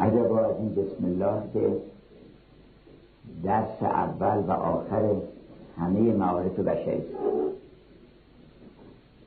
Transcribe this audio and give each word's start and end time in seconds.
عجبا 0.00 0.40
از 0.40 0.56
این 0.58 0.74
بسم 0.74 1.04
الله 1.04 1.42
که 1.52 1.76
درس 3.44 3.82
اول 3.82 4.38
و 4.38 4.50
آخر 4.50 5.16
همه 5.76 6.00
معارف 6.00 6.58
بشری. 6.58 7.04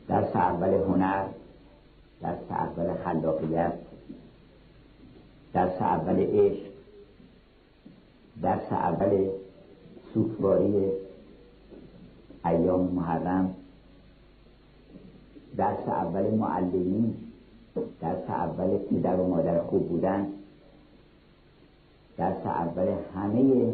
درس 0.07 0.35
اول 0.35 0.69
هنر 0.69 1.25
درس 2.21 2.38
اول 2.49 2.93
خلاقیت 2.93 3.73
درس 5.53 5.81
اول 5.81 6.19
عشق 6.19 6.63
درس 8.42 8.72
اول 8.72 9.29
سوکواری 10.13 10.92
ایام 12.46 12.81
محرم 12.81 13.56
درس 15.58 15.88
اول 15.88 16.34
معلمین 16.34 17.16
درس 18.02 18.30
اول 18.30 18.77
پدر 18.77 19.16
و 19.16 19.27
مادر 19.27 19.63
خوب 19.63 19.90
بودن. 19.90 20.37
درس 22.17 22.45
اول 22.45 22.88
همه 23.16 23.73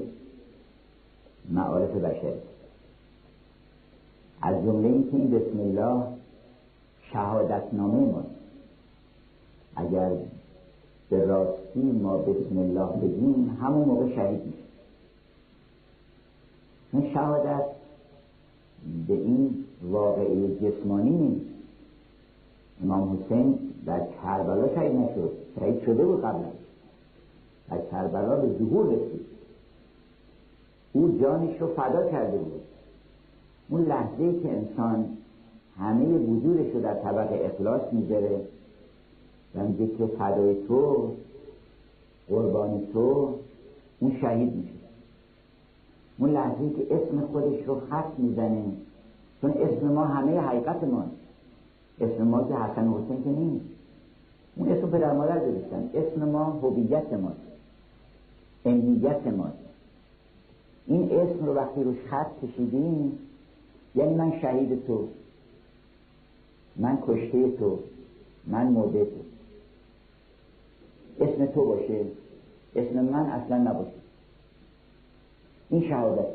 معارف 1.49 1.91
بشر. 1.91 2.33
از 4.41 4.55
جمله 4.63 4.87
اینکه 4.87 5.17
این 5.17 5.31
بسم 5.31 5.59
الله 5.59 6.03
شهادت 7.13 7.73
نامه 7.73 8.11
ماست 8.11 8.27
اگر 9.75 10.11
به 11.09 11.25
راستی 11.25 11.81
ما 11.81 12.17
بسم 12.17 12.57
الله 12.57 12.97
بگیم 12.97 13.57
همون 13.61 13.87
موقع 13.87 14.15
شهید 14.15 14.45
میشه. 14.45 14.57
این 16.93 17.13
شهادت 17.13 17.65
به 19.07 19.13
این 19.13 19.65
واقعی 19.83 20.55
جسمانی 20.55 21.09
نیست. 21.09 21.45
امام 22.83 23.19
حسین 23.25 23.59
در 23.85 24.01
کربلا 24.23 24.75
شهید 24.75 24.95
نشد 24.95 25.31
شهید 25.59 25.81
شده 25.81 26.05
بود 26.05 26.21
قبلا. 26.21 26.62
در 27.73 27.81
کربلا 27.91 28.35
به 28.35 28.47
ظهور 28.59 28.85
رسید. 28.85 29.25
او 30.93 31.17
جانش 31.21 31.61
رو 31.61 31.67
فدا 31.67 32.11
کرده 32.11 32.37
بود. 32.37 32.61
اون 33.69 33.85
لحظه 33.85 34.39
که 34.39 34.51
انسان 34.51 35.05
همه 35.79 36.05
وجودش 36.05 36.73
رو 36.73 36.81
در 36.81 36.93
طبق 36.93 37.45
اخلاص 37.45 37.81
می‌ذاره 37.91 38.41
و 39.55 39.63
میگه 39.63 39.87
که 39.87 40.05
فدای 40.05 40.55
تو 40.67 41.11
قربان 42.29 42.81
تو 42.93 43.33
اون 43.99 44.17
شهید 44.21 44.55
میشه. 44.55 44.73
اون 46.17 46.29
لحظه 46.29 46.69
که 46.69 46.95
اسم 46.95 47.21
خودش 47.31 47.67
رو 47.67 47.79
خط 47.89 48.19
می‌زنه 48.19 48.63
چون 49.41 49.51
اسم 49.51 49.87
ما 49.87 50.05
همه 50.05 50.39
حقیقت 50.39 50.83
ماست 50.83 51.11
اسم 52.01 52.23
ما 52.23 52.43
که 52.43 52.53
حسن 52.53 52.87
و 52.87 53.03
حسین 53.03 53.23
که 53.23 53.29
نیست. 53.29 53.65
اون 54.55 54.69
اسم 54.69 54.87
پدر 54.87 55.13
مادر 55.13 55.39
گذاشتن. 55.39 55.89
اسم 55.93 56.29
ما 56.29 56.43
هویت 56.43 57.13
ماست 57.13 57.42
امنیت 58.65 59.27
ماست 59.27 59.57
این 60.87 61.11
اسم 61.11 61.45
رو 61.45 61.53
وقتی 61.53 61.83
روش 61.83 61.97
خط 62.09 62.27
کشیدیم 62.43 63.19
یعنی 63.95 64.13
من 64.13 64.39
شهید 64.41 64.85
تو 64.87 65.07
من 66.75 66.97
کشته 67.07 67.51
تو 67.51 67.79
من 68.47 68.67
مرده 68.67 69.05
تو. 69.05 69.21
اسم 71.25 71.45
تو 71.45 71.65
باشه 71.65 72.05
اسم 72.75 72.99
من 72.99 73.25
اصلا 73.25 73.57
نباشه. 73.57 73.91
این 75.69 75.89
شهادت. 75.89 76.27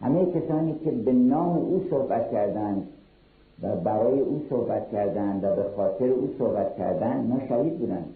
همه 0.00 0.26
کسانی 0.26 0.74
که 0.84 0.90
به 0.90 1.12
نام 1.12 1.56
او 1.56 1.86
صحبت 1.90 2.30
کردند 2.32 2.88
و 3.62 3.76
برای 3.76 4.20
او 4.20 4.46
صحبت 4.50 4.90
کردند 4.92 5.44
و 5.44 5.56
به 5.56 5.64
خاطر 5.76 6.08
او 6.08 6.34
صحبت 6.38 6.76
کردند 6.76 7.32
نه 7.32 7.48
شهید 7.48 7.78
بودند 7.78 8.14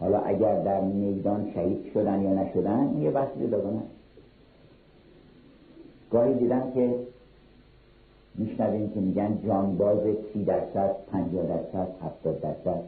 حالا 0.00 0.18
اگر 0.18 0.62
در 0.62 0.80
میدان 0.80 1.50
شهید 1.54 1.92
شدن 1.94 2.22
یا 2.22 2.34
نشدن 2.34 2.96
یه 3.00 3.10
بحث 3.10 3.28
جداگانه 3.40 3.82
گاهی 6.10 6.34
دیدم 6.34 6.70
که 6.74 6.94
میشنویم 8.34 8.90
که 8.90 9.00
میگن 9.00 9.38
جانباز 9.46 9.98
سی 10.32 10.44
درصد 10.44 10.96
پنجاه 11.12 11.46
درصد 11.46 11.88
هفتاد 12.02 12.40
درصد. 12.40 12.80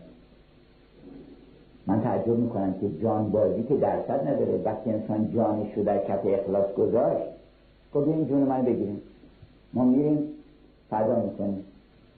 من 1.87 2.01
تعجب 2.01 2.37
می‌کنم 2.39 2.75
که 2.81 2.91
جانبازی 3.03 3.63
که 3.63 3.77
درصد 3.77 4.29
نداره. 4.29 4.63
وقتی 4.65 4.91
انسان 4.91 5.33
جانش 5.35 5.75
رو 5.77 5.83
در 5.85 6.05
کف 6.05 6.21
اخلاص 6.27 6.73
گذاشت 6.75 7.29
خب 7.93 7.99
این 7.99 8.29
جون 8.29 8.43
من 8.43 8.63
بگیریم. 8.65 9.01
ما 9.73 9.85
میریم 9.85 10.19
فدا 10.91 11.23
می‌کنیم. 11.23 11.65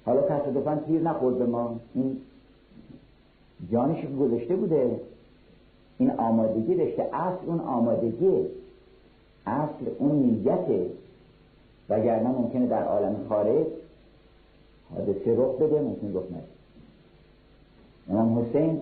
حالا 0.04 0.22
تصادفا 0.22 0.76
تیر 0.86 1.02
نخورد 1.02 1.38
به 1.38 1.46
ما. 1.46 1.76
این 1.94 2.16
جانش 3.72 4.04
گذاشته 4.20 4.56
بوده. 4.56 5.00
این 5.98 6.10
آمادگی 6.10 6.74
داشته. 6.74 7.02
اصل 7.02 7.46
اون 7.46 7.60
آمادگی. 7.60 8.46
اصل 9.46 9.84
اون 9.98 10.16
نیته 10.16 10.86
وگرنه 11.88 12.28
ممکنه 12.28 12.66
در 12.66 12.82
عالم 12.84 13.16
خارج 13.28 13.66
حادثه 14.94 15.36
رخ 15.36 15.56
بده 15.56 15.80
ممکن 15.80 16.12
رخ 16.14 16.24
نده. 16.30 16.42
امام 18.10 18.38
حسین 18.38 18.80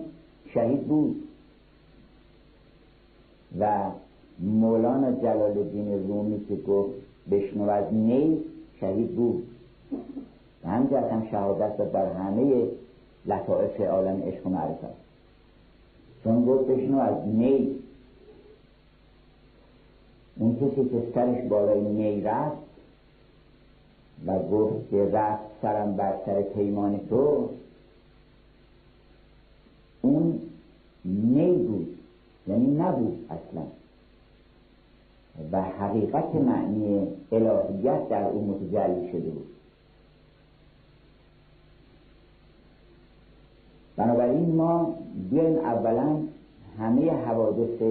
شهید 0.53 0.87
بود. 0.87 1.23
و 3.59 3.83
مولانا 4.39 5.11
جلال 5.11 5.57
الدین 5.57 6.07
رومی 6.07 6.45
که 6.45 6.55
گفت 6.55 6.93
بشنو 7.31 7.69
از 7.69 7.93
نی 7.93 8.37
شهید 8.79 9.15
بود. 9.15 9.43
و 10.63 10.67
همجرد 10.69 11.11
هم 11.11 11.27
شهادت 11.31 11.77
داد 11.77 11.91
بر 11.91 12.13
همه 12.13 12.67
لطائف 13.25 13.81
عالم 13.81 14.23
عشق 14.23 14.47
و 14.47 14.49
معرفت. 14.49 14.99
چون 16.23 16.45
گفت 16.45 16.67
بشنو 16.67 16.99
از 16.99 17.27
نی. 17.27 17.75
اون 20.37 20.55
کسی 20.55 20.89
که 20.89 21.03
سرش 21.15 21.47
بالای 21.47 21.81
نی 21.81 22.21
رفت 22.21 22.57
و 24.25 24.39
گفت 24.39 24.89
که 24.89 25.09
رفت 25.13 25.43
سرم 25.61 25.95
بر 25.95 26.13
سر 26.25 26.41
پیمان 26.41 26.99
تو 27.09 27.49
اون 30.01 30.41
نی 31.05 31.57
بود 31.57 31.97
یعنی 32.47 32.77
نبود 32.77 33.25
اصلا. 33.29 33.63
و 35.51 35.61
حقیقت 35.61 36.35
معنی 36.35 37.07
الهیت 37.31 38.09
در 38.09 38.23
اون 38.23 38.43
متجلی 38.43 39.11
شده 39.11 39.29
بود. 39.29 39.47
بنابراین 43.99 44.55
ما 44.55 44.95
بیایم 45.29 45.57
اولا 45.57 46.17
همه 46.79 47.11
حوادث 47.11 47.81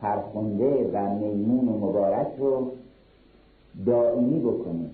فرخنده 0.00 0.90
و 0.92 1.14
میمون 1.14 1.68
و 1.68 1.86
مبارک 1.86 2.26
رو 2.38 2.72
دائمی 3.86 4.40
بکنیم. 4.40 4.90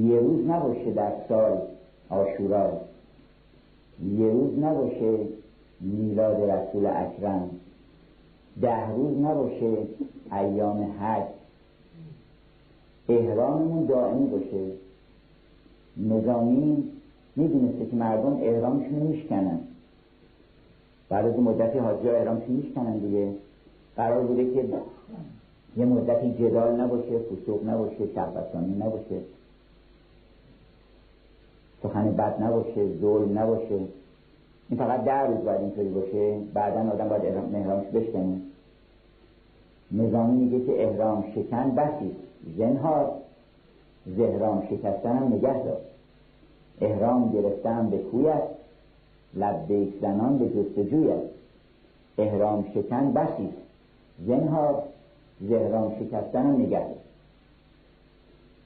یه 0.00 0.20
روز 0.20 0.46
نباشه 0.46 0.90
در 0.90 1.12
سال 1.28 1.58
آشورا. 2.08 2.70
یه 4.18 4.30
روز 4.30 4.58
نباشه 4.58 5.18
میلاد 5.80 6.50
رسول 6.50 6.86
اکرم. 6.86 7.50
ده 8.60 8.90
روز 8.90 9.18
نباشه 9.18 9.76
ایام 10.32 10.94
حج. 11.00 11.22
احراممون 13.08 13.86
دائمی 13.86 14.26
باشه. 14.26 14.72
نظامی 15.96 16.84
می‌دونسته 17.36 17.86
که 17.86 17.96
مردم 17.96 18.38
احرامشون 18.42 18.98
میشکنن. 18.98 19.58
بعد 21.08 21.26
از 21.26 21.38
مدتی 21.38 21.78
حاجی 21.78 22.08
ها 22.08 22.14
احرامشون 22.14 22.56
میشکنن 22.56 22.98
دیگه. 22.98 23.32
قرار 23.96 24.22
بوده 24.24 24.54
که 24.54 24.64
یه 25.76 25.84
مدتی 25.84 26.32
جدال 26.32 26.80
نباشه 26.80 27.18
فسوق 27.18 27.68
نباشه 27.68 28.14
شهبستانی 28.14 28.74
نباشه. 28.74 29.20
سخن 31.82 32.12
بد 32.12 32.42
نباشه 32.42 32.98
ظلم 33.00 33.38
نباشه. 33.38 33.80
این 34.68 34.78
فقط 34.78 35.04
در 35.04 35.26
روز 35.26 35.44
باید 35.44 35.60
اینطوری 35.60 35.88
باشه 35.88 36.38
بعدا 36.54 36.90
آدم 36.90 37.08
باید 37.08 37.24
احرامش 37.54 37.86
بشکنه. 37.86 38.40
نظامی 39.92 40.44
میگه 40.44 40.66
که 40.66 40.84
احرام 40.84 41.24
شکن 41.34 41.70
بسی 41.70 42.16
زنهار. 42.58 43.12
زهرام 44.16 44.66
شکستن 44.70 45.16
هم 45.16 45.32
نگه 45.34 45.64
دار. 45.64 45.80
احرام 46.80 47.32
گرفتن 47.32 47.90
به 47.90 47.98
کویت 47.98 48.42
لبیک 49.34 50.00
زنان 50.00 50.38
به 50.38 50.48
جستجویت 50.48 51.22
احرام 52.18 52.64
شکن 52.74 53.12
بسی 53.12 53.48
زنهار 54.26 54.82
زهرام 55.40 55.92
شکستن 56.00 56.46
هم 56.46 56.60
نگه. 56.60 56.86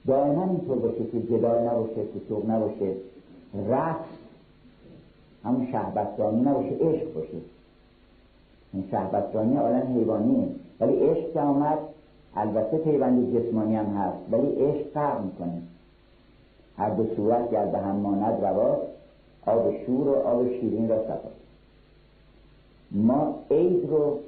دائما 0.07 0.43
اینطور 0.43 0.77
باشه 0.77 1.05
که 1.11 1.21
جدال 1.21 1.67
نباشه 1.67 2.03
فسوق 2.03 2.49
نباشه. 2.49 2.93
رقص 3.69 4.05
همون 5.43 5.67
شهبستانی 5.71 6.41
نباشه 6.41 6.69
عشق 6.69 7.13
باشه. 7.13 7.37
این 8.73 8.83
شهبستانی 8.91 9.57
عالم 9.57 9.97
حیوانیه. 9.97 10.47
ولی 10.79 10.93
عشق 10.93 11.33
که 11.33 11.39
آمد 11.39 11.77
البته 12.35 12.77
پیوند 12.77 13.37
جسمانی 13.37 13.75
هم 13.75 13.85
هست 13.85 14.17
ولی 14.31 14.47
عشق 14.47 14.87
فرق 14.93 15.23
می‌کنه. 15.25 15.61
هر 16.77 16.89
دو 16.89 17.15
صورت 17.15 17.51
گر 17.51 17.65
به 17.65 17.77
هم 17.77 17.95
ماند 17.95 18.45
رواست 18.45 18.81
آب 19.45 19.73
شور 19.85 20.07
و 20.07 20.13
آب 20.13 20.49
شیرین 20.49 20.89
را 20.89 21.03
صفا. 21.03 21.29
ما 22.91 23.35
عید 23.51 23.89
رو 23.89 24.19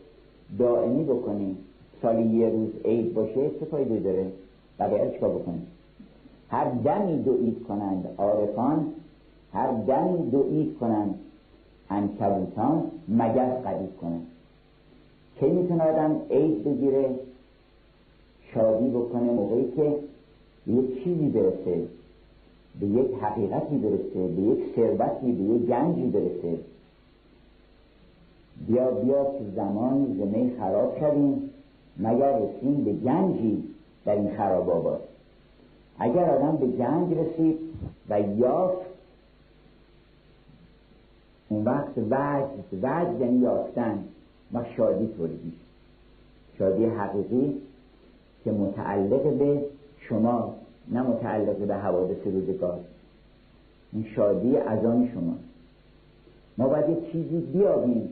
دائمی 0.59 1.03
بکنیم. 1.03 1.57
سالی 2.01 2.37
یه 2.37 2.49
روز 2.49 2.69
عید 2.85 3.13
باشه 3.13 3.49
چه 3.59 3.65
فایده 3.65 3.99
داره؟ 3.99 4.31
بقیه 4.79 5.11
چیکار 5.11 5.29
بکنیم؟ 5.29 5.67
هر 6.49 6.69
دمی 6.69 7.23
دو 7.23 7.37
عید 7.37 7.63
کنند 7.67 8.07
عارفان 8.17 8.85
هر 9.53 9.71
دمی 9.71 10.29
دو 10.29 10.43
عید 10.43 10.77
کنند 10.79 11.19
انکبوتان 11.89 12.83
مگر 13.07 13.45
قدید 13.45 13.97
کنند. 14.01 14.27
کی 15.39 15.45
می‌تونه 15.49 15.83
آدم 15.83 16.21
عید 16.31 16.63
بگیره؟ 16.63 17.09
شادی 18.53 18.89
بکنه 18.89 19.31
موقعی 19.31 19.71
که 19.71 19.95
یک 20.67 21.03
چیزی 21.03 21.29
برسه. 21.29 21.83
به 22.79 22.87
یک 22.87 23.13
حقیقتی 23.21 23.77
برسه 23.77 24.27
به 24.27 24.41
یک 24.41 24.75
ثروتی 24.75 25.31
به 25.31 25.43
یک 25.43 25.61
گنجی 25.61 26.05
برسه. 26.05 26.57
بیا 28.67 28.91
بیا 28.91 29.23
که 29.23 29.45
زمان 29.55 30.17
زمه 30.19 30.51
خراب 30.59 30.99
شدیم 30.99 31.49
مگر 31.97 32.39
رسیم 32.39 32.83
به 32.83 32.93
گنجی 32.93 33.63
در 34.05 34.15
این 34.15 34.37
خراب 34.37 34.69
آباد. 34.69 35.01
اگر 35.99 36.29
آدم 36.29 36.57
به 36.57 36.67
گنج 36.67 37.17
رسید 37.17 37.59
و 38.09 38.21
یافت 38.21 38.87
اون 41.49 41.63
وقت 41.63 41.97
وجد 41.97 42.83
وجد 42.83 43.21
یعنی 43.21 43.39
یافتن 43.39 44.03
و 44.53 44.63
شادی 44.77 45.05
میشه 45.19 45.57
شادی 46.57 46.85
حقیقی 46.85 47.53
که 48.43 48.51
متعلق 48.51 49.23
به 49.23 49.65
شما 49.99 50.53
نه 50.91 51.01
متعلق 51.01 51.57
به 51.57 51.75
حوادث 51.75 52.17
روزگار. 52.25 52.79
این 53.93 54.05
شادی 54.15 54.57
از 54.57 54.85
آن 54.85 55.09
شما. 55.13 55.35
ما 56.57 56.67
باید 56.67 56.89
یک 56.89 57.11
چیزی 57.11 57.37
بیابیم 57.37 58.09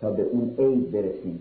تا 0.00 0.10
به 0.10 0.22
اون 0.22 0.54
عید 0.58 0.92
برسیم. 0.92 1.38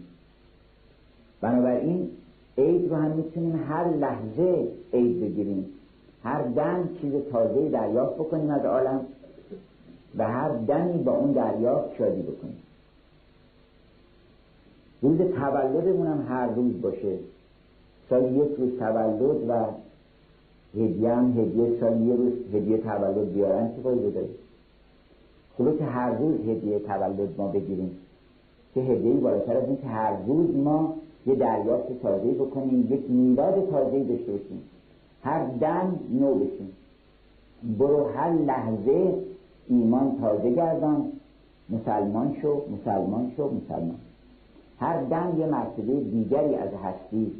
بنابراین 1.41 2.09
عید 2.57 2.89
رو 2.89 2.95
هم 2.95 3.11
می‌تونیم 3.11 3.63
هر 3.67 3.87
لحظه 3.89 4.67
عید 4.93 5.21
بگیریم. 5.21 5.65
هر 6.23 6.41
دم 6.41 6.89
چیز 7.01 7.13
تازه 7.31 7.69
دریافت 7.69 8.15
بکنیم 8.15 8.49
از 8.49 8.65
عالم 8.65 9.05
و 10.17 10.27
هر 10.27 10.49
دمی 10.49 11.03
با 11.03 11.11
اون 11.11 11.31
دریافت 11.31 11.95
شادی 11.97 12.21
بکنیم. 12.21 12.57
روز 15.01 15.17
تولدمون 15.17 16.07
هم 16.07 16.25
هر 16.29 16.47
روز 16.47 16.81
باشه. 16.81 17.17
سال 18.09 18.35
یک 18.35 18.51
روز 18.57 18.79
تولد 18.79 19.49
و 19.49 19.65
هدیه 20.75 21.13
هم 21.13 21.39
هدیه 21.39 21.79
سال 21.79 22.01
یه 22.01 22.15
روز 22.15 22.33
هدیه 22.53 22.77
تولد 22.77 23.33
بیارن 23.33 23.67
چه 23.75 23.81
فایده 23.81 24.09
داره 24.09 24.29
خوبه 25.57 25.77
که 25.77 25.85
هر 25.85 26.17
روز 26.17 26.35
هدیه 26.39 26.79
تولد 26.79 27.29
ما 27.37 27.47
بگیریم. 27.47 27.91
که 28.73 28.81
هدیه 28.81 29.13
بالاتر 29.13 29.57
از 29.57 29.67
این 29.67 29.77
که 29.77 29.87
هر 29.87 30.13
روز 30.27 30.55
ما 30.55 30.93
یه 31.25 31.35
دریافت 31.35 32.01
تازه 32.01 32.31
بکنیم 32.31 32.87
یک 32.93 33.09
میلاد 33.09 33.69
تازه 33.69 34.03
داشته 34.03 34.31
باشیم. 34.31 34.61
هر 35.23 35.45
دم 35.45 35.99
نو 36.19 36.35
بشیم. 36.35 36.71
برو 37.77 38.05
هر 38.05 38.33
لحظه 38.33 39.13
ایمان 39.67 40.17
تازه 40.21 40.51
گردان. 40.51 41.11
مسلمان 41.69 42.35
شو 42.41 42.61
مسلمان 42.71 43.31
شو 43.37 43.43
مسلمان. 43.43 43.95
هر 44.79 45.03
دم 45.03 45.35
یه 45.39 45.45
مرتبه 45.45 45.99
دیگری 45.99 46.55
از 46.55 46.69
هستی 46.83 47.31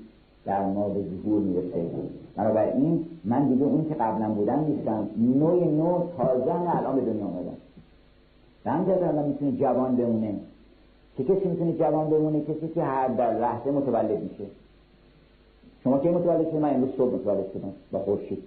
در 0.46 0.66
ما 0.66 0.90
به 0.90 1.02
ظهور 1.02 1.42
می‌رسه. 1.42 1.90
بنابراین 2.36 3.06
من 3.24 3.48
دیگه 3.48 3.66
اون 3.66 3.86
که 3.90 3.94
قبلا 3.94 4.30
بودم 4.30 4.60
نیستم. 4.60 5.10
نوع 5.18 5.64
نو 5.64 6.04
تازه 6.18 6.78
الان 6.78 6.96
به 6.96 7.02
دنیا 7.02 7.26
آمدم 7.26 7.58
به 8.64 8.72
همجرد 8.72 9.04
الان 9.04 9.28
می‌تونه 9.28 9.52
جوان 9.52 9.96
بمونه. 9.96 10.36
چه 11.18 11.24
کسی 11.24 11.48
می‌تونه 11.48 11.74
جوان 11.74 12.10
بمونه 12.10 12.42
کسی 12.42 12.68
که 12.76 12.84
هر 12.84 13.08
در 13.08 13.40
لحظه 13.40 13.72
متولد 13.72 14.24
میشه. 14.24 14.46
شما 15.84 16.00
که 16.00 16.12
متولد 16.12 16.50
شده 16.50 16.60
من 16.60 16.74
امروز 16.76 16.90
صبح 16.98 17.14
متولد 17.14 17.52
شدم 17.54 17.74
با 17.92 18.00
خورشید. 18.00 18.44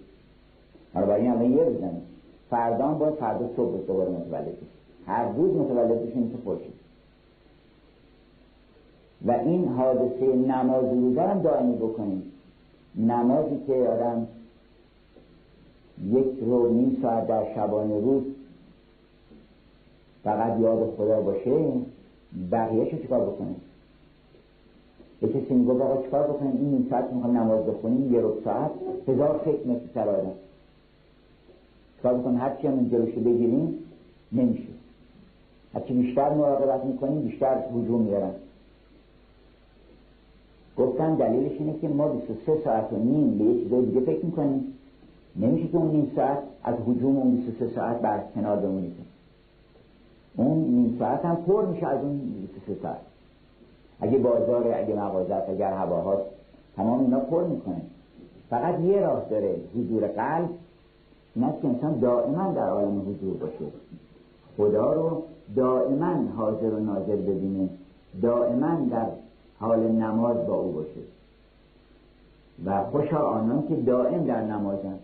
بنابراین 0.94 1.30
الان 1.30 1.52
یه 1.52 1.64
روزنه 1.64 2.00
فردا 2.50 2.87
باید 2.87 3.14
فردا 3.14 3.48
صبح 3.56 3.78
دوباره 3.87 4.10
متولد 4.10 4.44
بشه 4.44 4.66
هر 5.06 5.32
روز 5.32 5.56
متولد 5.56 6.06
بشه 6.06 6.19
مثل 6.19 6.37
خورشید. 6.44 6.75
و 9.26 9.30
این 9.30 9.69
حادثه 9.69 10.37
نماز 10.37 10.84
روزه 10.84 11.22
هم 11.22 11.42
دائمی 11.42 11.76
بکنیم. 11.76 12.22
نمازی 12.96 13.61
که 13.67 13.73
آدم 13.73 14.26
یک 16.11 16.26
رو 16.41 16.73
نیم 16.73 16.99
ساعت 17.02 17.26
در 17.26 17.55
شبانه 17.55 18.00
روز 18.00 18.23
فقط 20.25 20.61
یاد 20.61 20.94
خدا 20.96 21.20
باشه 21.20 21.73
بقیه 22.52 22.91
چه 22.91 22.99
چکار 22.99 23.20
بکنیم 23.20 23.61
یه 25.23 25.29
کسی 25.29 25.55
میگو 25.55 25.82
آقا 25.82 26.06
چکار 26.06 26.23
بکنیم؟ 26.23 26.52
این 26.52 26.70
نیم 26.70 26.87
ساعت 26.91 27.12
می‌خوام 27.12 27.37
نماز 27.37 27.67
بخونیم 27.67 28.14
یه 28.14 28.20
رو 28.20 28.41
ساعت 28.44 28.70
هزار 29.08 29.40
فکر 29.44 29.69
مثل 29.69 29.81
سر 29.94 30.08
آدم. 30.08 30.32
چکار 31.99 32.14
بکنیم؟ 32.14 32.38
هرچی 32.40 32.67
هم 32.67 32.88
جلوشو 32.88 33.20
بگیریم 33.20 33.79
نمیشه. 34.32 34.69
هرچی 35.75 35.94
بیشتر 35.94 36.35
مراقبت 36.35 36.85
می‌کنیم 36.85 37.20
بیشتر 37.20 37.55
حجوم 37.55 38.00
میارن 38.00 38.32
گفتن 40.79 41.15
دلیلش 41.15 41.53
اینه 41.59 41.79
که 41.79 41.88
ما 41.88 42.09
23 42.09 42.59
ساعت 42.65 42.93
و 42.93 42.97
نیم 42.97 43.38
به 43.38 43.44
یک 43.44 43.62
چیزای 43.62 43.85
دیگه 43.85 44.00
فکر 44.00 44.25
می‌کنیم. 44.25 44.65
نمیشه 45.37 45.69
که 45.69 45.76
اون 45.76 45.91
نیم 45.91 46.12
ساعت 46.17 46.38
از 46.65 46.75
حجوم 46.87 47.17
اون 47.17 47.31
23 47.31 47.69
ساعت 47.75 48.00
بر 48.00 48.21
کنار 48.35 48.56
بمونید 48.56 48.93
اون 50.37 50.59
نیم 50.59 50.97
ساعت 50.99 51.25
هم 51.25 51.37
پر 51.37 51.67
میشه 51.67 51.87
از 51.87 52.05
اون 52.05 52.19
23 52.19 52.82
ساعت. 52.82 53.00
اگه 54.00 54.19
بازار 54.19 54.75
اگه 54.75 54.94
مغازت 54.94 55.49
اگر 55.49 55.73
هواهاست 55.73 56.31
تمام 56.76 57.00
اینا 57.00 57.21
پر 57.21 57.44
می‌کنه. 57.44 57.82
فقط 58.50 58.81
یه 58.81 59.00
راه 59.00 59.25
داره 59.31 59.56
حضور 59.76 60.06
قلب. 60.06 60.49
این 61.37 61.47
که 61.62 61.69
انسان 61.69 61.99
دائما 61.99 62.53
در 62.53 62.69
عالم 62.69 63.00
حضور 63.00 63.37
باشه. 63.37 63.65
خدا 64.56 64.93
رو 64.93 65.23
دائما 65.56 66.15
حاضر 66.37 66.75
و 66.75 66.81
ناظر 66.81 67.17
ببینه. 67.17 67.69
دائما 68.23 68.87
در 68.91 69.06
حال 69.64 69.81
نماز 69.81 70.46
با 70.46 70.55
او 70.55 70.72
باشه. 70.72 71.00
و 72.64 72.84
خوشا 72.84 73.19
آنان 73.19 73.69
که 73.69 73.76
دائم 73.76 74.25
در 74.25 74.44
نمازن 74.44 74.99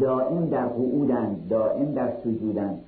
دائم 0.00 0.46
در 0.46 0.66
قعودن 0.66 1.36
دائم 1.50 1.92
در 1.92 2.12
سجودن 2.24 2.78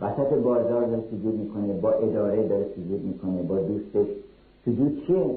وسط 0.00 0.34
بازار 0.34 0.86
داره 0.86 1.02
سجود 1.10 1.38
می‌کنه 1.38 1.72
با 1.72 1.92
اداره 1.92 2.48
داره 2.48 2.66
سجود 2.76 3.04
می‌کنه 3.04 3.42
با 3.42 3.58
دوستش. 3.58 4.06
سجود 4.64 5.06
چیه؟ 5.06 5.36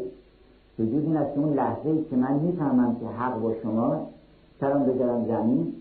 سجود 0.77 1.03
این 1.03 1.17
است 1.17 1.37
اون 1.37 1.53
لحظه 1.53 1.89
ای 1.89 2.03
که 2.09 2.15
من 2.15 2.33
می‌فهمم 2.33 2.95
که 2.95 3.05
حق 3.05 3.39
با 3.39 3.53
شما 3.63 4.07
سرم 4.59 4.85
بذارم 4.85 5.25
زمین 5.27 5.73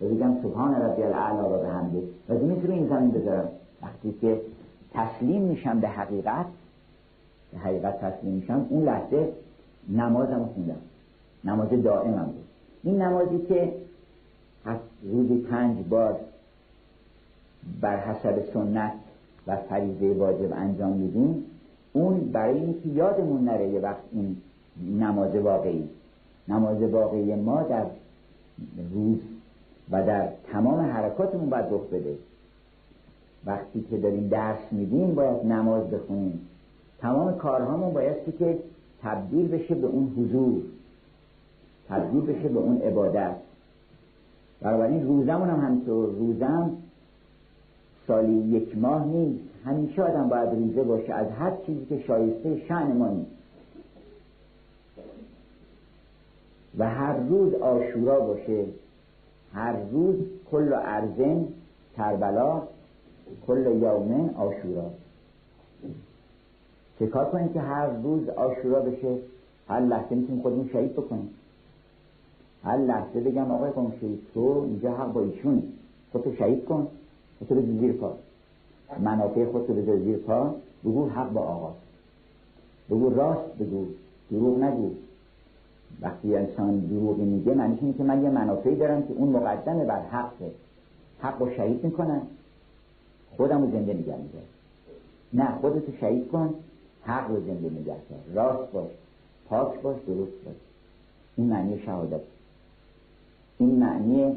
و 0.00 0.04
بگم 0.04 0.36
سبحان 0.42 0.74
ربی 0.74 1.02
الاعلا 1.02 1.48
و 1.48 1.62
به 1.62 1.68
همده 1.68 2.02
و 2.28 2.34
می‌تونم 2.34 2.74
این 2.74 2.88
زمین 2.88 3.10
بذارم. 3.10 3.48
وقتی 3.82 4.14
که 4.20 4.40
تسلیم 4.94 5.42
میشم 5.42 5.80
به 5.80 5.88
حقیقت 5.88 6.46
حقیقت 7.58 8.00
تسلیم 8.00 8.32
میشم 8.32 8.66
اون 8.68 8.84
لحظه 8.84 9.32
نمازم 9.88 10.50
خوندم. 10.54 10.80
نماز 11.44 11.68
دائمم 11.68 12.24
بود. 12.24 12.44
این 12.82 13.02
نمازی 13.02 13.38
که 13.38 13.72
روزی 15.02 15.36
پنج 15.36 15.76
بار 15.88 16.20
بر 17.80 17.96
حسب 17.96 18.52
سنت 18.52 18.92
و 19.46 19.56
فریضه 19.56 20.12
واجب 20.12 20.52
انجام 20.52 20.92
میدیم 20.92 21.44
اون 21.92 22.20
برای 22.32 22.60
اینکه 22.60 22.88
یادمون 22.88 23.44
نره 23.44 23.68
یه 23.68 23.80
وقت 23.80 24.02
این 24.12 24.36
نماز 24.98 25.34
واقعی. 25.34 25.88
نماز 26.48 26.82
واقعی 26.82 27.34
ما 27.34 27.62
در 27.62 27.84
روز 28.94 29.18
و 29.90 30.06
در 30.06 30.28
تمام 30.52 30.80
حرکاتمون 30.80 31.50
باید 31.50 31.66
رخ 31.70 31.86
بده. 31.92 32.18
وقتی 33.46 33.84
که 33.90 33.98
داریم 33.98 34.28
درس 34.28 34.58
میدیم 34.70 35.14
باید 35.14 35.46
نماز 35.46 35.90
بخونیم. 35.90 36.40
تمام 37.06 37.38
کارهامون 37.38 37.94
بایستی 37.94 38.32
که 38.32 38.58
تبدیل 39.02 39.48
بشه 39.48 39.74
به 39.74 39.86
اون 39.86 40.12
حضور 40.18 40.62
تبدیل 41.88 42.20
بشه 42.20 42.48
به 42.48 42.58
اون 42.58 42.82
عبادت. 42.82 43.36
این 44.62 45.06
روزمون 45.06 45.50
هم 45.50 45.60
همینطور. 45.60 46.08
روزم 46.08 46.70
سالی 48.06 48.32
یک 48.32 48.78
ماه 48.78 49.06
نیست. 49.06 49.44
همیشه 49.64 50.02
آدم 50.02 50.28
باید 50.28 50.48
ریزه 50.48 50.82
باشه. 50.82 51.14
از 51.14 51.26
هر 51.30 51.52
چیزی 51.66 51.86
که 51.86 51.98
شایسته 52.06 52.62
شعن 52.68 52.92
ما 52.92 53.08
نیست. 53.08 53.30
و 56.78 56.88
هر 56.90 57.16
روز 57.16 57.54
آشورا 57.54 58.20
باشه. 58.20 58.64
هر 59.52 59.76
روز 59.92 60.16
کل 60.50 60.72
ارزن 60.72 61.44
کربلا 61.96 62.62
کل 63.46 63.78
یومن 63.82 64.30
آشورا. 64.34 64.90
چه 66.98 67.06
کار 67.06 67.48
که 67.54 67.60
هر 67.60 67.86
روز 67.86 68.28
آشورا 68.28 68.80
بشه؟ 68.80 69.18
هر 69.68 69.80
لحظه 69.80 70.14
می‌تونیم 70.14 70.42
خودمون 70.42 70.68
شهید 70.72 70.92
بکنیم. 70.92 71.30
هر 72.64 72.76
لحظه 72.76 73.20
بگم 73.20 73.50
آقای 73.50 73.70
قوم 73.70 73.92
شهید 74.00 74.20
تو 74.34 74.40
اینجا 74.40 74.92
حق 74.92 75.12
با 75.12 75.20
ایشونی. 75.20 75.62
خودتو 76.12 76.34
شهید 76.34 76.64
کن 76.64 76.88
خودتو 77.38 77.54
به 77.54 77.62
زیر 77.62 77.92
کار 77.92 78.14
منافع 79.00 79.44
خود 79.44 79.68
رو 79.68 79.74
بذار 79.74 79.98
زیر 79.98 80.16
پا. 80.16 80.54
بگو 80.84 81.08
حق 81.08 81.32
با 81.32 81.40
آقا. 81.40 81.72
بگو 82.90 83.10
راست 83.10 83.58
بگو. 83.60 83.84
دروغ 84.30 84.62
نگو. 84.62 84.90
وقتی 86.00 86.36
انسان 86.36 86.78
دروغی 86.78 87.24
میگه 87.24 87.54
معنیش 87.54 87.78
اینه 87.82 87.94
که 87.94 88.02
من 88.02 88.22
یه 88.22 88.30
منافعی 88.30 88.76
دارم 88.76 89.02
که 89.02 89.14
اون 89.14 89.28
مقدمه 89.28 89.84
بر 89.84 90.02
حقه. 90.02 90.50
حق 91.20 91.42
رو 91.42 91.50
شهید 91.50 91.84
می‌کنم. 91.84 92.22
خودم 93.36 93.62
رو 93.62 93.70
زنده 93.70 93.94
نگه 93.94 94.14
نه 95.32 95.58
خودتو 95.60 95.92
شهید 96.00 96.28
کن. 96.28 96.54
حق 97.06 97.30
رو 97.30 97.40
زنده 97.40 97.70
نگه 97.80 97.96
کن 98.08 98.34
راست 98.34 98.72
باش. 98.72 98.90
پاک 99.48 99.80
باش 99.80 99.96
درست 100.06 100.44
باش. 100.44 100.54
این 101.36 101.46
معنی 101.46 101.78
شهادت. 101.78 102.20
این 103.58 103.78
معنی 103.78 104.36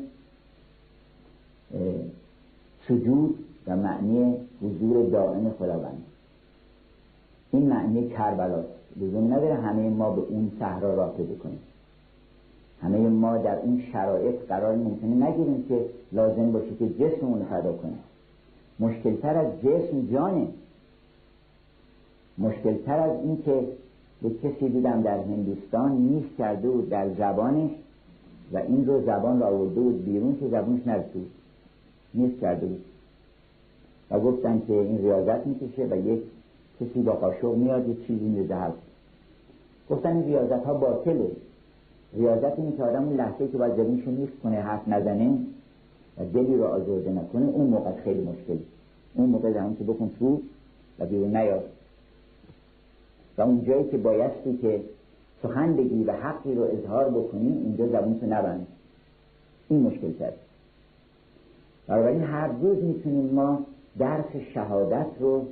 سجود 2.88 3.40
و 3.68 3.76
معنی 3.76 4.36
حضور 4.62 5.10
دائم 5.10 5.50
خداوند. 5.60 6.04
این 7.52 7.70
معنی 7.70 8.10
کربلاست. 8.10 8.70
لزوم 8.98 9.34
نداره 9.34 9.56
همه 9.56 9.90
ما 9.90 10.12
به 10.12 10.22
اون 10.22 10.52
صحرا 10.60 10.94
راه 10.94 11.14
پیدا 11.18 11.36
کنیم 11.36 11.60
همه 12.82 12.98
ما 12.98 13.38
در 13.38 13.62
این 13.62 13.84
شرایط 13.92 14.36
قرار 14.48 14.76
ممکنه 14.76 15.28
نگیریم 15.28 15.66
که 15.70 15.86
لازم 16.12 16.52
باشه 16.52 16.76
که 16.80 16.90
جسممون 16.90 17.46
فدا 17.46 17.74
کنیم 17.74 18.00
مشکلتر 18.80 19.38
از 19.38 19.48
جسم 19.62 20.08
جانه. 20.12 20.48
مشکلتر 22.40 23.00
از 23.00 23.12
این 23.24 23.42
که 23.46 23.68
به 24.22 24.30
کسی 24.30 24.70
دیدم 24.70 25.02
در 25.02 25.18
هندوستان 25.18 25.92
نیست 25.92 26.38
کرده 26.38 26.70
بود 26.70 26.90
در 26.90 27.10
زبانش 27.10 27.72
و 28.54 28.58
این 28.58 28.86
رو 28.86 29.02
زبان 29.06 29.40
را 29.40 29.48
آورده 29.48 29.82
بود 29.82 30.06
بیرون 30.06 30.38
که 30.40 30.48
زبانش 30.48 30.88
نرسید. 30.88 31.28
نیست 32.14 32.40
کرده 32.42 32.66
بود. 32.66 32.82
و 34.12 34.20
گفتن 34.20 34.62
که 34.68 34.74
این 34.74 34.98
ریاضت 34.98 35.48
می‌کشه 35.48 35.86
و 35.86 36.08
یک 36.08 36.22
کسی 36.80 37.02
با 37.02 37.12
قاشق 37.12 37.56
میاد 37.56 37.90
یه 37.90 37.96
چیزی 38.08 38.26
میده 38.26 38.56
گفتن 39.90 40.16
این 40.16 40.26
ریاضت 40.26 40.66
ها 40.66 40.74
باطله. 40.74 41.32
ریاضت 42.14 42.60
اینه 42.60 42.78
که 42.78 42.84
آدم 42.84 43.06
اون 43.06 43.16
لحظه 43.16 43.48
که 43.48 43.58
باید 43.58 43.76
زمینشو 43.76 44.12
نیست 44.12 44.34
کنه 44.44 44.56
حرف 44.56 44.88
نزنه 44.88 45.38
و 46.18 46.26
دلی 46.34 46.56
رو 46.56 46.64
آزرده 46.64 47.12
نکنه 47.12 47.46
اون 47.46 47.68
موقع 47.68 47.92
خیلی 48.04 48.22
مشکل. 48.22 48.58
اون 49.16 49.30
موقع 49.30 49.54
زمان 49.54 49.76
که 49.76 49.84
بکن 49.84 50.12
تو 50.20 50.42
و 51.00 51.06
بیرون 51.06 51.38
نیاد. 51.38 51.64
و 53.40 53.42
اون 53.42 53.66
جایی 53.66 53.90
که 53.90 53.98
بایستی 53.98 54.58
که 54.58 54.82
سخن 55.44 55.76
بگی 55.76 56.04
و 56.04 56.12
حقی 56.12 56.56
رو 56.56 56.64
اظهار 56.64 57.10
بکنی 57.10 57.48
اینجا 57.64 57.88
زبونتو 57.88 58.26
نبند. 58.26 58.68
این 59.70 59.82
مشکل 59.82 60.14
کرد 60.14 60.34
بنابراین 61.88 62.24
هر 62.24 62.48
روز 62.48 62.84
می‌تونیم 62.84 63.26
ما 63.26 63.66
درس 64.00 64.36
شهادت 64.54 65.08
رو 65.20 65.46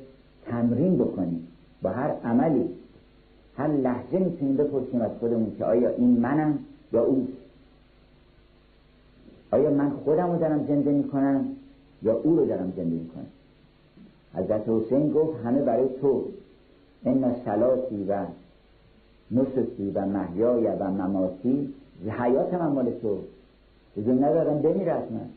تمرین 0.45 0.97
بکنیم. 0.97 1.47
با 1.81 1.89
هر 1.89 2.11
عملی 2.23 2.69
هر 3.57 3.67
لحظه 3.67 4.19
می‌تونیم 4.19 4.57
بپرسیم 4.57 5.01
از 5.01 5.11
خودمون 5.19 5.51
که 5.57 5.65
آیا 5.65 5.89
این 5.89 6.19
منم 6.19 6.59
یا 6.93 7.03
او؟ 7.03 7.27
آیا 9.51 9.69
من 9.69 9.89
خودم 9.89 10.31
رو 10.31 10.39
دارم 10.39 10.65
زنده 10.67 10.91
می‌کنم 10.91 11.45
یا 12.03 12.13
او 12.13 12.35
رو 12.35 12.45
دارم 12.45 12.73
زنده 12.77 12.95
می‌کنم؟ 12.95 13.27
حضرت 14.33 14.69
حسین 14.69 15.11
گفت 15.11 15.45
همه 15.45 15.61
برای 15.61 15.87
تو. 16.01 16.23
ان 17.05 17.35
سلاتی 17.45 18.03
و 18.03 18.25
نسکی 19.31 19.91
و 19.95 20.05
محیای 20.05 20.67
و 20.67 20.83
مماتی 20.83 21.73
حیات 22.07 22.53
من 22.53 22.67
مال 22.67 22.91
تو. 23.01 23.19
بزن 23.97 24.23
ندارم 24.23 24.61
بمیره 24.61 24.91
از 24.91 25.11
من 25.11 25.29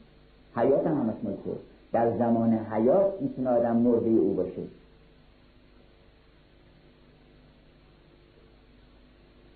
حیاتم 0.57 0.91
هم 0.91 1.15
مال 1.23 1.35
تو. 1.45 1.51
در 1.93 2.19
زمان 2.19 2.53
حیات 2.53 3.21
می‌تونه 3.21 3.51
آدم 3.51 3.77
مرده 3.77 4.11
او 4.11 4.35
باشه. 4.35 4.63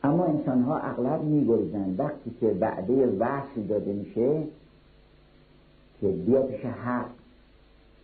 اما 0.03 0.25
انسان 0.25 0.63
ها 0.63 0.79
اغلب 0.79 1.23
میگریزن. 1.23 1.95
وقتی 1.99 2.31
که 2.41 2.47
بعده 2.51 3.07
وحشی 3.07 3.67
داده 3.67 3.93
میشه 3.93 4.43
که 6.01 6.09
بیا 6.09 6.43
پیش 6.43 6.61
حق 6.65 7.07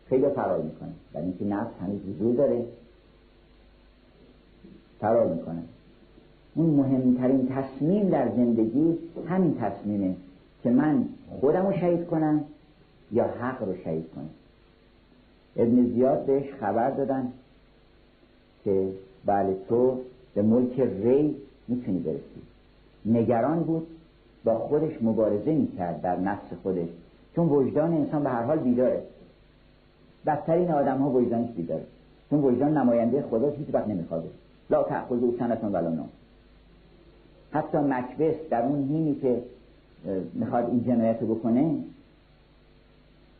خیلی 0.07 0.29
فرار 0.29 0.63
می‌کنه. 0.63 0.93
برای 1.13 1.27
اینکه 1.27 1.45
نفس 1.45 1.71
هنوز 1.81 2.01
حضور 2.17 2.35
داره. 2.35 2.65
فرار 5.01 5.35
می‌کنه. 5.35 5.63
اون 6.55 6.71
مهمترین 6.71 7.49
تصمیم 7.49 8.09
در 8.09 8.29
زندگی 8.29 8.99
همین 9.29 9.57
تصمیمه 9.61 10.15
که 10.63 10.71
من 10.71 11.05
خودم 11.41 11.67
رو 11.67 11.73
شهید 11.73 12.07
کنم 12.07 12.45
یا 13.13 13.25
حق 13.25 13.63
رو 13.63 13.75
شهید 13.85 14.11
کنم. 14.15 14.31
ابن 15.57 15.87
زیاد 15.87 16.27
بهش 16.27 16.53
خبر 16.61 16.91
دادن 16.91 17.33
که 18.65 18.89
بله 19.27 19.57
تو 19.69 19.99
به 20.35 20.43
ملک 20.43 20.81
ری 20.81 21.37
می‌تونی 21.69 21.99
برسی. 21.99 22.41
نگران 23.07 23.63
بود 23.63 23.87
با 24.45 24.59
خودش 24.59 25.03
مبارزه 25.03 25.55
می‌کرد 25.55 26.03
در 26.03 26.17
نفس 26.17 26.53
خودش. 26.63 26.89
چون 27.37 27.49
وجدان 27.49 27.93
انسان 27.93 28.23
به 28.23 28.31
هر 28.31 28.43
حال 28.43 28.59
بیداره. 28.59 29.03
بدترین 30.27 30.71
آدم 30.71 30.99
ها 30.99 31.11
وجدانش 31.11 31.51
بیداره. 31.51 31.85
چون 32.31 32.41
وجدان 32.41 32.77
نماینده 32.77 33.23
خدا 33.23 33.51
هیچ 33.51 33.69
وقت 33.73 33.89
نمیخوابه. 33.89 34.29
لا 34.71 34.83
تأخذ 34.83 35.23
او 35.23 35.37
سنتون 35.39 35.73
ولا 35.73 35.91
نوم 35.91 36.09
حتی 37.53 37.79
مکبس 37.79 38.35
در 38.51 38.63
اون 38.63 38.89
هینی 38.89 39.15
که 39.15 39.43
می‌خواد 40.35 40.71
این 40.71 40.85
جنایت 40.85 41.17
رو 41.21 41.35
بکنه 41.35 41.75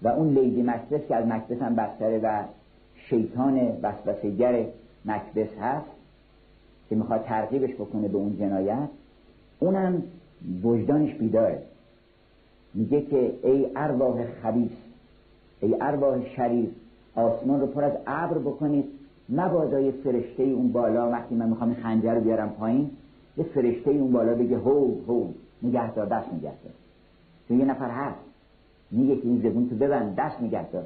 و 0.03 0.09
اون 0.09 0.29
لیدی 0.29 0.63
مکبس 0.63 1.01
که 1.09 1.17
از 1.17 1.27
مکبس 1.27 1.63
هم 1.63 1.75
بدتره 1.75 2.19
و 2.19 2.43
شیطان 2.97 3.79
وسوسهگر 3.83 4.65
مکبس 5.05 5.49
هست 5.61 5.91
که 6.89 6.97
می‌خواد 6.97 7.25
ترغیبش 7.25 7.75
بکنه 7.75 8.09
به 8.09 8.17
اون 8.17 8.37
جنایت 8.37 8.89
اونم 9.59 10.03
وجدانش 10.63 11.15
بیداره. 11.15 11.63
میگه 12.75 13.03
که 13.03 13.33
ای 13.43 13.67
ارواح 13.77 14.27
خبیث 14.43 14.73
ای 15.61 15.77
ارواح 15.81 16.27
شریف 16.37 16.71
آسمان 17.15 17.61
رو 17.61 17.67
پر 17.67 17.85
از 17.85 17.93
ابر 18.07 18.39
بکنید 18.39 19.00
مبادا 19.31 19.81
یه 19.81 19.91
فرشته 19.91 20.43
اون 20.43 20.73
بالا 20.73 21.11
وقتی 21.11 21.35
من 21.35 21.49
می‌خوام 21.49 21.75
خنجر 21.75 22.15
رو 22.15 22.21
بیارم 22.21 22.51
پایین 22.51 22.91
یه 23.37 23.45
فرشته 23.45 23.91
اون 23.91 24.13
بالا 24.13 24.35
بگه 24.35 24.59
هو 24.59 24.95
هو 25.09 25.27
نگهدار 25.63 26.07
دست 26.07 26.29
نگهدار. 26.33 26.73
چون 27.49 27.59
یه 27.59 27.65
نفر 27.65 27.91
هست 27.91 28.19
میگه 28.91 29.17
که 29.17 29.29
این 29.29 29.41
زبون 29.41 29.69
تو 29.69 29.77
ببند 29.77 30.17
دست 30.17 30.43
نگهدار. 30.43 30.85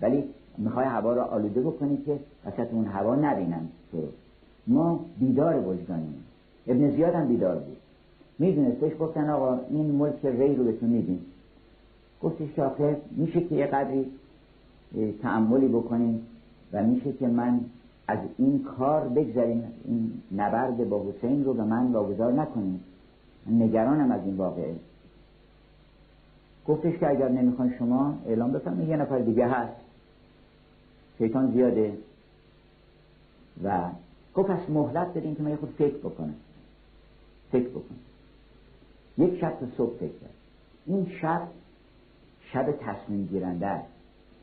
ولی 0.00 0.24
می‌خوای 0.58 0.86
هوا 0.86 1.12
رو 1.12 1.20
آلوده 1.20 1.60
بکنی 1.60 1.96
که 2.06 2.18
وسط 2.46 2.72
اون 2.72 2.84
هوا 2.84 3.16
نبینن 3.16 3.68
تو. 3.92 3.98
ما 4.66 5.00
بیدار 5.20 5.68
وجدانیم. 5.68 6.24
ابن 6.66 6.90
زیاد 6.90 7.14
هم 7.14 7.28
بیدار 7.28 7.56
بود. 7.56 7.76
میدونستش 8.38 8.92
گفتن 9.00 9.30
آقا 9.30 9.60
این 9.70 9.90
ملک 9.90 10.24
ری 10.24 10.56
رو 10.56 10.64
بهتون 10.64 10.88
میدیم. 10.88 11.20
گفتش 12.22 12.48
که 12.78 12.96
میشه 13.16 13.40
که 13.40 13.54
یه 13.54 13.66
قدری 13.66 14.06
تعملی 15.22 15.68
بکنیم 15.68 16.26
و 16.72 16.82
میشه 16.82 17.12
که 17.12 17.26
من 17.26 17.60
از 18.08 18.18
این 18.38 18.64
کار 18.64 19.08
بگذاریم 19.08 19.64
این 19.84 20.12
نبرد 20.36 20.88
با 20.88 21.04
حسین 21.08 21.44
رو 21.44 21.54
به 21.54 21.64
من 21.64 21.92
واگذار 21.92 22.32
نکنیم. 22.32 22.84
نگرانم 23.46 24.12
از 24.12 24.20
این 24.24 24.36
واقعه. 24.36 24.74
گفتش 26.66 26.98
که 26.98 27.10
اگر 27.10 27.28
نمی‌خوان 27.28 27.74
شما 27.78 28.18
اعلام 28.26 28.52
بفرمایید 28.52 28.88
یه 28.88 28.96
نفر 28.96 29.18
دیگه 29.18 29.48
هست. 29.48 29.76
شیطان 31.18 31.52
زیاده. 31.52 31.98
و 33.64 33.88
گفت 34.34 34.48
پس 34.48 34.70
مهلت 34.70 35.14
بدین 35.14 35.34
که 35.34 35.42
من 35.42 35.56
خود 35.56 35.70
فکر 35.78 35.96
بکنم. 35.96 36.34
فکر 37.52 37.68
بکنم. 37.68 37.98
یک 39.18 39.40
شب 39.40 39.60
تا 39.60 39.66
صبح 39.76 39.96
فکر 39.96 40.08
کرد. 40.08 40.34
این 40.86 41.06
شب 41.20 41.42
شب 42.52 42.72
تصمیم 42.72 43.26
گیرنده 43.26 43.66
است. 43.66 43.88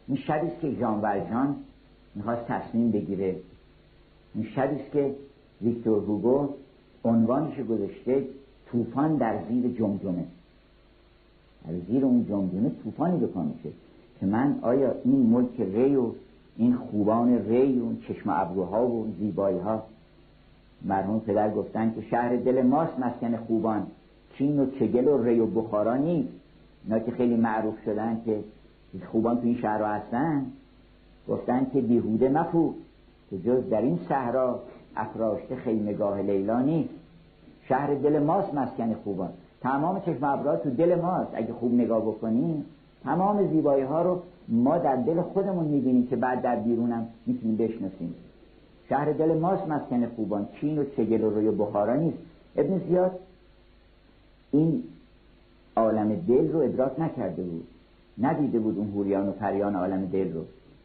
این 0.08 0.18
شبی 0.18 0.48
است 0.48 0.60
که 0.62 0.76
جان 0.76 1.02
ورجان 1.02 1.56
می‌خواست 2.16 2.46
تصمیم 2.48 2.92
بگیره 2.92 3.36
این 4.36 4.46
شبی 4.56 4.76
که 4.94 5.16
ویکتور 5.62 5.98
هوگو 5.98 6.50
عنوانش 7.06 7.60
گذاشته 7.60 8.24
طوفان 8.72 9.16
در 9.16 9.40
زیر 9.50 9.68
جمجمه. 9.72 10.26
در 11.68 11.74
زیر 11.88 12.06
اون 12.06 12.26
جمجمه 12.30 12.72
طوفانی 12.84 13.18
بکن 13.18 13.54
میشه 13.56 13.76
که 14.20 14.26
من 14.26 14.60
آیا 14.62 14.96
این 15.04 15.26
ملک 15.26 15.60
ری 15.60 15.96
و 15.96 16.12
این 16.58 16.76
خوبان 16.76 17.38
ری 17.38 17.80
و 17.80 17.86
چشم 18.08 18.30
ابروها 18.30 18.88
و 18.88 19.08
زیبایی 19.20 19.60
ها 19.60 19.84
مرحوم 20.82 21.20
پدر 21.20 21.52
گفتن 21.52 21.94
که 21.96 22.02
شهر 22.02 22.36
دل 22.36 22.62
ماست 22.62 23.00
مسکن 23.00 23.38
خوبان. 23.38 23.88
چین 24.38 24.60
و 24.60 24.66
چگل 24.80 25.08
و 25.08 25.24
ری 25.24 25.40
و 25.40 25.46
بخارا 25.46 25.98
نیست. 25.98 26.30
اینا 26.84 27.00
که 27.00 27.12
خیلی 27.12 27.36
معروف 27.36 27.76
شدن 27.86 28.22
که 28.26 28.44
خوبان 29.12 29.38
تو 29.38 29.44
این 29.44 29.58
شهر 29.58 29.84
هستن. 29.84 30.46
گفتن 31.28 31.68
که 31.74 31.82
بیهوده 31.82 32.30
مفو 32.30 32.74
که 33.30 33.38
جز 33.38 33.70
در 33.70 33.82
این 33.82 34.00
صحرا 34.10 34.60
افراشته 34.96 35.56
خیمگاه 35.56 36.22
لیلا 36.22 36.62
نیست. 36.62 36.94
شهر 37.68 37.94
دل 37.94 38.24
ماست 38.24 38.54
مسکن 38.54 38.94
خوبان. 38.94 39.30
تمام 39.62 40.00
چشم 40.00 40.24
ابرها 40.24 40.56
تو 40.56 40.70
دل 40.70 40.96
ماست. 41.02 41.32
اگه 41.34 41.54
خوب 41.54 41.74
نگاه 41.74 42.02
بکنیم 42.02 42.66
تمام 43.04 43.48
زیبایی 43.48 43.84
ها 43.84 44.02
رو 44.02 44.22
ما 44.48 44.78
در 44.78 44.96
دل 44.96 45.22
خودمون 45.22 45.66
می‌بینیم 45.66 46.08
که 46.08 46.16
بعد 46.16 46.42
در 46.42 46.56
بیرونم 46.56 47.08
می‌تونیم 47.26 47.58
بشناسیم. 47.58 48.16
شهر 48.90 49.12
دل 49.12 49.38
ماست 49.38 49.68
مسکن 49.68 50.06
خوبان. 50.06 50.48
چین 50.62 50.80
و 50.80 50.84
چگل 50.84 51.24
و 51.24 51.30
روی 51.30 51.52
بخارا 51.52 51.96
نیست. 51.96 52.18
ابن 52.56 52.82
زیاد 52.88 53.20
این 54.52 54.84
عالم 55.76 56.16
دل 56.16 56.52
رو 56.52 56.60
ادراک 56.60 57.00
نکرده 57.00 57.44
بود. 57.44 57.68
ندیده 58.22 58.60
بود 58.60 58.78
اون 58.78 58.92
هوریان 58.92 59.30
و 59.30 59.32
پریان 59.32 59.76
عالم 59.76 60.06
دل 60.06 60.34
رو. 60.34 60.42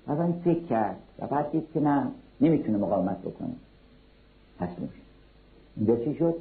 و 0.08 0.32
فکر 0.44 0.60
کرد 0.60 0.96
و 1.18 1.26
بعد 1.26 1.50
دید 1.52 1.66
که 1.74 1.80
نه 1.80 2.06
نمی‌تونه 2.40 2.78
مقاومت 2.78 3.18
بکنه. 3.18 3.52
تسلیم 4.58 4.88
شد 4.88 5.00
اینجا 5.76 5.96
چی 6.04 6.14
شد؟ 6.14 6.34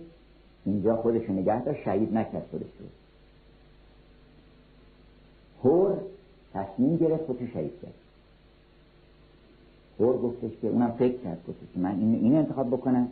اینجا 0.65 0.96
خودشو 0.96 1.34
نگه 1.34 1.63
داشت 1.63 1.84
شهید 1.84 2.13
نکرد 2.13 2.48
خودش 2.51 2.65
رو. 2.79 2.86
هور 5.63 5.98
تصمیم 6.53 6.98
گرفت 6.98 7.25
خودشو 7.25 7.48
شهید 7.48 7.72
کرد. 7.82 7.94
هور 10.00 10.18
گفتش 10.18 10.51
که 10.62 10.68
اونم 10.68 10.91
فکر 10.91 11.18
کرد 11.18 11.38
گفتش 11.48 11.74
که 11.74 11.79
من 11.79 12.00
این, 12.00 12.15
این 12.15 12.36
انتخاب 12.36 12.68
بکنم 12.68 13.08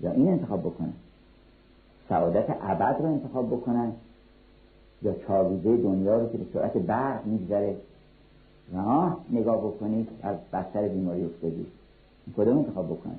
یا 0.00 0.12
این 0.12 0.28
انتخاب 0.28 0.60
بکنم. 0.60 0.92
سعادت 2.08 2.56
ابد 2.62 2.96
رو 2.98 3.06
انتخاب 3.06 3.46
بکنم 3.46 3.92
یا 5.02 5.14
چاویزه 5.28 5.76
دنیا 5.76 6.18
رو 6.18 6.28
که 6.28 6.38
به 6.38 6.44
سرعت 6.52 6.76
برق 6.76 7.26
میگذره. 7.26 7.76
و 8.74 9.10
نگاه 9.30 9.58
بکنید 9.58 10.08
از 10.22 10.36
بستر 10.52 10.88
بیماری 10.88 11.24
افتادید 11.24 11.66
کدوم 12.36 12.58
انتخاب 12.58 12.86
بکنید 12.86 13.18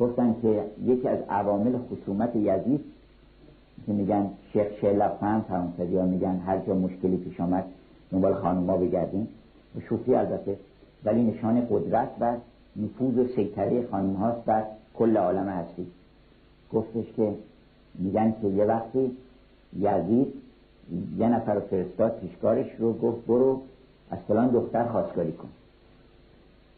گفتن 0.00 0.36
که 0.42 0.64
یکی 0.84 1.08
از 1.08 1.18
عوامل 1.28 1.78
خصومت 1.78 2.36
یزید 2.36 2.84
که 3.86 3.92
میگن 3.92 4.30
شیخ 4.52 4.66
شلق 4.80 5.16
فهم 5.20 5.40
فرانسوی 5.40 5.96
ها 5.96 6.06
میگن 6.06 6.36
هر 6.46 6.58
جا 6.58 6.74
مشکلی 6.74 7.16
پیش 7.16 7.40
آمد 7.40 7.64
دنبال 8.12 8.34
خانوما 8.34 8.76
بگردیم. 8.76 9.28
و 9.76 9.80
شوخی 9.80 10.14
البته 10.14 10.58
ولی 11.04 11.22
نشان 11.22 11.66
قدرت 11.70 12.08
و 12.20 12.36
نفوذ 12.76 13.18
و 13.18 13.28
سیطره 13.36 13.86
خانم 13.90 14.14
هاست 14.14 14.44
بر 14.44 14.64
کل 14.94 15.16
عالم 15.16 15.48
هستی. 15.48 15.86
گفتش 16.72 17.12
که 17.16 17.34
میگن 17.94 18.34
که 18.42 18.48
یه 18.48 18.64
وقتی 18.64 19.16
یزید 19.78 20.32
یه 21.18 21.28
نفر 21.28 21.60
فرستاد 21.60 22.18
پیشکارش 22.20 22.66
رو 22.78 22.92
گفت 22.92 23.26
برو 23.26 23.60
از 24.10 24.18
فلان 24.28 24.48
دختر 24.48 24.84
خواستگاری 24.84 25.32
کن. 25.32 25.48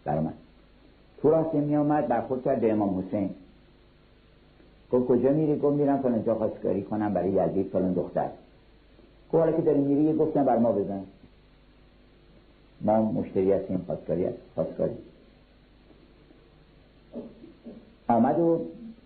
در 0.05 0.21
من. 0.21 0.33
تو 1.23 1.31
را 1.31 1.45
که 1.53 1.59
می 1.59 1.77
آمد 1.77 2.09
برخورد 2.09 2.45
کرد 2.45 2.61
به 2.61 2.73
امام 2.73 2.99
حسین. 2.99 3.31
گفت 4.93 5.07
کجا 5.07 5.33
میری؟ 5.33 5.57
گفت 5.57 5.77
میرم 5.77 5.99
فلان 5.99 6.25
جا 6.25 6.35
خواستگاری 6.35 6.83
کنم 6.83 7.15
برای 7.15 7.31
یزید 7.31 7.67
فلان 7.67 7.93
دختر. 7.93 8.29
گفت 9.33 9.45
حالا 9.45 9.53
که 9.53 9.63
داری 9.63 9.81
میری 9.81 10.19
گفتم 10.19 10.45
بر 10.45 10.59
ما 10.59 10.73
بزن. 10.73 11.03
ما 12.81 13.03
مشتری 13.03 13.53
هستیم 13.53 13.85
خواستگاری 13.87 14.25
هست 14.25 14.37
خواستگاری. 14.55 14.95
آمد 18.09 18.39
و 18.39 18.61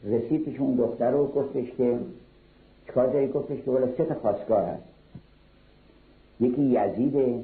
رسید 0.04 0.44
پیش 0.44 0.60
اون 0.60 0.76
دختر 0.76 1.10
رو 1.10 1.26
گفتش 1.26 1.70
که 1.78 1.98
چکار 2.88 3.06
داری؟ 3.06 3.28
گفتش 3.28 3.58
که 3.64 3.94
سه 3.96 4.04
تا 4.04 4.14
خواستگار 4.14 4.64
هست. 4.64 4.82
یکی 6.40 6.62
یزیده 6.62 7.42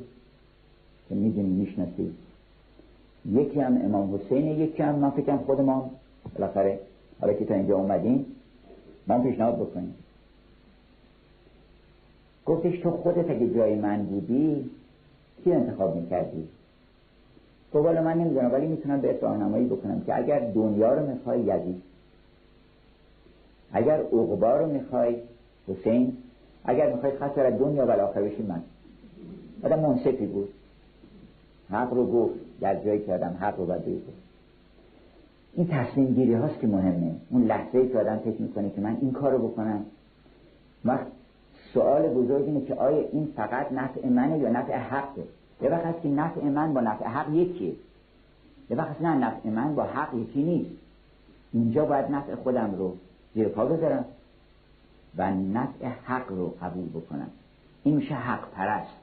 که 1.08 1.14
می‌دونی 1.14 1.48
می‌شناسید 1.48 2.14
یکی 3.32 3.60
هم 3.60 3.80
امام 3.84 4.14
حسین 4.14 4.46
یکی 4.46 4.82
هم 4.82 4.94
من 4.94 5.10
فکرم 5.10 5.38
خود 5.38 5.60
ما 5.60 5.90
بالاخره 6.34 6.80
حالا 7.20 7.32
که 7.32 7.44
تا 7.44 7.54
اینجا 7.54 7.76
اومدیم 7.76 8.26
من 9.06 9.22
پیشنهاد 9.22 9.56
بکنیم 9.56 9.94
گفتش 12.46 12.78
تو 12.78 12.90
خودت 12.90 13.30
اگه 13.30 13.54
جای 13.54 13.74
من 13.74 14.02
بودی 14.02 14.70
کی 15.44 15.52
انتخاب 15.52 15.96
می‌کردی؟ 15.96 16.48
تو 17.72 17.82
من 17.82 18.18
نمی‌دونم 18.18 18.52
ولی 18.52 18.66
می‌تونم 18.66 19.00
به 19.00 19.18
راهنمایی 19.20 19.66
بکنم 19.66 20.00
که 20.06 20.16
اگر 20.16 20.50
دنیا 20.50 20.94
رو 20.94 21.06
می‌خوای 21.06 21.40
یزید 21.40 21.82
اگر 23.72 24.00
عقبا 24.00 24.56
رو 24.56 24.66
می‌خوای 24.66 25.16
حسین 25.68 26.16
اگر 26.64 26.92
می‌خوای 26.92 27.12
خسر 27.12 27.50
دنیا 27.50 27.86
و 27.88 28.20
بشی 28.22 28.42
من. 28.42 28.62
آدم 29.62 29.80
منصفی 29.80 30.26
بود. 30.26 30.48
حق 31.70 31.94
رو 31.94 32.06
گفت. 32.06 32.43
در 32.60 32.84
جایی 32.84 33.00
که 33.00 33.14
آدم 33.14 33.36
حق 33.40 33.58
رو 33.58 33.66
باید 33.66 33.82
این 35.56 35.68
تصمیم 35.68 36.14
گیری 36.14 36.34
هاست 36.34 36.60
که 36.60 36.66
مهمه. 36.66 37.14
اون 37.30 37.44
لحظه 37.44 37.78
ای 37.78 37.88
که 37.88 37.98
آدم 37.98 38.18
فکر 38.18 38.42
می‌کنه 38.42 38.70
که 38.70 38.80
من 38.80 38.96
این 39.00 39.12
کار 39.12 39.32
رو 39.32 39.48
بکنم. 39.48 39.84
وقت 40.84 41.06
سوال 41.74 42.02
بزرگ 42.08 42.44
اینه 42.44 42.60
که 42.60 42.74
آیا 42.74 43.08
این 43.12 43.28
فقط 43.36 43.72
نفع 43.72 44.08
منه 44.08 44.38
یا 44.38 44.48
نفع 44.48 44.76
حقه؟ 44.76 45.22
یه 45.62 45.70
وقت 45.70 45.86
هست 45.86 46.02
که 46.02 46.08
نفع 46.08 46.44
من 46.44 46.74
با 46.74 46.80
نفع 46.80 47.04
حق 47.04 47.34
یکیه. 47.34 47.72
یه 48.70 48.76
وقت 48.76 49.02
نه 49.02 49.14
نفع 49.14 49.48
من 49.48 49.74
با 49.74 49.82
حق 49.82 50.14
یکی 50.14 50.42
نیست. 50.42 50.70
اینجا 51.52 51.84
باید 51.84 52.10
نفع 52.10 52.34
خودم 52.34 52.74
رو 52.78 52.96
زیر 53.34 53.48
پا 53.48 53.64
بذارم 53.64 54.04
و 55.16 55.30
نفع 55.30 55.86
حق 56.04 56.32
رو 56.32 56.54
قبول 56.62 56.88
بکنم. 56.88 57.30
این 57.84 57.96
میشه 57.96 58.14
حق 58.14 58.50
پرست. 58.50 58.94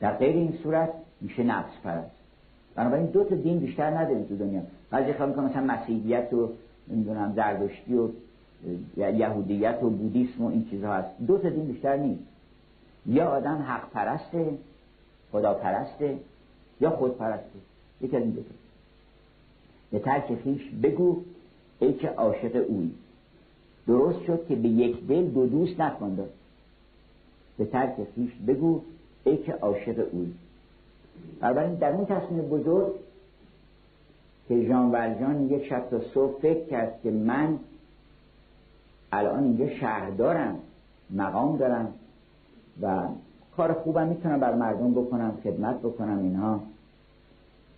در 0.00 0.12
غیر 0.12 0.36
این 0.36 0.58
صورت 0.62 0.90
میشه 1.20 1.42
نفس 1.42 1.72
پرست 1.84 2.10
بنابراین 2.74 3.06
دو 3.06 3.24
تا 3.24 3.34
دین 3.34 3.58
بیشتر 3.58 3.90
نداریم 3.90 4.24
تو 4.24 4.36
دنیا. 4.36 4.62
بعضی 4.90 5.12
خیال 5.12 5.28
می‌کنم 5.28 5.44
مثلا 5.44 5.64
مسیحیت 5.64 6.32
و 6.32 6.48
نمی‌دونم 6.88 7.32
زردشتی 7.36 7.94
و 7.94 8.08
یهودیت 8.96 9.78
و 9.82 9.90
بودیسم 9.90 10.44
و 10.44 10.48
این 10.48 10.66
چیزها 10.70 10.94
هست. 10.94 11.08
دو 11.26 11.38
تا 11.38 11.48
دین 11.48 11.64
بیشتر 11.66 11.96
نیست. 11.96 12.22
یا 13.06 13.28
آدم 13.28 13.64
حق 13.68 13.90
پرسته 13.90 14.58
خدا 15.32 15.54
پرسته 15.54 16.18
یا 16.80 16.90
خود 16.90 17.18
پرسته. 17.18 17.58
یکی 18.00 18.16
از 18.16 18.22
این 18.22 18.30
دو 18.30 18.42
به 19.90 19.98
ترک 19.98 20.34
خیش 20.44 20.70
بگو 20.82 21.22
ای 21.78 21.92
که 21.92 22.08
عاشق 22.08 22.64
اوی. 22.68 22.90
درست 23.86 24.24
شد 24.24 24.46
که 24.48 24.56
به 24.56 24.68
یک 24.68 25.06
دل 25.06 25.24
دو 25.24 25.46
دوست 25.46 25.80
نکن 25.80 26.18
به 27.58 27.64
ترک 27.64 27.94
خیش 28.14 28.30
بگو 28.46 28.80
ای 29.24 29.36
که 29.36 29.52
عاشق 29.52 30.06
اوی. 30.12 30.32
بنابراین 31.40 31.74
در 31.74 31.92
اون 31.92 32.06
تصمیم 32.06 32.42
بزرگ 32.42 32.92
که 34.48 34.68
جان 34.68 34.90
ورجان 34.90 35.50
یک 35.50 35.66
شب 35.68 35.90
تا 35.90 36.00
صبح 36.14 36.40
فکر 36.40 36.64
کرد 36.64 37.00
که 37.02 37.10
من 37.10 37.58
الان 39.12 39.44
اینجا 39.44 39.68
شهر 39.68 40.10
دارم 40.10 40.58
مقام 41.10 41.56
دارم 41.56 41.92
و 42.82 43.02
کار 43.56 43.72
خوبم 43.72 44.08
می‌تونم 44.08 44.40
بر 44.40 44.54
مردم 44.54 44.92
بکنم 44.92 45.38
خدمت 45.44 45.78
بکنم 45.78 46.18
اینها. 46.18 46.60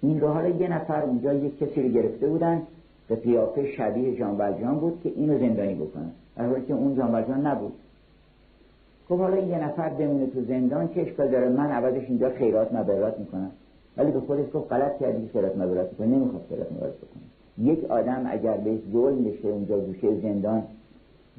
این 0.03 0.21
رو 0.21 0.29
حالا 0.29 0.49
یه 0.49 0.69
نفر 0.69 1.03
اونجا 1.03 1.33
یک 1.33 1.59
کسی 1.59 1.83
رو 1.83 1.89
گرفته 1.89 2.27
بودن 2.27 2.63
به 3.09 3.17
قیافه 3.17 3.73
شبیه 3.73 4.19
جان 4.19 4.79
بود 4.79 5.01
که 5.03 5.13
اینو 5.17 5.39
زندانی 5.39 5.75
بکنن. 5.75 6.11
در 6.37 6.47
حالی 6.47 6.67
که 6.67 6.75
اون 6.75 6.97
جان 6.97 7.47
نبود. 7.47 7.73
خب 9.09 9.19
حالا 9.19 9.39
یه 9.39 9.65
نفر 9.65 9.89
بمونه 9.89 10.27
تو 10.27 10.45
زندان 10.45 10.89
که 10.89 11.03
اشکال 11.03 11.29
داره 11.29 11.49
من 11.49 11.71
عوضش 11.71 12.05
اینجا 12.09 12.31
خیرات 12.31 12.73
مبرات 12.75 13.19
می‌کنم. 13.19 13.51
ولی 13.97 14.11
به 14.11 14.21
خودش 14.21 14.45
گفت 14.55 14.73
غلط 14.73 14.99
کردی 14.99 15.29
خیرات 15.29 15.57
مبرات 15.57 15.97
کنه 15.97 16.07
نمی‌خواد 16.07 16.43
خیرات 16.49 16.73
مبرات 16.73 16.95
بکنه. 16.97 17.23
یک 17.59 17.85
آدم 17.85 18.23
اگر 18.27 18.57
بهش 18.57 18.81
ظلم 18.93 19.25
بشه 19.25 19.49
اونجا 19.49 19.79
گوشه 19.79 20.21
زندان 20.21 20.63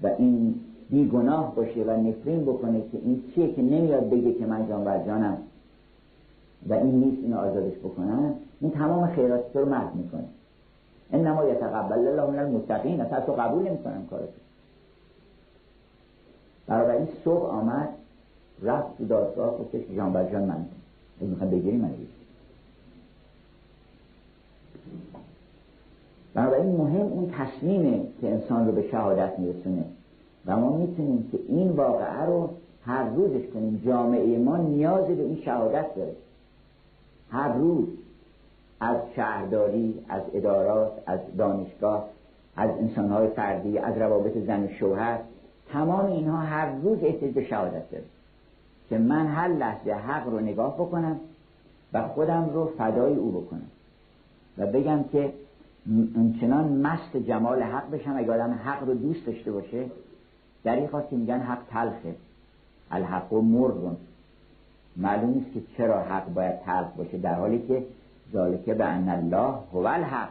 و 0.04 0.10
این 0.18 0.56
بیگناه 0.90 1.56
باشه 1.56 1.84
و 1.84 1.92
نفرین 1.92 2.42
بکنه 2.42 2.82
که 2.92 2.98
این 3.06 3.24
چیه 3.36 3.54
که 3.54 3.62
نمیاد 3.62 4.10
بگه 4.10 4.34
که 4.34 4.46
من 4.46 4.68
جان 4.68 5.06
جانم 5.06 5.38
و 6.70 6.74
این 6.74 6.96
نیست 6.96 7.24
اینو 7.24 7.38
آزادش 7.38 7.78
بکنن 7.78 8.34
این 8.62 8.72
تمام 8.72 9.08
خیرات 9.08 9.44
رو 9.54 9.66
محو 9.66 9.98
می‌کنه. 9.98 10.24
انما 11.14 11.46
یتقبل 11.46 12.08
الله 12.08 12.32
من 12.32 12.40
المتقین 12.40 13.02
اصلا 13.02 13.22
تو 13.22 13.32
قبول 13.32 13.68
نمی‌کنن 13.68 14.06
کارتو. 14.10 14.40
این 16.70 17.08
صبح 17.24 17.46
آمد 17.46 17.90
رفت 18.62 18.98
تو 18.98 19.06
دادگاه 19.06 19.58
گفتش 19.58 19.82
جان 19.96 20.14
بر 20.14 20.32
جان 20.32 20.44
من 20.44 20.66
می‌خوام 21.20 21.50
بگیری 21.50 21.78
من 21.78 21.92
بنابراین 26.34 26.76
مهم 26.76 27.02
اون 27.02 27.32
تصمیمه 27.32 28.02
که 28.22 28.32
انسان 28.32 28.66
رو 28.68 28.72
به 28.72 28.88
شهادت 28.92 29.40
میرسونه. 29.40 29.86
و 30.46 30.58
ما 30.58 30.78
می‌تونیم 30.78 31.30
که 31.32 31.40
این 31.48 31.70
واقعه 31.70 32.26
رو 32.26 32.50
هر 32.86 33.10
روزش 33.10 33.48
کنیم. 33.54 33.82
جامعه 33.86 34.38
ما 34.38 34.58
نیاز 34.58 35.08
به 35.08 35.24
این 35.24 35.42
شهادت 35.42 35.96
داره. 35.96 36.16
هر 37.30 37.54
روز 37.54 37.88
از 38.80 38.98
شهرداری 39.16 40.06
از 40.10 40.22
ادارات 40.34 40.92
از 41.06 41.20
دانشگاه 41.38 42.10
از 42.56 42.70
انسانهای 42.70 43.28
فردی 43.28 43.78
از 43.78 43.98
روابط 43.98 44.38
زن 44.38 44.68
شوهر 44.68 45.20
تمام 45.74 46.06
اینها 46.06 46.38
هر 46.38 46.72
روز 46.72 47.04
احتیاج 47.04 47.34
به 47.34 47.44
شهادت 47.44 47.92
داره 47.92 48.04
که 48.90 48.98
من 48.98 49.28
هر 49.28 49.48
لحظه 49.48 49.94
حق 49.94 50.28
رو 50.28 50.40
نگاه 50.40 50.74
بکنم 50.74 51.20
و 51.94 52.08
خودم 52.08 52.50
رو 52.54 52.72
فدای 52.78 53.16
او 53.16 53.32
بکنم 53.32 53.68
و 54.58 54.68
بگم 54.68 55.04
که 55.04 55.34
چنان 56.42 56.68
مست 56.68 57.18
جمال 57.18 57.62
حق 57.62 57.92
بشم 57.92 58.18
اگه 58.18 58.34
آدم 58.34 58.54
حق 58.54 58.84
رو 58.84 58.94
دوست 58.94 59.26
داشته 59.26 59.52
باشه. 59.52 59.86
در 60.64 60.76
این 60.76 60.88
که 61.10 61.16
میگن 61.16 61.40
حق 61.40 61.60
تلخه. 61.70 62.16
الحق 62.92 63.34
و 63.34 63.42
مرغ. 63.42 63.96
معلوم 64.98 65.30
نیست 65.30 65.54
که 65.54 65.62
چرا 65.78 66.02
حق 66.02 66.34
باید 66.34 66.60
تلخ 66.60 66.88
باشه 66.98 67.18
در 67.18 67.34
حالی 67.34 67.68
که 67.68 67.86
ذالکه 68.34 68.74
به 68.74 68.86
ان 68.86 69.10
الله 69.10 69.54
هو 69.74 69.78
الحق. 69.78 70.30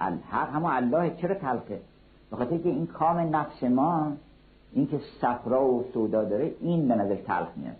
الحق 0.00 0.54
همه 0.54 0.74
الله 0.74 1.16
چرا 1.16 1.34
تلخه؟ 1.34 1.80
بخاطر 2.32 2.58
که 2.58 2.68
این 2.68 2.86
کام 2.86 3.36
نفس 3.36 3.62
ما 3.62 4.12
این 4.72 4.86
که 4.86 5.00
صفرا 5.20 5.66
و 5.66 5.84
سودا 5.94 6.24
داره 6.24 6.54
این 6.60 6.88
به 6.88 6.94
نظر 6.94 7.14
تلخ 7.14 7.48
میاد. 7.56 7.76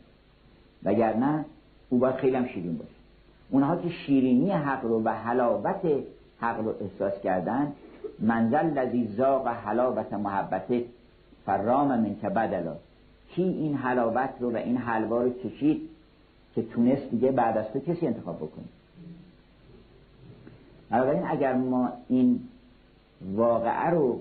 وگرنه 0.84 1.44
او 1.88 1.98
باید 1.98 2.14
خیلی 2.14 2.36
هم 2.36 2.46
شیرین 2.46 2.76
باشه. 2.76 2.90
اونها 3.50 3.76
که 3.76 3.88
شیرینی 3.88 4.50
حق 4.50 4.84
رو 4.84 5.02
و 5.02 5.08
حلاوت 5.08 5.80
حق 6.40 6.60
رو 6.60 6.74
احساس 6.80 7.22
کردن 7.22 7.72
منزل 8.20 8.78
لذی 8.78 9.06
زاق 9.06 9.48
حلاوت 9.48 10.12
محبت 10.12 10.82
فرام 11.46 11.88
من 11.88 12.16
که 12.20 12.28
بدلا. 12.28 12.76
کی 13.34 13.42
این 13.42 13.74
حلاوت 13.74 14.30
رو 14.40 14.52
و 14.52 14.56
این 14.56 14.76
حلوا 14.76 15.22
رو 15.22 15.30
چشید 15.42 15.88
که 16.54 16.62
تونست 16.62 17.10
دیگه 17.10 17.32
بعد 17.32 17.58
از 17.58 17.66
تو 17.72 17.80
کسی 17.80 18.06
انتخاب 18.06 18.36
بکنی 18.36 18.68
بنابراین 20.90 21.22
اگر 21.26 21.52
ما 21.52 21.92
این 22.08 22.40
واقعه 23.34 23.90
رو 23.90 24.20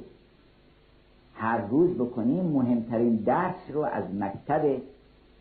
هر 1.35 1.57
روز 1.57 1.95
بکنیم 1.95 2.45
مهمترین 2.45 3.15
درس 3.15 3.55
رو 3.73 3.81
از 3.81 4.03
مکتب 4.19 4.81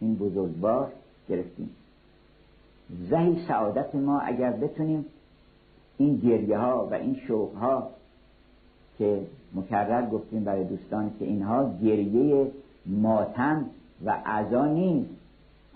این 0.01 0.15
بزرگوار 0.15 0.93
گرفتیم. 1.29 1.71
زهی 3.11 3.45
سعادت 3.49 3.95
ما 3.95 4.21
اگر 4.21 4.51
بتونیم 4.51 5.05
این 5.99 6.17
گریه 6.17 6.59
ها 6.59 6.89
و 6.91 6.95
این 6.95 7.17
شوق 7.27 7.55
ها 7.55 7.91
که 8.99 9.21
مکرر 9.55 10.07
گفتیم 10.11 10.45
برای 10.45 10.65
دوستان 10.65 11.11
که 11.19 11.25
اینها 11.25 11.71
گریه 11.83 12.51
ماتم 12.87 13.67
و 14.05 14.11
عزا 14.27 14.67
نیست. 14.67 15.11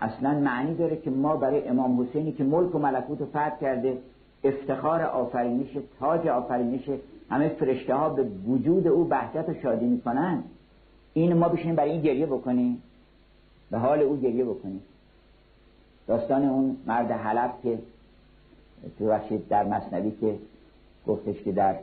اصلا 0.00 0.40
معنی 0.40 0.74
داره 0.74 0.96
که 0.96 1.10
ما 1.10 1.36
برای 1.36 1.68
امام 1.68 2.02
حسینی 2.02 2.32
که 2.32 2.44
ملک 2.44 2.74
و 2.74 2.78
ملکوت 2.78 3.20
رو 3.20 3.26
فتح 3.26 3.58
کرده 3.60 3.98
افتخار 4.44 5.02
آفرینش 5.02 5.78
تاج 6.00 6.26
آفرینش 6.26 6.90
همه 7.30 7.48
فرشته 7.48 7.94
ها 7.94 8.08
به 8.08 8.22
وجود 8.46 8.86
او 8.86 9.04
بحثت 9.04 9.48
و 9.48 9.54
شادی 9.54 9.86
می‌کنن. 9.86 10.42
این 11.14 11.34
ما 11.34 11.48
بشینیم 11.48 11.74
برای 11.74 11.90
این 11.90 12.00
گریه 12.00 12.26
بکنیم. 12.26 12.82
به 13.70 13.78
حال 13.78 14.00
او 14.00 14.16
گریه 14.16 14.44
بکنیم. 14.44 14.82
داستان 16.06 16.44
اون 16.44 16.76
مرد 16.86 17.10
حلب 17.10 17.54
که 17.62 17.78
تو 18.98 19.18
در 19.48 19.64
مصنوی 19.64 20.12
که 20.20 20.38
گفتش 21.06 21.42
که 21.42 21.52
در 21.52 21.76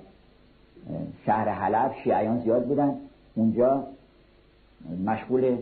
شهر 1.25 1.49
حلب 1.49 1.95
شیعیان 2.03 2.39
زیاد 2.39 2.65
بودن. 2.65 2.95
اونجا 3.35 3.83
مشغول 5.05 5.57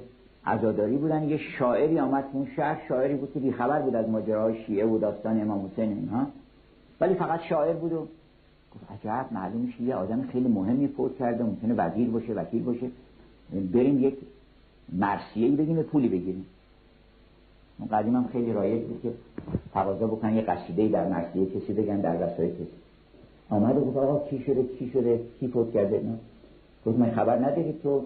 عزاداری 0.46 0.98
بودن. 0.98 1.24
یه 1.24 1.38
شاعری 1.38 2.00
آمد 2.00 2.24
اون 2.34 2.48
شهر 2.56 2.82
شاعری 2.88 3.16
بود 3.16 3.34
که 3.34 3.40
بیخبر 3.40 3.82
بود 3.82 3.96
از 3.96 4.10
ماجراهای 4.10 4.64
شیعه 4.64 4.86
و 4.86 4.98
داستان 4.98 5.42
امام 5.42 5.66
حسین 5.66 5.90
اینها. 5.90 6.28
ولی 7.02 7.16
فقط 7.16 7.42
شاعر 7.42 7.74
بود 7.74 7.94
و 7.94 8.08
گفت 8.74 9.06
عجب 9.06 9.26
معلوم 9.32 9.62
میشه 9.62 9.82
یه 9.82 9.96
آدم 9.96 10.28
خیلی 10.32 10.48
مهمی 10.48 10.88
فوت 10.88 11.18
کرده 11.18 11.44
ممکنه 11.44 11.74
وزیر 11.74 12.10
باشه 12.10 12.34
وکیل 12.34 12.64
باشه. 12.64 12.88
بریم 13.74 14.04
یک 14.04 14.18
مرسیه 14.94 15.48
ای 15.48 15.56
بگیم 15.56 15.84
پولی 15.84 16.08
بگیریم. 16.08 16.46
اون 17.80 17.88
قدیم 17.88 18.16
هم 18.16 18.28
خیلی 18.32 18.54
رایج 18.54 18.84
بود 18.84 19.02
که 19.04 19.14
تقاضا 19.74 20.08
بکنن 20.08 20.36
یه 20.36 20.42
قصیده 20.42 20.88
در 20.88 21.10
مرسیه 21.10 21.46
کسی 21.46 21.74
بگن 21.74 22.02
در 22.02 22.16
رسای 22.16 22.52
کسی. 22.52 22.68
آمد 23.50 23.78
و 23.78 23.82
گفت 23.82 23.98
آقا 23.98 24.30
کی 24.30 24.40
شده؟ 24.40 24.64
کی 24.64 24.90
شده؟ 24.90 25.20
کی 25.40 25.48
فوت 25.48 25.74
کرده؟ 25.74 26.02
نه 26.04 26.18
گفت 26.86 26.98
من 27.00 27.12
خبر 27.12 27.38
نداری 27.38 27.74
تو؟ 27.84 28.06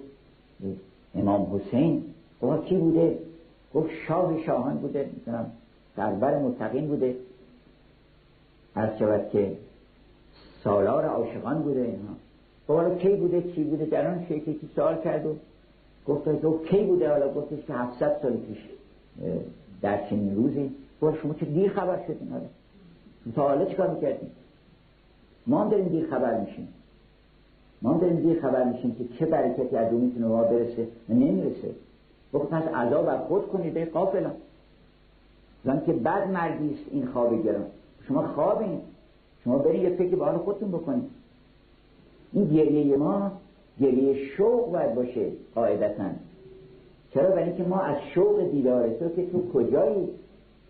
امام 1.15 1.55
حسین. 1.55 2.03
گفت 2.41 2.65
کی 2.65 2.77
بوده؟ 2.77 3.19
گفت 3.73 3.89
شاه 4.07 4.43
شاهان 4.45 4.77
بوده. 4.77 5.09
می‌تونم 5.13 5.51
سرور 5.95 6.39
متقین 6.39 6.87
بوده. 6.87 7.15
هر 8.75 8.97
شود 8.99 9.29
که 9.31 9.57
سالار 10.67 11.05
عاشقان 11.05 11.61
بوده 11.61 11.81
اینها. 11.81 12.13
حالا 12.67 12.95
کی 12.95 13.15
بوده 13.15 13.41
کی 13.41 13.63
بوده؟ 13.63 13.85
در 13.85 14.07
آن 14.07 14.25
شیخی 14.27 14.53
که 14.53 14.67
سوال 14.75 15.01
کرد 15.01 15.25
و 15.25 15.35
گفت 16.07 16.41
تو 16.41 16.59
کی 16.63 16.83
بوده؟ 16.83 17.11
حالا 17.11 17.33
گفتش 17.33 17.65
که 17.67 17.73
700 17.73 18.19
سال 18.21 18.33
پیش 18.33 18.57
در 19.81 20.09
چنین 20.09 20.35
روزی. 20.35 20.71
گفت 21.01 21.21
شما 21.21 21.33
چه 21.33 21.45
دیر 21.45 21.71
خبر 21.71 21.99
شدین؟ 22.07 22.33
حالا 23.35 23.65
تا 23.65 23.71
چیکار 23.71 23.89
می‌کردیم 23.89 24.31
ما 25.47 25.63
هم 25.63 25.69
داریم 25.69 25.87
دیر 25.87 26.07
خبر 26.09 26.39
میشیم. 26.39 26.67
ما 27.81 27.93
هم 27.93 27.99
داریم 27.99 28.15
دیر 28.15 28.41
خبر 28.41 28.63
میشیم 28.63 28.95
که 28.95 29.17
چه 29.19 29.25
برکتی 29.25 29.75
از 29.75 29.93
اون 29.93 30.01
می‌تونه 30.01 30.25
ما 30.25 30.43
برسه 30.43 30.87
و 31.09 31.13
نمی‌رسه. 31.13 31.69
گفت 32.33 32.49
پس 32.49 32.63
عذاب 32.63 33.05
بر 33.05 33.17
خود 33.17 33.47
کنید 33.47 33.73
به 33.73 33.85
قافلا 33.85 34.31
زن 35.65 35.81
که 35.85 35.93
بد 35.93 36.27
مرگی 36.27 36.77
این 36.91 37.05
خواب 37.05 37.43
گرم 37.43 37.65
شما 38.07 38.27
خوابین. 38.27 38.81
شما 39.47 39.57
برید 39.57 39.83
یه 39.83 39.89
فکر 39.89 40.15
به 40.15 40.25
حال 40.25 40.37
خودتون 40.37 40.71
بکنید. 40.71 41.03
این 42.33 42.45
گریه 42.45 42.97
ما 42.97 43.31
گریه 43.81 44.25
شوق 44.25 44.71
باید 44.71 44.95
باشه 44.95 45.25
قاعدتا. 45.55 46.03
چرا؟ 47.13 47.29
برای 47.29 47.43
اینکه 47.43 47.63
ما 47.63 47.79
از 47.79 47.97
شوق 48.13 48.51
دیدار 48.51 48.89
تو 48.89 49.09
که 49.09 49.25
تو 49.25 49.51
کجایی 49.53 50.07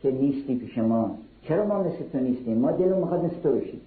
که 0.01 0.11
نیستی 0.11 0.55
پیش 0.55 0.77
ما؟ 0.77 1.17
چرا 1.43 1.65
ما 1.65 1.83
مثل 1.83 2.03
تو 2.11 2.19
نیستیم؟ 2.19 2.57
ما 2.57 2.71
دلمون 2.71 2.99
می‌خواد 2.99 3.25
مثل 3.25 3.35
تو 3.43 3.51
بشیم. 3.51 3.81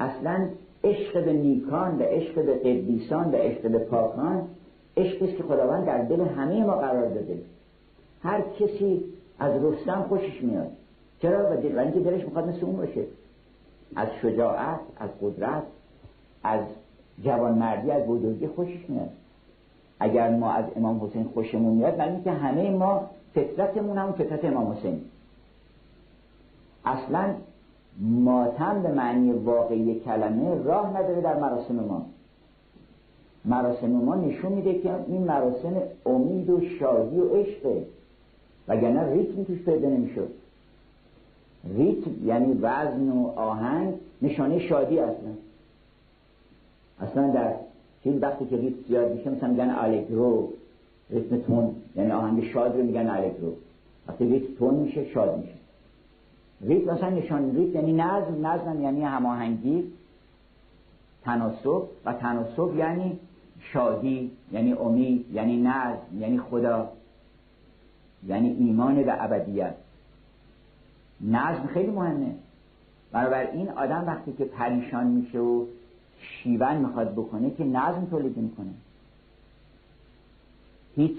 اصلا 0.00 0.48
عشق 0.84 1.24
به 1.24 1.32
نیکان 1.32 1.98
و 1.98 2.02
عشق 2.02 2.34
به 2.34 2.54
قدیسان 2.54 3.30
و 3.30 3.36
عشق 3.36 3.68
به 3.68 3.78
پاکان 3.78 4.42
عشقی 4.96 5.32
که 5.32 5.42
خداوند 5.42 5.86
در 5.86 6.02
دل 6.02 6.20
همه 6.20 6.64
ما 6.64 6.76
قرار 6.76 7.08
داده. 7.08 7.38
هر 8.22 8.40
کسی 8.60 9.04
از 9.38 9.64
رستم 9.64 10.06
خوشش 10.08 10.42
میاد. 10.42 10.70
چرا؟ 11.22 11.52
و 11.52 11.56
دل 11.56 11.78
اینکه 11.78 12.00
دلش 12.00 12.24
می‌خواد 12.24 12.48
مثل 12.48 12.64
اون 12.66 12.76
باشه. 12.76 13.02
از 13.96 14.08
شجاعت 14.22 14.80
از 14.96 15.10
قدرت 15.22 15.62
از 16.44 16.60
جوانمردی 17.22 17.90
از 17.90 18.06
بزرگی 18.06 18.46
خوشش 18.46 18.84
میاد. 18.88 19.10
اگر 20.00 20.30
ما 20.30 20.52
از 20.52 20.64
امام 20.76 21.04
حسین 21.04 21.24
خوشمون 21.24 21.74
میاد 21.74 21.98
معنی 21.98 22.22
که 22.22 22.30
همه 22.30 22.70
ما 22.70 23.10
فطرتمون 23.34 23.98
هم 23.98 24.12
فطرت 24.12 24.44
امام 24.44 24.72
حسین. 24.72 25.00
اصلا 26.84 27.34
ماتم 28.00 28.82
به 28.82 28.88
معنی 28.88 29.32
واقعی 29.32 30.00
کلمه 30.00 30.64
راه 30.64 30.96
نداره 30.96 31.20
در 31.20 31.40
مراسم 31.40 31.74
ما. 31.74 32.06
مراسم 33.44 33.90
ما 33.90 34.14
نشون 34.14 34.52
میده 34.52 34.78
که 34.78 34.94
این 35.06 35.24
مراسم 35.24 35.74
امید 36.06 36.50
و 36.50 36.60
شادی 36.60 37.20
و 37.20 37.28
عشقه. 37.34 37.86
وگرنه 38.68 39.12
ریتم 39.12 39.44
توش 39.44 39.58
پیدا 39.58 39.88
نمی‌شد. 39.88 40.28
ریتم 41.64 42.10
یعنی 42.26 42.52
وزن 42.52 43.08
و 43.08 43.26
آهنگ 43.36 43.94
نشانه 44.22 44.58
شادی 44.58 44.98
اصلا. 44.98 45.32
اصلا 47.00 47.30
در 47.30 47.54
چیز 48.04 48.22
وقتی 48.22 48.46
که 48.46 48.56
ریتم 48.56 48.88
زیاد 48.88 49.12
میشه 49.12 49.30
مثلا 49.30 49.48
میگن 49.48 49.70
الگرو 49.70 50.48
ریتم 51.10 51.38
تون 51.38 51.74
یعنی 51.96 52.10
آهنگ 52.10 52.44
شاد 52.44 52.76
رو 52.76 52.82
میگن 52.82 53.06
الگرو 53.06 53.52
وقتی 54.08 54.24
ریتم 54.24 54.54
تون 54.58 54.74
میشه 54.74 55.04
شاد 55.04 55.38
میشه. 55.38 55.54
ریتم 56.60 56.92
مثلا 56.92 57.10
نشان 57.10 57.56
ریتم 57.56 57.74
یعنی 57.74 57.92
نظم 57.92 58.46
نظم 58.46 58.82
یعنی 58.82 59.04
هماهنگی 59.04 59.92
تناسب 61.24 61.82
و 62.04 62.12
تناسب 62.12 62.76
یعنی 62.76 63.18
شادی 63.72 64.30
یعنی 64.52 64.72
امید 64.72 65.26
یعنی 65.32 65.62
نظم 65.62 66.20
یعنی 66.20 66.38
خدا 66.38 66.88
یعنی 68.26 68.48
ایمان 68.48 69.02
به 69.02 69.24
ابدیت. 69.24 69.74
نظم 71.22 71.66
خیلی 71.66 71.90
مهمه. 71.90 72.34
این 73.52 73.68
آدم 73.68 74.04
وقتی 74.06 74.32
که 74.32 74.44
پریشان 74.44 75.06
میشه 75.06 75.38
و 75.38 75.66
شیون 76.18 76.76
می‌خواد 76.76 77.12
بکنه 77.12 77.50
که 77.50 77.64
نظم 77.64 78.04
تولید 78.10 78.36
می‌کنه. 78.36 78.70
هیچ 80.96 81.18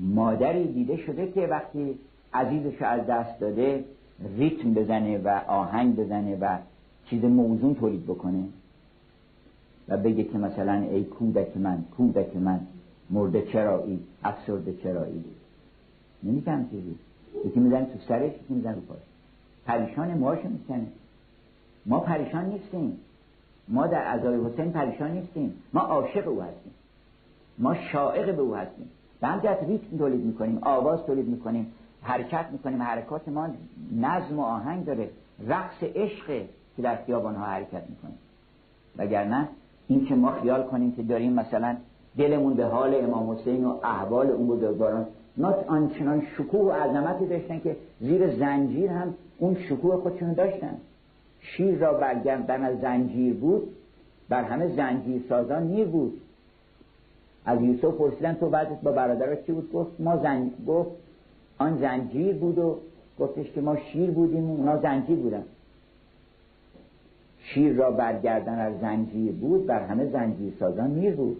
مادری 0.00 0.72
دیده 0.72 0.96
شده 0.96 1.32
که 1.32 1.46
وقتی 1.46 1.98
عزیزش 2.34 2.82
از 2.82 3.06
دست 3.06 3.40
داده 3.40 3.84
ریتم 4.38 4.74
بزنه 4.74 5.18
و 5.18 5.28
آهنگ 5.48 5.96
بزنه 5.96 6.36
و 6.36 6.58
چیز 7.10 7.24
موزون 7.24 7.74
تولید 7.74 8.04
بکنه 8.04 8.44
و 9.88 9.96
بگه 9.96 10.24
که 10.24 10.38
مثلا 10.38 10.72
ای 10.72 11.04
کودک 11.04 11.56
من 11.56 11.84
کودک 11.96 12.36
من 12.36 12.60
مرده 13.10 13.42
چرایی 13.42 14.00
افسرده 14.24 14.74
چرایی. 14.82 15.24
نمی‌کنم 16.22 16.68
چیزی. 16.70 16.94
یکی 17.44 17.60
می‌زنه 17.60 17.84
تو 17.84 17.98
سرش 18.08 18.32
یکی 18.32 18.54
می‌زنه 18.54 18.74
رو 18.74 18.80
پاش. 18.80 18.98
پریشان 19.66 20.08
موهاشو 20.08 20.48
می‌کنه 20.48 20.86
ما 21.86 22.00
پریشان 22.00 22.44
نیستیم. 22.44 22.98
ما 23.68 23.86
در 23.86 24.02
عزای 24.02 24.40
حسین 24.44 24.72
پریشان 24.72 25.10
نیستیم. 25.10 25.54
ما 25.72 25.80
عاشق 25.80 26.28
او 26.28 26.42
هستیم. 26.42 26.72
ما 27.58 27.74
شائق 27.74 28.36
به 28.36 28.42
او 28.42 28.54
هستیم. 28.54 28.88
به 29.20 29.26
همجهت 29.26 29.62
ریتم 29.62 29.98
تولید 29.98 30.24
می‌کنیم 30.24 30.58
آواز 30.62 31.02
تولید 31.06 31.28
می‌کنیم 31.28 31.72
حرکت 32.02 32.46
می‌کنیم. 32.52 32.82
حرکات 32.82 33.28
ما 33.28 33.48
نظم 33.96 34.38
و 34.38 34.42
آهنگ 34.42 34.84
داره. 34.84 35.10
رقص 35.46 35.82
عشق 35.82 36.26
که 36.76 36.82
در 36.82 36.96
خیابان 36.96 37.34
ها 37.34 37.46
حرکت 37.46 37.82
می‌کنیم. 37.90 38.18
وگرنه 38.96 39.48
این 39.88 40.06
که 40.06 40.14
ما 40.14 40.32
خیال 40.32 40.62
کنیم 40.62 40.92
که 40.92 41.02
داریم 41.02 41.32
مثلا 41.32 41.76
دلمون 42.18 42.54
به 42.54 42.64
حال 42.64 43.04
امام 43.04 43.30
حسین 43.30 43.64
و 43.64 43.76
احوال 43.82 44.30
اون 44.30 44.46
بزرگواران 44.46 45.06
ما 45.38 45.54
آنچنان 45.66 46.22
شکوه 46.36 46.60
و 46.60 46.70
عظمتی 46.70 47.26
داشتن 47.26 47.60
که 47.60 47.76
زیر 48.00 48.36
زنجیر 48.36 48.90
هم 48.90 49.14
اون 49.38 49.54
شکوه 49.54 49.96
خودشون 49.96 50.32
داشتن. 50.32 50.76
شیر 51.40 51.78
را 51.78 51.92
برگردن 51.92 52.62
از 52.62 52.80
زنجیر 52.80 53.34
بود 53.34 53.68
بر 54.28 54.44
همه 54.44 54.76
زنجیر 54.76 55.22
سازان 55.28 55.62
نیر 55.62 55.84
بود. 55.84 56.20
از 57.44 57.62
یوسف 57.62 57.84
پرسیدن 57.84 58.34
تو 58.34 58.48
بعد 58.48 58.82
با 58.82 58.92
برادرها 58.92 59.34
چی 59.34 59.52
بود؟ 59.52 59.72
گفت 59.72 60.00
ما 60.00 60.16
زن... 60.16 60.50
گفت 60.66 60.90
آن 61.58 61.78
زنجیر 61.78 62.34
بود 62.34 62.58
و 62.58 62.78
گفتش 63.18 63.50
که 63.50 63.60
ما 63.60 63.76
شیر 63.76 64.10
بودیم 64.10 64.50
اونا 64.50 64.76
زنجیر 64.76 65.16
بودن. 65.16 65.44
شیر 67.40 67.72
را 67.72 67.90
برگردن 67.90 68.58
از 68.58 68.80
زنجیر 68.80 69.32
بود 69.32 69.66
بر 69.66 69.82
همه 69.82 70.06
زنجیر 70.06 70.52
سازان 70.60 70.90
میر 70.90 71.14
بود. 71.14 71.36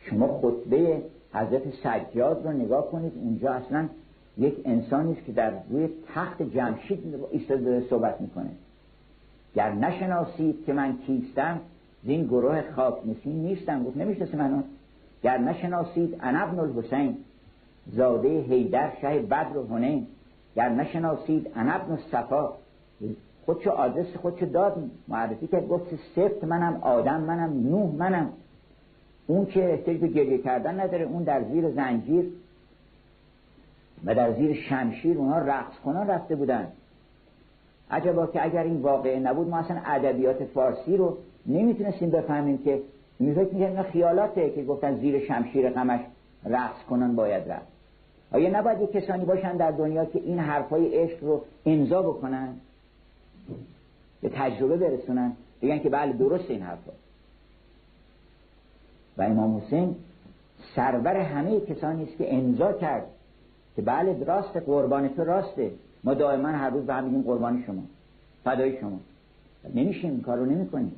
شما 0.00 0.40
خطبه 0.40 1.02
حضرت 1.36 1.62
سجاد 1.82 2.46
رو 2.46 2.52
نگاه 2.52 2.90
کنید 2.90 3.12
اونجا 3.16 3.52
اصلا 3.52 3.88
یک 4.38 4.54
انسانی 4.64 5.12
است 5.12 5.24
که 5.24 5.32
در 5.32 5.52
روی 5.70 5.88
تخت 6.14 6.42
جمشید 6.42 7.14
ایستاده 7.30 7.84
صحبت 7.90 8.20
می‌کنه. 8.20 8.50
گر 9.54 9.72
نشناسید 9.72 10.64
که 10.66 10.72
من 10.72 10.98
کیستم 11.06 11.60
این 12.02 12.24
گروه 12.24 12.62
خاک 12.76 12.94
نسین 13.06 13.42
نیستم. 13.42 13.84
گفت 13.84 13.96
نمی‌شناسی 13.96 14.36
منو 14.36 14.62
گر 15.22 15.38
نشناسید 15.38 16.16
انا 16.20 16.40
ابن 16.40 16.58
الحسین 16.58 17.16
زاده 17.92 18.40
حیدر 18.40 18.90
شه 19.00 19.18
بدر 19.18 19.56
و 19.56 19.66
هنین 19.66 20.06
گر 20.56 20.68
نشناسید 20.68 21.50
انا 21.54 21.72
ابن 21.72 21.98
صفا 22.12 22.52
خودشو 23.46 23.70
آدرس 23.70 24.16
خودشو 24.16 24.46
داد. 24.46 24.90
معرفی 25.08 25.46
کرد 25.46 25.68
گفت 25.68 25.94
سفت 26.16 26.44
منم 26.44 26.78
آدم 26.82 27.20
منم 27.20 27.68
نوح 27.68 27.94
منم. 27.94 28.28
اون 29.26 29.46
که 29.46 29.72
احتیاج 29.72 29.96
به 29.96 30.08
گریه 30.08 30.38
کردن 30.38 30.80
نداره 30.80 31.04
اون 31.04 31.22
در 31.22 31.42
زیر 31.42 31.70
زنجیر 31.70 32.24
و 34.04 34.14
در 34.14 34.32
زیر 34.32 34.54
شمشیر 34.54 35.18
اونها 35.18 35.38
رقص 35.38 35.78
کنان 35.84 36.06
رفته 36.06 36.36
بودن. 36.36 36.68
عجبا 37.90 38.26
که 38.26 38.44
اگر 38.44 38.62
این 38.62 38.82
واقعه 38.82 39.18
نبود 39.18 39.48
ما 39.48 39.58
اصلا 39.58 39.80
ادبیات 39.84 40.44
فارسی 40.44 40.96
رو 40.96 41.16
نمی‌تونستیم 41.46 42.10
بفهمیم 42.10 42.58
که 42.58 42.80
این 43.18 43.34
فکر 43.34 43.82
خیالاته 43.82 44.50
که 44.50 44.64
گفتن 44.64 44.98
زیر 44.98 45.24
شمشیر 45.24 45.70
غمش 45.70 46.00
رقص 46.44 46.82
کنن 46.90 47.16
باید 47.16 47.52
رفت. 47.52 47.66
آیا 48.32 48.58
نباید 48.58 48.80
یک 48.80 48.92
کسانی 48.92 49.24
باشن 49.24 49.56
در 49.56 49.70
دنیا 49.70 50.04
که 50.04 50.18
این 50.18 50.38
حرفای 50.38 50.96
عشق 50.96 51.24
رو 51.24 51.42
امضا 51.66 52.02
بکنن؟ 52.02 52.54
به 54.22 54.28
تجربه 54.28 54.76
برسونن 54.76 55.32
بگن 55.62 55.78
که 55.78 55.88
بله 55.88 56.12
درست 56.12 56.50
این 56.50 56.62
حرفا. 56.62 56.92
و 59.18 59.22
امام 59.22 59.56
حسین 59.56 59.96
سرور 60.76 61.16
همه 61.16 61.60
کسانی 61.60 62.02
است 62.02 62.18
که 62.18 62.34
امضا 62.34 62.72
کرد 62.72 63.06
که 63.76 63.82
بله 63.82 64.24
راست 64.24 64.56
قربان 64.56 65.08
تو 65.08 65.24
راسته. 65.24 65.70
ما 66.04 66.14
دائما 66.14 66.48
هر 66.48 66.70
روز 66.70 66.86
به 66.86 66.94
هم 66.94 67.04
میگیم 67.04 67.22
قربان 67.22 67.62
شما 67.66 67.82
فدای 68.44 68.80
شما. 68.80 68.98
نمیشیم 69.74 70.10
این 70.10 70.20
کار 70.20 70.38
رو 70.38 70.46
نمی‌کنیم. 70.46 70.92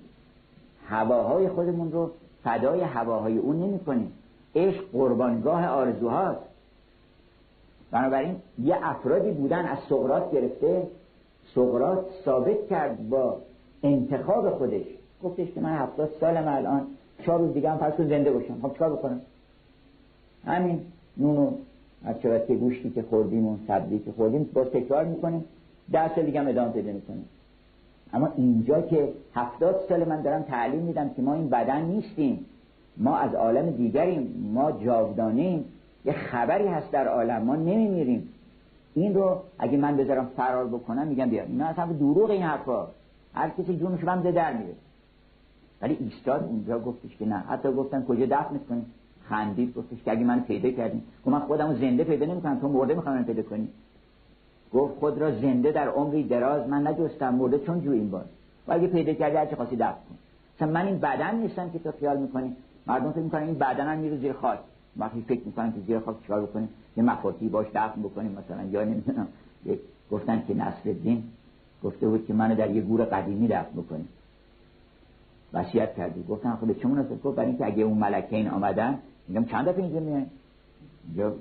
هواهای 0.86 1.48
خودمون 1.48 1.92
رو 1.92 2.10
فدای 2.44 2.80
هواهای 2.80 3.38
اون 3.38 3.56
نمی‌کنیم. 3.56 4.12
عشق 4.54 4.84
قربانگاه 4.92 5.66
آرزوهاست. 5.66 6.40
بنابراین 7.90 8.36
یه 8.58 8.78
افرادی 8.82 9.30
بودن 9.30 9.64
از 9.64 9.78
سقرات 9.88 10.32
گرفته 10.32 10.86
سقرات 11.54 12.04
ثابت 12.24 12.68
کرد 12.70 13.08
با 13.08 13.36
انتخاب 13.82 14.50
خودش. 14.50 14.86
گفتش 15.22 15.52
که 15.54 15.60
من 15.60 15.76
هفتاد 15.76 16.10
سالم 16.20 16.48
الان 16.48 16.86
چهار 17.24 17.38
روز 17.38 17.54
دیگه 17.54 17.70
هم 17.70 17.78
فرض 17.78 17.94
زنده 17.96 18.32
باشم. 18.32 18.58
خب 18.62 18.72
چیکار 18.72 18.92
بکنم؟ 18.92 19.20
همین 20.46 20.80
نونو 21.16 21.50
از 22.04 22.16
که 22.20 22.54
گوشتی 22.54 22.90
که 22.90 23.02
خوردیم 23.02 23.46
و 23.46 23.56
سبزی 23.68 23.98
که 23.98 24.12
خوردیم 24.12 24.50
باز 24.54 24.66
تکرار 24.66 25.04
می‌کنیم. 25.04 25.44
ده 25.92 26.14
سال 26.14 26.24
دیگه 26.24 26.40
هم 26.40 26.48
ادامه 26.48 26.72
پیدا 26.72 26.92
می‌کنیم. 26.92 27.24
اما 28.12 28.28
اینجا 28.36 28.80
که 28.80 29.08
هفتاد 29.34 29.80
سال 29.88 30.08
من 30.08 30.22
دارم 30.22 30.42
تعلیم 30.42 30.82
میدم 30.82 31.08
که 31.16 31.22
ما 31.22 31.34
این 31.34 31.48
بدن 31.48 31.82
نیستیم. 31.82 32.46
ما 32.96 33.16
از 33.16 33.34
عالم 33.34 33.70
دیگریم. 33.70 34.50
ما 34.54 34.72
جاودانیم 34.72 35.64
یه 36.04 36.12
خبری 36.12 36.66
هست 36.66 36.90
در 36.90 37.08
عالم. 37.08 37.42
ما 37.42 37.56
نمیمیریم. 37.56 38.28
این 38.94 39.14
رو 39.14 39.36
اگه 39.58 39.76
من 39.76 39.96
بذارم 39.96 40.30
فرار 40.36 40.66
بکنم 40.66 41.08
میگم 41.08 41.30
بیا. 41.30 41.42
اینا 41.42 41.66
اصلا 41.66 41.86
دروغ 41.86 42.30
این 42.30 42.42
حرفا. 42.42 42.86
هر 43.34 43.48
کسی 43.48 43.76
جونش 43.76 44.00
بمزه 44.00 44.32
در 44.32 44.52
میره 44.52 44.72
ولی 45.82 45.96
ایستاد 46.00 46.44
اونجا 46.44 46.78
گفتش 46.78 47.16
که 47.16 47.26
نه. 47.26 47.36
حتی 47.36 47.72
گفتن 47.72 48.04
کجا 48.04 48.26
دفنت 48.26 48.66
کنیم 48.68 48.86
خندید 49.24 49.74
گفتش 49.74 50.02
که 50.04 50.10
اگه 50.12 50.24
من 50.24 50.40
پیدا 50.40 50.70
کردیم 50.70 51.02
گفت 51.24 51.28
من 51.28 51.40
خودمو 51.40 51.74
زنده 51.74 52.04
پیدا 52.04 52.26
نمی‌کنم. 52.26 52.60
تو 52.60 52.68
مرده 52.68 52.94
می‌خوام 52.94 53.24
پیدا 53.24 53.42
کنی. 53.42 53.68
گفت 54.72 54.98
خود 54.98 55.18
را 55.18 55.30
زنده 55.30 55.72
در 55.72 55.88
عمری 55.88 56.22
دراز 56.24 56.68
من 56.68 56.86
نجستم. 56.86 57.34
مرده 57.34 57.58
چون 57.58 57.80
جو 57.80 57.90
این 57.90 58.10
باز 58.10 58.26
و 58.68 58.72
اگه 58.72 58.86
پیدا 58.86 59.12
کردی 59.12 59.36
هرچی 59.36 59.54
خواستی 59.54 59.76
دفن 59.76 59.92
کن. 59.92 60.16
مثلا 60.56 60.72
من 60.72 60.86
این 60.86 60.98
بدن 60.98 61.36
نیستم 61.36 61.70
که 61.70 61.78
تو 61.78 61.92
خیال 61.92 62.18
می‌کنی. 62.18 62.56
مردم 62.86 63.12
فکر 63.12 63.22
می‌کنن 63.22 63.42
این 63.42 63.54
بدنم 63.54 63.98
میره 63.98 64.16
زیر 64.16 64.32
خاک. 64.32 64.58
وقتی 64.96 65.24
فکر 65.28 65.40
می‌کنن 65.46 65.72
که 65.72 65.80
زیر 65.86 65.98
خاک 65.98 66.22
چیکار 66.22 66.42
بکنیم 66.42 66.68
یه 66.96 67.02
مفاتی 67.02 67.48
باش 67.48 67.66
دفن 67.74 68.02
بکنیم 68.02 68.32
مثلا. 68.32 68.62
یا 68.70 68.84
نمی‌دونم. 68.84 69.28
گفتن 70.10 70.42
که 70.48 70.54
نصر 70.54 70.88
الدین 70.88 71.22
گفته 71.84 72.08
بود 72.08 72.26
که 72.26 72.34
منو 72.34 72.54
در 72.54 72.70
یه 72.70 72.80
گور 72.80 73.04
قدیمی 73.04 73.48
دفن 73.48 73.80
بکنیم 73.82 74.08
وصیت 75.52 75.96
کردی. 75.96 76.24
گفتن 76.28 76.56
خب 76.56 76.72
چه 76.72 76.88
مناسب؟ 76.88 77.22
گفت 77.22 77.36
برای 77.36 77.48
اینکه 77.48 77.66
اگه 77.66 77.82
اون 77.82 77.98
ملکین 77.98 78.48
آمدن 78.48 78.98
میگم 79.28 79.44
چند 79.44 79.68
دفعه 79.68 79.84
اینجا 79.84 80.00
میان 80.00 80.26
یا 81.14 81.32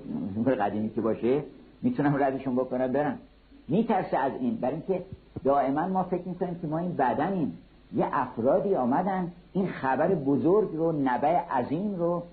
قدیمی 0.59 0.89
که 0.89 1.01
باشه 1.01 1.43
می‌تونم 1.81 2.23
ردشون 2.23 2.55
بکنم 2.55 2.91
برم. 2.91 3.19
میترسه 3.67 4.17
از 4.17 4.31
این. 4.39 4.55
برای 4.55 4.73
اینکه 4.73 5.05
دائما 5.43 5.87
ما 5.87 6.03
فکر 6.03 6.27
می‌کنیم 6.27 6.55
که 6.61 6.67
ما 6.67 6.77
این 6.77 6.95
بدنیم. 6.95 7.57
یه 7.95 8.07
افرادی 8.11 8.75
آمدن 8.75 9.31
این 9.53 9.67
خبر 9.67 10.07
بزرگ 10.07 10.69
رو 10.73 10.91
نبع 10.91 11.39
عظیم 11.51 11.95
رو 11.95 12.23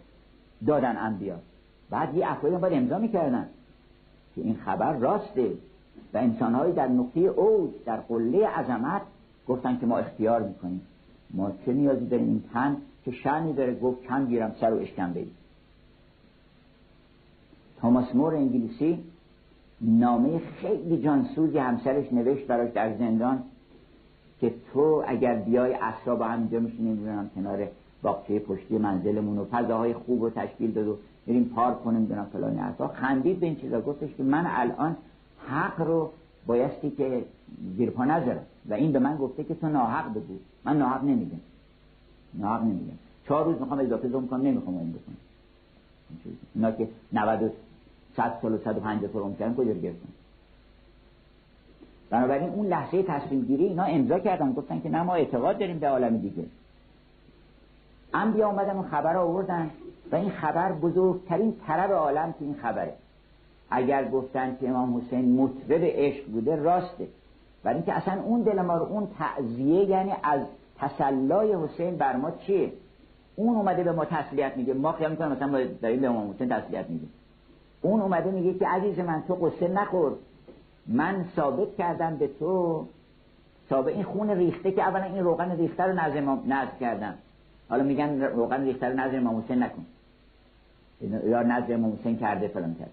دادن 0.67 0.97
انبیا. 0.97 1.37
بعد 1.91 2.15
یه 2.15 2.31
افرادی 2.31 2.57
باید 2.57 2.73
امضا 2.73 2.99
می‌کردن 2.99 3.49
که 4.35 4.41
این 4.41 4.57
خبر 4.65 4.93
راسته. 4.93 5.51
و 6.15 6.19
انسانهایی 6.19 6.73
در 6.73 6.89
نقطه 6.89 7.21
اوج 7.21 7.71
در 7.87 7.97
قله 7.97 8.47
عظمت 8.47 9.03
گفتن 9.49 9.79
که 9.79 9.87
ما 9.87 9.99
اختیار 9.99 10.43
می‌کنیم. 10.43 10.81
ما 11.35 11.53
چه 11.67 11.73
نیازی 11.73 12.07
داریم 12.07 12.29
این 12.29 12.43
تن 12.53 12.77
که 13.05 13.11
شنی 13.11 13.53
داره 13.53 13.75
گفت 13.75 14.03
کم 14.03 14.27
گیرم 14.27 14.55
سر 14.61 14.75
و 14.75 14.79
اشکم 14.79 15.13
بید 15.13 15.31
توماس 17.81 18.15
مور 18.15 18.35
انگلیسی 18.35 18.99
نامه 19.81 20.39
خیلی 20.39 21.03
جانسوزی 21.03 21.59
همسرش 21.59 22.13
نوشت 22.13 22.47
براش 22.47 22.73
در 22.73 22.97
زندان 22.97 23.43
که 24.41 24.55
تو 24.73 25.05
اگر 25.07 25.35
بیای 25.35 25.75
اصلا 25.75 26.17
با 26.17 26.25
هم 26.25 26.39
اینجا 26.39 26.59
میشینیم 26.59 27.31
کنار 27.35 27.69
باغچه 28.03 28.39
پشتی 28.39 28.79
منزلمون 28.79 29.39
و 29.39 29.45
فضاهای 29.45 29.95
خوب 29.95 30.23
و 30.23 30.31
تشکیل 30.31 30.71
داد 30.71 30.89
و 30.89 30.97
بریم 31.27 31.45
پارک 31.45 31.85
کنیم 31.85 32.05
دونم 32.05 32.27
فلان 32.33 32.59
حرفا 32.59 32.89
خندید 32.89 33.41
به 33.41 33.47
این 33.47 33.57
چیزا. 33.57 33.81
گفتش 33.81 34.15
که 34.17 34.23
من 34.23 34.47
الان 34.47 34.97
حق 35.47 35.81
رو 35.81 36.11
بایستی 36.47 36.91
که 36.91 37.25
زیرپا 37.77 38.05
نذارم 38.05 38.45
و 38.69 38.75
این 38.75 38.93
به 38.93 38.99
من 38.99 39.17
گفته 39.17 39.45
که 39.45 39.55
تو 39.55 39.69
ناحق 39.69 40.11
بگو. 40.11 40.35
من 40.65 40.79
ناحق 40.79 41.05
نمیگم. 41.05 41.41
ناحق 42.35 42.63
نمیگم. 42.63 42.99
چهار 43.29 43.45
روز 43.45 43.61
می‌خوام 43.61 43.81
اضافه 43.81 44.09
زوم 44.09 44.29
کنم 44.29 44.43
نمی‌خوام 44.43 44.77
اون 44.77 44.93
بکنم. 44.93 45.17
اینا 46.55 46.71
که 46.71 46.89
90 47.13 47.53
100 48.17 48.39
سال 48.43 48.53
و 48.55 48.59
150 48.59 49.13
سال 49.13 49.23
عمر 49.23 49.35
کردن 49.35 49.55
کجا 49.55 49.73
گرفتن؟ 49.73 50.09
بنابراین 52.11 52.49
اون 52.49 52.67
لحظه 52.67 53.03
تصمیم 53.03 53.43
گیری 53.43 53.65
اینا 53.65 53.85
امضا 53.85 54.19
کردن. 54.19 54.53
گفتن 54.53 54.81
که 54.81 54.89
نه 54.89 55.03
ما 55.03 55.15
اعتقاد 55.15 55.59
داریم 55.59 55.79
به 55.79 55.89
عالم 55.89 56.17
دیگه. 56.17 56.45
انبیا 58.15 58.49
اومدن 58.49 58.77
و 58.77 58.83
خبر 58.83 59.17
آوردن. 59.17 59.71
و 60.13 60.17
این 60.17 60.31
خبر 60.31 60.73
بزرگترین 60.73 61.55
طرب 61.67 61.93
عالم 61.93 62.33
که 62.33 62.45
این 62.45 62.55
خبره. 62.55 62.95
اگر 63.71 64.09
گفتن 64.09 64.57
که 64.61 64.69
امام 64.69 64.97
حسین 64.97 65.37
مطرب 65.37 65.81
عشق 65.85 66.27
بوده 66.27 66.57
راسته. 66.57 67.07
ولی 67.65 67.75
اینکه 67.75 67.93
اصلا 67.93 68.23
اون 68.23 68.43
دل 68.43 68.61
ما 68.61 68.77
رو 68.77 68.85
اون 68.85 69.09
تعذیه 69.19 69.85
یعنی 69.85 70.13
از 70.23 70.41
تسلای 70.79 71.55
حسین 71.55 71.97
بر 71.97 72.17
ما 72.17 72.31
چیه؟ 72.31 72.73
اون 73.37 73.57
اومده 73.57 73.85
به 73.85 73.93
ما 73.93 74.05
تسلیت 74.05 74.57
میگه 74.57 74.75
ما 74.75 74.93
خیال 74.93 75.11
می‌کنم 75.11 75.33
مثلا 75.33 75.65
داریم 75.83 76.01
به 76.01 76.07
امام 76.07 76.31
حسین 76.31 76.49
تسلیت 76.49 76.91
میگه 76.91 77.07
اون 77.83 78.01
اومده 78.01 78.31
میگه 78.31 78.59
که 78.59 78.69
عزیز 78.69 78.99
من 78.99 79.23
تو 79.29 79.35
قصه 79.35 79.69
نخور. 79.69 80.13
من 80.87 81.25
ثابت 81.37 81.77
کردم 81.77 82.17
به 82.17 82.31
تو. 82.39 82.87
ثابت 83.71 83.95
این 83.95 84.03
خون 84.03 84.31
ریخته 84.31 84.73
که 84.73 84.83
اولا 84.83 85.05
این 85.05 85.25
روغن 85.25 85.57
ریخته 85.57 85.83
رو 85.83 85.93
نزد 85.93 86.17
امام 86.17 86.43
کردم. 86.81 87.15
حالا 87.69 87.85
میگن 87.85 88.23
روغن 88.23 88.65
ریخته 88.65 88.89
رو 88.89 88.95
نزد 88.95 89.15
امام 89.15 89.43
حسین 89.45 89.63
نکن. 89.63 89.87
یا 91.27 91.43
نزد 91.43 91.73
امام 91.73 91.93
حسین 92.01 92.17
کرده 92.17 92.49
فلان 92.49 92.75
کرد 92.75 92.91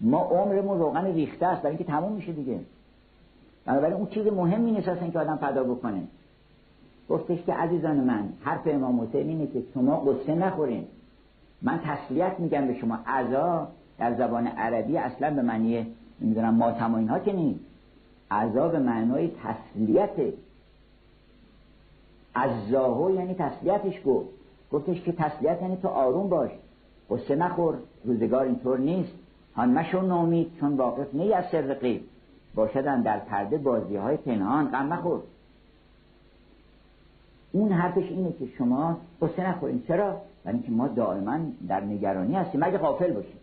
ما 0.00 0.18
عمرمون 0.18 0.78
روغن 0.78 1.04
ریخته 1.04 1.46
است 1.46 1.62
برای 1.62 1.76
اینکه 1.76 1.92
تموم 1.92 2.12
میشه 2.12 2.32
دیگه. 2.32 2.60
بنابراین 3.64 3.96
اون 3.96 4.06
چیز 4.06 4.26
مهمی 4.26 4.70
نیست 4.70 4.88
که 5.12 5.18
آدم 5.18 5.36
فدا 5.36 5.64
بکنه. 5.64 6.02
گفتش 7.08 7.42
که 7.42 7.54
عزیزان 7.54 7.96
من 7.96 8.28
حرف 8.42 8.60
امام 8.66 9.00
حسین 9.00 9.28
اینه 9.28 9.46
که 9.46 9.62
شما 9.74 10.00
قصه 10.00 10.34
نخورین. 10.34 10.84
من 11.62 11.80
تسلیت 11.84 12.40
میگم 12.40 12.66
به 12.66 12.74
شما. 12.74 12.98
عزا 13.06 13.68
در 13.98 14.14
زبان 14.14 14.46
عربی 14.46 14.98
اصلا 14.98 15.34
به 15.34 15.42
معنی 15.42 15.86
نمی‌دونم 16.20 16.54
ماتم 16.54 16.94
و 16.94 16.96
اینها 16.96 17.18
که 17.18 17.32
نیست. 17.32 17.60
عذا 18.30 18.68
به 18.68 18.78
معنای 18.78 19.30
تسلیته 19.42 20.32
عزاهو 22.34 23.10
یعنی 23.10 23.34
تسلیتش 23.34 24.02
گفت. 24.06 24.28
گفتش 24.72 25.02
که 25.02 25.12
تسلیت 25.12 25.62
یعنی 25.62 25.76
تو 25.76 25.88
آروم 25.88 26.28
باش. 26.28 26.50
قصه 27.10 27.36
نخور. 27.36 27.74
روزگار 28.04 28.44
اینطور 28.44 28.78
نیست. 28.78 29.12
هان 29.58 29.70
مشو 29.70 30.00
نامید 30.00 30.52
چون 30.60 30.76
واقف 30.76 31.14
نی 31.14 31.32
از 31.32 31.44
سر 31.52 31.74
قیب. 31.74 32.04
باشدن 32.54 33.02
در 33.02 33.18
پرده 33.18 33.58
بازی 33.58 33.96
های 33.96 34.16
پنهان 34.16 34.68
غم 34.68 35.22
اون 37.52 37.72
حرفش 37.72 38.10
اینه 38.10 38.32
که 38.32 38.46
شما 38.58 38.96
قصه 39.22 39.48
نخورین. 39.48 39.82
چرا؟ 39.88 40.16
برای 40.44 40.56
اینکه 40.56 40.72
ما 40.72 40.88
دائما 40.88 41.38
در 41.68 41.80
نگرانی 41.80 42.34
هستیم. 42.34 42.64
مگه 42.64 42.78
غافل 42.78 43.12
باشیم. 43.12 43.38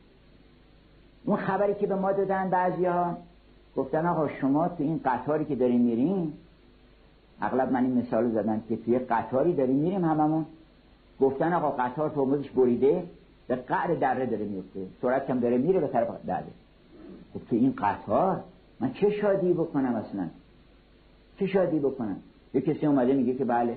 اون 1.25 1.37
خبری 1.37 1.73
که 1.73 1.87
به 1.87 1.95
ما 1.95 2.11
دادن 2.11 2.49
بعضی 2.49 2.85
ها 2.85 3.17
گفتن 3.75 4.05
آقا 4.05 4.27
شما 4.27 4.67
تو 4.67 4.83
این 4.83 5.01
قطاری 5.05 5.45
که 5.45 5.55
داریم 5.55 5.81
میریم 5.81 6.33
اغلب 7.41 7.71
من 7.71 7.83
این 7.83 7.97
مثال 7.97 8.31
زدن 8.31 8.63
که 8.69 8.77
توی 8.77 8.99
قطاری 8.99 9.53
داریم 9.53 9.75
میریم 9.75 10.05
هممون. 10.05 10.45
گفتن 11.21 11.53
آقا 11.53 11.71
قطار 11.71 12.09
تومزش 12.09 12.49
بریده. 12.49 13.03
به 13.47 13.55
قعر 13.55 13.95
دره 13.95 14.25
داره 14.25 14.45
میفته. 14.45 14.79
سرعت 15.01 15.27
کم 15.27 15.39
داره 15.39 15.57
میره 15.57 15.79
به 15.79 15.87
طرف 15.87 16.07
دره. 16.27 16.43
خب 17.33 17.39
تو 17.49 17.55
این 17.55 17.73
قطار 17.77 18.43
من 18.79 18.93
چه 18.93 19.09
شادی 19.09 19.53
بکنم 19.53 19.95
اصلا؟ 19.95 20.27
چه 21.39 21.47
شادی 21.47 21.79
بکنم؟ 21.79 22.15
یه 22.53 22.61
کسی 22.61 22.85
اومده 22.85 23.13
میگه 23.13 23.33
که 23.33 23.45
بله 23.45 23.75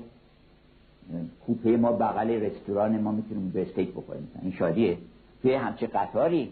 کوپه 1.47 1.77
ما 1.77 1.93
بغل 1.93 2.31
رستوران 2.31 3.01
ما 3.01 3.13
می‌تونیم 3.13 3.51
به 3.51 3.63
استیک 3.63 3.93
بخوریم. 3.93 4.29
این 4.43 4.53
شادیه. 4.53 4.99
توی 5.43 5.55
همچه 5.55 5.87
قطاری. 5.87 6.51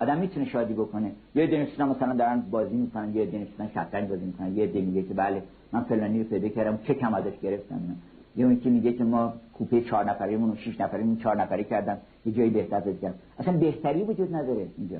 آدم 0.00 0.18
می‌تونه 0.18 0.46
شادی 0.46 0.74
بکنه. 0.74 1.12
یه 1.34 1.46
دنیستان 1.46 1.88
مثلا 1.88 2.14
دارن 2.14 2.40
بازی 2.40 2.76
می‌کنن 2.76 3.16
یه 3.16 3.26
دنیستان 3.26 3.68
شطرنج 3.68 4.08
بازی 4.08 4.24
می‌کنن. 4.24 4.56
یه 4.56 4.66
میگه 4.66 5.02
که 5.02 5.14
بله 5.14 5.42
من 5.72 5.82
فلانی 5.82 6.18
رو 6.22 6.24
پیدا 6.24 6.48
کردم 6.48 6.78
چه 6.84 6.94
کم 6.94 7.14
ازش 7.14 7.38
گرفتم. 7.42 7.96
یه 8.40 8.46
اون 8.46 8.60
که 8.60 8.70
میگه 8.70 8.92
که 8.92 9.04
ما 9.04 9.32
کوپه 9.54 9.80
چهار 9.80 10.04
نفریمون 10.04 10.50
و 10.50 10.56
شش 10.56 10.80
نفریمون 10.80 11.16
چهار 11.16 11.36
نفری 11.36 11.64
کردم 11.64 11.98
یه 12.26 12.32
جایی 12.32 12.50
بهتر 12.50 12.80
کردم 12.80 13.14
اصلا 13.38 13.56
بهتری 13.56 14.02
وجود 14.02 14.34
نداره 14.34 14.66
اینجا. 14.78 14.98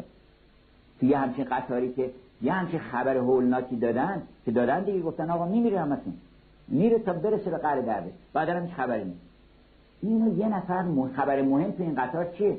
توی 1.01 1.15
همچین 1.15 1.45
قطاری 1.45 1.93
که 1.93 2.11
یه 2.43 2.53
همچین 2.53 2.81
خبر 2.81 3.17
هولناکی 3.17 3.77
دادن 3.77 4.23
که 4.45 4.51
دادن 4.51 4.85
دیگه 4.85 5.01
گفتن 5.01 5.31
آقا 5.31 5.47
میمیره 5.47 5.81
همتون. 5.81 6.15
میره 6.69 6.99
تا 6.99 7.13
برسه 7.13 7.51
به 7.51 7.57
قره 7.59 7.83
درده 7.83 8.13
بعد 8.33 8.49
هیچ 8.49 8.75
خبری 8.75 9.05
نیست. 9.05 9.21
اینو 10.03 10.39
یه 10.39 10.49
نفر 10.49 10.85
خبر 11.17 11.43
مهم 11.43 11.71
تو 11.71 11.83
این 11.83 11.95
قطار 11.95 12.25
چیه؟ 12.25 12.57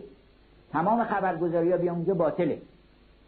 تمام 0.72 1.04
خبرگزاری 1.04 1.72
ها 1.72 1.78
بیا 1.78 1.94
اونجا 1.94 2.14
باطله. 2.14 2.58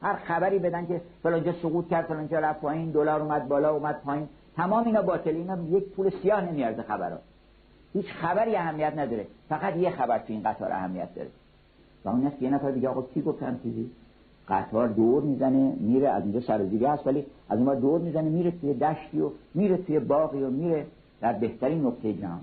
هر 0.02 0.16
خبری 0.16 0.60
بدن 0.60 0.86
که 0.86 1.02
فلانجا 1.24 1.54
سقوط 1.62 1.90
کرد 1.90 2.06
فلانجا 2.06 2.40
رفت 2.40 2.62
پایین 2.62 2.92
دلار 2.92 3.22
اومد 3.22 3.48
بالا 3.48 3.76
اومد 3.76 4.02
پایین. 4.06 4.30
تمام 4.56 4.86
اینا 4.86 5.02
باطله. 5.02 5.34
اینا 5.34 5.58
یک 5.70 5.84
پول 5.84 6.10
سیاه 6.22 6.42
نمیارزه 6.42 6.82
خبرها. 6.82 7.20
هیچ 7.94 8.06
خبری 8.06 8.56
اهمیت 8.56 8.94
نداره. 8.98 9.28
فقط 9.50 9.76
یه 9.76 9.90
خبر 9.90 10.20
تو 10.20 10.34
این 10.34 10.44
قطار 10.44 10.72
اهمیت 10.72 11.16
داره. 11.16 11.30
و 12.06 12.10
اون 12.10 12.28
است 12.28 12.42
یه 12.42 12.50
نفر 12.50 12.72
دیگه 12.72 12.90
آقا 12.90 13.02
کی 13.02 13.22
گفتم 13.22 13.60
چیزی؟ 13.64 13.92
قطار 14.48 14.88
دور 14.88 15.24
می‌زنه 15.24 15.74
میره 15.80 16.10
از 16.10 16.24
اینجا 16.24 16.40
سر 16.40 16.58
دیگه 16.58 16.90
هست 16.90 17.08
ولی 17.08 17.26
از 17.50 17.60
اون 17.60 17.80
دور 17.80 18.02
می‌زنه 18.02 18.30
میره 18.30 18.52
توی 18.52 18.74
دشتی 18.74 19.20
و 19.20 19.30
میره 19.54 19.78
توی 19.78 20.00
باقی 20.00 20.44
و 20.44 20.50
میره 20.50 20.86
در 21.22 21.34
بهترین 21.34 21.86
نقطه 21.86 22.14
جهان. 22.14 22.42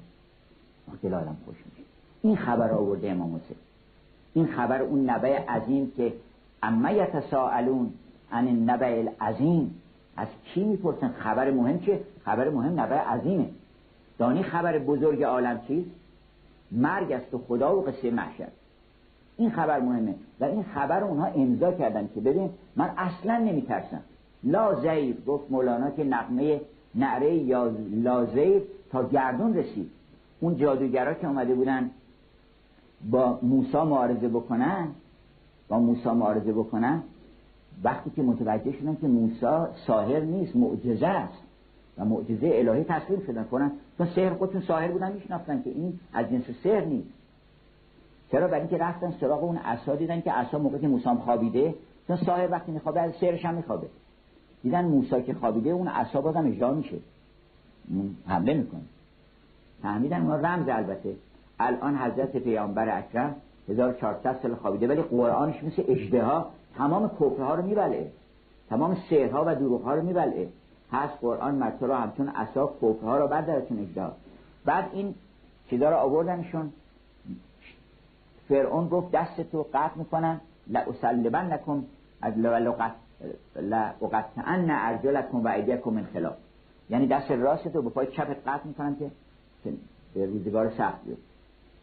دل 1.02 1.14
آدم 1.14 1.36
خوش 1.44 1.56
میشه. 1.56 1.88
این 2.22 2.36
خبر 2.36 2.70
آورده 2.70 3.10
امام 3.10 3.36
حسین. 3.36 3.56
این 4.34 4.46
خبر 4.46 4.82
اون 4.82 5.10
نبع 5.10 5.44
عظیم 5.48 5.92
که 5.96 6.12
اما 6.62 6.90
یتساءلون 6.90 7.92
عن 8.32 8.48
النبع 8.48 9.04
العظیم. 9.20 9.74
از 10.16 10.28
کی 10.44 10.64
می‌پرسن؟ 10.64 11.08
خبر 11.08 11.50
مهم 11.50 11.80
چه 11.80 12.00
خبر 12.24 12.50
مهم 12.50 12.80
نبع 12.80 12.96
عظیمه. 12.96 13.46
دانی 14.20 14.42
خبر 14.42 14.78
بزرگ 14.78 15.22
عالم 15.22 15.60
چیست 15.68 15.90
مرگ 16.72 17.12
است 17.12 17.34
و 17.34 17.38
خدا 17.48 17.76
و 17.76 17.84
قصه 17.84 18.10
محشر. 18.10 18.48
این 19.36 19.50
خبر 19.50 19.80
مهمه. 19.80 20.14
و 20.40 20.44
این 20.44 20.62
خبر 20.62 21.04
اونها 21.04 21.26
امضا 21.26 21.72
کردن 21.72 22.08
که 22.14 22.20
ببین 22.20 22.50
من 22.76 22.90
اصلا 22.96 23.38
نمیترسم. 23.38 24.00
لا 24.44 24.80
زیر 24.80 25.16
گفت 25.26 25.50
مولانا 25.50 25.90
که 25.90 26.04
نقمه 26.04 26.60
نعره 26.94 27.34
یا 27.34 27.72
لا 27.90 28.24
زیر 28.24 28.62
تا 28.90 29.08
گردون 29.08 29.54
رسید. 29.54 29.90
اون 30.40 30.56
جادوگرا 30.56 31.14
که 31.14 31.26
اومده 31.26 31.54
بودن 31.54 31.90
با 33.10 33.38
موسا 33.42 33.84
معارضه 33.84 34.28
بکنن 34.28 34.88
با 35.68 35.78
موسا 35.78 36.14
معارضه 36.14 36.52
بکنن 36.52 37.02
وقتی 37.84 38.10
که 38.16 38.22
متوجه 38.22 38.72
شدن 38.72 38.96
که 39.00 39.06
موسا 39.06 39.68
ساهر 39.86 40.20
نیست 40.20 40.56
معجزه 40.56 41.06
است 41.06 41.42
و 41.98 42.04
معجزه 42.04 42.50
الهی 42.54 42.84
تسلیم 42.84 43.22
شدن 43.26 43.44
کنن 43.44 43.70
تا 44.00 44.06
سحر 44.06 44.34
خودشون 44.34 44.60
ساهر 44.60 44.88
بودن 44.88 45.12
میشناختن 45.12 45.62
که 45.62 45.70
این 45.70 46.00
از 46.12 46.30
جنس 46.30 46.44
سحر 46.64 46.84
نیست. 46.84 47.08
چرا؟ 48.32 48.46
برای 48.46 48.60
اینکه 48.60 48.78
رفتن 48.78 49.14
سراغ 49.20 49.44
اون 49.44 49.56
عصا 49.56 49.96
دیدن 49.96 50.20
که 50.20 50.32
عصا 50.32 50.58
موقعی 50.58 50.80
که 50.80 50.88
موسی 50.88 51.08
خوابیده 51.24 51.74
چون 52.08 52.16
ساهر 52.16 52.50
وقتی 52.50 52.72
میخوابه 52.72 53.00
از 53.00 53.12
سحرش 53.20 53.44
هم 53.44 53.54
میخوابه. 53.54 53.86
دیدن 54.62 54.84
موسی 54.84 55.22
که 55.22 55.34
خوابیده 55.34 55.70
اون 55.70 55.88
عصا 55.88 56.20
بازم 56.20 56.46
اجرا 56.46 56.74
میشه. 56.74 56.96
حمله 58.26 58.54
می‌کنه. 58.54 58.80
فهمیدن 59.82 60.20
اون 60.20 60.44
رمز 60.44 60.68
البته. 60.68 61.16
الان 61.58 61.96
حضرت 61.96 62.36
پیامبر 62.36 62.98
اکرم 62.98 63.36
1400 63.68 64.38
سال 64.42 64.54
خوابیده 64.54 64.88
ولی 64.88 65.02
قرآنش 65.02 65.64
مثل 65.64 65.82
اجدها 65.88 66.50
تمام 66.76 67.08
کفرها 67.08 67.54
رو 67.54 67.62
میبلعه. 67.62 68.10
تمام 68.68 68.96
سحرها 69.10 69.44
و 69.46 69.54
دروغها 69.54 69.94
رو 69.94 70.02
میبلعه. 70.02 70.48
هست 70.92 71.14
قرآن 71.20 71.54
مرتبه 71.54 71.86
رو 71.86 71.94
همچون 71.94 72.28
عصا 72.28 72.66
کفرها 72.82 73.18
رو 73.18 73.28
بردارتون 73.28 73.78
اجدها 73.78 74.12
بعد 74.64 74.84
این 74.92 75.14
چیزا 75.70 75.90
رو 75.90 75.96
آوردنشون. 75.96 76.72
فرعون 78.48 78.88
گفت 78.88 79.10
دست 79.10 79.40
تو 79.40 79.66
قطع 79.74 79.96
می‌کنن 79.96 80.40
لأسلبن 80.66 81.52
نکن 81.52 81.86
لأقطعن 83.56 84.70
ارجلکم 84.70 85.44
و 85.44 85.48
ایدیکم 85.48 85.90
من 85.90 86.06
خلاف. 86.12 86.36
یعنی 86.90 87.06
دست 87.06 87.30
راست 87.30 87.68
تو 87.68 87.82
به 87.82 87.90
پای 87.90 88.06
چپت 88.06 88.48
قطع 88.48 88.66
می‌کنن 88.66 88.96
که 88.96 89.10
به 90.14 90.26
روزگار 90.26 90.70
سخت 90.70 91.04
بیاد 91.04 91.18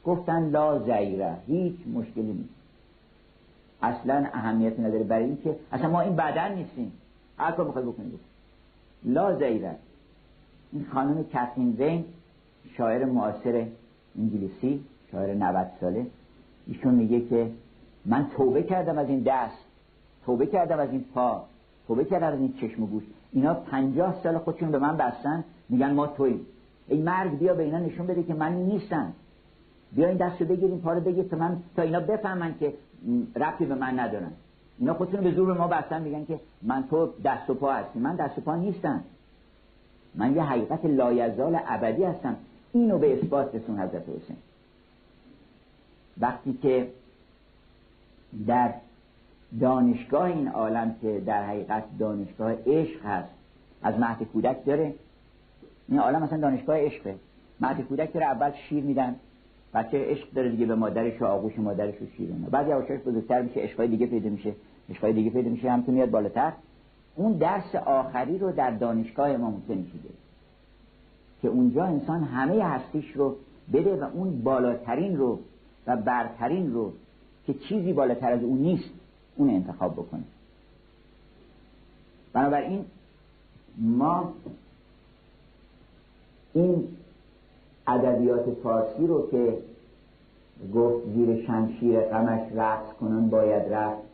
گفتن 0.06 0.50
لا 0.50 0.80
زیره. 0.80 1.38
هیچ 1.48 1.76
مشکلی 1.94 2.34
نیست. 2.34 2.50
اصلا 3.82 4.28
اهمیت 4.34 4.80
نداره 4.80 5.04
برای 5.04 5.24
اینکه 5.24 5.56
اصلا 5.72 5.90
ما 5.90 6.02
این 6.02 6.16
بدن 6.16 6.56
نیستیم. 6.56 6.92
هر 7.38 7.52
کار 7.52 7.68
بخوای 7.68 7.86
بکنید 7.86 8.20
لا 9.06 9.36
زیره 9.36 9.76
این 10.72 10.86
خانم 10.94 11.24
کاترین 11.24 11.76
زین 11.78 12.06
شاعر 12.78 13.06
معاصر 13.06 13.66
انگلیسی 14.18 14.84
شاعر 15.12 15.34
90 15.34 15.68
ساله 15.82 16.08
ایشون 16.68 16.96
میگه 16.96 17.22
که 17.22 17.52
من 18.06 18.28
توبه 18.38 18.64
کردم 18.64 18.98
از 18.98 19.10
این 19.10 19.24
دست 19.26 19.58
توبه 20.26 20.46
کردم 20.46 20.80
از 20.80 20.90
این 20.92 21.06
پا 21.14 21.46
توبه 21.88 22.06
کردم 22.06 22.28
از 22.28 22.40
این 22.40 22.54
چشم 22.62 22.84
و 22.84 22.88
گوش. 22.88 23.04
اینا 23.32 23.54
پنجاه 23.54 24.16
سال 24.24 24.38
خودشون 24.38 24.72
به 24.72 24.80
من 24.80 24.98
بستن 24.98 25.44
میگن 25.70 25.94
ما 25.94 26.08
توییم. 26.08 26.46
ای 26.88 27.02
مرگ 27.02 27.40
بیا 27.40 27.54
به 27.54 27.64
اینا 27.64 27.80
نشون 27.80 28.08
بده 28.08 28.24
که 28.24 28.34
من 28.34 28.54
نیستم. 28.54 29.14
بیا 29.92 30.08
این 30.08 30.18
دستو 30.18 30.46
بگیریم 30.46 30.80
پاره 30.80 31.00
بگیر 31.00 31.24
تا 31.24 31.38
من 31.38 31.58
تا 31.76 31.82
اینا 31.82 32.00
بفهمن 32.00 32.56
که 32.60 32.74
ربطی 33.36 33.66
به 33.66 33.76
من 33.76 34.00
ندارن. 34.00 34.32
اینا 34.80 34.94
خودشون 34.94 35.22
به 35.22 35.32
زور 35.32 35.54
ما 35.54 35.68
بستن 35.68 36.02
میگن 36.02 36.26
که 36.26 36.40
من 36.62 36.88
تو 36.90 37.10
دست 37.26 37.50
و 37.50 37.54
پا 37.54 37.74
هستی. 37.74 38.00
من 38.00 38.16
دست 38.16 38.38
و 38.38 38.42
پا 38.42 38.56
نیستم. 38.56 39.04
من 40.16 40.36
یه 40.36 40.44
حقیقت 40.44 40.86
لایزال 40.86 41.60
ابدی 41.68 42.04
هستم. 42.04 42.36
اینو 42.74 42.98
به 42.98 43.18
اثبات 43.18 43.56
رسون 43.56 43.80
حضرت 43.80 44.04
حسین. 44.10 44.38
وقتی 46.20 46.54
که 46.54 46.88
در 48.48 48.74
دانشگاه 49.60 50.24
این 50.24 50.48
عالم 50.48 50.96
که 51.02 51.22
در 51.26 51.44
حقیقت 51.44 51.84
دانشگاه 52.00 52.54
عشق 52.68 53.06
هست 53.06 53.30
از 53.84 54.00
مهد 54.00 54.24
کودک 54.24 54.66
داره 54.66 54.94
این 55.88 56.00
عالم 56.00 56.24
مثلا 56.24 56.38
دانشگاه 56.38 56.78
عشقه. 56.78 57.16
مهد 57.60 57.82
کودک 57.82 58.14
داره 58.14 58.26
اول 58.26 58.52
شیر 58.52 58.84
میدن 58.84 59.16
بچه 59.74 60.06
عشق 60.06 60.32
داره 60.32 60.50
دیگه 60.50 60.66
به 60.66 60.76
مادرش 60.76 61.22
و 61.22 61.26
آغوش 61.26 61.60
مادرش 61.60 62.02
و 62.02 62.06
شیر 62.18 62.30
میدن 62.30 62.50
بعد 62.50 62.68
یواشاش 62.68 63.00
بزرگتر 63.00 63.42
میشه 63.42 63.60
عشقای 63.60 63.88
دیگه 63.88 64.06
پیدا 64.06 64.30
میشه. 64.30 64.54
عشقای 64.90 65.14
دیگه 65.14 65.30
پیدا 65.30 65.50
میشه 65.50 65.72
هم 65.72 65.84
میاد 65.88 66.10
بالاتر. 66.10 66.54
اون 67.16 67.34
درس 67.34 67.76
آخری 67.76 68.38
رو 68.38 68.52
در 68.52 68.72
دانشگاه 68.72 69.30
امام 69.30 69.62
حسین 69.64 69.86
شده 69.86 70.14
که 71.42 71.48
اونجا 71.48 71.86
انسان 71.86 72.24
همه 72.24 72.64
هستیش 72.64 73.12
رو 73.12 73.36
بده 73.74 73.96
و 73.96 74.04
اون 74.04 74.44
بالاترین 74.44 75.18
رو 75.18 75.40
و 75.88 75.98
برترین 75.98 76.74
رو 76.74 76.94
که 77.48 77.54
چیزی 77.54 77.94
بالاتر 77.94 78.32
از 78.32 78.44
اون 78.44 78.58
نیست 78.58 78.90
اون 79.36 79.50
انتخاب 79.50 79.94
بکنه. 79.94 80.24
بنابراین 82.34 82.86
ما 83.78 84.34
این 86.54 86.88
ادبیات 87.88 88.50
فارسی 88.64 89.08
رو 89.08 89.32
که 89.32 89.58
گفت 90.76 91.08
زیر 91.14 91.46
شمشیر 91.46 92.00
غمش 92.00 92.52
رقص 92.56 92.94
کنن 92.94 93.30
باید 93.30 93.74
رفت 93.74 94.07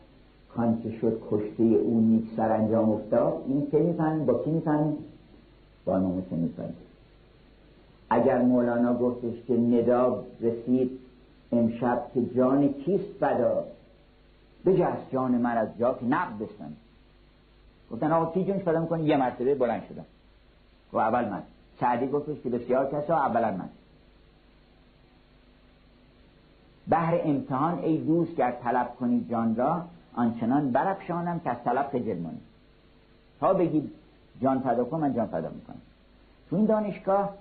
که 0.82 0.90
شد 1.00 1.22
کشته 1.30 1.62
او 1.62 2.00
نیک 2.00 2.24
سر 2.36 2.52
انجام 2.52 2.90
افتاد 2.90 3.44
این 3.46 3.70
که 3.70 3.78
می‌فهمیم؟ 3.78 4.26
با 4.26 4.34
کی 4.44 4.50
می‌فهمیم؟ 4.50 4.96
با 5.84 5.98
ناموس 5.98 6.24
می‌فهمیم؟ 6.30 6.76
اگر 8.10 8.42
مولانا 8.42 8.94
گفتش 8.94 9.34
که 9.46 9.56
ندا 9.56 10.24
رسید 10.40 10.90
امشب 11.52 12.02
که 12.14 12.26
جان 12.26 12.68
کیست 12.68 13.12
فدا 13.20 13.64
بجست 14.66 15.10
جان 15.12 15.30
من 15.30 15.56
از 15.56 15.68
جا 15.78 15.94
که 15.94 16.06
نقد 16.06 16.38
بستن 16.38 16.72
گفتن 17.92 18.12
آقا 18.12 18.32
کی 18.32 18.44
جونش 18.44 18.62
فدا 18.62 18.80
می‌کنه 18.80 19.02
یه 19.02 19.16
مرتبه 19.16 19.54
بلند 19.54 19.82
شدم. 19.88 20.04
و 20.92 20.98
اول 20.98 21.28
من. 21.28 21.42
سعدی 21.80 22.08
گفتش 22.08 22.40
که 22.40 22.50
بسیار 22.50 22.90
کسا 22.90 23.16
اولا 23.16 23.50
من. 23.50 23.68
بهر 26.88 27.20
امتحان 27.24 27.78
ای 27.78 27.98
دوست 27.98 28.36
گر 28.36 28.50
طلب 28.50 28.94
کنی 29.00 29.26
جان 29.30 29.56
را 29.56 29.82
آنچنان 30.14 30.70
برفشانم 30.70 31.40
که 31.40 31.50
از 31.50 31.56
طلب 31.64 31.88
خجل 31.88 32.18
مانی. 32.18 32.40
تا 33.40 33.54
بگی 33.54 33.90
جان 34.42 34.60
فدا 34.60 34.84
کن 34.84 35.00
من 35.00 35.14
جان 35.14 35.26
فدا 35.26 35.50
می‌کنم. 35.50 35.80
تو 36.50 36.56
این 36.56 36.64
دانشگاه 36.64 37.34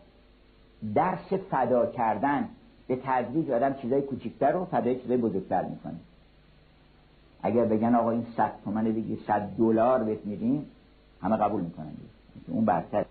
درس 0.96 1.34
فدا 1.34 1.86
کردن 1.86 2.50
به 2.88 3.00
تدریج 3.04 3.52
آدم 3.52 3.74
چیزای 3.74 4.02
کوچیکتر 4.02 4.52
رو 4.52 4.66
فدای 4.66 5.00
چیزای 5.00 5.18
بزرگتر 5.18 5.64
می‌کنه. 5.64 5.96
اگر 7.44 7.66
بگن 7.66 7.96
آقا 7.96 8.12
این 8.12 8.26
صد 8.38 8.52
تومن 8.66 8.84
دیگه 8.84 9.18
صد 9.28 9.42
دلار 9.58 10.04
بهت 10.04 10.26
میدیم 10.26 10.66
همه 11.22 11.38
قبول 11.38 11.62
می‌کنن. 11.62 11.92
اون 12.48 12.66
برتر. 12.66 13.06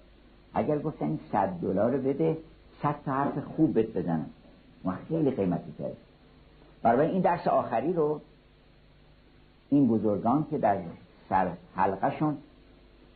اگر 0.55 0.79
گفتن 0.79 1.07
این 1.07 1.21
صد 1.33 1.49
دلار 1.49 1.91
رو 1.91 2.03
بده 2.03 2.39
صد 2.83 2.95
تا 3.05 3.13
حرف 3.13 3.39
خوب 3.39 3.75
بهت 3.75 3.87
بزنن. 3.87 4.27
ما 4.85 4.95
خیلی 5.09 5.31
قیمتی 5.31 5.73
کرد 5.79 5.97
برای 6.83 7.11
این 7.11 7.23
درس 7.23 7.47
آخری 7.47 7.93
رو 7.93 8.21
این 9.73 9.89
بزرگان 9.89 10.47
که 10.51 10.59
در 10.59 10.79
سر 11.29 11.53
حلقهشون 11.77 12.37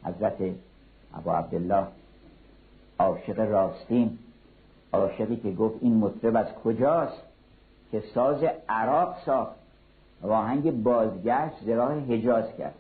حضرت 0.05 0.37
ابو 1.15 1.31
عبدالله 1.31 1.87
عاشق 2.99 3.39
راستین 3.39 4.19
عاشقی 4.93 5.37
که 5.37 5.51
گفت 5.51 5.75
این 5.81 5.97
مطرب 5.97 6.37
از 6.37 6.47
کجاست؟ 6.65 7.23
که 7.93 8.03
ساز 8.15 8.45
عراق 8.69 9.17
ساخت 9.27 9.55
و 10.23 10.33
آهنگ 10.33 10.83
بازگشت 10.83 11.65
زراح 11.67 11.93
حجاز 11.93 12.45
کرد. 12.59 12.75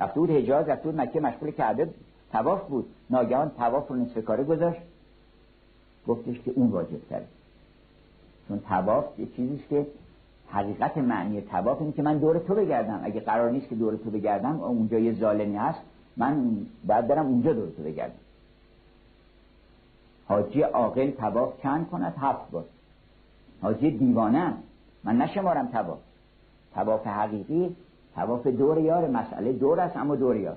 رفته 0.00 0.20
بود 0.20 0.30
حجاز 0.30 0.68
رفته 0.68 0.90
بود 0.90 1.00
مکه 1.00 1.20
مشغول 1.20 1.50
کرده 1.50 1.94
تواف 2.32 2.68
بود. 2.68 2.86
ناگهان 3.10 3.50
تواف 3.50 3.88
رو 3.88 3.96
نصف 3.96 4.24
کاره 4.24 4.44
گذاشت. 4.44 4.80
گفتش 6.06 6.40
که 6.40 6.50
اون 6.50 6.68
واجب 6.68 7.08
کرد 7.10 7.28
چون 8.48 8.60
تواف 8.60 9.18
یه 9.18 9.26
چیزیست 9.36 9.68
که 9.68 9.86
حقیقت 10.50 10.98
معنی 10.98 11.40
تواف 11.40 11.80
اینه 11.80 11.92
که 11.92 12.02
من 12.02 12.18
دور 12.18 12.38
تو 12.38 12.54
بگردم. 12.54 13.00
اگه 13.04 13.20
قرار 13.20 13.50
نیست 13.50 13.68
که 13.68 13.74
دور 13.74 13.96
تو 13.96 14.10
بگردم 14.10 14.60
اونجا 14.60 14.98
یه 14.98 15.14
ظالمی 15.14 15.56
هست 15.56 15.78
من 16.16 16.66
باید 16.86 17.06
برم 17.06 17.26
اونجا 17.26 17.52
دور 17.52 17.68
تو 17.76 17.82
بگردم. 17.82 18.14
حاجی 20.28 20.62
عاقل 20.62 21.10
تواف 21.10 21.62
چند 21.62 21.88
کند؟ 21.90 22.14
هفت 22.18 22.50
بار. 22.50 22.64
حاجی 23.62 23.90
دیوانه 23.90 24.52
من 25.04 25.16
نشمارم 25.16 25.66
تواف 25.66 25.98
تواف 26.74 27.06
حقیقی 27.06 27.76
تواف 28.14 28.46
دور 28.46 28.78
یار. 28.78 29.10
مسئله 29.10 29.52
دور 29.52 29.80
است 29.80 29.96
اما 29.96 30.16
دور 30.16 30.36
یار. 30.36 30.56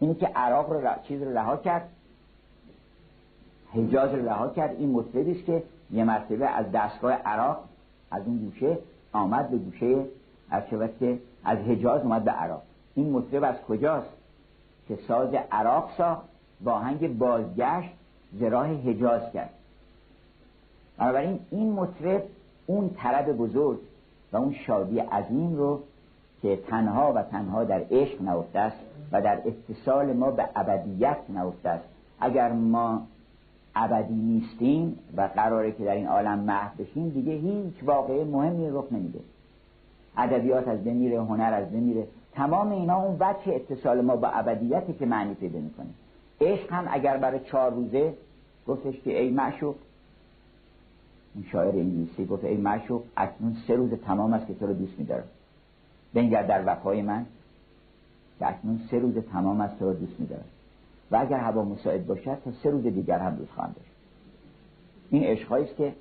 اینی 0.00 0.14
که 0.14 0.26
عراق 0.26 0.72
رو 0.72 0.90
چیز 1.08 1.22
رو 1.22 1.38
رها 1.38 1.56
کرد 1.56 1.88
حجاز 3.72 4.14
رو 4.14 4.28
رها 4.28 4.48
کرد 4.48 4.76
این 4.78 4.90
مطلبی 4.90 5.32
است 5.32 5.44
که 5.44 5.62
یه 5.90 6.04
مرتبه 6.04 6.46
از 6.46 6.72
دستگاه 6.72 7.12
عراق 7.12 7.64
از 8.10 8.22
اون 8.26 8.38
گوشه 8.38 8.78
آمد 9.12 9.50
به 9.50 9.58
گوشه 9.58 10.04
از 10.50 10.62
که 11.00 11.18
از 11.44 11.58
حجاز 11.58 12.02
اومد 12.02 12.24
به 12.24 12.30
عراق. 12.30 12.62
این 12.94 13.10
مطلب 13.10 13.44
از 13.44 13.54
کجاست؟ 13.68 14.10
که 14.88 14.98
ساز 15.08 15.34
عراق 15.52 15.90
ساخت 15.98 16.22
با 16.60 16.72
آهنگ 16.72 17.18
بازگشت 17.18 17.90
زراح 18.40 18.68
حجاز 18.68 19.32
کرد. 19.32 19.50
بنابراین 20.98 21.38
این 21.50 21.72
مطرب 21.72 22.22
اون 22.66 22.90
طرب 22.90 23.32
بزرگ 23.32 23.78
و 24.32 24.36
اون 24.36 24.54
شادی 24.66 24.98
عظیم 24.98 25.56
رو 25.56 25.80
که 26.42 26.56
تنها 26.56 27.12
و 27.12 27.22
تنها 27.22 27.64
در 27.64 27.84
عشق 27.90 28.22
نهفته 28.22 28.58
است 28.58 28.76
و 29.12 29.22
در 29.22 29.38
اتصال 29.46 30.12
ما 30.12 30.30
به 30.30 30.48
ابدیت 30.56 31.18
نهفته 31.28 31.68
است. 31.68 31.84
اگر 32.20 32.52
ما 32.52 33.02
ابدی 33.74 34.14
نیستیم 34.14 34.98
و 35.16 35.28
قراره 35.34 35.72
که 35.72 35.84
در 35.84 35.94
این 35.94 36.06
عالم 36.06 36.38
محو 36.38 36.82
بشیم 36.82 37.08
دیگه 37.08 37.32
هیچ 37.32 37.74
واقعه 37.82 38.24
مهمی 38.24 38.70
رخ 38.70 38.84
نمیده. 38.90 39.20
ادبیات 40.16 40.68
از 40.68 40.84
بمیره 40.84 41.22
هنر 41.22 41.54
از 41.54 41.70
بمیره 41.70 42.06
تمام 42.32 42.72
اینا 42.72 43.02
اون 43.02 43.16
وجه 43.20 43.54
اتصال 43.54 44.00
ما 44.00 44.16
با 44.16 44.28
ابدیتی 44.28 44.92
که 44.92 45.06
معنی 45.06 45.34
پیدا 45.34 45.58
می‌کنه. 45.58 45.86
عشق 46.40 46.72
هم 46.72 46.88
اگر 46.90 47.16
برای 47.16 47.40
چهار 47.40 47.70
روزه 47.70 48.14
گفتش 48.66 49.00
که 49.00 49.20
ای 49.20 49.30
معشوق 49.30 49.74
این 51.34 51.44
شاعر 51.52 51.74
انگلیسی 51.74 52.26
گفت 52.26 52.44
ای 52.44 52.56
معشوق 52.56 53.02
اکنون 53.16 53.56
سه 53.66 53.76
روز 53.76 53.90
تمام 53.90 54.32
است 54.32 54.46
که 54.46 54.54
تو 54.54 54.66
رو 54.66 54.72
دوست 54.72 54.98
میدارم. 54.98 55.24
بنگر 56.14 56.42
در 56.42 56.62
وفای 56.66 57.02
من 57.02 57.26
که 58.38 58.48
اکنون 58.48 58.80
سه 58.90 58.98
روز 58.98 59.14
تمام 59.18 59.60
است 59.60 59.78
تو 59.78 59.84
رو 59.84 59.94
دوست 59.94 60.20
میدارم. 60.20 60.44
و 61.10 61.16
اگر 61.16 61.38
هوا 61.38 61.64
مساعد 61.64 62.06
باشد 62.06 62.38
تا 62.44 62.52
سه 62.62 62.70
روز 62.70 62.82
دیگر 62.82 63.18
هم 63.18 63.34
دوست 63.34 63.52
خواهم 63.52 63.72
داشت. 63.76 63.90
این 65.10 65.24
عشقهایی 65.24 65.64
است 65.64 65.76
که 65.76 65.94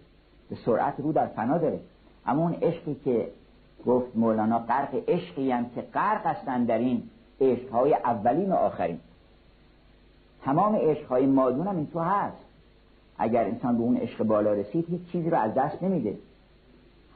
به 0.49 0.55
سرعت 0.65 0.93
رو 0.97 1.11
در 1.11 1.27
فنا 1.27 1.57
داره. 1.57 1.79
اما 2.25 2.41
اون 2.41 2.53
عشقی 2.53 2.95
که 3.05 3.27
گفت 3.85 4.15
مولانا 4.15 4.59
غرق 4.59 5.03
عشقی 5.07 5.51
هم 5.51 5.69
که 5.75 5.81
غرق 5.81 6.25
هستند 6.25 6.67
در 6.67 6.77
این 6.77 7.03
عشقهای 7.41 7.93
اولین 7.93 8.51
و 8.51 8.55
آخرین. 8.55 8.99
تمام 10.41 10.75
عشقهای 10.75 11.25
مادون 11.25 11.67
هم 11.67 11.75
این 11.75 11.87
تو 11.87 11.99
هست. 11.99 12.37
اگر 13.17 13.45
انسان 13.45 13.77
به 13.77 13.83
اون 13.83 13.97
عشق 13.97 14.23
بالا 14.23 14.53
رسید 14.53 14.85
هیچ 14.89 15.01
چیزی 15.11 15.29
رو 15.29 15.37
از 15.37 15.53
دست 15.53 15.83
نمیده. 15.83 16.17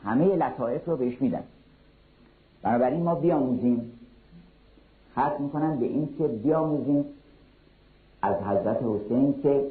همه 0.04 0.36
لطائف 0.36 0.86
رو 0.86 0.98
بهش 0.98 1.22
میدن. 1.22 1.44
بنابراین 2.62 3.04
ما 3.04 3.16
بیاموزیم. 3.16 3.92
خط 5.16 5.40
می‌کنن 5.40 5.80
به 5.80 5.86
این 5.86 6.10
که 6.18 6.28
بیاموزیم 6.28 7.06
از 8.24 8.36
حضرت 8.36 8.78
حسین 8.84 9.36
که 9.44 9.64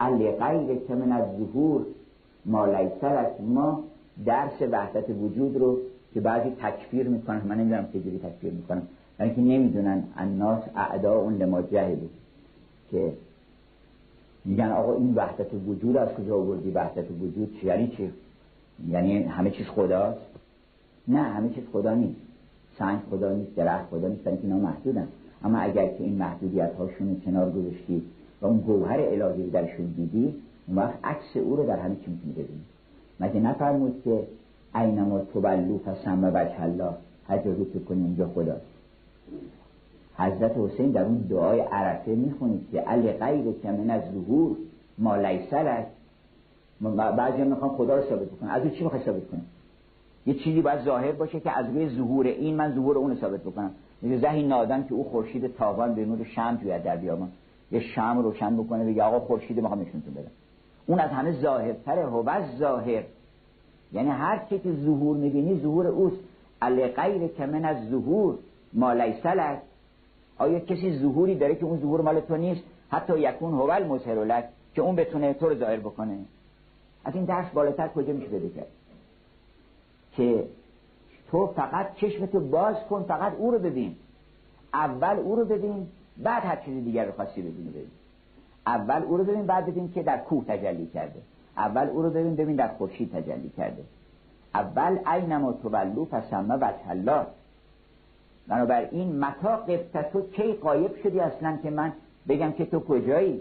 علی 0.00 0.30
غیر 0.30 0.78
که 0.88 0.94
من 0.94 1.12
از 1.12 1.24
ظهور 1.38 1.86
ما 2.44 2.66
لیسر 2.66 3.26
ما 3.40 3.84
درس 4.26 4.62
وحدت 4.70 5.10
وجود 5.10 5.56
رو 5.56 5.78
که 6.14 6.20
بعضی 6.20 6.50
تکفیر 6.50 7.08
می‌کنن. 7.08 7.42
من 7.48 7.58
نمی‌دونم 7.58 7.88
چجوری 7.92 8.18
تکفیر 8.18 8.52
می‌کنم 8.52 8.82
برای 9.18 9.30
اینکه 9.30 9.58
نمی‌دونن. 9.58 10.04
الناس 10.16 10.62
اعدا 10.76 11.18
اون 11.18 11.36
لما 11.36 11.62
جهلو 11.62 12.06
که 12.90 13.12
میگن 14.44 14.70
آقا 14.70 14.94
این 14.94 15.14
وحدت 15.14 15.54
وجود 15.66 15.96
از 15.96 16.08
کجا 16.08 16.36
آوردی؟ 16.36 16.70
وحدت 16.70 17.10
وجود 17.10 17.56
چی؟ 17.60 17.66
یعنی 17.66 17.88
چی؟ 17.88 18.12
یعنی 18.88 19.22
همه 19.22 19.50
چیز 19.50 19.66
خداست؟ 19.66 20.20
نه 21.08 21.22
همه 21.22 21.48
چیز 21.48 21.64
خدا 21.72 21.94
نیست. 21.94 22.20
سنگ 22.78 22.98
خدا 23.10 23.32
نیست 23.32 23.54
درخت 23.56 23.90
خدا 23.90 24.08
نیست. 24.08 24.22
برای 24.22 24.38
اینا 24.42 24.56
محدودن. 24.56 25.08
اما 25.44 25.58
اگر 25.58 25.86
که 25.86 26.04
این 26.04 26.14
محدودیت 26.14 26.74
هاشون 26.74 27.20
کنار 27.24 27.50
گذاشتی 27.50 28.02
و 28.40 28.46
اون 28.46 28.58
گوهر 28.58 29.00
الهی 29.00 29.50
درشون 29.50 29.86
دیدی 29.86 30.34
اون 30.66 30.78
وقت 30.78 30.94
عکس 31.04 31.36
او 31.36 31.56
رو 31.56 31.66
در 31.66 31.76
همه 31.76 31.96
چی 31.96 32.10
می‌تونی 32.10 32.32
ببینی 32.32 32.60
مگه 33.20 33.40
نفرمود 33.40 34.02
که 34.04 34.26
اینما 34.74 35.18
تبلو 35.18 35.78
فسم 35.78 36.30
وجه 36.34 36.62
الله؟ 36.62 36.92
هر 37.28 37.38
جا 37.38 37.52
رو 37.52 37.84
کنی 37.88 38.02
اونجا 38.02 38.28
خداست 38.34 38.66
حضرت 40.16 40.52
حسین 40.56 40.90
در 40.90 41.04
اون 41.04 41.16
دعای 41.16 41.60
عرفه 41.60 42.10
می‌خونید 42.10 42.66
که 42.72 42.80
علی 42.80 43.12
غیر 43.12 43.44
که 43.62 43.70
من 43.70 43.90
از 43.90 44.02
ظهور 44.12 44.56
ما 44.98 45.14
است 45.14 45.90
بعضی 47.16 47.42
می‌خوان 47.42 47.70
خدا 47.70 47.96
رو 47.96 48.08
ثابت 48.08 48.28
کنن 48.40 48.50
از 48.50 48.62
چی 48.62 48.84
می‌خوای 48.84 49.02
ثابت 49.04 49.28
کنن 49.30 49.42
یه 50.26 50.34
چیزی 50.34 50.60
باید 50.60 50.84
ظاهر 50.84 51.12
باشه 51.12 51.40
که 51.40 51.58
از 51.58 51.66
روی 51.66 51.88
ظهور 51.88 52.26
این 52.26 52.56
من 52.56 52.74
ظهور 52.74 52.98
اون 52.98 53.16
ثابت 53.16 53.40
بکنم. 53.40 53.70
میگه 54.02 54.18
زهی 54.18 54.42
نادان 54.42 54.86
که 54.88 54.94
او 54.94 55.04
خورشید 55.04 55.56
تابان 55.56 55.94
به 55.94 56.04
نور 56.04 56.24
شم 56.24 56.58
جوید 56.62 56.82
در 56.82 56.96
بیابان. 56.96 57.32
یه 57.72 57.80
شم 57.80 58.18
روشن 58.18 58.56
بکنه 58.56 58.84
بگه 58.84 59.02
آقا 59.02 59.20
خورشید 59.20 59.60
می‌خوام 59.60 59.80
نشونتون 59.80 60.14
بدم. 60.14 60.30
اون 60.86 61.00
از 61.00 61.10
همه 61.10 61.32
ظاهرتره 61.32 62.06
هو 62.06 62.56
ظاهر. 62.58 63.02
یعنی 63.92 64.08
هر 64.08 64.46
چی 64.48 64.58
که 64.58 64.72
ظهور 64.72 65.16
می‌بینی 65.16 65.60
ظهور 65.60 65.86
اوست. 65.86 66.16
علی 66.62 66.86
غیر 66.86 67.28
که 67.28 67.46
من 67.46 67.64
از 67.64 67.88
ظهور 67.88 68.38
ما 68.72 68.92
لیسل 68.92 69.56
آیا 70.38 70.58
کسی 70.58 70.98
ظهوری 70.98 71.34
داره 71.34 71.54
که 71.54 71.64
اون 71.64 71.80
ظهور 71.80 72.00
مال 72.00 72.20
تو 72.20 72.36
نیست؟ 72.36 72.62
حتی 72.90 73.18
یکون 73.18 73.52
هو 73.54 73.70
المظهر 73.70 74.24
لک 74.24 74.44
که 74.74 74.82
اون 74.82 74.96
بتونه 74.96 75.34
تو 75.34 75.48
رو 75.48 75.54
ظاهر 75.54 75.76
بکنه. 75.76 76.18
از 77.04 77.14
این 77.14 77.24
درس 77.24 77.50
بالاتر 77.50 77.88
کجا 77.88 78.12
میشه 78.12 78.28
بده 78.28 78.50
که 80.16 80.44
تو 81.30 81.46
فقط 81.46 81.94
چشمتو 81.94 82.40
باز 82.40 82.76
کن 82.90 83.02
فقط 83.02 83.32
او 83.38 83.50
رو 83.50 83.58
ببین. 83.58 83.96
اول 84.74 85.16
او 85.16 85.36
رو 85.36 85.44
ببین 85.44 85.86
بعد 86.16 86.44
هر 86.44 86.56
چیزی 86.56 86.80
دیگر 86.80 87.04
رو 87.04 87.12
خواستی 87.12 87.42
ببینی 87.42 87.70
ببین. 87.70 87.90
اول 88.66 89.02
او 89.02 89.16
رو 89.16 89.24
ببین 89.24 89.46
بعد 89.46 89.66
ببین 89.66 89.92
که 89.92 90.02
در 90.02 90.18
کوه 90.18 90.44
تجلی 90.44 90.86
کرده. 90.86 91.20
اول 91.56 91.86
او 91.86 92.02
رو 92.02 92.10
ببین 92.10 92.36
ببین 92.36 92.56
در 92.56 92.68
خورشید 92.68 93.12
تجلی 93.12 93.48
کرده. 93.56 93.82
اول 94.54 94.98
اینما 95.06 95.52
تولو 95.52 96.04
فسمه 96.04 96.54
وجه 96.54 96.90
الله 96.90 97.26
بنابراین 98.48 99.18
متا 99.18 99.56
قبط 99.56 100.12
تو 100.12 100.22
کی 100.30 100.52
قایب 100.52 100.96
شدی 101.02 101.20
اصلا 101.20 101.58
که 101.62 101.70
من 101.70 101.92
بگم 102.28 102.52
که 102.52 102.64
تو 102.64 102.80
کجایی؟ 102.80 103.40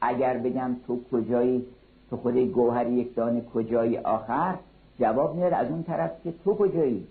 اگر 0.00 0.38
بگم 0.38 0.76
تو 0.86 1.00
کجایی 1.12 1.66
تو 2.10 2.16
خود 2.16 2.36
گوهر 2.36 2.86
یک 2.86 3.14
دانه 3.14 3.40
کجایی 3.54 3.98
آخر؟ 3.98 4.54
جواب 5.00 5.34
میاد 5.34 5.52
از 5.52 5.70
اون 5.70 5.82
طرف 5.82 6.10
که 6.24 6.34
تو 6.44 6.54
کجایی؟ 6.54 7.06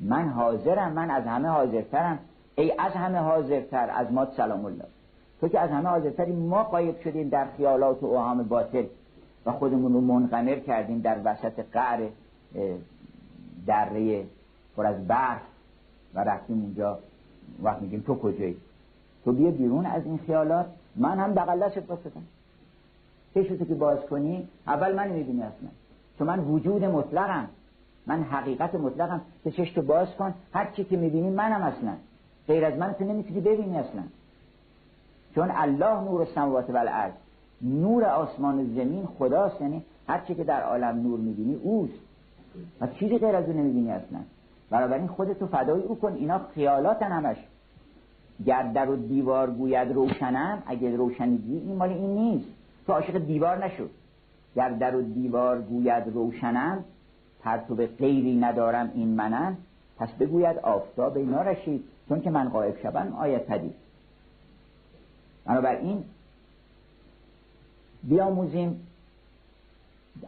من 0.00 0.28
حاضرم 0.28 0.92
من 0.92 1.10
از 1.10 1.24
همه 1.24 1.48
حاضرترم. 1.48 2.18
ای 2.54 2.72
از 2.78 2.92
همه 2.92 3.18
حاضرتر 3.18 3.90
از 3.90 4.12
ما 4.12 4.26
سلام 4.36 4.64
الله. 4.64 4.84
تو 5.40 5.48
که 5.48 5.60
از 5.60 5.70
همه 5.70 5.88
حاضرتری 5.88 6.32
ما 6.32 6.64
قایب 6.64 7.00
شدیم 7.00 7.28
در 7.28 7.46
خیالات 7.56 8.02
و 8.02 8.06
اوهام 8.06 8.42
باطل 8.42 8.84
و 9.46 9.52
خودمون 9.52 9.92
رو 9.92 10.00
منقمر 10.00 10.54
کردیم 10.54 11.00
در 11.00 11.18
وسط 11.24 11.64
قعر 11.72 12.08
دره 13.66 14.24
پر 14.76 14.86
از 14.86 15.06
برف 15.06 15.42
و 16.14 16.24
رفتیم 16.24 16.62
اونجا. 16.62 16.98
وقت 17.62 17.82
میگیم 17.82 18.00
تو 18.06 18.18
کجایی؟ 18.18 18.56
تو 19.24 19.32
بیا 19.32 19.50
بیرون 19.50 19.86
از 19.86 20.04
این 20.04 20.18
خیالات. 20.18 20.66
من 20.96 21.18
هم 21.18 21.34
بغل 21.34 21.58
دستت 21.58 21.90
واسطم. 21.90 22.22
چشتو 23.34 23.64
که 23.64 23.74
باز 23.74 23.98
کنی؟ 24.00 24.48
اول 24.66 24.94
من 24.94 25.08
می‌بینی 25.08 25.42
اصلا. 25.42 25.68
چون 26.18 26.26
من 26.26 26.38
وجود 26.38 26.84
مطلقم. 26.84 27.48
من 28.06 28.22
حقیقت 28.22 28.74
مطلقم. 28.74 29.20
که 29.44 29.50
چشتو 29.50 29.82
باز 29.82 30.08
کن. 30.18 30.34
هر 30.54 30.70
چی 30.76 30.84
که 30.84 30.96
می‌بینی 30.96 31.30
منم 31.30 31.62
اصلا. 31.62 31.92
غیر 32.48 32.64
از 32.64 32.78
من 32.78 32.92
تو 32.92 33.04
نمی‌تونی 33.04 33.40
ببینی 33.40 33.78
اصلا. 33.78 34.02
چون 35.34 35.50
الله 35.54 36.00
نور 36.00 36.20
السماوات 36.20 36.70
و 36.70 36.76
الارض 36.76 37.12
نور 37.62 38.04
آسمان 38.04 38.58
و 38.58 38.64
زمین 38.64 39.08
خداست. 39.18 39.60
یعنی 39.60 39.82
هر 40.08 40.20
چی 40.20 40.34
که 40.34 40.44
در 40.44 40.62
عالم 40.62 41.02
نور 41.02 41.18
می‌بینی 41.18 41.54
اوست. 41.54 41.92
و 42.80 42.86
چیزی 42.86 43.18
غیر 43.18 43.36
از 43.36 43.44
اون 43.44 43.56
نمی‌بینی 43.56 43.90
اصلا. 43.90 44.18
بنابراین 44.70 45.06
خودتو 45.06 45.46
فدای 45.46 45.82
او 45.82 45.98
کن. 45.98 46.12
اینا 46.12 46.40
خیالات 46.54 47.02
همش. 47.02 47.36
گر 48.46 48.62
در 48.62 48.90
و 48.90 48.96
دیوار 48.96 49.50
گوید 49.50 49.92
روشنم 49.92 50.62
اگه 50.66 50.96
روشنیدی 50.96 51.58
این 51.58 51.76
مال 51.76 51.88
این 51.88 52.14
نیست. 52.14 52.48
تو 52.86 52.92
عاشق 52.92 53.18
دیوار 53.18 53.64
نشو. 53.64 53.88
گر 54.56 54.68
در 54.68 54.96
و 54.96 55.02
دیوار 55.02 55.62
گوید 55.62 56.08
روشنم 56.14 56.84
پرتو 57.42 57.74
غیری 57.74 58.34
ندارم 58.34 58.90
این 58.94 59.08
منم 59.08 59.56
پس 59.98 60.08
بگوید 60.08 60.58
آفتاب 60.58 61.16
اینا 61.16 61.42
رشید 61.42 61.84
چون 62.08 62.20
که 62.20 62.30
من 62.30 62.48
قائب 62.48 62.82
شبم 62.82 63.14
آیت 63.14 63.46
پدید. 63.46 63.74
بنابراین 65.44 66.04
بیاموزیم 68.02 68.86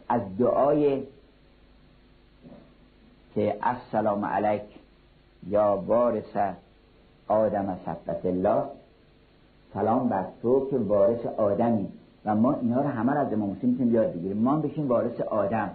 از 0.09 0.21
دعای 0.37 1.03
که 3.35 3.57
السلام 3.61 4.25
علیک 4.25 4.61
یا 5.47 5.83
وارث 5.87 6.55
آدم 7.27 7.79
صفت 7.85 8.25
الله. 8.25 8.63
سلام 9.73 10.09
بر 10.09 10.25
تو 10.41 10.67
که 10.69 10.77
وارث 10.77 11.25
آدمی. 11.25 11.87
و 12.25 12.35
ما 12.35 12.53
اینا 12.53 12.81
رو 12.81 12.87
همه 12.87 13.17
از 13.17 13.33
امام 13.33 13.51
حسین 13.51 13.69
می‌تونیم 13.69 13.93
یاد 13.93 14.13
بگیریم. 14.13 14.37
ما 14.37 14.55
بشیم 14.55 14.87
وارث 14.87 15.21
آدم. 15.21 15.71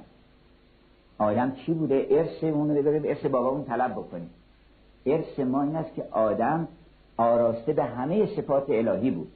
آدم 1.19 1.53
چی 1.53 1.75
بوده؟ 1.75 2.07
ارث 2.11 2.45
اون 2.45 2.77
رو 2.77 2.83
بریم 2.83 3.03
ارث 3.05 3.27
بابامون 3.27 3.65
طلب 3.65 3.93
بکنیم. 3.93 4.31
ارث 5.07 5.39
ما 5.39 5.63
این 5.63 5.77
است 5.77 5.95
که 5.95 6.05
آدم 6.11 6.69
آراسته 7.17 7.73
به 7.73 7.85
همه 7.85 8.27
صفات 8.37 8.65
الهی 8.69 9.11
بود. 9.11 9.29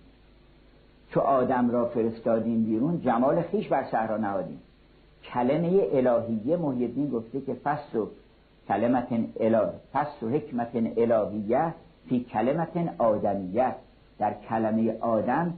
چو 1.11 1.21
آدم 1.21 1.71
را 1.71 1.85
فرستادیم 1.85 2.65
بیرون 2.65 3.01
جمال 3.01 3.43
خیش 3.43 3.69
بر 3.69 3.85
صحرا 3.91 4.17
نهادیم. 4.17 4.61
کلمه 5.25 5.87
الهیه 5.93 6.57
محیدین 6.57 7.11
گفته 7.11 7.41
که 7.41 7.55
فس 7.55 7.95
و 7.95 8.09
کلمت 8.69 9.07
اله 9.41 9.69
فس 9.93 10.23
و 10.23 10.29
حکمت 10.29 10.71
الهیه 10.97 11.75
فی 12.09 12.21
کلمت 12.21 12.95
آدمیه. 12.99 13.75
در 14.19 14.35
کلمه 14.49 14.99
آدم 15.01 15.55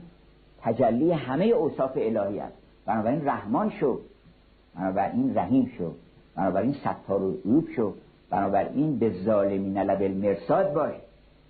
تجلی 0.61 1.11
همه 1.11 1.45
اوصاف 1.45 1.91
الهی 1.95 2.39
است. 2.39 2.55
بنابراین 2.85 3.27
رحمان 3.27 3.69
شو. 3.69 3.99
بنابراین 4.75 5.37
رحیم 5.37 5.71
شو. 5.77 5.91
بنابراین 6.35 6.73
ستار 6.73 7.23
و 7.23 7.37
عیوب 7.45 7.69
شو. 7.75 7.93
بنابراین 8.29 8.99
به 8.99 9.13
ظالمین 9.23 9.77
لب 9.77 10.01
المرصاد 10.01 10.73
باش. 10.73 10.95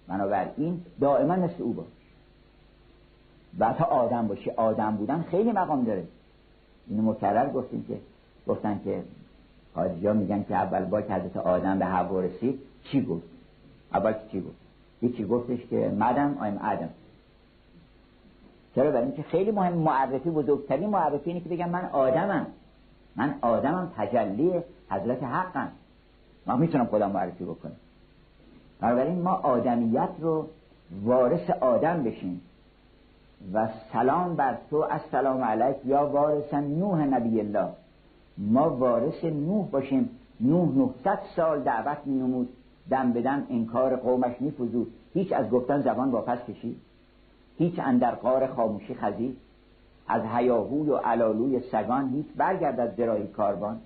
بنابراین 0.08 0.82
دائما 0.99 1.36
مثل 1.36 1.64
او 1.64 1.74
باش. 1.74 1.86
و 3.60 3.74
تا 3.74 3.86
آدم 3.86 4.28
باشی 4.28 4.49
آدم 4.49 4.95
بودن 4.95 5.26
خیلی 5.32 5.51
مقام 5.51 5.84
داره. 5.84 6.03
اینو 6.88 7.12
مکرر 7.12 7.49
گفتیم 7.49 7.86
که 7.88 7.97
گفتن 8.47 8.82
که 8.84 9.03
حاجی 9.76 10.08
میگن 10.08 10.43
که 10.43 10.55
اول 10.55 10.86
با 10.86 11.01
که 11.01 11.14
حضرت 11.14 11.38
آدم 11.38 11.80
به 11.80 11.86
حوا 11.86 12.20
رسید 12.20 12.60
چی 12.84 13.05
گفت؟ 13.05 13.24
اول 13.93 14.14
چی 14.32 14.41
گفت؟ 14.41 14.55
یکی 15.01 15.26
گفتش 15.26 15.60
که 15.70 15.76
مدم 15.99 16.38
آیم 16.41 16.58
آدم. 16.58 16.89
چرا؟ 18.78 18.91
برای 18.91 19.05
اینکه 19.05 19.23
خیلی 19.23 19.51
مهم 19.51 19.73
معرفی 19.73 20.30
بزرگترین 20.30 20.89
معرفی 20.89 21.30
اینه 21.30 21.43
که 21.43 21.49
بگم 21.49 21.69
من 21.69 21.86
آدمم. 21.86 22.47
من 23.15 23.36
آدمم 23.41 23.91
تجلی 23.97 24.53
حضرت 24.89 25.23
حقم. 25.23 25.71
ما 26.47 26.55
می‌تونم 26.55 26.86
خودم 26.86 27.11
معرفی 27.11 27.43
بکنم. 27.43 27.75
بنابراین 28.82 29.21
ما 29.21 29.32
آدمیت 29.32 30.09
رو 30.19 30.47
وارث 31.03 31.49
آدم 31.49 32.03
بشیم 32.03 32.41
و 33.53 33.67
سلام 33.93 34.36
بر 34.36 34.57
تو 34.69 34.75
السلام 34.75 35.43
علیک 35.43 35.78
یا 35.86 36.07
وارث 36.07 36.53
نوح 36.53 37.05
نبی 37.05 37.39
الله. 37.39 37.69
ما 38.38 38.69
وارث 38.69 39.23
نوح 39.23 39.67
باشیم. 39.67 40.09
نوح 40.41 40.69
900 40.75 41.19
سال 41.36 41.63
دعوت 41.63 41.97
می 42.05 42.19
نمود 42.19 42.49
دم 42.89 43.13
بدم 43.13 43.47
انکار 43.49 43.95
قومش 43.95 44.36
می 44.39 44.51
فزود 44.51 44.93
هیچ 45.13 45.32
از 45.32 45.49
گفتن 45.49 45.82
زبان 45.82 46.11
واپس 46.11 46.45
کشید. 46.45 46.86
هیچ 47.58 47.80
اندر 47.80 48.16
قار 48.16 48.47
خاموشی 48.47 48.93
خزید. 48.93 49.38
از 50.08 50.22
هیاهوی 50.34 50.89
و 50.89 50.97
علالوی 50.97 51.60
سگان 51.60 52.10
هیچ 52.10 52.26
برگرد 52.36 52.80
از 52.80 52.95
درایی 52.95 53.28
کاروان. 53.28 53.80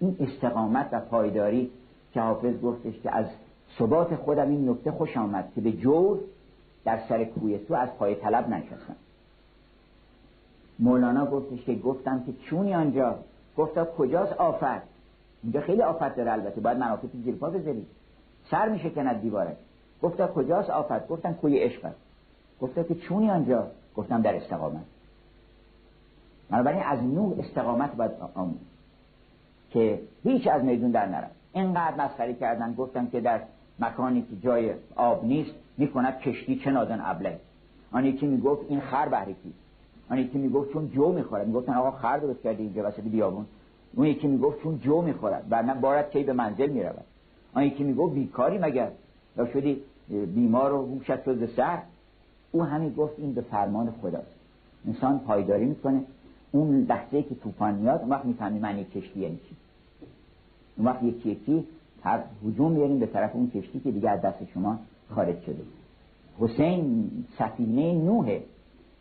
این 0.00 0.16
استقامت 0.20 0.88
و 0.92 1.00
پایداری 1.00 1.70
که 2.12 2.20
حافظ 2.20 2.60
گفتش 2.60 3.00
که 3.00 3.16
از 3.16 3.26
ثبات 3.78 4.16
خودم 4.16 4.48
این 4.48 4.68
نکته 4.68 4.90
خوش 4.90 5.16
آمد 5.16 5.52
که 5.54 5.60
به 5.60 5.72
جور 5.72 6.20
در 6.84 7.00
سر 7.08 7.24
کوی 7.24 7.58
تو 7.58 7.74
از 7.74 7.88
پای 7.98 8.14
طلب 8.14 8.48
نشستم. 8.48 8.96
مولانا 10.78 11.26
گفتش 11.26 11.64
که 11.64 11.74
گفتم 11.74 12.22
که 12.26 12.32
چونی 12.32 12.74
آنجا؟ 12.74 13.18
گفتا 13.56 13.84
کجاست 13.84 14.32
آفت؟ 14.32 14.82
اینجا 15.42 15.60
خیلی 15.60 15.82
آفت 15.82 16.16
داره 16.16 16.32
البته 16.32 16.60
باید 16.60 16.78
منافت 16.78 17.16
زیر 17.24 17.34
پا 17.34 17.50
بذاری 17.50 17.86
سر 18.50 18.68
میشه 18.68 18.90
کند 18.90 19.20
دیواره 19.20 19.56
گفتا 20.02 20.26
کجاست 20.26 20.70
آفت؟ 20.70 21.08
گفتم 21.08 21.34
کوی 21.34 21.58
عشق 21.58 21.84
است 21.84 22.11
گفتا 22.62 22.82
که 22.82 22.94
چونی 22.94 23.30
آنجا؟ 23.30 23.66
گفتم 23.96 24.22
در 24.22 24.34
استقامت. 24.36 24.82
بنابراین 26.50 26.82
از 26.82 27.02
نوح 27.02 27.38
استقامت 27.38 27.96
باید 27.96 28.10
آمون 28.34 28.58
که 29.70 30.00
هیچ 30.22 30.46
از 30.46 30.64
میدون 30.64 30.90
در 30.90 31.06
نرم 31.06 31.30
اینقدر 31.52 32.04
مسخره 32.04 32.34
کردن 32.34 32.74
گفتم 32.74 33.06
که 33.06 33.20
در 33.20 33.40
مکانی 33.78 34.22
که 34.22 34.36
جای 34.42 34.74
آب 34.96 35.24
نیست 35.24 35.50
می‌کند 35.78 36.18
کشتی 36.18 36.56
چه 36.56 36.70
نادان 36.70 37.00
ابله 37.02 37.38
آن 37.92 38.04
یکی 38.04 38.26
می‌گفت 38.26 38.62
این 38.68 38.80
خر 38.80 39.08
بهره 39.08 39.32
کی 39.32 39.52
آن 40.10 40.18
یکی 40.18 40.38
می‌گفت 40.38 40.72
چون 40.72 40.88
جو 40.88 41.12
می‌خورد. 41.12 41.46
می‌گفتن 41.46 41.74
آقا 41.74 41.90
خر 41.90 42.18
درست 42.18 42.42
کرده 42.42 42.62
اینجا 42.62 42.88
وسط 42.88 43.00
بیابون. 43.00 43.46
اون 43.94 44.06
یکی 44.06 44.26
می‌گفت 44.26 44.62
چون 44.62 44.78
جو 44.78 45.02
می‌خورد. 45.02 45.48
بعد 45.48 45.80
بارد 45.80 46.10
کی 46.10 46.22
به 46.22 46.32
منزل 46.32 46.70
می‌رود؟ 46.70 47.04
آن 47.54 47.62
یکی 47.62 47.84
می‌گفت 47.84 48.14
بیکاری 48.14 48.58
مگر؟ 48.58 48.90
یا 49.36 49.46
شدی 49.46 49.82
بیمار 50.08 50.72
و 50.72 50.86
هوشت 50.86 51.28
رو 51.28 51.46
سر؟ 51.46 51.78
او 52.52 52.62
همین 52.62 52.94
گفت 52.94 53.14
این 53.18 53.34
به 53.34 53.40
فرمان 53.40 53.94
خداست. 54.02 54.34
انسان 54.86 55.18
پایداری 55.18 55.64
می‌کنه. 55.64 56.02
اون 56.52 56.86
لحظه 56.88 57.22
که 57.22 57.34
طوفان 57.34 57.74
میاد 57.74 58.00
اون 58.00 58.10
وقت 58.10 58.24
می‌فهمی 58.24 58.58
معنی 58.58 58.84
کشتی 58.84 59.20
یعنی 59.20 59.36
چی. 59.48 59.56
اون 60.76 60.86
وقت 60.86 61.02
یکی 61.02 61.30
یکی 61.30 61.64
هر 62.02 62.20
هجوم 62.46 62.74
بیاریم 62.74 62.98
به 62.98 63.06
طرف 63.06 63.30
اون 63.34 63.50
کشتی 63.50 63.80
که 63.80 63.90
دیگه 63.90 64.10
از 64.10 64.20
دست 64.20 64.44
شما 64.54 64.78
خارج 65.14 65.40
شده. 65.40 65.62
حسین 66.40 67.10
سفینه 67.38 67.92
نوحه 67.92 68.42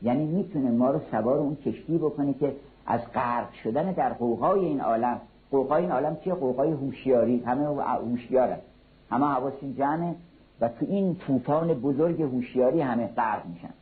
یعنی 0.01 0.25
می‌تونه 0.25 0.71
ما 0.71 0.91
رو 0.91 0.99
سوار 1.11 1.37
اون 1.37 1.55
کشتی 1.55 1.97
بکنه 1.97 2.33
که 2.33 2.55
از 2.85 3.01
غرق 3.13 3.53
شدن 3.53 3.91
در 3.91 4.13
قوقای 4.13 4.65
این 4.65 4.81
عالم 4.81 5.21
قوقای 5.51 5.81
این 5.81 5.91
عالم 5.91 6.17
چیه؟ 6.23 6.33
قوقای 6.33 6.71
هوشیاری. 6.71 7.39
همه 7.39 7.83
هوشیاره 7.83 8.59
همه 9.09 9.25
حواسشون 9.25 9.75
جمعه. 9.75 10.15
و 10.61 10.67
تو 10.67 10.85
این 10.89 11.15
طوفان 11.15 11.73
بزرگ 11.73 12.21
هوشیاری 12.21 12.81
همه 12.81 13.07
غرق 13.07 13.45
میشن. 13.45 13.73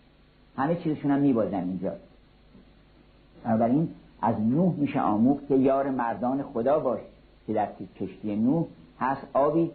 همه 0.58 0.76
چیزشون 0.76 1.12
هم 1.12 1.20
میبازن 1.20 1.64
اینجا. 1.64 1.94
بنابراین 3.44 3.90
از 4.22 4.42
نوح 4.42 4.76
میشه 4.76 5.02
آموخت 5.02 5.48
که 5.48 5.56
یار 5.56 5.90
مردان 5.90 6.44
خدا 6.44 6.80
باش 6.80 7.00
که 7.48 7.54
در 7.54 7.68
کشتی 8.00 8.36
نوح 8.36 8.66
هست 9.00 9.22
آبی 9.34 9.72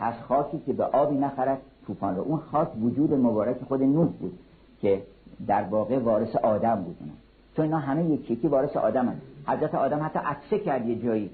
هست 0.00 0.22
خاکی 0.22 0.62
که 0.66 0.72
به 0.72 0.84
آبی 0.84 1.16
نخرد. 1.16 1.58
طوفان 1.86 2.16
رو. 2.16 2.22
اون 2.22 2.38
خاک 2.38 2.68
وجود 2.82 3.14
مبارک 3.14 3.56
خود 3.68 3.82
نوح 3.82 4.08
بود 4.08 4.38
که 4.80 5.02
در 5.46 5.62
واقع 5.62 5.98
وارث 5.98 6.36
آدم 6.36 6.74
بود. 6.74 6.96
چون 7.56 7.64
اینا 7.64 7.78
همه 7.78 8.04
یکی 8.04 8.32
یکی 8.32 8.48
وارث 8.48 8.76
آدم 8.76 9.08
هست. 9.08 9.20
حضرت 9.46 9.74
آدم 9.74 10.02
حتی 10.02 10.18
عطسه 10.18 10.58
کرد 10.58 10.88
یه 10.88 11.02
جایی. 11.02 11.30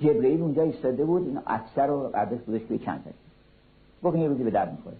جبرئیل 0.00 0.42
اونجا 0.42 0.62
ایستاده 0.62 1.04
بود 1.04 1.26
این 1.26 1.38
عطسه 1.46 1.82
رو 1.82 2.08
برداشت 2.08 2.42
بودش 2.44 2.62
به 2.62 2.78
چند 2.78 3.04
گفت 4.02 4.16
یه 4.16 4.28
روزی 4.28 4.44
به 4.44 4.50
درد 4.50 4.72
می‌خوره. 4.72 4.96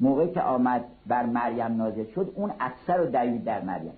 موقعی 0.00 0.30
که 0.30 0.42
آمد 0.42 0.84
بر 1.06 1.26
مریم 1.26 1.76
نازل 1.76 2.04
شد 2.04 2.32
اون 2.34 2.52
عطسه 2.60 2.92
رو 2.92 3.06
دوید 3.06 3.44
در 3.44 3.62
مریم. 3.62 3.92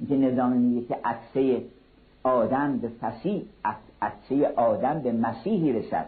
اینکه 0.00 0.16
نظام 0.16 0.52
میگه 0.52 0.86
که 0.86 0.98
عطسه 1.04 1.62
آدم 2.22 2.78
به 2.78 2.88
فسیح 2.88 3.42
عطسه 4.02 4.48
آدم 4.56 5.00
به 5.00 5.12
مسیحی 5.12 5.72
رسد. 5.72 6.06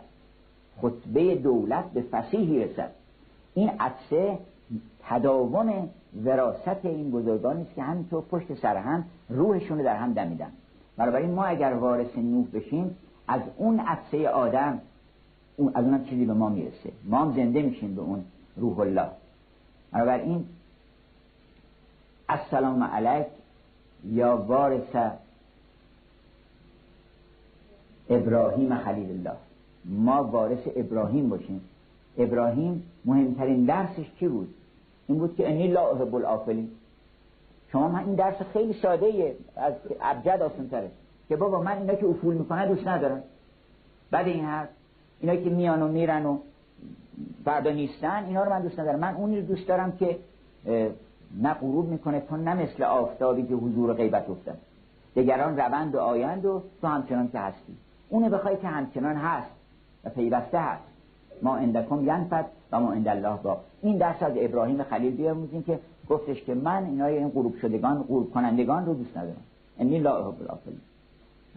خطبه 0.82 1.34
دولت 1.34 1.84
به 1.84 2.02
فسیحی 2.02 2.64
رسد. 2.64 2.90
این 3.54 3.70
عطسه 3.80 4.38
تداوم 5.08 5.88
وراست 6.24 6.84
این 6.84 7.10
بزرگانی 7.10 7.62
است 7.62 7.74
که 7.74 7.82
همینطور 7.82 8.22
پشت 8.30 8.54
سر 8.54 8.76
هم 8.76 9.04
روحشون 9.28 9.78
رو 9.78 9.84
در 9.84 9.96
هم 9.96 10.12
دمیدن. 10.12 10.50
بنابراین 10.96 11.30
ما 11.30 11.44
اگر 11.44 11.74
وارث 11.74 12.18
نوح 12.18 12.46
بشیم 12.52 12.96
از 13.28 13.40
اون 13.56 13.80
عطسه 13.80 14.28
آدم 14.28 14.80
اون 15.58 15.72
از 15.74 15.84
اون 15.84 16.04
چیزی 16.04 16.24
به 16.24 16.32
ما 16.32 16.48
می‌رسه. 16.48 16.92
ما 17.04 17.18
هم 17.18 17.34
زنده 17.36 17.62
میشیم 17.62 17.94
به 17.94 18.00
اون 18.00 18.24
روح 18.56 18.78
الله. 18.78 19.06
بنابراین 19.92 20.44
السلام 22.28 22.82
علیک 22.82 23.26
یا 24.04 24.36
وارث 24.36 25.12
ابراهیم 28.10 28.78
خلیل 28.78 29.10
الله. 29.10 29.36
ما 29.84 30.24
وارث 30.24 30.68
ابراهیم 30.76 31.28
باشیم. 31.28 31.60
ابراهیم 32.18 32.82
مهمترین 33.04 33.64
درسش 33.64 34.06
چی 34.18 34.28
بود؟ 34.28 34.54
این 35.06 35.18
بود 35.18 35.36
که 35.36 35.48
انی 35.48 35.68
لا 35.68 35.90
احب 35.90 36.14
الافلین 36.14 36.70
شما 37.72 37.88
من 37.88 38.04
این 38.04 38.14
درس 38.14 38.36
خیلی 38.52 38.72
ساده 38.72 39.06
ایه 39.06 39.36
از 39.56 39.74
ابجد 40.00 40.42
آسان 40.42 40.68
تره. 40.68 40.90
که 41.28 41.36
بابا 41.36 41.62
من 41.62 41.78
اینا 41.78 41.94
که 41.94 42.06
افول 42.06 42.34
می‌کنن 42.34 42.68
دوست 42.68 42.88
ندارم. 42.88 43.22
بعد 44.10 44.26
این 44.26 44.44
حرف 44.44 44.68
اینا 45.20 45.36
که 45.36 45.50
میان 45.50 45.82
و 45.82 45.88
میرن 45.88 46.26
و 46.26 46.38
فردا 47.44 47.70
نیستن 47.70 48.24
اینا 48.24 48.44
رو 48.44 48.50
من 48.50 48.62
دوست 48.62 48.80
ندارم. 48.80 48.98
من 48.98 49.14
اونی 49.14 49.40
رو 49.40 49.46
دوست 49.46 49.68
دارم 49.68 49.92
که 49.92 50.18
نه 51.42 51.54
غروب 51.54 51.88
می‌کنه 51.88 52.20
تو 52.20 52.36
نه 52.36 52.54
مثل 52.54 52.82
آفتابی 52.82 53.42
که 53.42 53.54
حضور 53.54 53.92
غیبت 53.94 54.30
افتن 54.30 54.54
دگران 55.16 55.56
روند 55.56 55.94
و 55.94 55.98
آیند 55.98 56.44
و 56.44 56.62
تو 56.80 56.86
همچنان 56.86 57.28
که 57.28 57.38
هستی. 57.38 57.76
اونو 58.08 58.28
بخوای 58.28 58.56
که 58.56 58.66
همچنان 58.66 59.16
هست 59.16 59.50
و 60.04 60.10
پیوسته 60.10 60.58
هست. 60.58 60.82
ما 61.42 61.56
اندکم 61.56 62.06
ینفد 62.06 62.44
و 62.72 62.80
ما 62.80 62.92
اند 62.92 63.08
الله 63.08 63.36
با. 63.42 63.60
این 63.82 63.96
درس 63.96 64.22
از 64.22 64.32
ابراهیم 64.36 64.82
خلیل 64.82 65.16
بیاموزیم 65.16 65.62
که 65.62 65.78
گفتش 66.10 66.42
که 66.42 66.54
من 66.54 66.84
اینای 66.84 67.18
این 67.18 67.28
غروب 67.28 67.56
شدگان 67.56 68.02
غروب 68.02 68.32
کنندگان 68.32 68.86
رو 68.86 68.94
دوست 68.94 69.16
ندارم. 69.16 69.42
انی 69.78 69.98
لا 69.98 70.34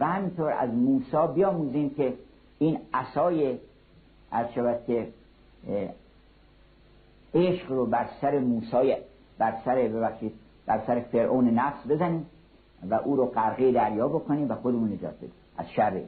و 0.00 0.06
همینطور 0.06 0.52
از 0.52 0.70
موسی 0.70 1.32
بیاموزیم 1.34 1.90
که 1.90 2.12
این 2.62 2.78
عصای 2.94 3.58
شود 4.54 4.78
که 4.86 5.08
عشق 7.34 7.72
رو 7.72 7.86
بر 7.86 8.06
سر 8.20 8.38
موسی 8.38 8.94
بر 9.38 9.54
سر 9.64 9.74
ببخشید 9.74 10.32
بر 10.66 10.80
سر 10.86 11.00
فرعون 11.00 11.50
نفس 11.50 11.86
بزنیم 11.88 12.26
و 12.90 12.94
او 12.94 13.16
رو 13.16 13.26
غرقه 13.26 13.72
دریا 13.72 14.08
بکنیم 14.08 14.50
و 14.50 14.54
خودمون 14.54 14.92
نجات 14.92 15.16
بدیم. 15.16 15.32
از 15.56 15.70
شر 15.70 16.00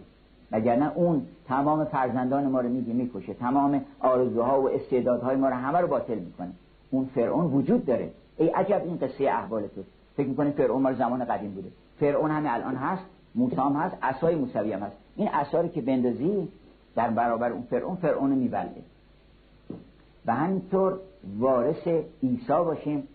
وگرنه 0.53 0.93
اون 0.95 1.27
تمام 1.47 1.85
فرزندان 1.85 2.49
ما 2.49 2.61
رو 2.61 2.69
میگه 2.69 2.93
می‌کشه. 2.93 3.35
تمام 3.35 3.85
آرزوها 4.01 4.63
و 4.63 4.71
استعدادهای 4.71 5.37
ما 5.37 5.49
رو 5.49 5.55
همه 5.55 5.79
رو 5.79 5.87
باطل 5.87 6.19
می‌کنه. 6.19 6.53
اون 6.91 7.05
فرعون 7.15 7.45
وجود 7.45 7.87
داره. 7.87 8.11
ای 8.37 8.49
عجب 8.49 8.83
این 8.85 8.97
قصه 8.97 9.25
احوال 9.25 9.67
تو. 9.67 9.83
فکر 10.17 10.29
می‌کنه 10.29 10.51
فرعون 10.51 10.83
مال 10.83 10.95
زمان 10.95 11.25
قدیم 11.25 11.51
بوده. 11.51 11.69
فرعون 12.01 12.31
همه 12.31 12.53
الان 12.53 12.77
هست 12.77 13.05
موسی 13.35 13.57
هم 13.57 13.73
هست 13.73 13.97
عصای 14.03 14.35
موسوی 14.35 14.73
هم 14.73 14.81
هست. 14.83 14.97
این 15.17 15.29
عصا 15.29 15.69
که 15.69 15.81
بندازی 15.81 16.49
در 16.97 17.11
برابر 17.11 17.53
اون 17.53 17.63
فرعون 17.63 17.97
فرعون 17.97 18.31
میبله 18.31 18.71
و 20.27 20.35
همینطور 20.35 20.99
وارث 21.39 21.89
عیسی 22.23 22.47
باشیم 22.49 23.09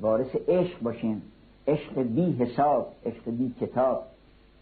وارث 0.00 0.36
عشق 0.48 0.80
باشیم. 0.80 1.22
عشق 1.68 2.02
بی 2.02 2.32
حساب 2.32 2.92
عشق 3.06 3.30
بی 3.30 3.54
کتاب. 3.60 4.02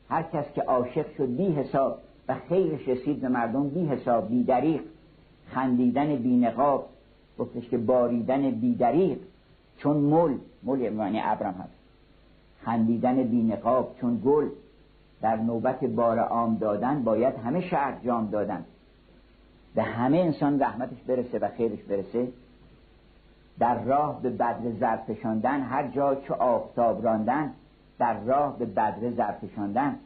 هر 0.09 0.23
کس 0.23 0.45
که 0.55 0.63
عاشق 0.63 1.07
شد 1.17 1.37
بی 1.37 1.53
حساب 1.53 1.99
و 2.29 2.35
خیرش 2.49 2.89
رسید 2.89 3.21
به 3.21 3.29
مردم 3.29 3.69
بی 3.69 3.87
حساب 3.87 4.29
بی 4.29 4.45
دریق 4.45 4.81
خندیدن 5.51 6.17
بی 6.17 6.37
نقاب 6.37 6.89
گفتش 7.39 7.69
که 7.69 7.79
باریدن 7.79 8.51
بی 8.51 8.75
دریق 8.75 9.19
چون 9.79 9.97
مل 9.97 10.35
مل 10.63 10.91
معنی 10.91 11.21
ابرم 11.25 11.55
هست. 11.55 11.73
خندیدن 12.65 13.23
بی 13.23 13.43
نقاب 13.43 13.97
چون 14.01 14.23
گل. 14.25 14.49
در 15.23 15.37
نوبت 15.37 15.85
بار 15.85 16.19
عام 16.19 16.57
دادن 16.57 17.03
باید 17.03 17.35
همه 17.35 17.61
شهر 17.61 17.95
جام 18.05 18.31
دادن. 18.31 18.65
به 19.75 19.83
همه 19.83 20.19
انسان 20.19 20.63
رحمتش 20.63 21.03
برسه 21.07 21.39
و 21.39 21.49
خیرش 21.49 21.83
برسه. 21.83 22.29
در 23.59 23.85
راه 23.85 24.23
به 24.23 24.31
بدر 24.31 24.71
زرفشاندن 24.81 25.61
هر 25.61 25.89
جا 25.89 26.15
چو 26.15 26.35
آفتاب 26.35 27.05
راندن 27.05 27.53
در 27.99 28.21
راه 28.21 28.59
به 28.59 28.67
بدر 28.67 29.11
زرفشاندن 29.11 29.99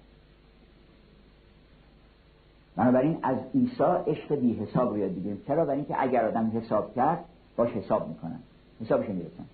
بنابراین 2.77 3.19
از 3.23 3.37
عیسی 3.55 3.85
عشق 4.07 4.35
بی 4.35 4.55
حساب 4.55 4.91
رو 4.91 4.99
یاد 4.99 5.11
بگیریم. 5.11 5.43
چرا؟ 5.47 5.65
برای 5.65 5.77
اینکه 5.77 5.95
اگر 5.99 6.25
آدم 6.25 6.53
حساب 6.55 6.95
کرد 6.95 7.25
باش 7.57 7.71
حساب 7.71 8.09
می‌کنن. 8.09 8.39
حسابش 8.85 9.09
می‌رسن 9.09 9.45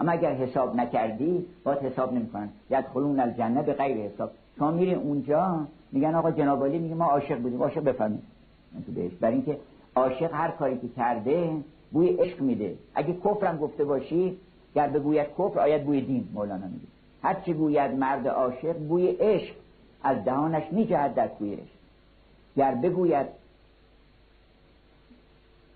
اما 0.00 0.12
اگر 0.12 0.34
حساب 0.34 0.76
نکردی 0.76 1.46
باید 1.64 1.78
حساب 1.78 2.12
نمی‌کنن. 2.12 2.48
خلون 2.94 3.20
الجنه 3.20 3.62
به 3.62 3.72
غیر 3.72 3.96
حساب. 3.96 4.30
شما 4.58 4.70
میری 4.70 4.94
اونجا 4.94 5.66
میگن 5.92 6.14
آقا 6.14 6.30
جناب 6.30 6.64
میگه 6.64 6.94
ما 6.94 7.04
عاشق 7.04 7.38
بودیم. 7.38 7.62
عاشق 7.62 7.84
بفهمید 7.84 8.22
تو 8.86 8.92
بهش. 8.92 9.12
برای 9.20 9.34
اینکه 9.34 9.58
عاشق 9.94 10.34
هر 10.34 10.50
کاری 10.50 10.78
که 10.78 10.88
کرده 10.96 11.56
بوی 11.92 12.08
عشق 12.08 12.40
میده. 12.40 12.74
اگه 12.94 13.12
کفرم 13.12 13.58
گفته 13.58 13.84
باشی 13.84 14.36
گر 14.74 14.88
بگوید 14.88 15.26
کفر 15.38 15.60
آید 15.60 15.84
بوی 15.84 16.00
دین 16.00 16.28
مولانا 16.34 16.66
میگه. 16.66 16.86
هر 17.22 17.34
چی 17.34 17.54
گوید 17.54 17.90
مرد 17.90 18.28
عاشق 18.28 18.78
بوی 18.78 19.06
عشق 19.06 19.54
از 20.02 20.24
دهانش 20.24 20.72
میجهد 20.72 21.14
در 21.14 21.30
عشق. 21.40 21.62
گر 22.56 22.74
بگوید 22.74 23.26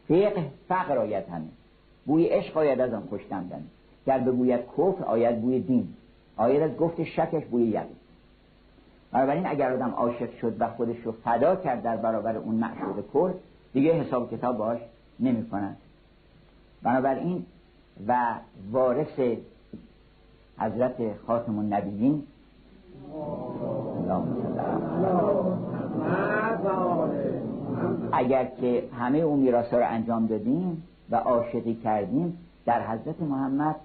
فقه 0.08 0.46
فقر 0.68 0.98
آید 0.98 1.28
همین 1.28 1.50
بوی 2.06 2.24
عشق 2.24 2.56
آید 2.56 2.80
از 2.80 2.92
آن 2.92 3.02
خوشتمدن 3.10 3.64
گر 4.06 4.18
بگوید 4.18 4.60
کفر 4.60 5.04
آید 5.04 5.40
بوی 5.40 5.60
دین. 5.60 5.88
آید 6.36 6.62
از 6.62 6.76
گفت 6.76 7.04
شکش 7.04 7.44
بوی 7.44 7.64
یقین. 7.64 7.96
بنابراین 9.12 9.46
اگر 9.46 9.72
آدم 9.72 9.90
عاشق 9.90 10.38
شد 10.40 10.56
و 10.58 10.68
خودش 10.68 10.96
رو 11.04 11.12
فدا 11.12 11.56
کرد 11.56 11.82
در 11.82 11.96
برابر 11.96 12.36
اون 12.36 12.54
معشوق 12.54 13.04
کل 13.12 13.32
دیگه 13.72 13.92
حساب 13.92 14.30
کتاب 14.30 14.56
باش 14.56 14.78
نمی 15.20 15.48
کنن 15.48 15.76
بنابراین 16.82 17.46
و 18.08 18.34
وارث 18.72 19.20
حضرت 20.58 20.94
خاتم 21.26 21.58
النبیین 21.58 22.22
اگر 28.12 28.44
که 28.60 28.88
همه 28.98 29.18
اون 29.18 29.40
میراث 29.40 29.74
رو 29.74 29.88
انجام 29.88 30.26
دادیم 30.26 30.82
و 31.10 31.16
عاشقی 31.16 31.74
کردیم 31.74 32.38
در 32.66 32.86
حضرت 32.86 33.22
محمد 33.22 33.76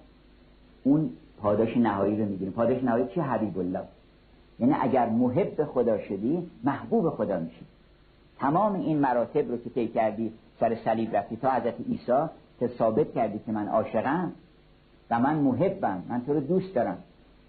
اون 0.84 1.10
پاداش 1.42 1.78
نهایی 1.78 2.18
رو 2.18 2.26
می‌گیریم. 2.26 2.54
پاداش 2.54 2.84
نهایی 2.84 3.08
چی 3.08 3.20
حبیب 3.20 3.60
الله. 3.60 3.82
یعنی 4.64 4.76
اگر 4.82 5.10
محب 5.10 5.64
خدا 5.64 6.00
شدی 6.00 6.50
محبوب 6.64 7.10
خدا 7.10 7.40
میشی. 7.40 7.66
تمام 8.40 8.74
این 8.74 9.00
مراتب 9.00 9.52
رو 9.52 9.58
که 9.58 9.70
طی 9.70 9.88
کردی 9.88 10.34
سر 10.60 10.76
صلیب 10.76 11.16
رفتی 11.16 11.36
تا 11.36 11.52
حضرت 11.52 11.76
عیسی 11.90 12.30
که 12.60 12.68
ثابت 12.68 13.14
کردی 13.14 13.40
که 13.46 13.52
من 13.52 13.68
عاشقم 13.68 14.32
و 15.10 15.20
من 15.20 15.36
محبم 15.36 16.04
من 16.10 16.22
تو 16.26 16.34
رو 16.34 16.40
دوست 16.40 16.76
دارم. 16.76 16.98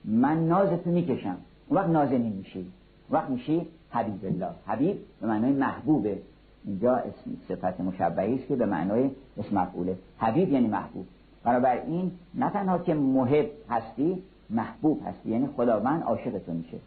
من 0.04 0.48
نازتو 0.48 0.90
می‌کشم. 0.90 1.36
اون 1.68 1.78
وقت 1.78 1.88
نازنین 1.88 2.32
میشی 2.32 2.66
وقت 3.10 3.30
میشی 3.30 3.66
حبیب 3.90 4.24
الله. 4.24 4.50
حبیب 4.66 4.96
به 5.20 5.26
معنای 5.26 5.52
محبوبه. 5.52 6.18
اینجا 6.64 6.96
اسم 6.96 7.30
صفت 7.48 7.80
مشبهی 7.80 8.34
است 8.34 8.48
که 8.48 8.56
به 8.56 8.66
معنای 8.66 9.10
اسم 9.38 9.58
مفعوله. 9.58 9.98
حبیب 10.18 10.52
یعنی 10.52 10.66
محبوب. 10.66 11.06
بنابراین 11.44 12.12
نه 12.34 12.50
تنها 12.50 12.78
که 12.78 12.94
محب 12.94 13.46
هستی 13.70 14.22
محبوب 14.50 15.02
هستی. 15.06 15.30
یعنی 15.30 15.48
خداوند 15.56 16.02
عاشق 16.02 16.38
تو 16.38 16.52
میشه. 16.52 16.78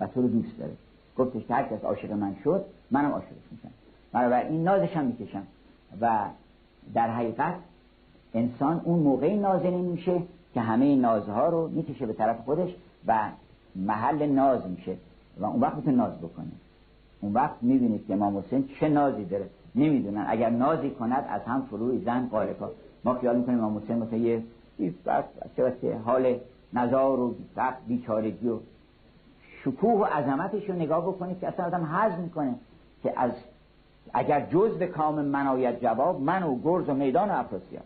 و 0.00 0.06
تو 0.06 0.22
رو 0.22 0.28
دوست 0.28 0.58
داره. 0.58 0.72
گفتش 1.18 1.46
که 1.46 1.54
هر 1.54 1.62
کس 1.62 1.84
عاشق 1.84 2.12
من 2.12 2.36
شد 2.44 2.64
منم 2.90 3.10
عاشقش 3.10 3.30
میشم. 3.52 3.70
بنابراین 4.12 4.64
نازش 4.64 4.96
هم 4.96 5.04
می‌کشم. 5.04 5.42
و 6.00 6.18
در 6.94 7.10
حقیقت 7.10 7.54
انسان 8.34 8.80
اون 8.84 8.98
موقعی 8.98 9.36
نازنین 9.36 9.84
میشه 9.84 10.22
که 10.54 10.60
همه 10.60 10.96
نازها 10.96 11.48
رو 11.48 11.68
می‌کشه 11.68 12.06
به 12.06 12.12
طرف 12.12 12.40
خودش 12.40 12.74
و 13.06 13.30
محل 13.76 14.26
ناز 14.26 14.60
میشه. 14.66 14.96
و 15.38 15.44
اون 15.44 15.60
وقت 15.60 15.74
می‌تونه 15.74 15.96
ناز 15.96 16.18
بکنه. 16.18 16.46
اون 17.20 17.32
وقت 17.32 17.54
می‌بینید 17.62 18.06
که 18.06 18.12
امام 18.12 18.38
حسین 18.38 18.68
چه 18.80 18.88
نازی 18.88 19.24
داره. 19.24 19.46
نمی‌دونن. 19.74 20.24
اگر 20.28 20.50
نازی 20.50 20.90
کند 20.90 21.26
از 21.28 21.42
هم 21.42 21.62
فروی 21.62 22.04
زن 22.04 22.28
قالکا 22.28 22.70
ما 23.04 23.14
خیال 23.14 23.36
می‌کنیم 23.36 23.58
امام 23.58 23.78
حسین 23.78 23.98
مثلا 23.98 24.18
یه 24.18 24.42
حال 26.04 26.38
نزار 26.72 27.20
و 27.20 27.34
بیچارگی 27.88 28.48
و 28.48 28.58
شکوه 29.66 30.00
و 30.00 30.04
عظمتش 30.04 30.68
رو 30.68 30.74
نگاه 30.74 31.02
بکنید 31.06 31.40
که 31.40 31.48
اصلا 31.48 31.66
آدم 31.66 31.84
حزم 31.84 32.22
می‌کنه 32.22 32.54
که 33.02 33.12
از 33.16 33.32
اگر 34.14 34.40
جز 34.40 34.78
به 34.78 34.86
کام 34.86 35.24
من 35.24 35.46
آید 35.46 35.80
جواب 35.80 36.20
من 36.20 36.42
و 36.42 36.58
گرز 36.64 36.88
و 36.88 36.94
میدان 36.94 37.30
و 37.30 37.32
افراسیاب. 37.32 37.84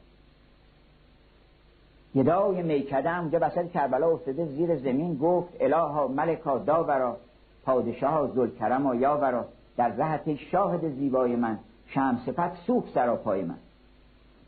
گدای 2.14 2.62
میکده 2.62 3.18
اونجا 3.18 3.38
بسد 3.38 3.70
کربلا 3.70 4.10
افتاده 4.10 4.46
زیر 4.46 4.76
زمین 4.76 5.18
گفت 5.18 5.48
الها 5.60 6.08
ملکا 6.08 6.58
داورا 6.58 7.16
پادشاه 7.64 8.30
زلکرم 8.34 8.86
و 8.86 8.94
یاورا 8.94 9.44
در 9.76 9.88
رهت 9.88 10.34
شاهد 10.34 10.88
زیبای 10.94 11.36
من 11.36 11.58
شم 11.86 12.18
صفت 12.26 12.56
سوخ 12.66 12.84
سرا 12.94 13.16
پای 13.16 13.42
من. 13.42 13.58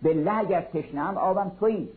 بالله 0.02 0.38
اگر 0.38 0.60
تشنم 0.60 1.18
آبم 1.18 1.52
تویی. 1.60 1.88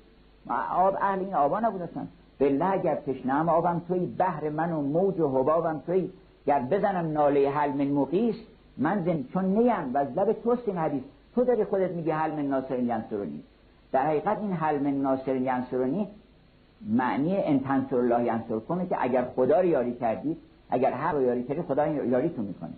آب 0.75 0.97
اهل 1.01 1.19
این 1.19 1.33
آبا 1.33 1.59
نبودستن 1.59 2.07
بالله 2.39 2.65
اگر 2.65 2.95
تشنم 2.95 3.49
آبم 3.49 3.81
تویی 3.87 4.05
بحر 4.05 4.49
من 4.49 4.71
و 4.71 4.81
موج 4.81 5.19
و 5.19 5.27
حبابم 5.27 5.81
تویی 5.85 6.11
گر 6.45 6.59
بزنم 6.59 7.11
ناله 7.11 7.49
حل 7.49 7.71
من 7.71 7.87
مقیس 7.87 8.35
من 8.77 9.03
زن 9.03 9.23
چون 9.33 9.45
نیم 9.45 9.93
و 9.93 9.97
از 9.97 10.07
لب 10.17 10.33
توست 10.33 10.67
این 10.67 10.77
حدیث. 10.77 11.03
تو 11.35 11.43
داری 11.43 11.63
خودت 11.63 11.91
میگی 11.91 12.11
حل 12.11 12.31
من 12.31 12.45
ناصر 12.45 12.79
ینصرونی 12.79 13.43
در 13.91 14.05
حقیقت 14.05 14.37
این 14.37 14.51
حل 14.51 14.79
من 14.79 15.01
ناصر 15.01 15.35
ینصرونی 15.35 16.07
معنی 16.81 17.37
انتنصر 17.37 17.95
الله 17.95 18.25
ینصر. 18.25 18.59
کنه 18.59 18.85
که 18.85 18.97
اگر 18.99 19.25
خدا 19.35 19.59
رو 19.59 19.65
یاری 19.65 19.93
کردی 19.93 20.37
اگر 20.69 20.93
حق 20.93 21.15
رو 21.15 21.21
یاری 21.21 21.43
کردی 21.43 21.61
خدا 21.61 21.87
یاریتون 21.87 22.45
می‌کنه. 22.45 22.73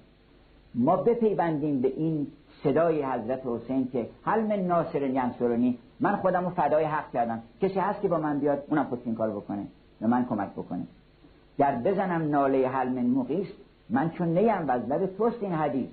ما 0.76 0.96
بپیوندیم 0.96 1.82
به 1.82 1.88
این 1.88 2.28
صدای 2.64 3.04
حضرت 3.04 3.42
حسین 3.46 3.88
که 3.92 4.10
حل 4.24 4.42
من 4.42 4.60
ناصر 4.60 5.02
ینصرونی 5.02 5.78
من 6.00 6.16
خودم 6.16 6.44
رو 6.44 6.50
فدای 6.50 6.84
حق 6.84 7.12
کردم. 7.12 7.42
کسی 7.62 7.80
هست 7.80 8.02
که 8.02 8.08
با 8.08 8.18
من 8.18 8.40
بیاد 8.40 8.64
اونم 8.68 8.84
خود 8.84 9.02
این 9.06 9.16
کار 9.16 9.30
بکنه. 9.30 9.68
به 10.00 10.08
من 10.08 10.26
کمک 10.26 10.50
بکنه. 10.50 10.84
گر 11.58 11.76
بزنم 11.76 12.30
ناله 12.30 12.68
حل 12.68 12.90
من 12.90 13.06
مقیست 13.06 13.54
من 13.90 14.10
چون 14.10 14.38
نیم 14.38 14.68
و 14.68 14.72
از 14.72 14.82
لب 14.90 15.18
توست 15.18 15.44
این 15.44 15.54
حدیث. 15.54 15.90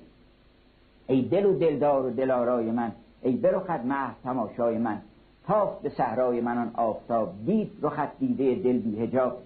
ای 1.06 1.22
دل 1.22 1.46
و 1.46 1.58
دلدار 1.58 2.06
و 2.06 2.10
دلارای 2.10 2.70
من 2.70 2.92
ای 3.22 3.36
برخت 3.36 3.70
مه 3.70 4.10
تماشای 4.24 4.78
من. 4.78 5.00
تافت 5.46 5.82
به 5.82 5.88
صحرای 5.88 6.40
من 6.40 6.58
آن 6.58 6.70
آفتاب 6.74 7.32
دید 7.46 7.72
رخت 7.82 8.18
دیده 8.18 8.54
دل 8.54 8.78
بی 8.78 9.00
هجاب 9.00 9.38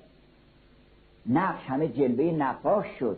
نقش 1.27 1.67
همه 1.67 1.89
جلوه 1.89 2.25
نقاش 2.25 2.87
شد. 2.99 3.17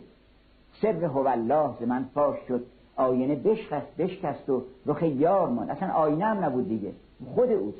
سر 0.81 1.05
هو 1.05 1.27
الله 1.27 1.69
ز 1.79 1.83
من 1.83 2.05
فاش 2.13 2.37
شد. 2.47 2.65
آینه 2.95 3.35
بشکست 3.35 3.97
بشکست 3.97 4.49
و 4.49 4.63
رخ 4.85 5.03
یار 5.03 5.49
مان 5.49 5.69
اصلا 5.69 5.89
آینه 5.93 6.25
هم 6.25 6.45
نبود 6.45 6.67
دیگه. 6.67 6.91
خود 7.25 7.51
اوست. 7.51 7.77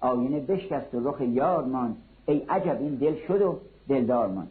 آینه 0.00 0.40
بشکست 0.40 0.94
و 0.94 1.08
رخ 1.08 1.20
یار 1.20 1.64
مان 1.64 1.96
ای 2.26 2.38
عجب 2.38 2.76
این 2.80 2.94
دل 2.94 3.14
شد 3.26 3.42
و 3.42 3.58
دلدار 3.88 4.28
مان 4.28 4.46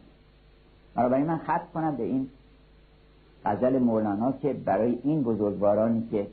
برای 0.94 1.22
من 1.22 1.38
خط 1.38 1.72
کنم 1.74 1.96
به 1.96 2.02
این 2.02 2.28
غزل 3.44 3.78
مولانا 3.78 4.32
که 4.32 4.52
برای 4.52 4.98
این 5.02 5.22
بزرگوارانی 5.22 6.08
که 6.10 6.26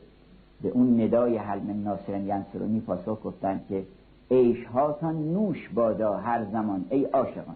به 0.61 0.69
اون 0.69 1.01
ندای 1.01 1.37
حلم 1.37 1.83
ناصرن 1.83 2.27
ینصرونی 2.27 2.79
پاسخ 2.79 3.23
گفتن 3.23 3.61
که 3.69 3.83
عیش 4.31 4.65
هاتان 4.65 5.33
نوش 5.33 5.69
بادا 5.69 6.17
هر 6.17 6.45
زمان 6.45 6.85
ای 6.89 7.05
عاشقان. 7.05 7.55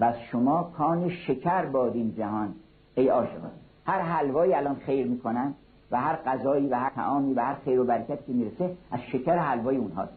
و 0.00 0.14
شما 0.32 0.72
کان 0.76 1.08
شکر 1.08 1.66
بادین 1.66 2.14
جهان 2.18 2.54
ای 2.94 3.08
عاشقان. 3.08 3.50
هر 3.86 4.00
حلوایی 4.00 4.54
الان 4.54 4.74
خیر 4.74 5.06
می‌کنن 5.06 5.54
و 5.90 6.00
هر 6.00 6.16
غذایی 6.16 6.66
و 6.66 6.74
هر 6.74 6.90
تعامی 6.90 7.34
و 7.34 7.40
هر 7.40 7.54
خیر 7.54 7.80
و 7.80 7.84
برکت 7.84 8.26
که 8.26 8.32
می‌رسه 8.32 8.76
از 8.90 9.00
شکر 9.00 9.36
حلوای 9.36 9.76
اونهاست. 9.76 10.12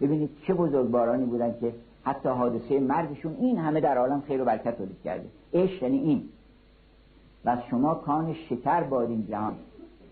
ببینید 0.00 0.30
چه 0.46 0.54
بزرگوارانی 0.54 1.24
بودن 1.24 1.54
که 1.60 1.74
حتی 2.04 2.28
حادثه 2.28 2.80
مرگشون 2.80 3.36
این 3.40 3.58
همه 3.58 3.80
در 3.80 3.98
عالم 3.98 4.20
خیر 4.20 4.42
و 4.42 4.44
برکت 4.44 4.78
تولید 4.78 5.02
کرده. 5.04 5.26
عشق 5.54 5.82
یعنی 5.82 5.98
این. 5.98 6.28
و 7.44 7.56
شما 7.70 7.94
کان 7.94 8.34
شکر 8.34 8.82
بادین 8.82 9.26
جهان. 9.26 9.54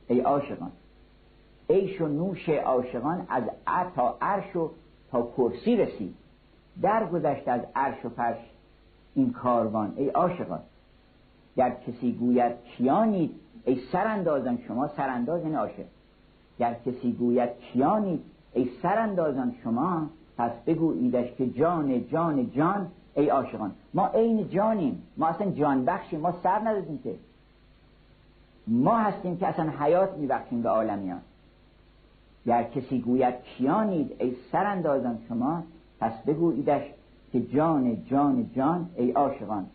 ای 0.08 0.20
عاشقان. 0.20 0.70
عیش 1.70 2.00
و 2.00 2.08
نوش 2.08 2.48
عاشقان 2.48 3.26
از 3.28 3.42
تا 3.96 4.16
عرش 4.20 4.56
و 4.56 4.70
تا 5.10 5.28
کرسی 5.36 5.76
رسید. 5.76 6.14
در 6.82 7.06
گذشت 7.06 7.48
از 7.48 7.60
عرش 7.74 8.04
و 8.04 8.08
فرش 8.08 8.38
این 9.14 9.32
کاروان. 9.32 9.92
ای 9.96 10.08
عاشقان. 10.08 10.60
گر 11.56 11.70
کسی 11.70 12.12
گوید 12.12 12.52
کیانید 12.64 13.34
ای 13.68 13.80
سراندازان 13.92 14.58
شما 14.68 14.88
سرانداز 14.88 15.42
این 15.44 15.56
عاشق 15.56 15.84
گر 16.58 16.74
کسی 16.86 17.12
گوید 17.12 17.50
کیانید 17.60 18.20
ای 18.52 18.70
سراندازان 18.82 19.54
شما 19.62 20.06
پس 20.38 20.50
بگوییدش 20.66 21.32
که 21.38 21.50
جان 21.50 22.08
جان 22.08 22.50
جان 22.50 22.86
ای 23.14 23.28
عاشقان. 23.28 23.72
ما 23.94 24.06
عین 24.06 24.48
جانیم. 24.48 25.02
ما 25.16 25.26
اصلا 25.26 25.50
جان 25.50 25.84
بخشیم. 25.84 26.20
ما 26.20 26.34
سر 26.42 26.58
ندادیم 26.58 26.98
که. 27.04 27.14
ما 28.66 28.98
هستیم 28.98 29.36
که 29.36 29.46
اصلا 29.46 29.70
حیات 29.80 30.18
میبخشیم 30.18 30.62
به 30.62 30.68
عالمیان. 30.68 31.20
گر 32.46 32.62
کسی 32.62 33.00
گوید 33.00 33.34
کیانید 33.34 34.16
ای 34.18 34.36
سراندازان 34.52 35.18
شما 35.28 35.62
پس 36.00 36.12
بگوییدش 36.26 36.82
که 37.32 37.40
جان 37.40 38.04
جان 38.04 38.50
جان 38.56 38.90
ای 38.96 39.10
عاشقان. 39.10 39.66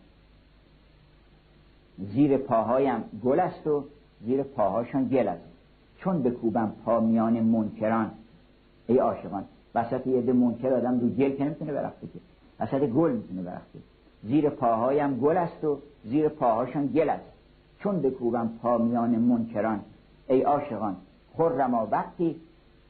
زیر 1.98 2.36
پاهایم 2.36 3.04
گل 3.24 3.40
است 3.40 3.66
و 3.66 3.84
زیر 4.20 4.42
پاهاشان 4.42 5.08
گل 5.08 5.28
است. 5.28 5.44
چون 5.98 6.22
بکوبم 6.22 6.72
پا 6.84 7.00
میان 7.00 7.40
منکران. 7.40 8.10
ای 8.86 8.98
عاشقان 8.98 9.44
وسط 9.74 10.06
یه 10.06 10.32
منکر 10.32 10.72
آدم 10.72 11.00
رو 11.00 11.08
گل 11.08 11.30
که 11.30 11.44
نمی‌تونه 11.44 11.72
برخته 11.72 12.06
که. 12.06 12.18
وسط 12.60 12.86
گل 12.86 13.12
می‌تونه 13.12 13.42
برخته 13.42 13.78
زیر 14.22 14.50
پاهایم 14.50 15.16
گل 15.16 15.36
است 15.36 15.64
و 15.64 15.78
زیر 16.04 16.28
پاهاشان 16.28 16.86
گل 16.86 17.08
است. 17.10 17.24
چون 17.78 18.02
بکوبم 18.02 18.50
پا 18.62 18.78
میان 18.78 19.10
منکران. 19.10 19.80
ای 20.28 20.42
عاشقان 20.42 20.96
خرما 21.36 21.88
وقتی 21.90 22.36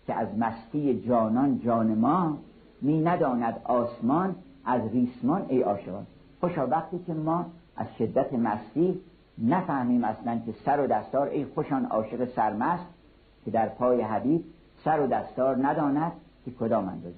که 0.06 0.14
از 0.14 0.28
مستی 0.38 1.00
جانان 1.00 1.60
جان 1.64 1.94
ما 1.94 2.38
می 2.82 3.00
نداند 3.00 3.60
آسمان 3.64 4.34
از 4.64 4.82
ریسمان. 4.92 5.46
ای 5.48 5.62
عاشقان 5.62 6.06
خوشا 6.40 6.66
وقتی 6.66 6.98
که 7.06 7.14
ما 7.14 7.46
از 7.76 7.86
شدت 7.98 8.32
مستی 8.32 9.00
نفهمیم 9.38 10.04
اصلا 10.04 10.40
که 10.46 10.54
سر 10.64 10.80
و 10.80 10.86
دستار 10.86 11.28
ای 11.28 11.44
خوشان 11.44 11.84
عاشق 11.84 12.28
سرمست 12.36 12.86
که 13.44 13.50
در 13.50 13.68
پای 13.68 14.00
حبیب 14.00 14.44
سر 14.84 15.00
و 15.00 15.06
دستار 15.06 15.66
نداند 15.66 16.12
که 16.44 16.50
کدام 16.50 16.88
اندازه. 16.88 17.14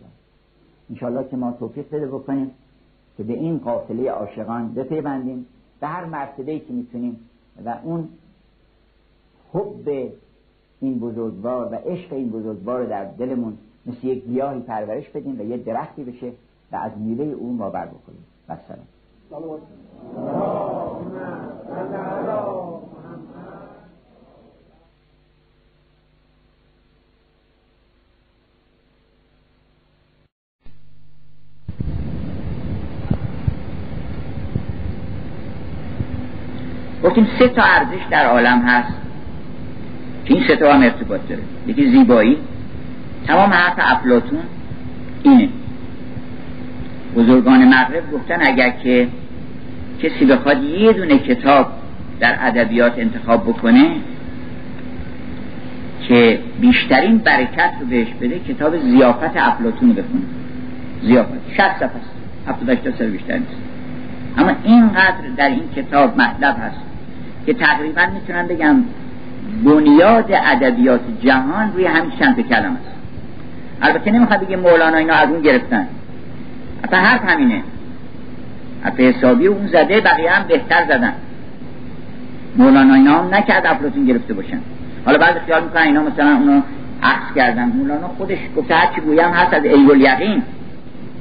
انشالله 0.90 1.28
که 1.28 1.36
ما 1.36 1.52
توفیق 1.52 1.86
بده 1.88 2.06
بکنیم 2.06 2.50
که 3.16 3.22
به 3.22 3.32
این 3.32 3.58
قافله 3.58 4.10
عاشقان 4.10 4.74
بپیوندیم 4.74 5.46
به 5.80 5.86
هر 5.86 6.04
مرتبه 6.04 6.58
که 6.58 6.72
می‌تونیم 6.72 7.20
و 7.64 7.78
اون 7.82 8.08
حب 9.52 10.12
این 10.80 10.98
بزرگوار 10.98 11.72
و 11.72 11.74
عشق 11.74 12.12
این 12.12 12.30
بزرگوار 12.30 12.80
رو 12.80 12.88
در 12.88 13.04
دلمون 13.04 13.58
مثل 13.86 14.06
یک 14.06 14.24
گیاهی 14.24 14.60
پرورش 14.60 15.08
بدیم 15.08 15.40
و 15.40 15.42
یه 15.42 15.56
درختی 15.56 16.04
بشه 16.04 16.32
و 16.72 16.76
از 16.76 16.92
میوه 16.98 17.24
او 17.24 17.52
ما 17.52 17.70
بر 17.70 17.86
بکنیم 17.86 18.24
و 18.48 18.56
گفتیم 37.04 37.28
سه 37.38 37.48
تا 37.48 37.62
ارزش 37.62 38.06
در 38.10 38.26
عالم 38.26 38.58
هست. 38.58 38.92
که 40.24 40.34
این 40.34 40.46
سه 40.48 40.56
تا 40.56 40.72
هم 40.72 40.82
ارتباط 40.82 41.20
داره. 41.28 41.42
یکی 41.66 41.90
زیبایی. 41.90 42.38
تمام 43.26 43.50
حرف 43.50 43.74
افلاتون 43.78 44.38
اینه. 45.22 45.48
بزرگان 47.16 47.64
مغرب 47.64 48.12
گفتن 48.12 48.38
اگر 48.40 48.70
که 48.70 49.08
کسی 50.02 50.24
بخواد 50.24 50.62
یه 50.62 50.92
دونه 50.92 51.18
کتاب 51.18 51.66
در 52.20 52.36
ادبیات 52.40 52.98
انتخاب 52.98 53.42
بکنه 53.42 53.90
که 56.08 56.38
بیشترین 56.60 57.18
برکت 57.18 57.70
رو 57.80 57.86
بهش 57.86 58.08
بده 58.20 58.38
کتاب 58.38 58.78
زیافت 58.78 59.36
افلاتون 59.36 59.88
رو 59.88 59.94
بخونه. 59.94 60.22
زیافت 61.02 61.30
شست 61.56 61.74
صفحه 61.76 61.86
است. 61.86 62.16
هفتاد 62.48 62.94
سر 62.98 63.06
بیشتر 63.06 63.38
نیست. 63.38 63.56
اما 64.38 64.52
اینقدر 64.64 65.28
در 65.36 65.48
این 65.48 65.68
کتاب 65.76 66.20
مطلب 66.20 66.56
هست 66.62 66.80
که 67.46 67.54
تقریبا 67.54 68.02
می‌تونم 68.14 68.46
بگم 68.46 68.76
بنیاد 69.64 70.32
ادبیات 70.32 71.00
جهان 71.22 71.72
روی 71.72 71.84
همین 71.84 72.10
چند 72.18 72.48
کلم 72.48 72.72
است. 72.72 72.96
البته 73.82 74.10
نمی‌خواد 74.10 74.46
بگه 74.46 74.56
مولانا 74.56 74.96
اینا 74.96 75.14
از 75.14 75.28
اون 75.28 75.42
گرفتن. 75.42 75.86
اصلا 76.86 76.98
حرف 76.98 77.24
همینه. 77.24 77.62
حرف 78.82 79.00
حسابی 79.00 79.46
اون 79.46 79.66
زده 79.66 80.00
بقیه 80.00 80.30
هم 80.30 80.46
بهتر 80.48 80.84
زدن. 80.88 81.12
مولانا 82.56 82.94
اینا 82.94 83.18
هم 83.18 83.34
نکرد 83.34 83.66
افلاتون 83.66 84.04
گرفته 84.04 84.34
باشن. 84.34 84.58
حالا 85.04 85.18
بعد 85.18 85.38
خیال 85.46 85.62
می‌کنن 85.62 85.82
اینا 85.82 86.02
مثلا 86.02 86.36
اونو 86.36 86.60
عکس 87.02 87.34
کردن. 87.36 87.64
مولانا 87.64 88.08
خودش 88.08 88.38
گفته 88.56 88.74
هرچی 88.74 89.00
گویم 89.00 89.30
هست 89.30 89.54
از 89.54 89.64
ایول 89.64 90.00
یقین 90.00 90.42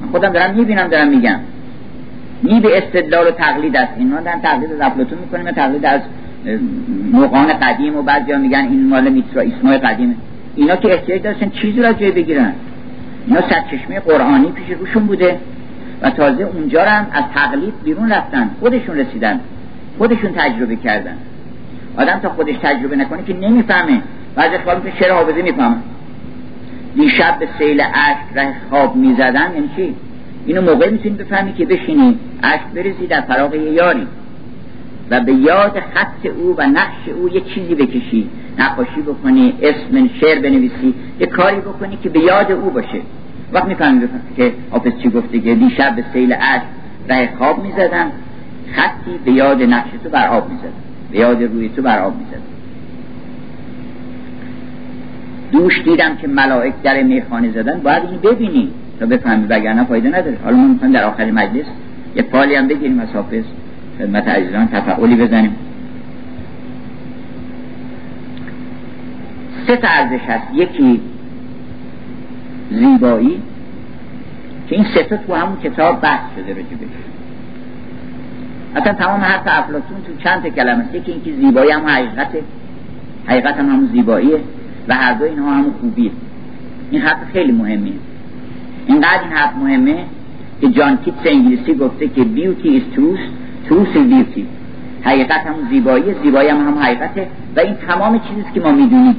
من 0.02 0.08
خودم 0.12 0.30
دارم 0.30 0.54
می‌بینم 0.56 0.88
دارم 0.88 1.08
میگم. 1.08 1.40
نی 2.44 2.60
به 2.60 2.78
استدلال 2.78 3.28
و 3.28 3.32
تقلید 3.32 3.78
است. 3.78 3.92
این 3.98 4.10
دارن 4.10 4.42
تقلید 4.42 4.72
از 4.72 4.82
افلاطون 4.82 5.18
می‌کنیم 5.20 5.52
تقلید 5.52 5.86
از 5.86 6.02
موقعان 7.12 7.54
قدیم 7.54 7.98
و 7.98 8.02
بعضی 8.02 8.36
میگن 8.36 8.60
این 8.60 8.88
مال 8.90 9.10
میترا 9.10 9.42
اسمای 9.42 9.78
قدیمه 9.78 10.16
اینا 10.56 10.76
که 10.76 10.94
احتیاج 10.94 11.22
داشتن 11.22 11.50
چیزی 11.50 11.82
را 11.82 11.94
جای 11.94 12.12
بگیرن. 12.12 12.54
اینا 13.28 13.42
سرچشمه 13.42 14.00
قرآنی 14.00 14.52
پیش 14.52 14.78
روشون 14.80 15.06
بوده. 15.06 15.40
و 16.06 16.10
تازه 16.10 16.44
اونجا 16.44 16.84
هم 16.84 17.08
از 17.12 17.24
تقلید 17.34 17.74
بیرون 17.84 18.12
رفتن. 18.12 18.50
خودشون 18.60 18.98
رسیدن. 18.98 19.40
خودشون 19.98 20.32
تجربه 20.36 20.76
کردن. 20.76 21.18
آدم 21.98 22.20
تا 22.20 22.30
خودش 22.30 22.56
تجربه 22.64 22.96
نکنه 22.96 23.24
که 23.24 23.34
نمی‌فهمه. 23.34 24.02
بعضی 24.36 24.58
خواهد 24.58 24.84
که 24.84 24.94
شعر 25.00 25.12
حافظه 25.12 25.42
می‌فهمه؟ 25.42 25.76
دیشب 26.96 27.40
به 27.40 27.48
سیل 27.60 27.82
عشق 27.82 28.38
ره 28.38 28.56
خواب 28.70 28.96
می‌زدن 28.96 29.52
یعنی 29.56 29.70
چی؟ 29.76 29.96
اینو 30.46 30.62
موقع 30.62 30.90
می‌تونی 30.90 31.16
بفهمی 31.16 31.54
که 31.54 31.66
بشینی 31.66 32.20
عشق 32.44 32.74
بریزی 32.76 33.08
در 33.08 33.22
فراغ 33.22 33.56
یاری. 33.56 34.08
و 35.10 35.20
به 35.20 35.34
یاد 35.34 35.80
خط 35.80 36.26
او 36.26 36.56
و 36.58 36.62
نقش 36.62 37.10
او 37.22 37.30
یه 37.30 37.42
چیزی 37.42 37.76
بکشی. 37.76 38.30
نقاشی 38.58 39.02
بکنی 39.02 39.54
اسم 39.62 40.10
شعر 40.22 40.40
بنویسی 40.40 40.94
یه 41.20 41.28
کاری 41.28 41.60
بکنی 41.60 41.98
که 42.04 42.10
به 42.10 42.20
یاد 42.20 42.52
او 42.52 42.70
باشه. 42.70 43.02
وقت 43.54 43.66
می‌فهمی 43.66 44.08
که 44.38 44.54
حافظ 44.72 44.92
چی 45.04 45.10
گفته 45.10 45.40
که 45.40 45.56
دیشب 45.56 45.96
به 45.96 46.04
سیل 46.14 46.34
عشق 46.34 46.64
ره 47.10 47.30
خواب 47.38 47.64
می‌زدن 47.64 48.12
خطی 48.72 49.20
به 49.26 49.32
یاد 49.32 49.62
نقش 49.62 49.90
تو 50.04 50.10
بر 50.10 50.28
آب 50.28 50.50
می‌زدن 50.50 50.70
به 51.12 51.18
یاد 51.18 51.44
روی 51.44 51.70
تو 51.70 51.82
بر 51.82 52.00
آب 52.00 52.14
می‌زدن 52.18 52.42
دوش 55.52 55.82
دیدم 55.82 56.16
که 56.16 56.28
ملائک 56.28 56.74
در 56.84 57.04
میخانه 57.04 57.52
زدن. 57.52 57.80
باید 57.80 58.04
این 58.04 58.20
ببینی 58.20 58.70
تا 59.00 59.06
بفهمی 59.06 59.46
وگرنه 59.46 59.84
فایده 59.84 60.10
نداره. 60.10 60.38
حالا 60.44 60.58
ما 60.58 60.68
می‌خوایم 60.68 60.94
در 60.94 61.04
آخر 61.04 61.32
مجلس 61.32 61.66
یه 62.16 62.22
پالی 62.22 62.56
هم 62.56 62.68
بگیریم 62.68 63.00
از 63.00 63.10
حافظ. 63.14 63.44
خدمت 64.00 64.28
عزیزان 64.28 64.68
تفعولی 64.68 65.16
بزنیم. 65.16 65.56
سه 69.68 69.78
تا 69.78 69.88
ارزش 69.88 70.24
هست. 70.28 70.48
یکی 70.54 71.02
زیبایی 72.72 73.42
که 74.70 74.76
این 74.76 74.86
سه 74.96 75.04
تو 75.28 75.34
همون 75.34 75.58
کتاب 75.64 76.02
بحث 76.02 76.22
شده 76.36 76.54
راجبش 76.54 77.06
اصلا 78.76 78.94
تمام 78.94 79.20
حرف 79.20 79.42
افلاتون 79.46 79.98
تو 80.08 80.24
چند 80.24 80.48
کلمه 80.48 80.84
است. 80.84 80.96
یکی 80.96 81.12
اینکه 81.12 81.32
زیبایی 81.42 81.72
هم 81.72 81.88
حقیقته. 81.88 82.44
حقیقت 83.26 83.58
هم 83.58 83.66
همون 83.66 83.90
زیباییه 83.94 84.40
و 84.88 84.94
هر 84.96 85.14
دو 85.14 85.26
اینها 85.26 85.52
همون 85.52 85.74
خوبیه. 85.82 86.12
این 86.92 87.02
حرف 87.02 87.18
خیلی 87.34 87.52
مهمیه. 87.52 87.94
اینقدر 88.88 89.22
این 89.24 89.32
حرف 89.32 89.56
مهمه 89.56 89.98
که 90.62 90.70
جان 90.70 90.98
کیتس 90.98 91.18
انگلیسی 91.26 91.74
گفته 91.74 92.08
که 92.08 92.24
بیوتی 92.24 92.80
is 92.82 92.98
truth 92.98 93.20
تروس 93.70 93.88
بیوتی 93.88 94.48
حقیقت 95.04 95.48
هم 95.48 95.56
زیبایی 95.70 96.04
زیبایی 96.24 96.50
هم 96.50 96.58
هم 96.58 96.80
حقیقته 96.80 97.28
و 97.56 97.60
این 97.60 97.76
تمام 97.88 98.20
چیزی 98.20 98.46
که 98.54 98.60
ما 98.60 98.72
می‌دونیم. 98.72 99.16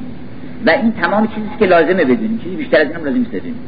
و 0.67 0.69
این 0.69 0.91
تمام 0.91 1.27
چیزی 1.27 1.49
که 1.59 1.65
لازمه 1.65 2.05
بدونیم 2.05 2.39
چیزی 2.43 2.55
بیشتر 2.55 2.81
از 2.81 2.87
این 2.87 2.95
هم 2.95 3.05
لازم 3.05 3.17
نیست 3.17 3.31
بدونیم 3.31 3.59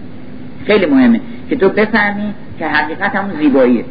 خیلی 0.67 0.85
مهمه 0.85 1.21
که 1.49 1.55
تو 1.55 1.69
بفهمی 1.69 2.33
که 2.59 2.67
حقیقت 2.67 3.15
هم 3.15 3.25
زیباییه. 3.41 3.85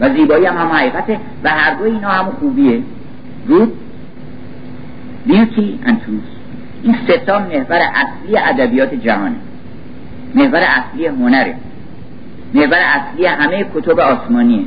و 0.00 0.14
زیبایی 0.14 0.46
هم 0.46 0.56
هم 0.56 0.68
حقیقته 0.68 1.18
و 1.44 1.50
هر 1.50 1.74
دو 1.74 1.84
اینا 1.84 2.08
هم 2.08 2.24
خوبیه. 2.24 2.80
good 3.48 3.68
beauty 5.28 5.86
and 5.86 5.92
truth 5.92 6.30
این 6.82 6.96
ستا 7.08 7.38
محور 7.38 7.80
اصلی 7.94 8.36
ادبیات 8.36 8.94
جهانه. 8.94 9.36
محور 10.34 10.62
اصلی 10.62 11.06
هنره. 11.06 11.54
محور 12.54 12.78
اصلی 12.78 13.26
همه 13.26 13.66
کتب 13.74 14.00
آسمانیه. 14.00 14.64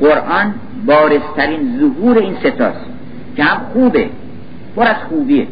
قرآن 0.00 0.54
بارسترین 0.86 1.78
ظهور 1.80 2.18
این 2.18 2.34
ستاست 2.34 2.86
که 3.36 3.44
هم 3.44 3.60
خوبه. 3.72 4.10
پر 4.76 4.82
از 4.82 4.96
خوبیه. 5.08 5.46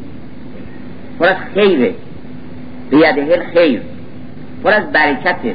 پر 1.18 1.26
از 1.26 1.36
خیره 1.54 1.94
به 2.90 2.96
یده 2.96 3.46
خیر 3.54 3.80
پر 4.64 4.70
از 4.70 4.92
برکته 4.92 5.54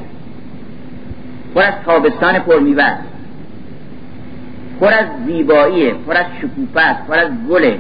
پر 1.55 1.61
از 1.61 1.73
تابستان 1.85 2.39
پرمیوه 2.39 2.97
پر 4.79 4.93
از 4.93 5.05
زیباییه 5.27 5.93
پر 5.93 6.17
از 6.17 6.25
شکوفه 6.41 6.93
پر 7.07 7.19
از 7.19 7.29
گله 7.49 7.79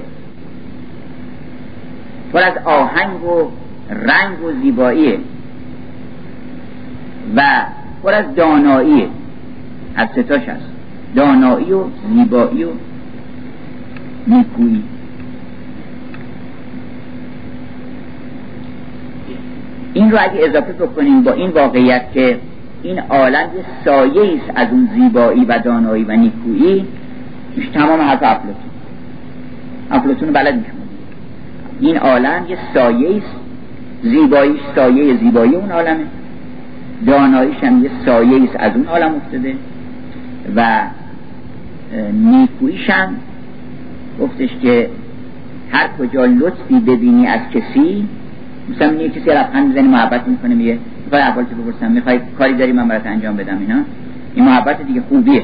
پر 2.33 2.39
از 2.39 2.53
آهنگ 2.65 3.23
و 3.23 3.51
رنگ 3.89 4.43
و 4.43 4.51
زیباییه 4.61 5.19
و 7.35 7.41
پر 8.03 8.13
از 8.13 8.35
داناییه 8.35 9.07
از 9.95 10.09
ستاش 10.09 10.49
هست 10.49 10.65
دانایی 11.15 11.73
و 11.73 11.83
زیبایی 12.13 12.63
و 12.63 12.69
نیکویی. 14.27 14.83
این 19.93 20.11
رو 20.11 20.17
اگه 20.21 20.45
اضافه 20.45 20.73
بکنیم 20.73 21.23
با 21.23 21.31
این 21.31 21.49
واقعیت 21.49 22.11
که 22.13 22.37
این 22.83 22.99
عالم 22.99 23.43
یه 23.57 23.65
سایه 23.85 24.35
است 24.35 24.51
از 24.55 24.67
اون 24.71 24.89
زیبایی 24.95 25.45
و 25.45 25.59
دانایی 25.59 26.03
و 26.03 26.15
نیکویی 26.15 26.85
تمام 27.73 28.01
حرف 28.01 28.23
افلاتون 28.23 28.71
افلاتون 29.91 30.33
بلد 30.33 30.55
میشه 30.55 30.71
این 31.79 31.97
عالم 31.97 32.45
یه 32.49 32.57
سایه 32.73 33.17
است. 33.17 33.35
زیبایی 34.03 34.53
سایه 34.75 35.17
زیبایی 35.17 35.55
اون 35.55 35.71
عالمه. 35.71 36.03
داناییش 37.07 37.57
هم 37.63 37.83
یه 37.83 37.89
سایه 38.05 38.43
است 38.43 38.55
از 38.55 38.71
اون 38.75 38.85
عالم 38.85 39.15
افتاده. 39.15 39.55
و 40.55 40.81
نیکویشم 42.13 43.13
گفتش 44.19 44.49
که 44.61 44.89
هر 45.71 45.87
کجا 45.99 46.25
لطفی 46.25 46.79
ببینی 46.79 47.27
از 47.27 47.39
کسی 47.53 48.07
مثلا 48.75 48.93
یه 48.93 49.09
کسی 49.09 49.29
لبخند 49.29 49.67
می‌زنی 49.67 49.87
محبت 49.87 50.27
می‌کنه 50.27 50.55
میگه 50.55 50.77
می‌خوای 51.03 51.21
اول 51.21 51.43
تو 51.43 51.55
بپرسم 51.55 51.91
می‌خوای 51.91 52.19
کاری 52.37 52.53
داری 52.53 52.71
من 52.71 52.87
برات 52.87 53.05
انجام 53.05 53.35
بدم 53.35 53.57
اینا؟ 53.59 53.79
این 54.35 54.45
محبت 54.45 54.81
دیگه 54.81 55.01
خوبیه. 55.09 55.43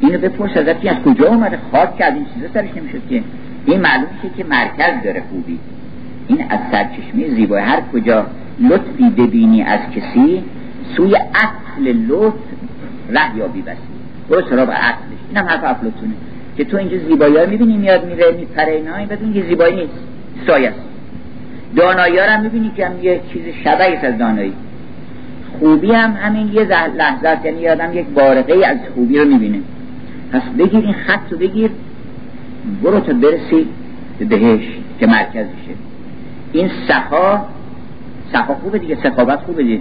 اینو 0.00 0.18
بپرس 0.18 0.56
ازت 0.56 0.80
که 0.80 0.90
از 0.90 0.96
کجا 1.02 1.28
اومده 1.28 1.58
خاک 1.72 1.96
کرد 1.96 2.14
این 2.14 2.26
چیزا 2.34 2.46
سرش 2.54 2.68
نمی‌شد 2.76 3.00
که. 3.10 3.22
این 3.66 3.80
معلوم 3.80 4.06
که 4.36 4.44
مرکز 4.44 5.04
داره 5.04 5.22
خوبی. 5.30 5.58
این 6.28 6.44
از 6.50 6.58
سرچشمه 6.72 7.34
زیبایی. 7.34 7.64
هر 7.64 7.80
کجا 7.92 8.26
لطفی 8.60 9.10
ببینی 9.10 9.62
از 9.62 9.80
کسی 9.96 10.42
سوی 10.96 11.16
اصل 11.16 11.92
لطف 12.08 12.34
ره 13.10 13.36
یابی 13.36 13.62
بسی. 13.62 13.78
برو 14.30 14.42
سراغ 14.50 14.70
عقلش 14.70 15.20
اینم 15.28 15.46
حرف 15.46 15.64
افلاطونه 15.64 16.12
که 16.56 16.64
تو 16.64 16.76
اینجا 16.76 16.96
زیبایی 16.98 17.36
ها 17.36 17.46
می‌بینی 17.46 17.76
میاد 17.76 18.04
میره 18.06 18.24
میپره 18.38 18.72
اینا. 18.72 18.96
این 18.96 19.08
بدون 19.08 19.32
که 19.32 19.42
زیبایی 19.42 19.76
نیست. 19.76 19.98
سایه 20.46 20.68
است. 20.68 20.89
دانایی 21.76 22.18
ها 22.18 22.24
هم 22.24 22.42
می‌بینی 22.42 22.72
که 22.76 22.86
هم 22.86 23.02
یه 23.02 23.20
چیز 23.32 23.42
شبهی 23.64 23.96
از 23.96 24.18
دانایی. 24.18 24.52
خوبی 25.58 25.92
هم 25.92 26.12
همین 26.12 26.52
یه 26.52 26.64
لحظه 26.96 27.28
است 27.28 27.44
یعنی 27.44 27.68
آدم 27.68 27.98
یک 27.98 28.06
بارقه 28.06 28.66
از 28.66 28.78
خوبی 28.94 29.18
رو 29.18 29.24
می‌بینه. 29.24 29.58
پس 30.32 30.42
بگیر 30.58 30.80
این 30.80 30.92
خط 30.92 31.32
رو 31.32 31.38
بگیر 31.38 31.70
برو 32.82 33.00
تا 33.00 33.12
برسی 33.12 33.66
به 34.18 34.24
بهش 34.24 34.64
که 35.00 35.06
مرکزشه. 35.06 35.74
این 36.52 36.70
سخا 36.88 37.44
سخا 38.32 38.54
خوبه 38.54 38.78
دیگه 38.78 38.96
سخابت 39.02 39.38
خوبه 39.38 39.62
دیگه. 39.62 39.80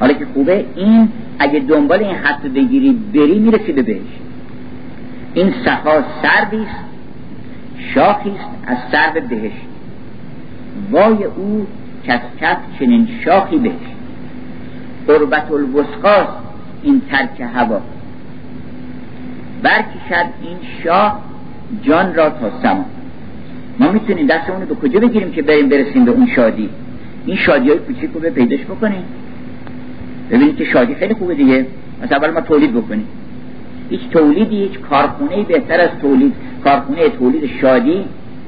حالا 0.00 0.12
که 0.12 0.26
خوبه 0.34 0.64
این 0.76 1.08
اگه 1.38 1.60
دنبال 1.60 1.98
این 1.98 2.16
خط 2.16 2.42
بگیری 2.42 2.92
بری 3.14 3.38
می‌رسی 3.38 3.72
به 3.72 3.82
بهش. 3.82 3.98
این 5.34 5.54
سخا 5.64 6.04
سردی 6.22 6.56
است 6.56 6.84
شاخی 7.94 8.30
است 8.30 8.48
از 8.66 8.76
سر 8.92 9.20
بهش. 9.20 9.52
وای 10.90 11.24
او 11.24 11.66
کس 12.06 12.20
کس 12.40 12.56
چنین 12.78 13.08
شاخی 13.24 13.58
بهش 13.58 13.72
قربت 15.06 15.50
الوسقاس 15.50 16.26
این 16.82 17.02
ترک 17.10 17.40
هوا. 17.54 17.80
برکشد 19.62 20.26
این 20.42 20.56
شاه 20.84 21.20
جان 21.82 22.14
را 22.14 22.30
تا 22.30 22.50
سما. 22.62 22.84
ما 23.78 23.92
می‌تونیم 23.92 24.26
دستمون 24.26 24.60
رو 24.60 24.66
به 24.66 24.74
کجا 24.74 25.00
بگیریم 25.00 25.32
که 25.32 25.42
بریم 25.42 25.68
برسیم 25.68 26.04
به 26.04 26.10
اون 26.10 26.26
شادی؟ 26.26 26.68
این 27.26 27.36
شادی 27.36 27.68
های 27.68 27.78
کوچیک 27.78 28.10
رو 28.14 28.20
به 28.20 28.30
پیداش 28.30 28.60
بکنیم. 28.60 29.04
ببینید 30.30 30.56
که 30.56 30.64
شادی 30.64 30.94
خیلی 30.94 31.14
خوبه 31.14 31.34
دیگه. 31.34 31.66
مثلا 32.02 32.18
اول 32.18 32.30
ما 32.30 32.40
تولید 32.40 32.74
بکنیم. 32.74 33.08
هیچ 33.90 34.00
تولیدی 34.10 34.56
هیچ 34.56 34.78
کارخونه 34.78 35.42
بهتر 35.42 35.80
از 35.80 35.90
تولید. 36.02 36.32
کارخونه 36.64 37.08
تولید 37.08 37.50
شادی 37.60 38.04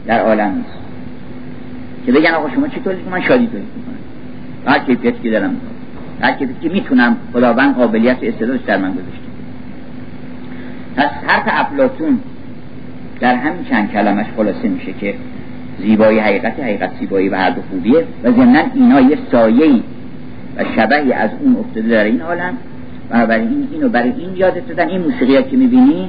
در 0.06 0.20
عالم 0.20 0.54
نیست. 0.56 0.86
که 2.07 2.12
بگن 2.12 2.30
آقا 2.30 2.50
شما 2.50 2.68
چی 2.68 2.80
تولید 2.80 3.09
من 3.11 3.20
شادی 3.20 3.46
تولید 3.46 3.66
می‌کنم. 3.76 3.96
هر 4.66 4.78
کیفیتی 4.78 5.22
که 5.22 5.30
دارم. 5.30 5.57
هر 6.20 6.32
کیفیتی 6.32 6.68
که 6.68 6.74
می‌تونم 6.74 7.16
خداوند 7.32 7.74
قابلیت 7.74 8.16
و 8.22 8.26
استعدادش 8.26 8.61
در 8.66 8.78
من 8.78 8.92
گذاشته. 8.92 9.26
پس 10.96 11.11
حرف 11.26 11.44
افلاتون 11.46 12.18
در 13.20 13.34
همین 13.34 13.64
چند 13.64 13.92
کلمش 13.92 14.26
خلاصه 14.36 14.68
میشه 14.68 14.92
که 14.92 15.14
زیبایی 15.78 16.18
حقیقت 16.18 16.61
حقیقت 16.61 16.90
زیبایی 17.00 17.28
و 17.28 17.36
هر 17.36 17.50
دو 17.50 17.61
خوبیه. 17.70 18.04
و 18.24 18.32
ضمنا 18.32 18.62
اینا 18.74 19.00
یه 19.00 19.18
سایه‌ای 19.32 19.82
و 20.57 20.64
شبهی 20.76 21.12
از 21.12 21.30
اون 21.40 21.57
افتاده 21.57 21.88
در 21.88 22.04
این 22.04 22.20
عالم. 22.20 22.54
بنابراین 23.11 23.68
اینو 23.72 23.88
برای 23.88 24.12
این 24.18 24.36
یادت 24.36 24.68
دادن 24.68 24.88
این 24.88 25.00
موسیقی 25.00 25.42
که 25.42 25.57
می‌بینی 25.57 26.09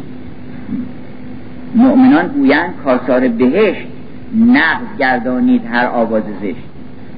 مؤمنان 1.75 2.27
گویند 2.27 2.73
کاسار 2.83 3.27
بهشت 3.27 3.87
نقض 4.35 4.97
گردانید 4.99 5.61
هر 5.65 5.85
آواز 5.85 6.23
زشت. 6.41 6.55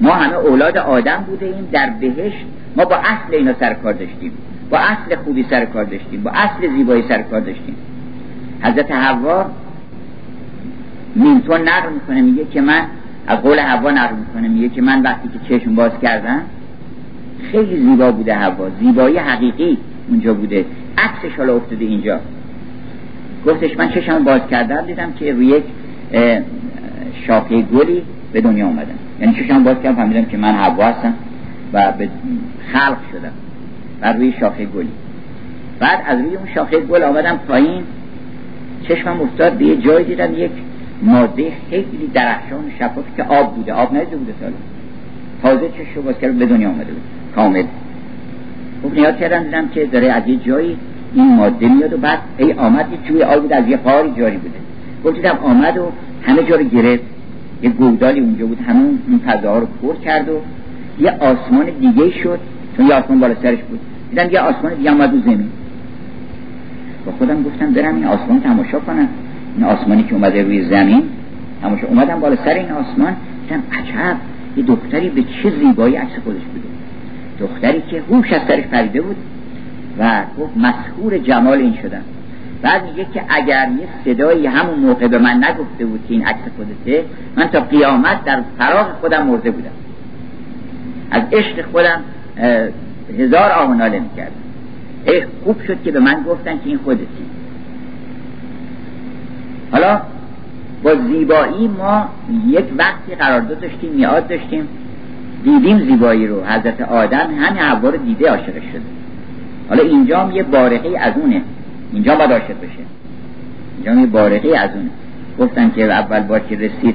ما 0.00 0.12
همه 0.12 0.36
اولاد 0.36 0.76
آدم 0.78 1.24
بوده 1.26 1.46
ایم 1.46 1.68
در 1.72 1.90
بهشت 2.00 2.44
ما 2.76 2.84
با 2.84 2.96
اصل 2.96 3.34
اینا 3.34 3.54
سر 3.60 3.74
کار 3.74 3.92
داشتیم. 3.92 4.32
با 4.70 4.78
اصل 4.78 5.16
خوبی 5.16 5.46
سر 5.50 5.64
کار 5.64 5.84
داشتیم 5.84 6.22
با 6.22 6.30
اصل 6.30 6.76
زیبایی 6.76 7.04
سر 7.08 7.22
کار 7.22 7.40
داشتیم. 7.40 7.76
حضرت 8.62 8.92
حوا 8.92 9.46
مینتون 11.14 11.60
نقل 11.60 11.92
می‌کنه 11.92 12.22
میگه 12.22 12.44
که 12.44 12.60
من 12.60 12.82
از 13.26 13.38
قول 13.38 13.58
حوا 13.58 13.90
نقل 13.90 14.14
می‌کنه 14.16 14.48
میگه 14.48 14.68
که 14.68 14.82
من 14.82 15.02
وقتی 15.02 15.28
که 15.28 15.58
چشم 15.58 15.74
باز 15.74 15.92
کردم 16.02 16.42
خیلی 17.52 17.76
زیبا 17.76 18.12
بوده 18.12 18.34
هوا 18.34 18.68
زیبایی 18.80 19.16
حقیقی 19.16 19.78
اونجا 20.08 20.34
بوده. 20.34 20.64
عکسش 20.98 21.36
حالا 21.38 21.56
افتاده 21.56 21.84
اینجا. 21.84 22.20
گفتش 23.46 23.76
من 23.78 23.88
چشم 23.88 24.24
باز 24.24 24.40
کردم 24.50 24.86
دیدم 24.86 25.12
که 25.12 25.32
روی 25.32 25.46
یک 25.46 25.64
شاخه 27.26 27.62
گلی 27.62 28.02
به 28.32 28.40
دنیا 28.40 28.66
اومدم 28.66 28.98
یعنی 29.20 29.34
چشم 29.34 29.64
باز 29.64 29.76
کردم 29.82 29.96
فهمیدم 29.96 30.24
که 30.24 30.36
من 30.36 30.54
هوا 30.54 30.84
هستم 30.84 31.14
و 31.72 31.92
به 31.98 32.08
خلق 32.72 32.98
شدم 33.12 33.32
و 34.02 34.12
روی 34.12 34.34
شاخه 34.40 34.64
گلی. 34.64 34.88
بعد 35.78 35.98
از 36.06 36.18
روی 36.20 36.36
اون 36.36 36.46
شاخه 36.54 36.80
گل 36.80 37.02
آمدم 37.02 37.40
پایین. 37.48 37.82
چشمم 38.88 39.20
افتاد 39.20 39.52
به 39.52 39.64
یه 39.64 39.76
جای 39.76 40.04
دیدم 40.04 40.34
یک 40.34 40.50
ماده 41.02 41.52
خیلی 41.70 42.10
درخشان 42.14 42.64
شفاف 42.78 43.04
که 43.16 43.22
آب 43.22 43.54
بوده. 43.54 43.72
آب 43.72 43.96
ندیده 43.96 44.16
بوده 44.16 44.32
سالا 44.40 44.52
تازه 45.42 45.68
چشم 45.68 46.02
باز 46.02 46.18
کرد 46.18 46.38
به 46.38 46.46
دنیا 46.46 46.68
آمده 46.68 46.92
بود. 46.92 47.02
کامل. 47.34 47.64
خوب 48.82 48.94
نیاد 48.94 49.18
کردم 49.18 49.42
دیدم 49.42 49.68
که 49.68 49.84
داره 49.84 50.12
از 50.12 50.22
یه 50.26 50.36
جایی 50.36 50.76
این 51.14 51.34
ماده 51.34 51.68
میاد 51.68 51.92
و 51.92 51.96
بعد 51.96 52.18
ای 52.38 52.52
آمد 52.52 52.86
یه 52.92 52.98
جوی 53.08 53.22
آب 53.22 53.46
از 53.50 53.68
یه 53.68 53.76
قاری 53.76 54.12
جاری 54.18 54.36
بوده. 54.36 54.58
گفت 55.04 55.16
دیدم 55.16 55.38
آمد 55.42 55.78
و 55.78 55.92
همه 56.22 56.42
جا 56.42 56.56
رو 56.56 56.64
گرفت. 56.64 57.02
یه 57.62 57.70
گودالی 57.70 58.20
اونجا 58.20 58.46
بود 58.46 58.58
همون 58.60 58.98
اون 59.08 59.18
فضاها 59.26 59.58
رو 59.58 59.66
پر 59.82 59.96
کرد 60.04 60.28
و 60.28 60.32
یه 61.00 61.10
آسمان 61.10 61.66
دیگه 61.80 62.10
شد 62.10 62.38
چون 62.76 62.86
یه 62.86 62.94
آسمان 62.94 63.20
بالا 63.20 63.34
سرش 63.42 63.58
بود. 63.58 63.80
دیدم 64.10 64.30
یه 64.30 64.40
آسمان 64.40 64.74
دیگه 64.74 64.90
آمد 64.90 65.10
زمین. 65.24 65.48
با 67.06 67.12
خودم 67.12 67.42
گفتم 67.42 67.72
برم 67.72 67.94
این 67.94 68.04
آسمان 68.04 68.40
تماشا 68.40 68.80
کنم. 68.80 69.08
این 69.56 69.64
آسمانی 69.64 70.02
که 70.02 70.14
اومده 70.14 70.42
روی 70.42 70.64
زمین 70.64 71.02
تماشا 71.62 71.86
اومدم 71.86 72.20
بالا 72.20 72.36
سر 72.36 72.54
این 72.54 72.70
آسمان 72.70 73.16
دیدم 73.42 73.62
عجب 73.72 74.16
یه 74.56 74.62
دختری 74.62 75.08
به 75.08 75.22
چه 75.22 75.50
زیبایی 75.60 75.96
عکس 75.96 76.12
خودش 76.24 76.42
بوده. 76.42 76.66
دختری 77.40 77.82
که 77.90 78.02
هوش 78.10 78.32
از 78.32 78.40
سرش 78.48 78.64
پریده 78.64 79.02
بود 79.02 79.16
و 79.98 80.22
گفت 80.38 80.56
مسهور 80.56 81.18
جمال 81.18 81.58
این 81.58 81.74
شدن 81.82 82.02
بعد 82.62 82.84
میگه 82.84 83.06
که 83.14 83.22
اگر 83.28 83.68
یه 83.80 83.88
صدایی 84.04 84.46
همون 84.46 84.78
موقع 84.78 85.08
به 85.08 85.18
من 85.18 85.44
نگفته 85.44 85.84
بود 85.84 86.00
که 86.08 86.14
این 86.14 86.26
عکس 86.26 86.40
خودته 86.56 87.04
من 87.36 87.46
تا 87.46 87.60
قیامت 87.60 88.24
در 88.24 88.40
فراغ 88.58 88.86
خودم 89.00 89.26
مرده 89.26 89.50
بودم. 89.50 89.70
از 91.10 91.22
عشق 91.32 91.70
خودم 91.72 92.00
هزار 93.18 93.50
آه 93.50 93.76
ناله 93.76 94.00
می‌کردم. 94.00 94.32
ای 95.06 95.22
خوب 95.44 95.62
شد 95.66 95.82
که 95.82 95.90
به 95.90 96.00
من 96.00 96.22
گفتن 96.28 96.52
که 96.52 96.60
این 96.64 96.78
خودتی. 96.78 97.24
حالا 99.72 100.00
با 100.82 100.94
زیبایی 100.94 101.68
ما 101.68 102.08
یک 102.46 102.64
وقتی 102.78 103.14
قرارداد 103.14 103.60
داشتیم 103.60 103.92
میاد 103.92 104.28
داشتیم. 104.28 104.68
دیدیم 105.44 105.78
زیبایی 105.78 106.26
رو. 106.26 106.44
حضرت 106.44 106.80
آدم 106.80 107.28
همین 107.40 107.62
حوا 107.62 107.90
دیده 107.90 108.30
عاشق 108.30 108.52
شده. 108.52 108.80
حالا 109.68 109.82
اینجا 109.82 110.20
هم 110.20 110.30
یه 110.30 110.42
بارقه 110.42 110.98
از 110.98 111.12
اونه. 111.16 111.42
اینجا 111.92 112.16
باید 112.16 112.32
عاشق 112.32 112.44
بشه 112.44 112.84
اینجا 113.76 114.00
یه 114.00 114.06
بارقه 114.06 114.58
از 114.58 114.70
اونه 114.74 114.90
گفتن 115.38 115.70
که 115.70 115.84
اول 115.84 116.20
بار 116.20 116.40
که 116.40 116.56
رسید؟ 116.56 116.94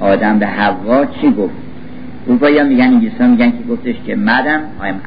آدم 0.00 0.38
به 0.38 0.46
حوا 0.46 1.04
چی 1.04 1.30
گفت؟ 1.30 1.54
اروپایی 2.26 2.58
ها 2.58 2.64
میگن 2.64 2.84
انگلیسی 2.84 3.24
میگن 3.24 3.50
که 3.50 3.64
گفتش 3.70 3.94
که 4.06 4.16
مدم 4.16 4.60
آیم 4.80 5.00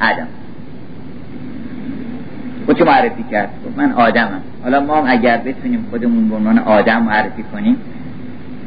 خود 2.66 2.78
چه 2.78 2.84
معرفی 2.84 3.24
کرد. 3.32 3.50
من 3.78 3.92
آدمم. 3.92 4.42
حالا 4.64 4.80
ما 4.80 4.96
هم 4.96 5.04
اگر 5.08 5.38
بتونیم 5.38 5.86
خودمون 5.92 6.30
به 6.30 6.36
عنوان 6.36 6.60
آدم 6.60 7.04
معرفی 7.04 7.44
کنیم 7.54 7.78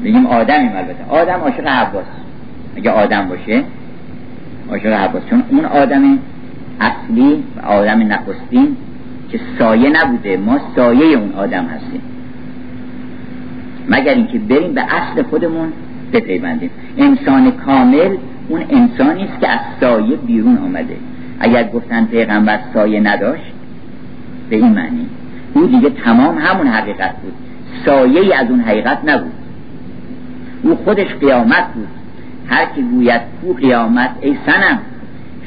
بگیم 0.05 0.27
آدمیم 0.27 0.71
البته. 0.77 1.05
آدم 1.09 1.41
عاشق 1.41 1.67
حواست. 1.67 2.07
اگه 2.77 2.91
آدم 2.91 3.29
باشه 3.29 3.63
عاشق 4.71 4.93
حواست. 4.93 5.31
چون 5.31 5.43
اون 5.49 5.65
آدم 5.65 6.19
اصلی 6.81 7.45
و 7.57 7.67
آدم 7.67 8.13
نخستین 8.13 8.77
که 9.37 9.43
سایه 9.59 9.91
نبوده 9.91 10.37
ما 10.37 10.59
سایه 10.77 11.19
اون 11.19 11.33
آدم 11.33 11.65
هستیم. 11.65 12.01
مگر 13.89 14.15
اینکه 14.15 14.39
بریم 14.39 14.73
به 14.73 14.83
اصل 14.83 15.23
خودمون 15.23 15.73
بپیوندیم. 16.13 16.71
انسان 16.99 17.51
کامل 17.51 18.17
اون 18.49 18.65
انسانی 18.69 19.25
است 19.25 19.41
که 19.41 19.49
از 19.49 19.61
سایه 19.81 20.17
بیرون 20.17 20.59
آمده. 20.59 20.97
اگر 21.41 21.69
گفتن 21.69 22.05
پیغمبر 22.05 22.59
سایه 22.75 23.01
نداشت 23.01 23.53
به 24.51 24.57
این 24.57 24.73
معنی. 24.73 25.07
او 25.55 25.67
دیگه 25.67 25.91
تمام 25.91 26.39
همون 26.39 26.67
حقیقت 26.67 27.17
بود. 27.17 27.33
سایه 27.85 28.37
از 28.37 28.51
اون 28.51 28.61
حقیقت 28.61 28.99
نبود. 29.05 29.33
او 30.63 30.77
خودش 30.77 31.15
قیامت 31.21 31.67
بود. 31.75 31.89
هر 32.49 32.65
کی 32.65 32.83
گوید 32.83 33.21
کو 33.43 33.53
قیامت 33.53 34.11
ای 34.21 34.37
سنم 34.47 34.79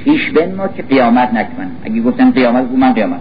خیش 0.04 0.30
بن 0.30 0.56
ما 0.56 0.68
که 0.68 0.84
قیامت 0.84 1.34
نکن 1.34 1.72
اگه 1.84 2.02
گفتن 2.02 2.32
قیامت 2.32 2.68
بود 2.68 2.80
من 2.80 2.94
قیامت 2.94 3.20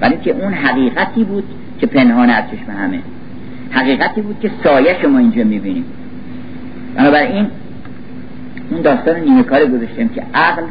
ولی 0.00 0.16
که 0.16 0.30
اون 0.30 0.52
حقیقتی 0.52 1.24
بود 1.24 1.44
که 1.80 1.86
پنهان 1.86 2.30
از 2.30 2.44
چشم 2.50 2.70
همه. 2.70 2.98
حقیقتی 3.70 4.20
بود 4.20 4.40
که 4.40 4.50
سایه 4.64 4.96
شما 5.02 5.18
اینجا 5.18 5.44
می‌بینیم. 5.44 5.84
بنابراین 6.94 7.46
اون 8.70 8.82
داستان 8.82 9.20
نیمه 9.20 9.42
کار 9.42 9.66
گذاشتیم 9.66 10.08
که 10.08 10.22
عقل 10.34 10.62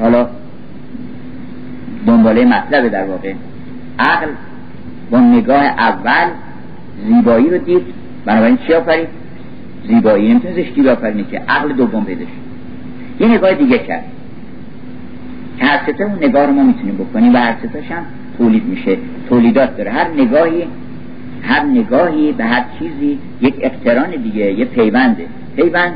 حالا 0.00 0.28
دنباله 2.06 2.44
مطلب 2.44 2.88
در 2.88 3.04
واقع 3.04 3.34
عقل 3.98 4.28
با 5.10 5.20
نگاه 5.20 5.62
اول 5.62 6.28
زیبایی 7.06 7.50
رو 7.50 7.58
دید. 7.58 7.82
بنابراین 8.24 8.58
چی 8.66 8.74
آفرید؟ 8.74 9.08
زیبایی. 9.88 10.30
نمی‌تونه 10.30 10.54
زشتی 10.54 10.82
بآفرینه 10.82 11.24
که 11.30 11.38
عقل 11.48 11.72
دوم 11.72 12.04
شد 12.04 12.16
یه 13.20 13.28
نگاه 13.28 13.54
دیگه 13.54 13.78
کرد. 13.78 14.04
که 15.58 15.64
هر 15.64 16.02
اون 16.02 16.16
نگاه 16.16 16.46
رو 16.46 16.52
ما 16.52 16.62
می‌تونیم 16.62 16.94
بکنیم 16.94 17.34
و 17.34 17.38
هر 17.38 17.52
هم 17.90 18.04
تولید 18.38 18.64
میشه. 18.64 18.96
تولیدات 19.28 19.76
داره. 19.76 19.90
هر 19.90 20.08
نگاهی 20.08 20.64
هر 21.42 21.62
نگاهی 21.62 22.32
به 22.32 22.44
هر 22.44 22.64
چیزی 22.78 23.18
یک 23.40 23.54
اقتران 23.60 24.10
دیگه 24.10 24.52
یه 24.52 24.64
پیونده 24.64 25.26
پیوند 25.56 25.92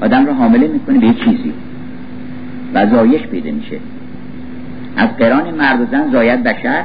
آدم 0.00 0.26
رو 0.26 0.32
حامله 0.32 0.68
می‌کنه 0.68 0.98
به 0.98 1.06
یه 1.06 1.14
چیزی. 1.14 1.52
و 2.74 2.86
زایش 2.86 3.22
پیدا 3.22 3.50
میشه. 3.50 3.76
از 4.96 5.16
قران 5.16 5.54
مرد 5.54 5.80
و 5.80 5.86
زن 5.90 6.10
زاید 6.12 6.42
بشر 6.42 6.84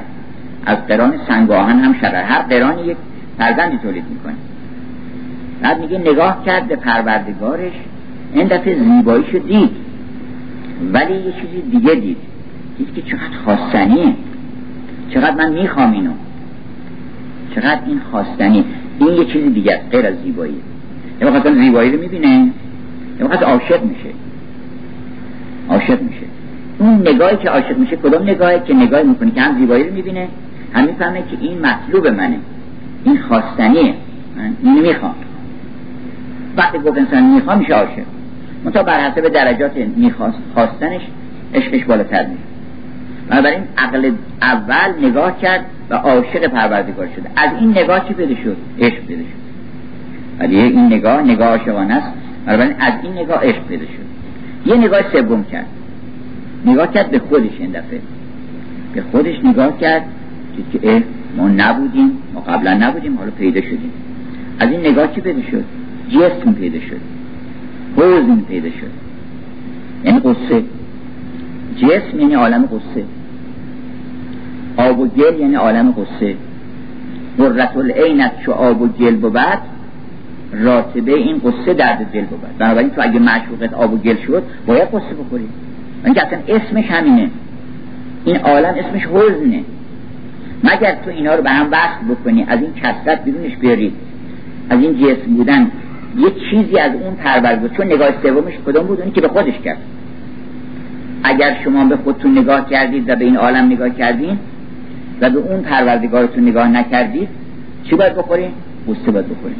از 0.65 0.78
قران 0.88 1.13
سنگاهن 1.28 1.80
هم 1.80 1.93
شرر. 2.01 2.24
هر 2.24 2.41
قرانی 2.41 2.82
یک 2.86 2.97
فرزندی 3.38 3.78
تولید 3.78 4.03
می‌کنه. 4.09 4.36
بعد 5.61 5.80
میگه 5.80 5.97
نگاه 5.97 6.45
کرد 6.45 6.68
به 6.68 6.76
پروردگارش 6.76 7.74
این 8.34 8.47
دفعه 8.47 8.84
زیباییشو 8.84 9.38
دید. 9.38 9.70
ولی 10.93 11.13
یه 11.13 11.32
چیزی 11.41 11.61
دیگه 11.72 11.95
دید. 11.95 12.18
دید 12.78 12.93
که 12.95 13.01
چقدر 13.01 13.38
خواستنیه 13.45 14.13
چقدر 15.10 15.36
من 15.36 15.53
می‌خوام 15.53 15.91
اینو. 15.91 16.12
چقدر 17.55 17.80
این 17.88 18.01
خواستنی. 18.12 18.66
این 18.99 19.14
یه 19.14 19.26
چیزی 19.26 19.49
دیگه 19.49 19.82
غیر 19.91 20.05
از 20.05 20.16
زیبایی. 20.24 20.55
یه 21.22 21.28
وقت 21.28 21.53
زیبایی 21.53 21.91
رو 21.91 21.99
می‌بینه. 21.99 22.49
یه 23.20 23.26
وقت 23.26 23.43
عاشق 23.43 23.84
میشه. 23.84 24.10
عاشق 25.70 26.01
میشه. 26.01 26.26
اون 26.80 27.08
نگاهی 27.08 27.38
که 27.38 27.49
عاشق 27.49 27.78
میشه 27.78 27.95
کدوم 27.95 28.24
نگاهی 28.24 28.60
که 28.60 28.74
نگاهی 28.74 29.03
می‌کنه 29.03 29.32
که 29.32 29.41
هم 29.41 29.60
زیبایی 29.60 29.84
رو 29.84 29.93
می‌بینه 29.93 30.28
هم 30.74 30.86
می‌فهمه 30.86 31.20
که 31.20 31.38
این 31.41 31.66
مطلوب 31.66 32.08
منه. 32.08 32.38
این 33.03 33.18
خواستنیه. 33.18 33.93
من 34.38 34.53
اینو 34.64 34.82
می‌خوام. 34.82 35.16
وقتی 36.58 36.78
گفت 36.78 36.97
انسان 36.97 37.24
می‌خوام 37.24 37.58
میشه 37.58 37.74
عاشق. 37.74 38.03
منتها 38.66 38.84
بر 38.84 38.99
حسب 38.99 39.28
درجات 39.28 39.72
خواستنش 40.53 41.01
عشقش 41.53 41.86
بالاتر 41.86 42.26
میشه. 42.26 42.47
بنابراین 43.30 43.63
عقل 43.78 44.11
اول 44.41 45.07
نگاه 45.07 45.41
کرد 45.41 45.65
و 45.89 45.95
عاشق 45.95 46.47
پروردگار 46.47 47.07
شده. 47.15 47.30
از 47.36 47.49
این 47.59 47.71
نگاه 47.71 48.07
چی 48.07 48.13
پیدا 48.13 48.36
شد؟ 48.43 48.57
عشق 48.80 49.05
پیدا 49.05 49.21
شد. 49.21 49.47
ولی 50.39 50.59
این 50.59 50.86
نگاه 50.86 51.21
نگاه 51.21 51.47
عاشقانه 51.47 51.93
است. 51.93 52.11
بنابراین 52.45 52.75
از 52.80 52.93
این 53.03 53.13
نگاه 53.13 53.43
عشق 53.43 53.63
پیدا 53.67 53.86
شد. 53.86 54.07
یه 54.69 54.75
نگاه 54.75 55.01
سوم 55.11 55.43
کرد. 55.43 55.65
نگاه 56.65 56.93
کرد 56.93 57.11
به 57.11 57.19
خودش 57.19 57.51
این 57.59 57.71
دفعه. 57.71 58.01
به 58.93 59.03
خودش 59.11 59.36
نگاه 59.43 59.80
کرد 59.80 60.05
که 60.71 61.03
ما 61.38 61.47
نبودیم. 61.47 62.11
ما 62.34 62.41
قبلا 62.41 62.73
نبودیم. 62.73 63.17
حالا 63.17 63.32
پیدا 63.32 63.61
شدیم. 63.61 63.91
از 64.59 64.71
این 64.71 64.80
نگاه 64.80 65.15
چی 65.15 65.21
پیدا 65.21 65.41
شد؟ 65.51 65.63
جسم 66.09 66.53
پیدا 66.53 66.80
شد. 66.80 67.01
حوزن 67.97 68.39
پیدا 68.47 68.69
شد. 68.69 68.91
یعنی 70.05 70.19
قصه 70.19 70.63
جسم 71.78 72.19
یعنی 72.19 72.34
عالم 72.34 72.65
قصه 72.65 73.03
آب 74.90 75.00
و 75.00 75.08
گل 75.08 75.40
یعنی 75.40 75.56
عالم 75.56 75.92
قصه 75.92 76.36
قررت 77.38 77.78
العینت 77.78 78.32
چو 78.46 78.52
آب 78.52 78.82
و 78.82 78.88
گل 78.88 79.16
بود 79.16 79.38
راتبه 80.52 81.14
این 81.14 81.42
قصه 81.46 81.74
درد 81.74 82.12
دل 82.14 82.22
بود. 82.22 82.40
بنابراین 82.60 82.90
تو 82.90 83.02
اگه 83.02 83.20
معشوقت 83.20 83.74
آب 83.74 83.94
و 83.94 83.98
گل 83.98 84.16
شد 84.28 84.44
باید 84.68 84.88
قصه 84.88 85.16
بخوری. 85.26 85.48
اینکه 86.06 86.28
اصلا 86.28 86.40
اسمش 86.48 86.86
همینه. 86.92 87.30
این 88.26 88.38
عالم 88.38 88.76
اسمش 88.78 89.08
حزنه. 89.08 89.62
مگر 90.64 90.96
تو 91.06 91.10
اینا 91.10 91.36
رو 91.36 91.44
به 91.44 91.50
هم 91.50 91.68
وصل 91.68 92.16
بکنی 92.16 92.46
از 92.48 92.60
این 92.62 92.74
کسرت 92.74 93.24
بیرونش 93.24 93.56
بیاری 93.56 93.94
از 94.70 94.80
این 94.80 94.98
جسم 94.98 95.34
بودن. 95.38 95.72
یه 96.18 96.32
چیزی 96.50 96.80
از 96.80 96.92
اون 96.94 97.16
پرورد 97.16 97.74
چون 97.78 97.86
نگاه 97.86 98.10
سومش 98.24 98.54
کدوم 98.66 98.84
بود؟ 98.84 99.00
اونی 99.00 99.12
که 99.12 99.22
به 99.22 99.28
خودش 99.28 99.60
کرد. 99.66 99.78
اگر 101.24 101.58
شما 101.64 101.86
به 101.86 101.98
خودتون 101.98 102.38
نگاه 102.38 102.70
کردید 102.70 103.10
و 103.10 103.16
به 103.16 103.26
این 103.26 103.38
عالم 103.38 103.66
نگاه 103.66 103.90
کردین 103.90 104.40
و 105.22 105.30
به 105.30 105.39
اون 105.39 105.61
پروردگارتون 105.61 106.43
نگاه 106.43 106.68
نکردید 106.68 107.30
چی 107.84 107.95
باید 107.95 108.15
بخورین؟ 108.15 108.51
بوسته 108.86 109.11
باید 109.11 109.26
بخورین 109.30 109.57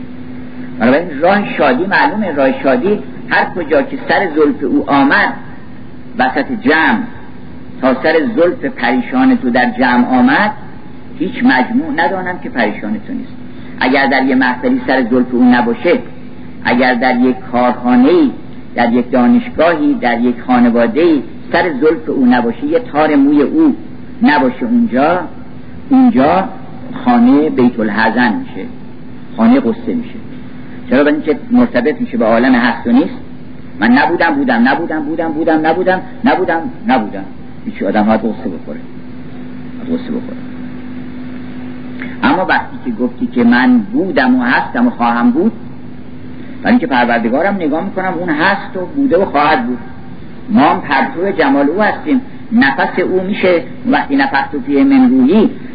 بنابراین 0.80 1.20
راه 1.20 1.53
شادی 1.58 1.86
معلومه. 1.86 2.32
راه 2.32 2.62
شادی 2.64 2.99
هر 3.30 3.45
کجا 3.45 3.82
که 3.82 3.97
سر 4.10 4.28
زلف 4.36 4.64
او 4.64 4.89
آمد 4.89 5.34
وسط 6.18 6.45
جمع 6.62 6.99
تا 7.82 8.03
سر 8.03 8.14
زلف 8.36 8.66
پریشان 8.66 9.38
تو 9.38 9.49
در 9.49 9.70
جمع 9.80 10.08
آمد 10.08 10.51
هیچ 11.20 11.43
مجموع 11.43 11.91
ندانم 11.95 12.39
که 12.39 12.49
پریشان 12.49 13.01
تو 13.08 13.14
نیست. 13.14 13.34
اگر 13.80 14.08
در 14.08 14.26
یه 14.26 14.36
محفلی 14.36 14.82
سر 14.88 15.03
زلف 15.12 15.34
او 15.34 15.43
نباشه 15.43 15.99
اگر 16.64 16.93
در 16.93 17.20
یک 17.20 17.36
خانه 17.51 18.30
در 18.76 18.93
یک 18.93 19.12
دانشگاهی 19.12 19.93
در 19.93 20.20
یک 20.20 20.36
خانواده 20.47 21.03
سر 21.51 21.64
زلف 21.82 22.10
او 22.10 22.26
نباشه 22.26 22.66
یه 22.66 22.80
تار 22.80 23.16
موی 23.16 23.41
او 23.41 23.76
نباشه 24.24 24.66
اونجا 24.66 25.20
اونجا 25.90 26.50
خانه 27.06 27.50
بیت 27.50 27.80
الحزن 27.80 28.34
میشه. 28.34 28.66
خانه 29.38 29.60
قصه 29.60 29.94
میشه. 29.94 30.16
چرا؟ 30.90 31.04
به 31.04 31.12
اینکه 31.12 31.38
مرتبط 31.52 32.02
میشه 32.02 32.18
به 32.18 32.26
عالم 32.26 32.56
هست 32.56 32.88
و 32.88 32.92
نیست. 32.92 33.18
من 33.80 33.92
نبودم 33.92 34.36
بودم 34.36 34.68
نبودم 34.68 35.04
بودم 35.04 35.32
بودم 35.32 35.66
نبودم 35.68 36.02
نبودم 36.26 36.62
نبودم. 36.88 37.24
هیچ 37.66 37.84
آدم 37.84 38.04
ها 38.04 38.18
قصه 38.18 38.28
بخوره. 38.28 38.80
قصه 39.84 40.12
بخوره. 40.12 40.38
اما 42.24 42.46
وقتی 42.46 42.78
که 42.86 42.92
گفتی 42.92 43.28
که 43.28 43.44
من 43.44 43.78
بودم 43.78 44.36
و 44.36 44.44
هستم 44.44 44.88
و 44.88 44.90
خواهم 44.90 45.32
بود 45.32 45.52
برای 46.62 46.72
اینکه 46.72 46.88
پروردگارم 46.88 47.56
نگاه 47.56 47.84
می‌کنم 47.84 48.14
اون 48.20 48.30
هست 48.30 48.78
و 48.78 48.86
بوده 48.86 49.18
و 49.18 49.26
خواهد 49.26 49.66
بود. 49.66 49.78
ما 50.50 50.62
هم 50.62 50.82
پرتو 50.82 51.32
جمال 51.42 51.70
او 51.70 51.82
هستیم. 51.82 52.22
نفس 52.52 53.00
او 53.00 53.24
میشه. 53.24 53.64
وقتی 53.92 54.16
نفس 54.16 54.52
تو 54.52 54.60
پیه 54.60 54.84
من 54.84 55.10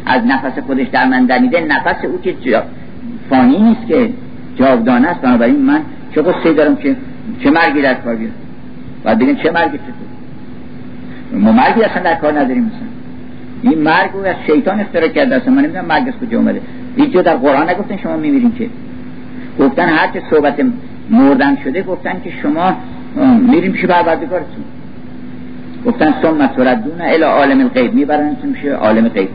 از 0.05 0.21
نفس 0.25 0.59
خودش 0.59 0.87
در 0.87 1.05
من 1.05 1.25
دمیده 1.25 1.61
نفس 1.61 2.05
او 2.05 2.21
که 2.21 2.61
فانی 3.29 3.59
نیست 3.59 3.87
که 3.87 4.09
جاودانه 4.55 5.07
است. 5.07 5.21
بنابراین 5.21 5.61
من 5.61 5.81
چه 6.15 6.21
قصه 6.21 6.53
دارم 6.53 6.75
که 6.75 6.95
چه 7.43 7.51
مرگی 7.51 7.81
در 7.81 7.93
کار 7.93 8.15
بیاد 8.15 8.31
و 9.05 9.15
بگیم 9.15 9.35
چه 9.35 9.51
مرگی 9.51 9.77
چطور. 9.77 11.39
ما 11.41 11.51
مرگی 11.51 11.81
اصلا 11.81 12.03
در 12.03 12.15
کار 12.15 12.39
نداریم 12.39 12.63
مثلا 12.63 12.87
این 13.61 13.81
مرگ 13.81 14.15
از 14.15 14.35
شیطان 14.47 14.79
اختراع 14.79 15.07
کرده 15.07 15.35
اصلا 15.35 15.53
من 15.53 15.61
نمی‌دونم 15.61 15.85
مرگ 15.85 16.07
از 16.07 16.27
کجا 16.27 16.37
اومده. 16.37 16.61
هیچ 16.97 17.11
در 17.11 17.35
قرآن 17.35 17.69
نگفتن 17.69 17.97
شما 17.97 18.17
میمیرین 18.17 18.53
که. 18.57 18.69
گفتن 19.59 19.89
هر 19.89 20.07
چه 20.07 20.21
صحبت 20.29 20.65
مردن 21.09 21.57
شده 21.63 21.83
گفتن 21.83 22.21
که 22.23 22.31
شما 22.41 22.75
میریم 23.47 23.71
پیش 23.71 23.85
پروردگارتون. 23.85 24.63
گفتن 25.85 26.13
ثم 26.21 26.47
تردون 26.47 27.01
الى 27.01 27.23
عالم 27.23 27.59
الغیب. 27.59 27.93
میبرنتون 27.93 28.49
میشه 28.49 28.73
عالم 28.73 29.07
غیب. 29.07 29.29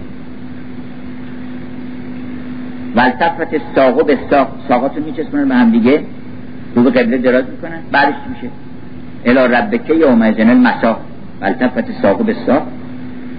ولتفت 2.97 3.61
ساقو 3.74 4.03
به 4.05 4.18
ساق 4.30 4.49
ساقاتون 4.68 5.03
میچسبونن 5.03 5.49
به 5.49 5.55
هم 5.55 5.70
دیگه. 5.70 6.01
رو 6.74 6.82
به 6.82 6.91
قبله 6.91 7.18
دراز 7.18 7.45
می‌کنن 7.51 7.78
بعدش 7.93 8.14
میشه؟ 8.30 8.49
الى 9.26 9.55
ربکه 9.55 9.95
یوم 9.95 10.22
ازن 10.22 10.51
المسا 10.51 10.97
ولتفت 11.41 11.93
ساقو 12.03 12.24
به 12.24 12.34
ساق. 12.47 12.62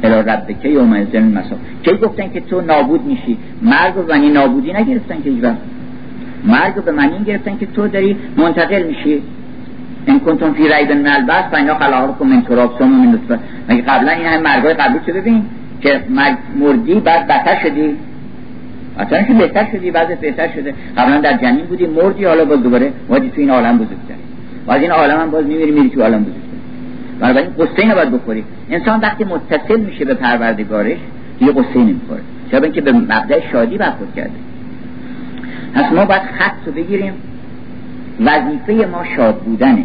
الى 0.03 0.15
ربکه 0.15 0.69
یوم 0.69 0.93
ازن 0.93 1.17
المسا 1.17 1.55
کی 1.83 1.91
گفتن 1.91 2.29
که 2.29 2.39
تو 2.39 2.61
نابود 2.61 3.05
میشی؟ 3.05 3.37
مرگ 3.61 3.97
و 3.97 4.01
معنی 4.09 4.29
نابودی 4.29 4.73
نگرفتن 4.73 5.21
که 5.23 5.29
ایجا 5.29 5.53
مرگ 6.45 6.83
به 6.83 6.91
معنی 6.91 7.23
گرفتن 7.25 7.57
که 7.57 7.65
تو 7.65 7.87
داری 7.87 8.17
منتقل 8.37 8.83
میشی. 8.83 9.21
این 10.05 10.19
کنتون 10.19 10.53
فی 10.53 10.63
ریب 10.63 10.91
من 10.91 11.07
البس 11.07 11.43
و 11.53 11.55
اینا 11.55 11.75
خلاقکم 11.75 12.27
من 12.27 12.41
تراب. 12.41 12.77
سوم 12.77 12.89
من 12.89 13.11
نطفه 13.11 13.39
مگه 13.69 13.81
قبلا 13.81 14.11
این 14.11 14.25
همه 14.25 14.37
مرگای 14.37 14.73
قبلی 14.73 14.99
چه 15.05 15.13
ببین؟ 15.13 15.45
که 15.81 16.01
مرگ 16.09 16.37
مردی 16.59 16.93
بعد 16.93 17.27
بتر 17.27 17.59
شدی. 17.63 17.95
اصلا 18.99 19.23
که 19.23 19.33
بهتر 19.33 19.67
شدی 19.71 19.91
بعد 19.91 20.19
بهتر 20.21 20.47
شده. 20.47 20.73
قبلا 20.97 21.21
در 21.21 21.37
جنین 21.37 21.65
بودی 21.65 21.87
مردی 21.87 22.25
حالا 22.25 22.45
باز 22.45 22.63
دوباره 22.63 22.91
وادی 23.09 23.29
تو 23.29 23.41
این 23.41 23.49
عالم 23.49 23.77
بزرگتر 23.77 24.15
و 24.67 24.71
از 24.71 24.81
این 24.81 24.91
عالم 24.91 25.19
هم 25.19 25.31
باز 25.31 25.45
میمیری 25.45 25.71
میری 25.71 25.89
تو 25.89 26.01
عالم 26.01 26.23
بزرگتر 26.23 26.49
بنابراین 27.19 27.49
قصه 27.49 27.85
نباید 27.91 28.11
بخوری. 28.11 28.43
انسان 28.69 28.99
وقتی 28.99 29.23
متصل 29.23 29.79
میشه 29.79 30.05
به 30.05 30.13
پروردگارش 30.13 30.97
دیگه 31.39 31.51
قصه 31.51 31.79
نمی‌خوره. 31.79 32.21
چرا؟ 32.51 32.63
اینکه 32.63 32.81
به 32.81 32.91
مبدع 32.91 33.39
شادی 33.51 33.77
برخورد 33.77 34.15
کرده. 34.15 34.31
پس 35.73 35.93
ما 35.93 36.05
باید 36.05 36.21
خط 36.21 36.53
رو 36.65 36.71
بگیریم. 36.71 37.13
وظیفه 38.19 38.87
ما 38.91 39.03
شاد 39.15 39.35
بودنه. 39.35 39.83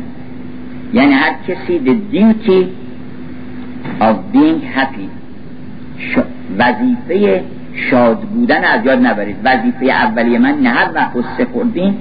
یعنی 0.93 1.13
هر 1.13 1.35
کسی 1.49 1.81
the 1.87 2.15
duty 2.17 2.65
of 4.01 4.15
being 4.35 4.79
happy. 4.79 5.09
وظیفه 6.59 7.43
شاد 7.75 8.19
بودن 8.19 8.65
از 8.65 8.85
یاد 8.85 9.07
نبرید. 9.07 9.37
وظیفه 9.45 9.87
اولیه 9.87 10.39
من 10.39 10.59
نه 10.63 10.69
هر 10.69 10.91
وقت 10.95 11.17
قصه 11.17 11.45
خوردین. 11.45 11.95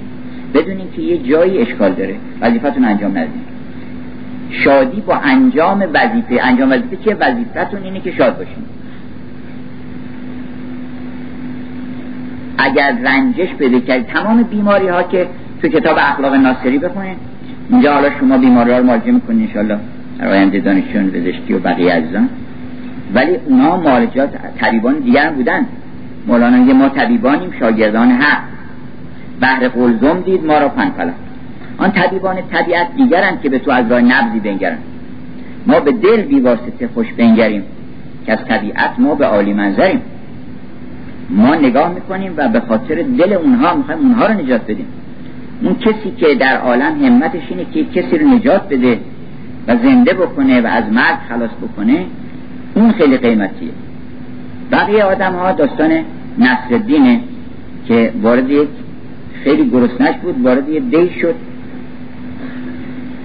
بدونین 0.54 0.86
که 0.96 1.02
یه 1.02 1.18
جایی 1.18 1.58
اشکال 1.58 1.92
داره. 1.92 2.14
وظیفتون 2.40 2.84
انجام 2.84 3.18
ندید 3.18 3.54
شادی 4.50 5.00
با 5.00 5.16
انجام 5.16 5.84
وظیفه. 5.94 6.40
انجام 6.42 6.70
وظیفه 6.70 6.96
چیه؟ 7.04 7.14
وظیفتون 7.14 7.82
اینه 7.82 8.00
که 8.00 8.12
شاد 8.12 8.38
باشین. 8.38 8.64
اگر 12.58 12.94
رنجش 13.04 13.54
پیدا 13.54 13.78
کردید 13.78 14.06
تمام 14.06 14.42
بیماری 14.42 14.88
ها 14.88 15.02
که 15.02 15.26
تو 15.62 15.68
کتاب 15.68 15.96
اخلاق 16.00 16.34
ناصری 16.34 16.78
بخونید 16.78 17.16
اینجا 17.70 17.94
حالا 17.94 18.08
شما 18.20 18.38
بیماری 18.38 18.70
ها 18.70 18.78
رو 18.78 18.84
مراجعه 18.84 19.12
می‌کنید 19.12 19.48
انشالله 19.48 19.78
در 20.18 20.28
آینده 20.28 20.60
دانشجویان 20.60 21.10
پزشکی 21.10 21.52
و 21.54 21.58
بقیه 21.58 21.92
عزیزان. 21.92 22.28
ولی 23.14 23.36
اونا 23.46 23.76
مالجات 23.76 24.30
طبیبان 24.60 24.98
دیگر 24.98 25.30
بودن. 25.30 25.66
مولانا 26.26 26.66
یه 26.66 26.74
ما 26.74 26.88
طبیبانیم 26.88 27.50
شاگردان 27.60 28.10
حق. 28.10 28.42
بحر 29.40 29.68
قلزم 29.68 30.20
دید 30.20 30.46
ما 30.46 30.58
را 30.58 30.68
پنپلا 30.68 31.12
آن 31.78 31.90
طبیبان 31.90 32.36
طبیعت 32.52 32.96
دیگرند 32.96 33.42
که 33.42 33.48
به 33.48 33.58
تو 33.58 33.70
از 33.70 33.90
راه 33.90 34.00
نبزی 34.00 34.40
بنگرن 34.40 34.78
ما 35.66 35.80
به 35.80 35.92
دل 35.92 36.22
بیواسطه 36.22 36.88
خوش 36.94 37.06
بنگریم 37.12 37.62
که 38.26 38.32
از 38.32 38.38
طبیعت 38.48 38.90
ما 38.98 39.14
به 39.14 39.26
عالی 39.26 39.52
منظریم. 39.52 40.02
ما 41.30 41.54
نگاه 41.54 41.94
می‌کنیم 41.94 42.32
و 42.36 42.48
به 42.48 42.60
خاطر 42.60 42.94
دل 42.94 43.32
اونها 43.32 43.74
می‌خوایم 43.74 44.00
اونها 44.00 44.26
رو 44.26 44.34
نجات 44.34 44.62
بدیم. 44.62 44.86
اون 45.62 45.74
کسی 45.74 46.10
که 46.16 46.34
در 46.34 46.56
عالم 46.56 47.04
همتش 47.04 47.42
اینه 47.48 47.64
که 47.72 47.84
کسی 47.84 48.18
رو 48.18 48.28
نجات 48.28 48.68
بده 48.68 48.98
و 49.68 49.76
زنده 49.76 50.14
بکنه 50.14 50.60
و 50.60 50.66
از 50.66 50.84
مرگ 50.92 51.18
خلاص 51.28 51.50
بکنه 51.62 52.04
اون 52.74 52.92
خیلی 52.92 53.16
قیمتیه. 53.16 53.70
بقیه 54.72 55.04
آدم 55.04 55.32
ها 55.32 55.52
داستان 55.52 55.90
نصر 56.38 56.76
دینه 56.86 57.20
که 57.88 58.12
وارد 58.22 58.50
یک 58.50 58.68
خیلی 59.44 59.70
گرسنش 59.70 60.16
بود 60.22 60.44
وارد 60.44 60.68
یه 60.68 60.80
دی 60.80 61.10
شد. 61.20 61.34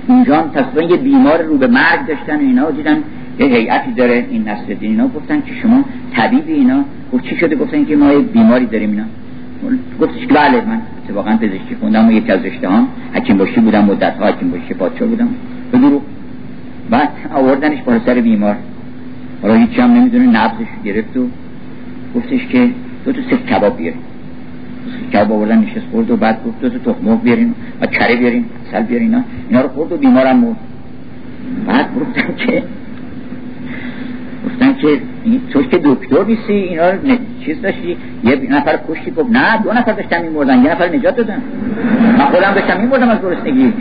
اونجا 0.08 0.36
هم 0.36 0.50
یه 0.90 0.98
بیمار 0.98 1.42
رو 1.42 1.58
به 1.58 1.68
مرگ 1.68 2.06
داشتن 2.08 2.36
و 2.36 2.40
اینا 2.40 2.72
دیدن 2.72 2.98
یه 3.40 3.46
هیئتی 3.46 3.92
داره 3.92 4.26
این 4.30 4.50
نصر 4.50 4.74
دین 4.74 4.90
اینا 4.90 5.08
گفتن 5.08 5.42
که 5.42 5.52
شما 5.62 5.84
طبیب 6.16 6.44
اینا. 6.48 6.84
گفت 7.14 7.24
چی 7.24 7.38
شده؟ 7.38 7.56
گفتن 7.56 7.86
که 7.86 7.96
ما 7.96 8.12
یه 8.12 8.20
بیماری 8.20 8.66
داریم 8.66 8.92
اینا. 8.92 9.04
گفتش 10.02 10.26
که 10.26 10.34
بله 10.34 10.66
من 10.66 10.82
واقعا 11.14 11.38
پزشکی 11.38 11.76
خوندم 11.80 12.08
و 12.08 12.12
یک 12.12 12.30
از 12.30 12.46
رشته 12.46 12.70
هم 12.70 12.88
حکیم 13.14 13.38
باشی 13.38 13.62
بودم 13.62 13.86
مدت 13.86 14.14
ها 14.20 14.28
حکیم 14.28 14.52
باشی 14.52 14.74
پادشاه 14.74 15.08
بودم. 15.08 15.28
به 15.72 15.78
بعد 16.90 17.10
آوردنش 17.34 17.82
بالا 17.82 18.00
سر 18.06 18.14
بیمار. 18.14 18.56
حالا 19.42 19.54
هیچی 19.54 19.82
هم 19.82 19.92
نمی‌دونه 19.92 20.26
نبزش 20.26 20.68
گرفت 20.84 21.18
و 21.18 21.28
گفتش 22.16 22.48
که 22.48 22.70
دو 23.06 23.12
تا 23.12 23.20
سه 23.30 23.38
کباب 23.38 23.78
بیاریم. 23.78 24.02
کباب 25.14 25.32
آوردن 25.32 25.58
نشست 25.58 25.86
خورد 25.92 26.12
و 26.12 26.18
بعد 26.18 26.44
گفت 26.46 26.62
دو 26.62 26.70
تا 26.70 26.94
تخم 26.94 27.16
بیاریم 27.16 27.56
و 27.82 27.86
کره 27.86 28.16
بیاریم 28.16 28.46
اصل 28.68 28.84
بیاریم 28.84 29.08
اینا. 29.08 29.24
اینا 29.50 29.62
رو 29.62 29.68
خورد 29.68 29.92
و 29.92 29.98
بیمارم 29.98 30.38
مرد 30.38 30.56
بعد 31.68 31.86
گفتن 31.96 32.36
که 32.38 32.64
گفتن 34.46 34.74
که 34.74 35.00
تو 35.50 35.64
که 35.64 35.80
دکتر 35.84 36.24
نیستی؟ 36.24 36.54
اینا 36.54 36.90
رو 36.90 36.98
چیز 37.46 37.62
داشتی؟ 37.62 37.98
یه 38.24 38.48
نفر 38.50 38.80
کشتی 38.90 39.12
گفت 39.12 39.32
نه 39.32 39.58
دو 39.64 39.74
نفر 39.74 39.92
داشتن 39.92 40.22
میمردن 40.22 40.64
یه 40.64 40.72
نفر 40.72 40.96
نجات 40.96 41.16
دادن. 41.16 41.42
من 42.18 42.26
خودم 42.26 42.54
داشتم 42.54 42.82
میمردم 42.82 43.10
از 43.10 43.22
گرسنگی. 43.22 43.74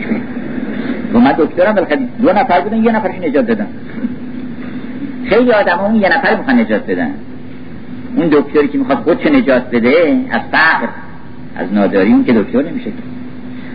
و 1.13 1.19
من 1.19 1.31
دکترم 1.31 1.73
بالاخره 1.75 1.99
دو 2.21 2.33
نفر 2.33 2.61
بودن 2.61 2.83
یه 2.83 2.91
نفرش 2.91 3.15
نجات 3.15 3.47
دادن. 3.47 3.67
خیلی 5.29 5.51
آدم 5.51 5.79
اون 5.79 5.95
یه 5.95 6.17
نفر 6.17 6.35
می‌خوان 6.35 6.59
نجات 6.59 6.85
بدن. 6.91 7.13
اون 8.15 8.27
دکتری 8.27 8.67
که 8.67 8.77
می‌خواد 8.77 8.97
خودشو 8.97 9.29
نجات 9.29 9.71
بده 9.71 10.17
از 10.31 10.41
فقر 10.51 10.87
از 11.55 11.73
ناداری 11.73 12.11
اون 12.11 12.23
که 12.23 12.33
دکتر 12.33 12.61
نمیشه 12.61 12.91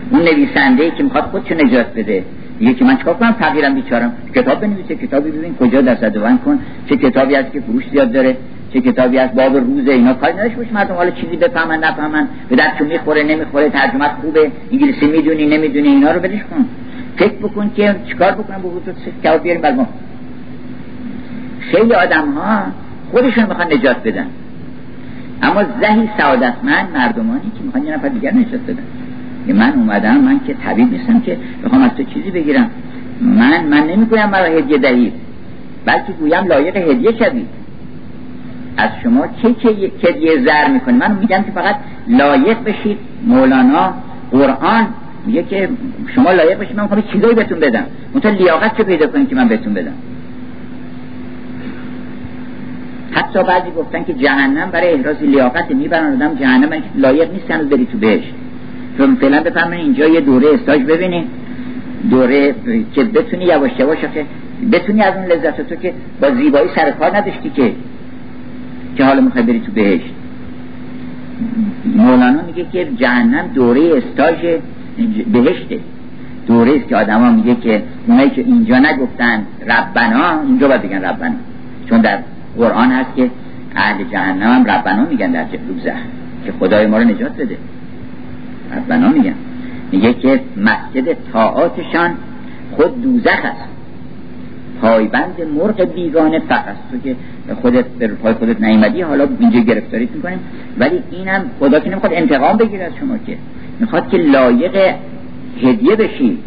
اون 0.09 0.21
نویسنده 0.21 0.91
که 0.91 1.03
می‌خواد 1.03 1.23
خودشو 1.23 1.55
نجات 1.55 1.93
بده. 1.95 2.23
میگه 2.59 2.73
که 2.73 2.85
من 2.85 2.97
چیکار 2.97 3.13
کنم؟ 3.13 3.31
تغییرم 3.31 3.73
بیچارم. 3.75 4.13
کتاب 4.35 4.61
بنویسه 4.61 4.95
کتابی 4.95 5.31
ببین 5.31 5.55
کجا 5.55 5.81
دست 5.81 6.03
بند 6.03 6.41
کن. 6.41 6.59
چه 6.89 6.95
کتابی 6.95 7.35
هست 7.35 7.51
که 7.51 7.59
فروش 7.61 7.83
زیاد 7.91 8.11
داره 8.11 8.37
چه 8.73 8.81
کتابی 8.81 9.17
از 9.17 9.29
باب 9.35 9.57
روزه 9.57 9.91
اینا 9.91 10.13
کاری 10.13 10.33
نداشت 10.33 10.55
باشه. 10.55 10.73
مردم 10.73 10.95
حالا 10.95 11.11
چیزی 11.11 11.35
بفهمن 11.35 11.79
نفهمن. 11.83 12.27
به 12.49 12.55
درشون 12.55 12.87
می‌خوره 12.87 13.23
نمی‌خوره 13.23 13.69
ترجمه 13.69 14.09
خوبه. 14.21 14.51
انگلیسی 14.71 15.05
می‌دونی 15.05 15.45
نمی‌دونی 15.45 15.87
اینا 15.87 16.11
رو 16.11 16.19
بدش 16.19 16.39
کن. 16.39 16.65
فکر 17.17 17.33
بکن 17.33 17.71
که 17.75 17.95
چیکار 18.07 18.31
بکنم؟ 18.31 18.61
با 18.61 18.69
وجود 18.69 18.95
کتاب 19.23 19.43
بیاریم؟ 19.43 19.61
بر 19.61 19.71
ما. 19.71 19.87
خیلی 21.71 21.93
آدم 21.93 22.31
ها 22.31 22.61
خودشون 23.11 23.45
می‌خوان 23.45 23.73
نجات 23.73 23.97
بدن. 24.03 24.25
اما 25.41 25.63
زهی 25.81 26.09
سعادتمند 26.17 26.87
مردمانی 26.93 27.51
که 27.57 27.63
می‌خوان 27.63 27.85
یه 27.85 27.95
نفر 27.95 28.07
دیگر 28.07 28.33
نجات 28.33 28.61
بدن. 28.61 28.83
من 29.59 29.73
اومدم 29.73 30.17
من 30.17 30.39
که 30.47 30.53
طبیب 30.53 30.91
نیستم 30.91 31.19
که 31.19 31.37
بخوام 31.65 31.81
از 31.81 31.91
تو 31.97 32.03
چیزی 32.03 32.31
بگیرم. 32.31 32.69
من 33.21 33.63
من 33.63 33.87
نمی‌گویم 33.87 34.29
مرا 34.29 34.45
هدیه 34.45 34.77
دهید 34.77 35.13
بلکه 35.85 36.11
گویم 36.19 36.47
لایق 36.47 36.77
هدیه 36.77 37.11
شوید 37.11 37.47
از 38.77 38.89
شما 39.03 39.27
چه 39.41 39.53
چه 39.53 39.69
هدیه 40.09 40.43
زر 40.45 40.67
می‌کنه 40.67 40.97
من 41.07 41.17
میگم 41.19 41.43
که 41.43 41.51
فقط 41.51 41.75
لایق 42.07 42.57
بشید. 42.63 42.97
مولانا 43.27 43.93
قرآن 44.31 44.87
میگه 45.25 45.43
که 45.43 45.69
شما 46.15 46.31
لایق 46.31 46.59
بشید 46.59 46.75
من 46.77 46.83
می‌خوام 46.83 47.03
چیزایی 47.13 47.35
بهتون 47.35 47.59
بدم. 47.59 47.85
منتها 48.13 48.31
لیاقت 48.31 48.77
چه 48.77 48.83
پیدا 48.83 49.07
کنید 49.07 49.29
که 49.29 49.35
من 49.35 49.47
بهتون 49.47 49.73
بدم؟ 49.73 49.93
حتی 53.11 53.43
بعضی 53.43 53.71
گفتن 53.77 54.03
که 54.03 54.13
جهنم 54.13 54.71
برای 54.71 54.93
احراز 54.93 55.15
لیاقت 55.21 55.71
می‌برن. 55.71 56.13
آدم 56.13 56.35
جهنم 56.35 56.69
لایق 56.95 57.33
نیستن 57.33 57.69
بری 57.69 57.85
تو 57.91 57.97
بهش 57.97 58.23
چون 58.97 59.15
فعلا 59.15 59.43
بفهمین 59.43 59.79
اینجا 59.79 60.07
یه 60.07 60.21
دوره 60.21 60.47
استاج 60.53 60.81
ببینید 60.81 61.27
دوره 62.09 62.55
که 62.93 63.03
بتونی 63.03 63.45
یواش 63.45 63.71
یواش 63.79 63.97
که 63.97 64.25
بتونی 64.71 65.01
از 65.01 65.13
اون 65.15 65.25
لذت 65.25 65.61
تو 65.61 65.75
که 65.75 65.93
با 66.21 66.31
زیبایی 66.31 66.69
سر 66.75 66.91
کار 66.91 67.17
نداشتی 67.17 67.49
که 67.49 67.71
که 68.95 69.05
حالا 69.05 69.21
می‌خوای 69.21 69.43
بری 69.43 69.59
تو 69.59 69.71
بهشت. 69.71 70.13
مولانا 71.95 72.41
میگه 72.41 72.65
که 72.71 72.87
جهنم 72.99 73.47
دوره 73.47 73.81
استاژ 73.97 74.35
بهشته. 75.33 75.79
دوره 76.47 76.75
است 76.75 76.87
که 76.87 76.95
آدما 76.95 77.31
میگه 77.31 77.55
که 77.55 77.83
اونایی 78.07 78.29
که 78.29 78.41
اینجا 78.41 78.79
نگفتن 78.79 79.45
ربنا 79.67 80.41
اینجا 80.47 80.67
باید 80.67 80.81
بگن 80.81 81.01
ربنا. 81.05 81.35
چون 81.89 82.01
در 82.01 82.17
قرآن 82.57 82.91
هست 82.91 83.15
که 83.15 83.29
اهل 83.75 84.03
جهنم 84.03 84.41
هم 84.41 84.65
ربنا 84.65 85.05
میگن 85.05 85.31
در 85.31 85.43
دوزه 85.43 85.93
که 86.45 86.51
خدای 86.59 86.87
ما 86.87 86.97
رو 86.97 87.03
نجات 87.03 87.37
بده. 87.37 87.57
ربنا 88.77 89.09
میگن. 89.09 89.35
میگه 89.91 90.13
که 90.13 90.39
مسجد 90.57 91.17
طاعاتشان 91.33 92.11
خود 92.71 93.01
دوزخ 93.01 93.39
است. 93.43 93.69
پایبند 94.81 95.35
مرغ 95.55 95.93
بیگانه 95.95 96.39
فقط. 96.39 96.75
تو 96.91 96.97
که 97.03 97.15
خودت 97.61 97.85
به 97.85 98.07
پای 98.07 98.33
خودت 98.33 98.61
نیومدی 98.61 99.01
حالا 99.01 99.27
اینجا 99.39 99.59
گرفتاریت 99.59 100.11
می‌کنیم. 100.11 100.39
ولی 100.77 100.99
اینم 101.11 101.45
خدا 101.59 101.79
که 101.79 101.89
نمی‌خواد 101.89 102.13
انتقام 102.13 102.57
بگیره 102.57 102.83
از 102.83 102.91
شما 102.99 103.17
که. 103.17 103.37
می‌خواد 103.79 104.09
که 104.09 104.17
لایق 104.17 104.95
هدیه 105.61 105.95
بشی. 105.95 106.37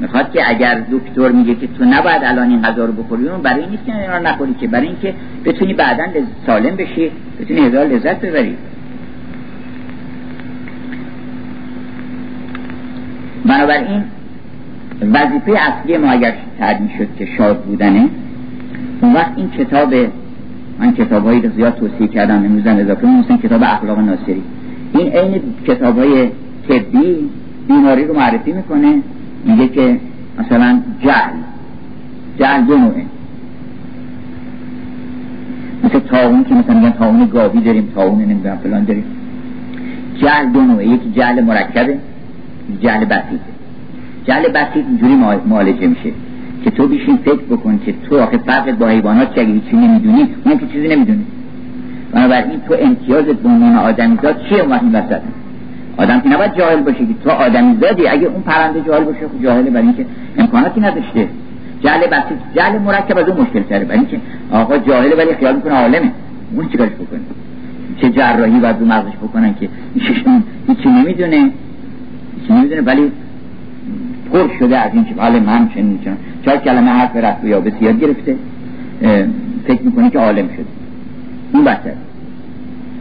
می‌خواد 0.00 0.32
که 0.32 0.50
اگر 0.50 0.82
دکتر 0.92 1.28
میگه 1.32 1.54
که 1.54 1.66
تو 1.78 1.84
نباید 1.84 2.22
الان 2.24 2.50
این 2.50 2.62
غذا 2.62 2.84
رو 2.84 2.92
بخوری 2.92 3.28
اون 3.28 3.42
برای 3.42 3.66
نیست 3.66 3.86
که 3.86 4.00
اینا 4.00 4.18
نخوری 4.18 4.54
که 4.60 4.66
برای 4.66 4.86
اینکه 4.86 5.14
بتونی 5.44 5.74
بعدا 5.74 6.04
سالم 6.46 6.76
بشی 6.76 7.10
بتونی 7.40 7.60
هزار 7.60 7.86
لذت 7.86 8.20
ببری. 8.20 8.56
بنابراین 13.46 14.04
وظیفه 15.12 15.52
اصلی 15.52 15.96
ما 15.96 16.10
اگر 16.10 16.34
تعدیل 16.58 16.88
شد 16.98 17.08
که 17.18 17.26
شاد 17.26 17.62
بودنه 17.62 18.08
اون 19.00 19.12
وقت 19.14 19.32
این 19.36 19.50
کتاب 19.50 19.94
من 20.78 20.92
کتاب 20.92 21.24
هایی 21.24 21.50
زیاد 21.56 21.74
توصیه 21.74 22.08
کردم 22.08 22.36
امروزن 22.36 22.80
اضافه 22.80 23.06
مثل 23.06 23.36
کتاب 23.36 23.62
اخلاق 23.62 23.98
ناصری. 23.98 24.42
این 24.94 25.12
عین 25.12 25.42
کتاب 25.66 25.98
های 25.98 26.28
طبی 26.68 27.16
بیماری 27.68 28.04
رو 28.04 28.14
معرفی 28.14 28.52
می‌کنه. 28.52 28.94
میگه 29.44 29.68
که 29.68 30.00
مثلا 30.38 30.80
جهل 31.02 31.32
جهل 32.38 32.64
دو 32.64 32.76
نوعه. 32.76 33.04
مثل 35.84 35.98
تاون 35.98 36.44
که 36.44 36.54
مثلا 36.54 36.74
میگن 36.74 36.90
تاون 36.90 37.26
گاوی 37.26 37.60
داریم 37.60 37.88
تاون 37.94 38.18
نمی‌دونم 38.22 38.56
فلان 38.56 38.84
داریم. 38.84 39.04
جهل 40.16 40.52
دو 40.52 40.60
نوعه 40.60 40.86
یکی 40.86 41.10
جهل 41.10 41.44
مرکبه 41.44 41.98
جهل 42.80 43.04
بسیطه 43.04 43.50
جهل 44.24 44.48
بسیط 44.48 44.86
اینجوری 44.86 45.14
معالجه 45.48 45.86
میشه 45.86 46.10
که 46.64 46.70
تو 46.70 46.86
بیشین 46.86 47.16
فکر 47.16 47.42
بکن 47.50 47.80
که 47.86 47.94
تو 48.08 48.20
آخه 48.20 48.38
فرقت 48.38 48.78
با 48.78 48.88
حیوانات 48.88 49.34
چه 49.34 49.46
چی 49.70 49.76
نمی‌دونی 49.76 50.28
اون 50.44 50.58
که 50.58 50.66
چیزی 50.66 50.88
نمی‌دونی. 50.88 51.24
بنابراین 52.12 52.60
تو 52.68 52.76
امتیازت 52.80 53.32
به 53.32 53.48
عنوان 53.48 53.76
آدمیزاد 53.76 54.36
چیه 54.48 54.60
اون 54.60 54.92
وسط؟ 54.94 55.20
آدم 56.02 56.20
که 56.20 56.28
نباید 56.28 56.54
جاهل 56.54 56.80
باشه 56.80 56.98
که 56.98 57.14
تو 57.24 57.30
آدمیزادی 57.30 58.08
اگه 58.08 58.26
اون 58.26 58.42
پرنده 58.42 58.80
جاهل 58.80 59.04
باشه 59.04 59.18
خب 59.18 59.42
جاهله 59.44 59.70
برای 59.70 59.86
اینکه 59.86 60.06
امکاناتی 60.38 60.80
نداشته. 60.80 61.28
جهل 61.80 62.06
بسیط 62.06 62.38
جهل 62.56 62.78
مرکب 62.78 63.18
از 63.18 63.28
اون 63.28 63.40
مشکل 63.40 63.62
تره 63.62 63.84
برای 63.84 63.98
اینکه 63.98 64.20
آقا 64.52 64.78
جاهله 64.78 65.16
ولی 65.16 65.34
خیال 65.34 65.56
می‌کنه 65.56 65.74
عالمه. 65.74 66.10
اون 66.56 66.68
چیکارش 66.68 66.90
بکنه؟ 66.90 67.20
چه 68.00 68.10
جراحی 68.10 68.60
باید 68.60 68.76
رو 68.80 68.86
مغزش 68.86 69.16
بکنن 69.22 69.54
که 69.54 69.68
هیچی 70.68 70.88
نمی‌دونه. 70.88 71.50
هیچی 72.40 72.52
نمی‌دونه. 72.52 72.80
ولی 72.80 73.12
پر 74.32 74.48
شده 74.58 74.78
از 74.78 74.90
این 74.94 75.04
که 75.04 75.14
بله 75.14 75.40
من 75.40 75.68
چه 75.74 75.82
می‌تونم 75.82 76.16
چهار 76.44 76.56
کلمه 76.56 76.90
حرف 76.90 77.16
رفت 77.16 77.44
یا 77.44 77.60
بسیار 77.60 77.92
گرفته. 77.92 78.36
فکر 79.66 79.82
می‌کنه 79.82 80.10
که 80.10 80.18
عالم 80.18 80.48
شده. 80.48 80.64
این 81.54 81.64
بسر 81.64 81.92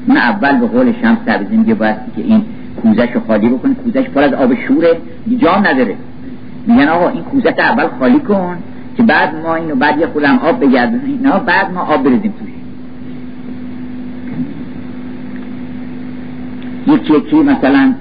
من 0.07 0.17
اول 0.17 0.57
به 0.57 0.67
قول 0.67 0.93
شمس 1.01 1.17
تبریزی 1.25 1.57
میگه 1.57 1.73
باید 1.73 1.95
که 2.15 2.21
این 2.21 2.41
کوزش 2.81 3.07
رو 3.13 3.21
خالی 3.27 3.49
بکنه 3.49 3.73
کوزش 3.73 4.03
پر 4.09 4.21
از 4.21 4.33
آب 4.33 4.53
شوره 4.67 4.97
جام 5.37 5.67
نداره. 5.67 5.95
میگن 6.67 6.87
آقا 6.87 7.09
این 7.09 7.23
کوزش 7.23 7.53
اول 7.59 7.87
خالی 7.99 8.19
کن 8.19 8.57
که 8.97 9.03
بعد 9.03 9.35
ما 9.43 9.55
اینو 9.55 9.75
بعد 9.75 9.99
یه 9.99 10.07
خودم 10.07 10.39
آب 10.39 10.59
بگردونیم. 10.59 11.19
نه 11.23 11.39
بعد 11.39 11.73
ما 11.73 11.81
آب 11.81 12.03
بریزیم 12.03 12.33
توش. 12.39 12.49
یکی 16.95 17.13
یکی 17.13 17.35
مثلا 17.35 17.93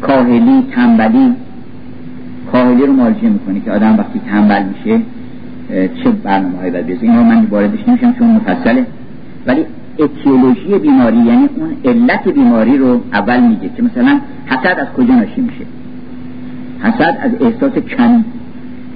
کاهلی 0.00 0.66
تنبلی 0.74 1.34
کاهلی 2.52 2.86
رو 2.86 2.92
معالجه 2.92 3.28
می‌کنه 3.28 3.60
که 3.60 3.70
آدم 3.72 3.98
وقتی 3.98 4.20
تنبل 4.30 4.62
میشه 4.62 5.00
چه 5.68 6.10
برنامه 6.10 6.58
های 6.58 6.70
باید 6.70 6.98
اینو 7.02 7.22
من 7.22 7.44
واردش 7.44 7.88
نمیشم 7.88 8.12
چون 8.18 8.30
مفصله. 8.30 8.86
ولی 9.46 9.64
اتیولوژی 9.98 10.78
بیماری 10.78 11.16
یعنی 11.16 11.48
اون 11.56 11.76
علت 11.84 12.28
بیماری 12.28 12.78
رو 12.78 13.00
اول 13.12 13.40
میگه 13.40 13.70
که 13.76 13.82
مثلا 13.82 14.20
حسد 14.46 14.78
از 14.78 14.86
کجا 14.96 15.14
ناشی 15.14 15.40
میشه؟ 15.40 15.64
حسد 16.82 17.18
از 17.22 17.30
احساس 17.40 17.72
کمی 17.72 18.24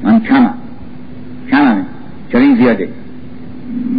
من 0.03 0.21
کمم. 0.21 0.55
کممه. 1.51 1.83
چرا 2.33 2.41
این 2.41 2.57
زیاده؟ 2.57 2.89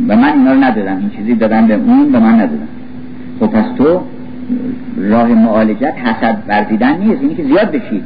و 0.08 0.16
من 0.16 0.34
اینا 0.34 0.54
رو 0.54 0.64
ندادم. 0.64 0.98
این 0.98 1.10
چیزی 1.10 1.36
دادم 1.36 1.68
به 1.68 1.74
اون 1.74 2.12
به 2.12 2.20
من 2.20 2.34
ندادم. 2.34 2.68
خب 3.40 3.48
پس 3.48 3.66
تو 3.78 4.02
راه 4.98 5.28
معالجت 5.28 5.94
حسد 6.04 6.38
ورزیدن 6.48 6.98
نیست. 6.98 7.22
اینی 7.22 7.36
که 7.36 7.44
زیاد 7.44 7.72
بشید 7.72 8.04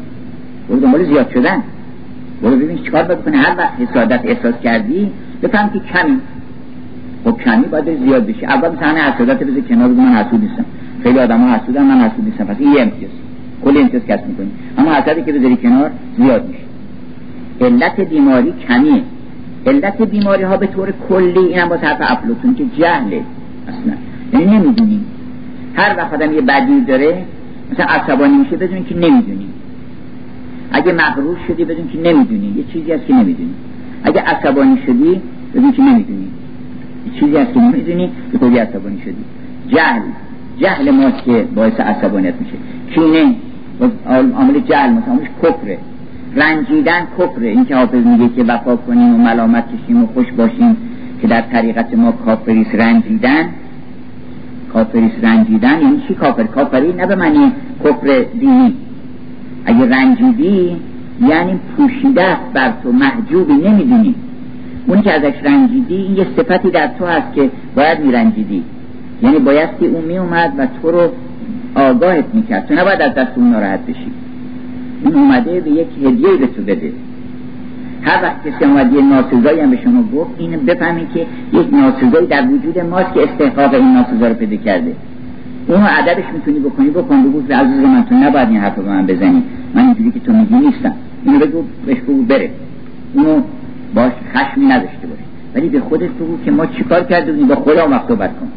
برو 0.70 0.80
دنبال 0.80 1.06
زیاد 1.06 1.30
شدن. 1.34 1.64
برو 2.42 2.56
ببین 2.56 2.78
چیکار 2.78 3.04
بکنه 3.04 3.38
هر 3.38 3.58
وقت 3.58 3.74
حسادت 3.80 4.20
احساس 4.24 4.54
کردی 4.64 5.12
بفهم 5.44 5.70
که 5.70 5.80
کمی. 5.80 6.18
خب 7.26 7.38
کمی 7.38 7.66
باید 7.66 8.06
زیاد 8.06 8.26
بشه. 8.26 8.46
اول 8.48 8.70
مثلا 8.76 8.96
حسادت 9.14 9.44
بذار 9.44 9.62
کنار 9.62 9.88
بگو 9.88 10.02
من 10.02 10.12
حسود 10.12 10.42
نیستم. 10.42 10.66
خیلی 11.04 11.20
آدم 11.20 11.42
ها 11.42 11.58
حسودن 11.58 11.84
من 11.84 12.00
حسود 12.00 12.26
نیستم. 12.26 12.46
پس 12.46 12.56
این 12.60 12.72
یه 12.72 12.82
امتیاز. 12.82 13.12
کل 13.66 13.78
امتیاز 13.78 14.06
کسب 14.06 14.28
می‌کنی. 14.28 14.52
اما 14.78 14.94
حسدی 14.94 15.22
که 15.22 15.32
بذاری 15.32 15.56
کنار 15.56 15.92
زیاد 16.18 16.48
میشه. 16.48 16.64
علت 17.62 18.02
بیماری 18.02 18.54
کمیه. 18.68 19.02
علت 19.68 20.02
بیماری 20.02 20.44
ها 20.44 20.58
به 20.58 20.68
طور 20.68 20.94
کلی 21.10 21.40
اینم 21.40 21.70
با 21.70 21.78
طرف 21.78 21.98
افلوتون 22.02 22.56
که 22.56 22.64
جهله. 22.78 23.22
اصلا. 23.68 23.94
یعنی 24.34 24.58
نمی‌دونی. 24.58 25.00
هر 25.76 25.96
وقت 25.98 26.14
آدم 26.14 26.34
یه 26.34 26.42
بدی 26.42 26.82
داره 26.82 27.24
مثلا 27.72 27.86
عصبانی 27.86 28.38
میشه 28.38 28.58
بدونی 28.58 28.84
که 28.84 28.96
نمی‌دونی. 28.96 29.48
اگه 30.72 30.94
مغرور 30.94 31.38
شدی 31.48 31.66
بدون 31.66 31.88
که 31.88 31.98
نمی‌دونی. 31.98 32.54
یه 32.58 32.64
چیزی 32.74 32.92
هست 32.92 33.06
که 33.06 33.14
نمی‌دونی. 33.14 33.54
اگه 34.04 34.22
عصبانی 34.22 34.78
شدی 34.86 35.22
بدون 35.54 35.72
که 35.72 35.82
نمی‌دونی. 35.82 36.28
چیزی 37.20 37.38
هست 37.38 37.54
که 37.54 37.60
نمی‌دونی 37.60 38.10
که 38.32 38.38
خودی 38.38 38.58
عصبانی 38.58 39.02
شدی 39.02 39.24
جهل 39.68 40.02
جهل 40.58 40.92
ماست 40.92 41.24
که 41.24 41.48
باعث 41.56 41.80
عصبانیت 41.80 42.34
میشه. 42.40 42.54
کینه 42.94 43.36
عامل 44.10 44.60
جهل 44.60 44.90
مثلا 44.90 45.08
عاملش 45.08 45.28
کفره. 45.44 45.78
رنجیدن 46.36 47.02
کفره. 47.20 47.48
این 47.48 47.66
که 47.66 47.76
حافظ 47.76 48.06
میگه 48.06 48.36
که 48.36 48.44
وفا 48.44 48.76
کنیم 48.76 49.14
و 49.14 49.18
ملامت 49.18 49.64
کشیم 49.68 50.04
و 50.04 50.08
خوش 50.08 50.32
باشیم 50.38 50.78
که 51.22 51.28
در 51.28 51.42
طریقت 51.42 51.94
ما 51.94 52.12
کافریس 52.12 52.68
رنجیدن. 52.74 53.46
کافریس 54.74 55.12
رنجیدن. 55.22 55.82
یعنی 55.82 56.02
چی 56.08 56.14
کافر؟ 56.14 56.44
کافری 56.44 56.94
نه 56.94 57.06
به 57.06 57.16
معنی 57.16 57.52
کفر 57.84 58.26
دینی. 58.40 58.74
اگه 59.66 59.86
رنجیدی 59.86 60.78
یعنی 61.28 61.60
پوشیده 61.78 62.38
بر 62.54 62.74
تو 62.84 62.92
محجوبی 62.92 63.54
نمی‌دونی. 63.54 64.16
اونی 64.88 65.02
که 65.02 65.14
ازش 65.14 65.34
رنجیدی 65.44 65.96
این 65.96 66.18
یه 66.18 66.28
صفتی 66.38 66.70
در 66.70 66.88
تو 67.00 67.06
هست 67.06 67.34
که 67.36 67.50
باید 67.76 68.00
میرنجیدی. 68.00 68.64
یعنی 69.24 69.40
بایستی 69.40 69.86
اون 69.86 70.06
می 70.06 70.18
اومد 70.18 70.54
و 70.58 70.68
تو 70.82 70.92
رو 70.92 71.10
آگاهت 71.76 72.26
می‌کرد. 72.34 72.68
تو 72.68 72.74
نباید 72.74 73.02
از 73.02 73.14
دست 73.14 73.32
اون 73.36 73.50
ناراحت 73.50 73.80
بشی. 73.86 74.12
اون 75.04 75.16
اومده 75.16 75.60
به 75.60 75.72
یک 75.72 75.88
هدیه 76.06 76.38
به 76.40 76.48
تو 76.48 76.62
بده. 76.62 76.92
هر 78.02 78.24
وقت 78.24 78.48
کسی 78.48 78.66
آمد 78.66 78.94
یه 78.94 79.02
ناسزایی 79.02 79.60
هم 79.60 79.72
به 79.72 79.78
شما 79.84 80.04
گفت 80.16 80.32
این 80.38 80.52
بفهمید 80.52 81.08
که 81.14 81.26
یک 81.54 81.68
ناسزایی 81.74 82.28
در 82.28 82.48
وجود 82.48 82.80
ماست 82.80 83.14
که 83.14 83.24
استحقاق 83.24 83.74
این 83.74 83.94
ناسزا 83.94 84.28
رو 84.28 84.34
پیدا 84.34 84.56
کرده. 84.56 84.96
اونو 85.68 85.86
عددش 85.86 86.24
می‌تونی 86.34 86.60
بکنی 86.60 86.90
بکن 86.90 87.24
بگو 87.24 87.40
عزیز 87.54 87.80
من 87.80 88.06
تو 88.10 88.16
نباید 88.16 88.50
این 88.50 88.58
حرف 88.58 88.76
به 88.76 88.90
من 88.90 89.06
بزنی. 89.08 89.44
من 89.74 89.86
اینجوری 89.86 90.12
که 90.12 90.20
تو 90.20 90.34
میگی 90.34 90.56
نیستم. 90.56 90.94
اینو 91.26 91.40
بگو 91.40 91.64
بهش 91.86 91.98
بگو 91.98 92.22
بره. 92.22 92.50
اونو 93.14 93.42
باش 93.96 94.12
خشمی 94.34 94.66
نداشته 94.66 95.08
باش. 95.08 95.20
ولی 95.56 95.70
به 95.70 95.80
خودت 95.80 96.10
بگو 96.10 96.38
که 96.46 96.52
ما 96.52 96.66
چیکار 96.66 97.04
کرده 97.04 97.32
بودیم؟ 97.32 97.48
با 97.48 97.56
خدا 97.56 97.90
وقت 97.90 98.08
صحبت 98.08 98.30
کن. 98.40 98.48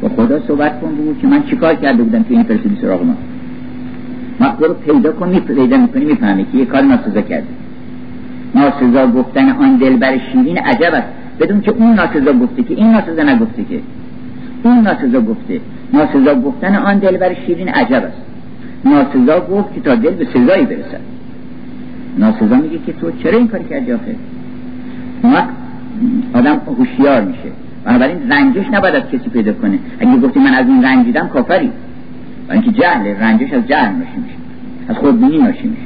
با 0.00 0.08
خدا 0.08 0.40
صحبت 0.48 0.80
کن 0.80 0.94
بگو 0.94 1.14
که 1.20 1.26
من 1.26 1.42
چیکار 1.42 1.74
کرده 1.74 2.02
بودم 2.02 2.22
که 2.22 2.30
این 2.30 2.42
فرسودی 2.42 2.78
سراغ 2.80 3.02
ما؟ 3.02 3.14
مقدار 4.40 4.68
رو 4.68 4.74
پیدا 4.74 5.12
کن 5.12 5.38
پیدا 5.38 5.76
می‌کنی 5.76 6.04
می‌فهمی 6.04 6.46
که 6.52 6.58
یه 6.58 6.64
کار 6.64 6.82
ناسزا 6.82 7.20
کرده. 7.20 7.46
ناسزا 8.54 9.06
گفتن 9.06 9.48
آن 9.50 9.76
دلبر 9.76 10.18
شیرین 10.32 10.58
عجب 10.58 10.94
است. 10.94 11.08
بدون 11.40 11.60
که 11.60 11.70
اون 11.70 11.94
ناسزا 11.94 12.32
گفته 12.32 12.62
که 12.62 12.74
این 12.74 12.90
ناسزا 12.90 13.22
نگفته 13.22 13.64
که. 13.64 13.80
اون 14.62 14.80
ناسزا 14.80 15.20
گفته. 15.20 15.60
ناسزا 15.92 16.34
گفتن 16.34 16.76
آن 16.76 16.98
دلبر 16.98 17.34
شیرین 17.46 17.68
عجب 17.68 18.04
است. 18.04 18.22
ناسزا 18.84 19.40
گفت 19.40 19.74
که 19.74 19.80
تا 19.80 19.94
دل 19.94 20.10
به 20.10 20.24
سزایی 20.24 20.64
برسد. 20.64 21.00
ناسزا 22.18 22.56
میگه 22.56 22.78
که 22.86 22.92
تو 22.92 23.10
چرا 23.22 23.38
این 23.38 23.48
کاری 23.48 23.64
کردی 23.64 23.92
آخه؟ 23.92 24.16
آدم 26.32 26.60
هوشیار 26.66 27.24
میشه. 27.24 27.50
بنابراین 27.84 28.32
رنجش 28.32 28.66
نباید 28.72 28.94
از 28.94 29.02
کسی 29.02 29.30
پیدا 29.30 29.52
کنه. 29.52 29.78
اگه 30.00 30.16
گفتی 30.16 30.40
من 30.40 30.54
از 30.54 30.66
این 30.66 30.84
رنجیدم 30.84 31.28
کافری. 31.28 31.70
و 32.48 32.52
اینکه 32.52 32.72
جهل 32.72 33.06
رنجش 33.06 33.52
از 33.52 33.66
جهل 33.66 33.92
ناشی 33.92 34.16
میشه. 34.16 34.36
از 34.88 34.96
خودبینی 34.96 35.38
ناشی 35.38 35.68
میشه. 35.68 35.82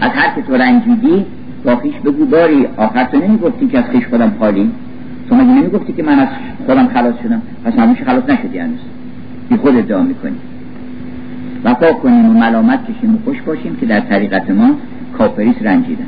از 0.00 0.10
هر 0.10 0.34
که 0.34 0.42
تو 0.42 0.54
رنجیدی 0.54 1.24
با 1.64 1.76
خیش 1.76 1.94
بگو 2.04 2.26
باری 2.26 2.66
آخر 2.76 3.04
تو 3.04 3.16
نمی‌گفتی 3.16 3.66
که 3.66 3.78
از 3.78 3.84
خیش 3.84 4.06
خودم 4.06 4.32
خالی. 4.38 4.70
تو 5.28 5.34
مگه 5.34 5.44
نمی‌گفتی 5.44 5.92
که 5.92 6.02
من 6.02 6.18
از 6.18 6.28
خودم 6.66 6.86
خلاص 6.86 7.14
شدم؟ 7.22 7.42
پس 7.64 7.72
همیشه 7.72 8.04
خلاص 8.04 8.22
نشدی 8.28 8.58
هنوز. 8.58 8.78
بی 9.48 9.56
خود 9.56 9.76
ادعا 9.76 10.02
می‌کنی. 10.02 10.36
وفا 11.64 11.92
کنیم 11.92 12.30
و 12.30 12.32
ملامت 12.32 12.80
کشیم 12.84 13.14
و 13.14 13.18
خوش 13.24 13.42
باشیم 13.42 13.76
که 13.76 13.86
در 13.86 14.00
طریقت 14.00 14.50
ما 14.50 14.70
کافریس 15.22 15.56
رنجیدن. 15.62 16.04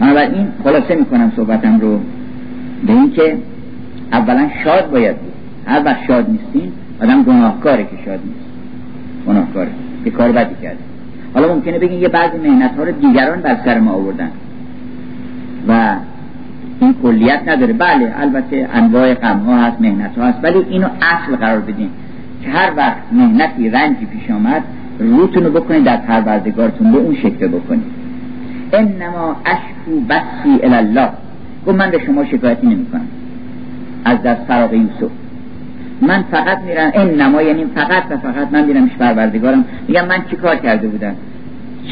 این 0.00 0.46
خلاصه 0.64 0.94
می‌کنم 0.94 1.32
صحبتم 1.36 1.80
رو 1.80 2.00
به 2.86 2.92
اینکه 2.92 3.36
اولا 4.12 4.48
شاد 4.64 4.90
باید 4.90 5.16
بود. 5.16 5.32
هر 5.66 5.82
وقت 5.84 6.06
شاد 6.06 6.30
نیستین 6.30 6.72
آدم 7.02 7.22
گناهکاره 7.22 7.84
که 7.84 7.96
شاد 8.04 8.20
نیست. 8.24 8.46
گناهکاره. 9.26 9.70
که 10.04 10.10
کار 10.10 10.32
بدی 10.32 10.54
کرده. 10.62 10.78
حالا 11.34 11.54
ممکنه 11.54 11.78
بگین 11.78 12.00
یه 12.00 12.08
بعضی 12.08 12.38
مهنت 12.38 12.76
ها 12.76 12.82
رو 12.84 12.92
دیگران 12.92 13.40
بر 13.40 13.56
سر 13.64 13.78
ما 13.78 13.92
آوردن. 13.92 14.30
و 15.68 15.94
این 16.80 16.94
کلیت 17.02 17.40
نداره. 17.46 17.72
بله 17.72 18.14
البته 18.20 18.68
انواع 18.72 19.14
غم 19.14 19.38
ها 19.38 19.56
هست 19.56 19.80
مهنت 19.80 20.18
ها 20.18 20.24
هست 20.24 20.38
ولی 20.42 20.58
اینو 20.70 20.86
اصل 21.02 21.36
قرار 21.36 21.60
بدین 21.60 21.90
که 22.42 22.50
هر 22.50 22.72
وقت 22.76 23.02
مهنتی 23.12 23.70
رنجی 23.70 24.06
پیش 24.06 24.30
آمد 24.30 24.62
روتون 25.00 25.44
رو 25.44 25.50
بکنید 25.50 25.84
در 25.84 25.96
پروردگارتون 25.96 26.92
به 26.92 26.98
اون 26.98 27.14
شکل 27.14 27.46
بکنید 27.46 28.00
انما 28.72 29.36
اشکو 29.44 30.00
بسی 30.08 30.74
الله 30.74 31.08
گفت 31.66 31.78
من 31.78 31.90
به 31.90 31.98
شما 32.06 32.24
شکایتی 32.24 32.66
نمی 32.66 32.86
کنم 32.86 33.06
از 34.04 34.22
دست 34.22 34.40
فراغ 34.40 34.72
یوسف. 34.72 35.10
من 36.02 36.24
فقط 36.30 36.58
میرم 36.58 36.90
انما 36.94 37.42
یعنی 37.42 37.64
فقط 37.74 38.02
و 38.10 38.16
فقط 38.16 38.48
من 38.52 38.64
میرم 38.64 38.88
پروردگارم. 38.88 39.64
میگم 39.88 40.06
من 40.06 40.24
چی 40.30 40.36
کار 40.36 40.56
کرده 40.56 40.88
بودم؟ 40.88 41.14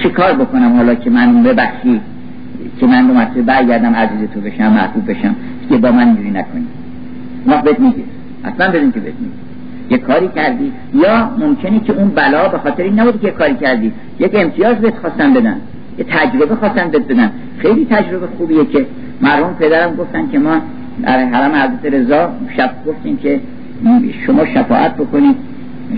چی 0.02 0.08
کار 0.10 0.32
بکنم 0.32 0.76
حالا 0.76 0.94
که 0.94 1.10
من 1.10 1.42
ببخشی؟ 1.42 2.00
که 2.80 2.86
من 2.86 3.06
دو 3.06 3.14
مرتبه 3.14 3.42
برگردم 3.42 3.94
عزیز 3.94 4.28
تو 4.34 4.40
بشم 4.40 4.72
محبوب 4.72 5.10
بشم؟ 5.10 5.34
که 5.68 5.76
با 5.76 5.90
من 5.90 6.06
اینجوری 6.06 6.30
نکنی. 6.30 6.66
وقت 7.46 7.64
بهت 7.64 7.80
میگه 7.80 8.02
اصلا 8.44 8.70
بدون 8.70 8.92
که 8.92 9.00
بهت 9.00 9.14
میگه 9.20 9.47
یه 9.90 9.98
کاری 9.98 10.28
کردی 10.28 10.72
یا 10.94 11.30
ممکنه 11.38 11.80
که 11.80 11.92
اون 11.92 12.08
بلا 12.08 12.48
به 12.48 12.58
خاطر 12.58 12.82
این 12.82 13.00
نبودی 13.00 13.18
که 13.18 13.30
کاری 13.30 13.54
کردی. 13.54 13.92
یک 14.18 14.30
امتیاز 14.34 14.76
بهت 14.76 14.98
خواستن 14.98 15.34
بدن 15.34 15.56
یه 15.98 16.04
تجربه 16.08 16.54
خواستن 16.54 16.88
بهت 16.88 17.02
بدن. 17.08 17.30
خیلی 17.58 17.86
تجربه 17.90 18.26
خوبیه 18.38 18.64
که 18.64 18.86
مرحوم 19.20 19.54
پدرم 19.54 19.96
گفتن 19.96 20.28
که 20.32 20.38
ما 20.38 20.60
در 21.02 21.24
حرم 21.24 21.54
حضرت 21.54 21.94
رضا 21.94 22.30
شب 22.56 22.70
گفتیم 22.86 23.16
که 23.16 23.40
شما 24.26 24.46
شفاعت 24.46 24.94
بکنید. 24.94 25.36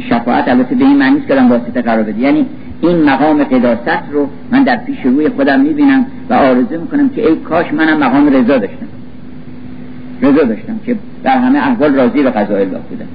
شفاعت 0.09 0.49
البته 0.49 0.75
به 0.75 0.85
این 0.85 0.97
معنی 0.97 1.21
که 1.29 1.35
واسطه 1.35 1.83
قرار 1.83 2.03
بده 2.03 2.21
یعنی 2.21 2.47
این 2.81 3.03
مقام 3.03 3.45
قداست 3.45 4.03
رو 4.13 4.29
من 4.51 4.63
در 4.63 4.77
پیش 4.77 4.97
روی 5.05 5.29
خودم 5.29 5.61
می‌بینم 5.61 6.07
و 6.31 6.35
آرزو 6.35 6.81
می‌کنم 6.81 7.09
که 7.09 7.29
ای 7.29 7.37
کاش 7.37 7.73
منم 7.73 7.99
مقام 7.99 8.29
رضا 8.29 8.59
داشتم. 8.59 8.87
رضا 10.23 10.43
داشتم 10.43 10.81
که 10.87 10.97
در 11.23 11.39
همه 11.39 11.59
احوال 11.59 11.95
راضی 11.95 12.23
به 12.23 12.31
قضای 12.31 12.63
الله 12.63 12.79
بودم. 12.91 13.07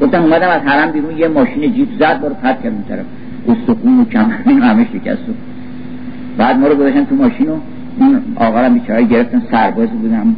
گفتم 0.00 0.22
اومدم 0.22 0.48
از 0.48 0.62
حرم 0.62 0.92
بیرون 0.92 1.18
یه 1.18 1.28
ماشین 1.28 1.74
جیپ 1.74 1.88
زد 1.98 2.20
برو 2.20 2.34
پرد 2.34 2.58
اون 2.64 2.84
طرف. 2.88 3.04
استخون 3.48 4.00
و 4.00 4.04
کمرین 4.04 4.62
همه 4.62 4.86
شکست 4.92 5.22
بعد 6.38 6.58
ما 6.58 6.66
رو 6.66 6.74
گذاشتن 6.74 7.04
تو 7.04 7.14
ماشین 7.14 7.48
و 7.48 7.56
اون 7.98 8.20
آقا 8.36 8.60
را 8.60 8.68
بیچاره 8.68 9.04
گرفتن 9.04 9.42
سرباز 9.50 9.88
بودم 9.88 10.36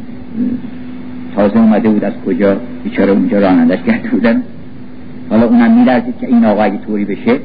تازه 1.35 1.57
اومده 1.57 1.89
بود 1.89 2.03
از 2.03 2.13
کجا؟ 2.25 2.57
بیچاره 2.83 3.11
اونجا 3.11 3.39
رانندش 3.39 3.79
کرده 3.87 4.09
بودن. 4.09 4.41
حالا 5.29 5.45
اونم 5.45 5.71
میلرزید 5.71 6.13
که 6.21 6.27
این 6.27 6.45
آقا 6.45 6.63
اگه 6.63 6.77
طوری 6.77 7.05
بشه 7.05 7.39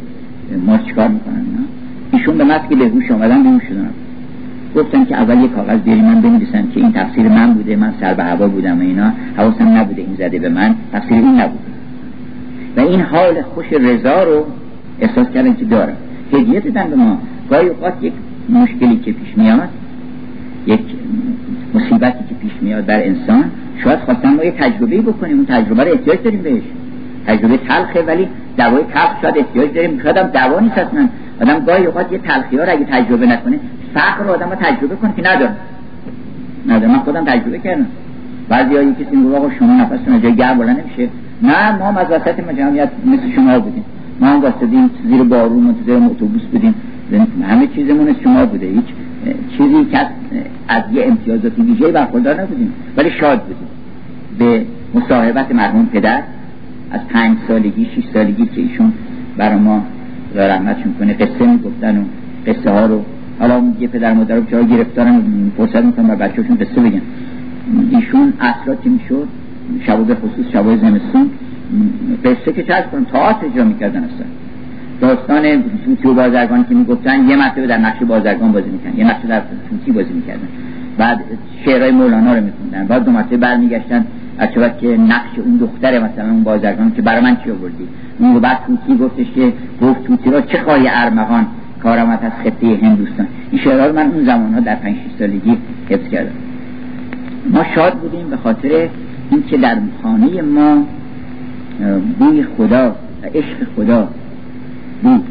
ما 0.67 0.79
چیکار 0.79 1.09
می‌کنن؟ 1.09 1.35
نه؟ 1.35 1.65
ایشون 2.13 2.39
به 2.39 2.45
مسک 2.45 2.69
به 2.69 2.89
هوش 2.89 3.11
آمدن 3.11 3.43
بیهوش 3.43 3.63
شدن. 3.63 3.91
گفتن 4.77 5.05
که 5.05 5.17
اول 5.17 5.39
یه 5.39 5.49
کاغذ 5.49 5.79
بیاری 5.81 6.01
من 6.01 6.21
بنویسن 6.21 6.69
که 6.75 6.81
این 6.81 6.93
تقصیر 6.93 7.29
من 7.29 7.55
بوده 7.55 7.77
من 7.77 7.93
سر 8.01 8.15
به 8.15 8.25
هوا 8.25 8.49
بودم 8.49 8.79
و 8.79 8.81
اینا. 8.81 9.13
حواسم 9.37 9.69
نبوده 9.69 10.03
این 10.03 10.15
زده 10.19 10.39
به 10.39 10.49
من 10.49 10.75
تقصیر 10.93 11.17
این 11.17 11.41
نبوده. 11.41 11.74
و 12.77 12.81
این 12.81 13.01
حال 13.01 13.43
خوش 13.43 13.73
رضا 13.73 14.23
رو 14.23 14.47
احساس 15.01 15.27
کردن 15.35 15.55
که 15.55 15.65
دارم. 15.65 15.97
هدیه 16.33 16.61
دادن 16.61 16.91
به 16.91 16.97
ما. 16.97 17.19
گاهی 17.51 17.69
اوقات 17.69 17.93
یک 18.03 18.13
مشکلی 18.49 18.97
که 18.97 19.13
پیش 19.13 19.29
میاد 19.37 19.69
یک 20.67 20.81
مصیبتی 21.75 22.25
که 22.29 22.35
پیش 22.35 22.53
میاد 22.61 22.87
بر 22.87 23.03
انسان 23.03 23.45
شاید 23.85 23.99
خواستن 23.99 24.35
ما 24.35 24.45
یه 24.45 24.51
تجربه 24.51 25.03
بکنیم. 25.03 25.37
اون 25.37 25.47
تجربه 25.47 25.85
رو 25.85 25.93
احتیاج 25.93 26.19
داریم 26.25 26.43
بهش. 26.43 26.63
تجربه 27.27 27.57
تلخه 27.57 28.03
ولی 28.03 28.29
دوای 28.57 28.83
تلخ 28.95 29.23
شاید 29.23 29.39
احتیاج 29.39 29.75
داریم. 29.75 30.01
شاید 30.03 30.17
هم 30.17 30.27
دوا 30.27 30.61
نیست 30.61 30.79
اصلا. 30.79 31.09
آدم 31.41 31.65
گاهی 31.65 31.87
اوقات 31.87 32.13
یه 32.13 32.19
تلخی 32.19 32.57
ها 32.57 32.65
رو 32.65 32.73
اگه 32.73 32.85
تجربه 32.85 33.27
نکنه 33.27 33.59
فقر 33.95 34.25
رو 34.25 34.31
آدم 34.31 34.47
تجربه 34.47 34.97
کنه 34.97 35.13
که 35.17 35.23
ندارم 35.23 35.57
ندارم 36.67 36.93
من 36.93 36.99
خودم 36.99 37.25
تجربه 37.25 37.59
کردم. 37.59 37.87
بعضی 38.49 38.77
هایی 38.77 38.93
کسی 38.93 39.17
میگه 39.17 39.37
آقا 39.37 39.51
شما 39.59 39.73
نفستون 39.83 40.21
جای 40.21 40.35
گرم 40.35 40.59
بلند 40.59 40.81
نمیشه. 40.81 41.09
نه 41.43 41.79
ما 41.79 41.85
هم 41.85 41.97
از 41.97 42.07
وسط 42.11 42.57
جمعیت 42.59 42.89
مثل 43.07 43.31
شما 43.37 43.59
بودیم. 43.59 43.85
ما 44.21 44.27
هم 44.27 44.43
واسطیم 44.43 44.91
زیر 45.09 45.23
بارون 45.23 45.63
منتظر 45.63 46.07
اتوبوس 46.07 46.43
بودیم. 46.43 46.75
همه 47.43 47.67
چیزمون 47.67 48.09
از 48.09 48.15
شما 48.25 48.47
بوده. 48.47 48.67
هیچ 48.67 48.85
چیزی 49.59 49.85
که 49.85 49.99
از 50.69 50.83
یه 50.93 51.07
امتیازاتی 51.07 51.63
ویژه‌ای 51.63 51.93
برخوردار 51.93 52.43
نبودیم. 52.43 52.73
ولی 52.97 53.11
شاد 53.11 53.43
بودیم. 53.43 53.69
به 54.39 54.65
مصاحبت 54.95 55.55
مرحوم 55.55 55.87
پدر 55.93 56.23
از 56.91 57.01
پنج 57.09 57.37
سالگی 57.49 57.85
شش 57.85 58.05
سالگی 58.15 58.47
که 58.47 58.61
ایشون 58.61 58.93
برای 59.37 59.59
ما 59.59 59.83
رحمتشون 60.35 60.95
کنه 60.99 61.13
قصه 61.13 61.47
می‌گفتن 61.47 61.99
و 61.99 62.03
قصه 62.47 62.71
ها 62.71 62.87
رو. 62.87 63.05
حالا 63.39 63.63
یه 63.81 63.89
پدر 63.89 64.15
مادر 64.15 64.37
رو 64.37 64.43
جای 64.51 64.67
گرفتارن 64.67 65.23
فرصت 65.57 65.85
می‌کنم 65.85 66.07
بر 66.07 66.15
بچه‌شون 66.15 66.57
قصه 66.57 66.81
بگن. 66.81 67.01
ایشون 67.91 68.33
اصلا 68.41 68.75
که 68.75 68.91
می‌شد. 68.91 69.29
شب 69.87 70.15
خصوص 70.15 70.53
شبای 70.53 70.77
زمستون 70.77 71.31
قصه 72.25 72.53
که 72.53 72.63
چشم 72.63 72.91
کنم 72.93 73.05
تاعت 73.05 73.37
اجرا 73.45 73.65
می‌کردن 73.65 74.05
اصلا. 74.05 74.27
داستان 75.01 75.63
توتی 75.85 76.09
و 76.09 76.15
بازرگان 76.15 76.65
که 76.69 76.75
می‌گفتن 76.75 77.29
یه 77.29 77.37
مرتبه 77.37 77.67
در 77.67 77.79
نقش 77.79 78.03
بازرگان 78.03 78.53
بازی 78.53 78.71
می‌کردن 78.71 78.99
یه 78.99 79.05
مرتبه 79.05 79.29
در 79.29 79.43
توتی 79.71 79.93
بازی 79.93 80.13
می‌کردن. 80.13 80.49
بعد 80.99 81.21
شعرهای 81.65 81.91
مولانا 81.91 82.35
رو 82.35 82.45
میخوندن. 82.45 82.87
بعد 82.87 83.05
دو 83.05 83.11
مرتبه 83.11 83.37
برمیگشتن. 83.37 84.05
از 84.39 84.49
که 84.81 84.97
نقش 84.97 85.39
اون 85.45 85.57
دختره 85.57 85.99
مثلا 85.99 86.31
اون 86.31 86.43
بازرگان 86.43 86.93
که 86.97 87.03
برای 87.03 87.21
من 87.21 87.37
چی 87.37 87.51
آوردی؟ 87.51 87.89
اون 88.19 88.41
بعد 88.41 88.59
توتی 88.67 88.97
گفتش 88.99 89.27
که 89.35 89.53
گفت 89.83 90.05
توتی 90.05 90.31
را 90.31 90.41
چه 90.41 90.63
خواهی 90.63 90.89
ارمغان؟ 90.89 91.47
کارامت 91.83 92.25
از 92.25 92.33
خطه 92.45 92.79
هندوستان. 92.83 93.27
این 93.51 93.61
شعرها 93.61 93.87
رو 93.87 93.97
من 93.97 94.11
اون 94.11 94.25
زمان 94.25 94.55
ها 94.55 94.61
در 94.61 94.75
پنج 94.75 94.97
سالگی 95.19 95.59
حفظ 95.89 96.09
کردم. 96.09 96.33
ما 97.51 97.65
شاد 97.75 97.93
بودیم 97.93 98.31
به 98.31 98.37
خاطر 98.37 98.89
اینکه 99.35 99.57
در 99.57 99.79
خانه 100.03 100.43
ما 100.43 100.85
بوی 102.19 102.45
خدا 102.57 102.91
و 103.23 103.27
عشق 103.35 103.57
خدا 103.77 104.09
بود 105.03 105.25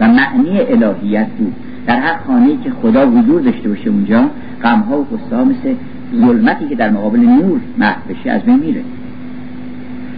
و 0.00 0.08
معنی 0.08 0.60
الهیت 0.60 1.26
بود. 1.26 1.52
در 1.86 2.00
هر 2.00 2.16
خانه 2.26 2.48
که 2.64 2.70
خدا 2.82 3.06
حضور 3.06 3.40
داشته 3.40 3.68
باشه 3.68 3.90
اونجا 3.90 4.30
غمها 4.62 4.98
و 4.98 5.04
قصه 5.04 5.44
مثل 5.44 5.74
ظلمتی 6.20 6.68
که 6.68 6.74
در 6.74 6.90
مقابل 6.90 7.20
نور 7.20 7.60
محو 7.78 8.00
بشه 8.08 8.30
از 8.30 8.42
بین 8.42 8.58
میره. 8.58 8.80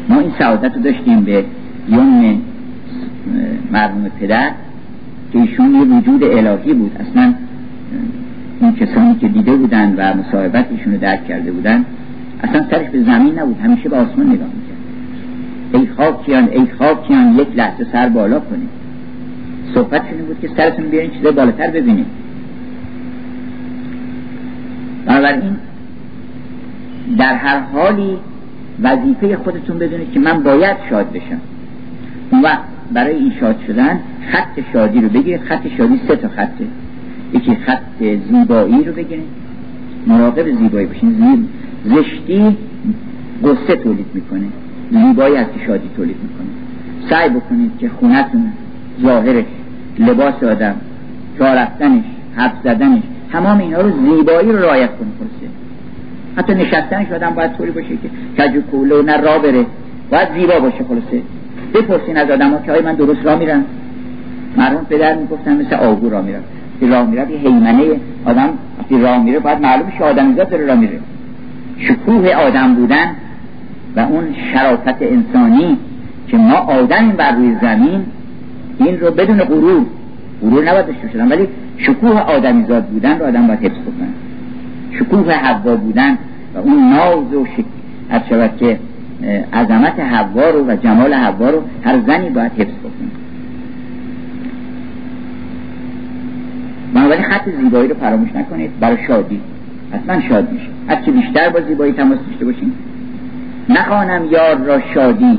ما 0.09 0.21
این 0.21 0.31
سعادت 0.39 0.75
رو 0.77 0.83
داشتیم 0.83 1.21
به 1.21 1.45
یوم 1.89 2.41
مرحوم 3.73 4.09
پدر 4.21 4.51
که 5.33 5.39
ایشون 5.39 5.75
یه 5.75 5.81
وجود 5.81 6.25
الهی 6.25 6.75
بود. 6.75 6.93
اصلا 7.01 7.35
این 8.61 8.73
کسانی 8.73 9.15
که 9.15 9.29
دیده 9.29 9.57
بودن 9.57 9.95
و 9.97 10.15
مصاحبت 10.17 10.67
ایشون 10.71 10.93
رو 10.93 10.99
درک 10.99 11.27
کرده 11.27 11.53
بودن 11.53 11.85
اصلا 12.43 12.67
سرش 12.71 12.89
به 12.89 13.03
زمین 13.03 13.39
نبود 13.39 13.61
همیشه 13.61 13.89
به 13.89 13.97
آسمان 13.97 14.27
نگاه 14.27 14.49
می‌کرد. 14.49 14.79
ای 15.73 15.89
خاکیان 15.97 16.49
ای 16.49 16.67
خاکیان 16.79 17.39
یک 17.39 17.49
لحظه 17.57 17.87
سر 17.93 18.09
بالا 18.09 18.41
کنید. 18.41 18.69
صحبت 19.75 20.03
شده 20.11 20.23
بود 20.23 20.41
که 20.41 20.49
سرتون 20.57 20.89
بیارین 20.89 21.11
چیزای 21.11 21.33
بالاتر 21.33 21.71
ببینید. 21.71 22.07
بنابراین 25.07 25.57
در 27.19 27.35
هر 27.35 27.61
حالی 27.61 28.17
وظیفه 28.83 29.37
خودتون 29.37 29.79
بدونید 29.79 30.13
که 30.13 30.21
من 30.21 30.43
باید 30.43 30.77
شاد 30.91 31.13
بشم. 31.13 31.41
وقت 32.43 32.63
برای 32.93 33.17
این 33.17 33.33
شاد 33.41 33.57
شدن 33.67 34.01
خط 34.33 34.61
شادی 34.73 35.01
رو 35.01 35.09
بگیرید. 35.09 35.41
خط 35.41 35.69
شادی 35.79 36.01
سه 36.09 36.17
تا 36.17 36.29
خطه. 36.29 36.65
یکی 37.35 37.55
خط 37.55 37.81
زیبایی 38.31 38.85
رو 38.85 38.93
بگیرید. 38.93 39.25
مراقب 40.07 40.59
زیبایی 40.59 40.87
باشین. 40.87 41.49
زشتی 41.85 42.57
قصه 43.45 43.77
تولید 43.77 44.07
می‌کنه. 44.15 44.47
زیبایی 44.91 45.37
از 45.37 45.47
شادی 45.67 45.91
تولید 45.97 46.17
می‌کنه. 46.23 46.49
سعی 47.11 47.29
بکنید 47.29 47.71
که 47.79 47.89
خونتون 47.89 48.53
ظاهرش 49.03 49.45
لباس 49.99 50.43
آدم 50.43 50.75
راه 51.39 51.55
رفتنش 51.55 52.05
حرف 52.37 52.53
زدنش 52.65 53.03
تمام 53.33 53.59
اینا 53.59 53.81
رو 53.81 53.91
زیبایی 53.91 54.53
رو 54.53 54.59
رعایت 54.59 54.91
کنید 54.91 55.13
خلاصه. 55.19 55.53
حتی 56.37 56.55
نشستنش 56.55 57.13
آدم 57.13 57.31
باید 57.31 57.53
طوری 57.53 57.71
باشه 57.71 57.89
که 57.89 58.43
کجو 58.43 58.61
کوله 58.61 59.03
نه 59.03 59.17
را 59.17 59.39
بره. 59.39 59.67
باید 60.11 60.29
زیبا 60.39 60.61
باشه. 60.61 60.85
خلاصه. 60.89 61.23
بپرسین 61.75 62.17
از 62.17 62.31
آدم 62.31 62.63
که 62.67 62.73
های 62.73 62.81
من 62.81 62.95
درست 62.95 63.21
راه 63.25 63.39
میرم 63.39 63.65
مرحوم 64.57 64.85
پدر 64.85 65.15
می‌گفتن 65.15 65.57
مثل 65.57 65.75
آگو 65.75 66.09
راه 66.09 66.25
میرم 66.25 66.43
که 66.81 66.87
راه 66.87 67.11
میره 67.11 67.31
یه 67.31 67.39
حیمنه. 67.39 67.85
آدم 68.25 68.49
وقتی 68.79 69.01
راه 69.01 69.23
میره 69.23 69.39
باید 69.39 69.61
معلوم 69.61 69.93
شه 69.99 70.05
آدمیزاد 70.05 70.49
داره 70.49 70.67
راه 70.67 70.77
میره. 70.77 70.99
شکوه 71.79 72.35
آدم 72.35 72.75
بودن 72.75 73.07
و 73.97 74.01
اون 74.01 74.25
شرافت 74.53 75.03
انسانی 75.03 75.77
که 76.29 76.37
ما 76.37 76.55
آدمیم 76.55 77.13
بر 77.13 77.33
روی 77.33 77.57
زمین 77.63 78.05
این 78.79 79.01
رو 79.01 79.11
بدون 79.11 79.39
غرور 79.39 79.87
غرور 80.43 80.65
نباید 80.65 80.87
داشته 80.87 81.09
شدن 81.13 81.29
ولی 81.29 81.49
شکوه 81.79 82.21
آدمیزاد 82.21 82.85
بودن 82.85 83.19
رو 83.19 83.27
آدم 83.27 83.47
باید 83.47 83.61
حفظ 83.61 83.75
کنه 83.75 84.09
شکوه 84.99 85.33
حوا 85.33 85.77
بودن 85.77 86.19
و 86.55 86.59
اون 86.59 86.91
ناز 86.91 87.35
و 87.35 87.47
شک... 87.57 87.65
از 88.11 88.23
شود 88.29 88.51
که 88.57 88.79
عظمت 89.53 90.01
حوا 90.01 90.51
رو 90.51 90.65
و 90.67 90.77
جمال 90.77 91.15
حوا 91.15 91.51
رو 91.51 91.63
هر 91.85 92.01
زنی 92.07 92.31
باید 92.31 92.53
حفظ 92.53 92.73
کنه 92.83 93.09
بنابراین 96.95 97.23
خط 97.23 97.49
زیبایی 97.63 97.89
رو 97.89 97.95
فراموش 97.95 98.29
نکنید. 98.35 98.81
برای 98.81 98.97
شادی. 99.07 99.41
حتما 99.93 100.29
شاد 100.29 100.53
میشه 100.53 100.67
هرچی 100.89 101.11
بیشتر 101.11 101.49
با 101.49 101.61
زیبایی 101.61 101.93
تماس 101.93 102.19
داشته 102.29 102.45
باشیم؟ 102.45 102.73
نخوانم 103.69 104.25
یار 104.25 104.57
را 104.57 104.81
شادی. 104.95 105.39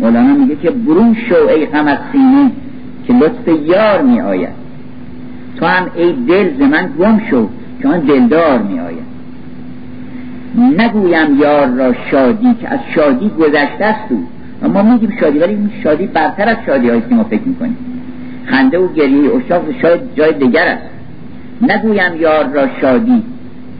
مولانا 0.00 0.34
میگه 0.34 0.56
که 0.56 0.70
برون 0.70 1.16
شو 1.28 1.48
ای 1.48 1.66
غم 1.66 1.86
از 1.86 1.98
سینه 2.12 2.50
که 3.06 3.12
لطف 3.12 3.66
یار 3.66 4.02
می 4.02 4.20
آید 4.20 4.66
تو 5.56 5.66
هم 5.66 5.86
ای 5.96 6.12
دل 6.12 6.56
ز 6.58 6.60
من 6.60 6.88
گم 6.98 7.20
شو 7.30 7.48
چون 7.82 7.98
دلدار 7.98 8.62
می 8.62 8.80
آید 8.80 9.06
نگویم 10.78 11.40
یار 11.40 11.66
را 11.66 11.94
شادی 12.10 12.54
که 12.60 12.68
از 12.68 12.80
شادی 12.94 13.28
گذشته 13.28 13.84
است 13.84 14.12
و 14.62 14.68
ما 14.68 14.82
میگیم 14.82 15.12
شادی 15.20 15.38
ولی 15.38 15.54
این 15.54 15.70
شادی 15.82 16.06
برتر 16.06 16.48
از 16.48 16.56
شادی 16.66 16.88
هایی 16.88 17.02
که 17.08 17.14
ما 17.14 17.24
فکر 17.24 17.42
می‌کنیم. 17.46 17.76
خنده 18.46 18.78
و 18.78 18.92
گریه 18.92 19.30
اشاق 19.36 19.62
شاید 19.82 20.00
جای 20.14 20.32
دیگر 20.32 20.66
است. 20.66 20.82
نگویم 21.62 22.20
یار 22.20 22.44
را 22.44 22.68
شادی 22.80 23.22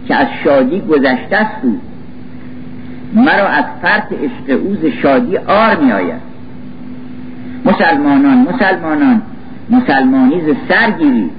که 0.08 0.14
از 0.14 0.26
شادی 0.44 0.80
گذشته 0.80 1.36
است 1.36 1.62
مرا 3.14 3.48
از 3.48 3.64
فرط 3.82 4.12
عشق 4.12 4.60
اوز 4.64 4.92
شادی 5.02 5.36
آر 5.36 5.76
می 5.76 5.92
آید 5.92 6.20
مسلمانان 7.64 8.38
مسلمانان 8.38 9.22
مسلمانی 9.70 10.40
ز 10.40 10.54
سرگیری 10.68 11.30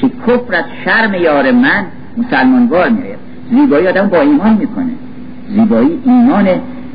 که 0.00 0.08
کفر 0.08 0.54
از 0.54 0.64
شرم 0.84 1.14
یار 1.14 1.52
من 1.52 1.84
مسلمانوار 2.16 2.88
می 2.88 3.02
آید 3.02 3.18
زیبایی 3.50 3.86
آدم 3.86 4.08
با 4.08 4.20
ایمان 4.20 4.54
می‌کنه. 4.54 4.92
زیبایی 5.48 5.98
ایمان 6.04 6.48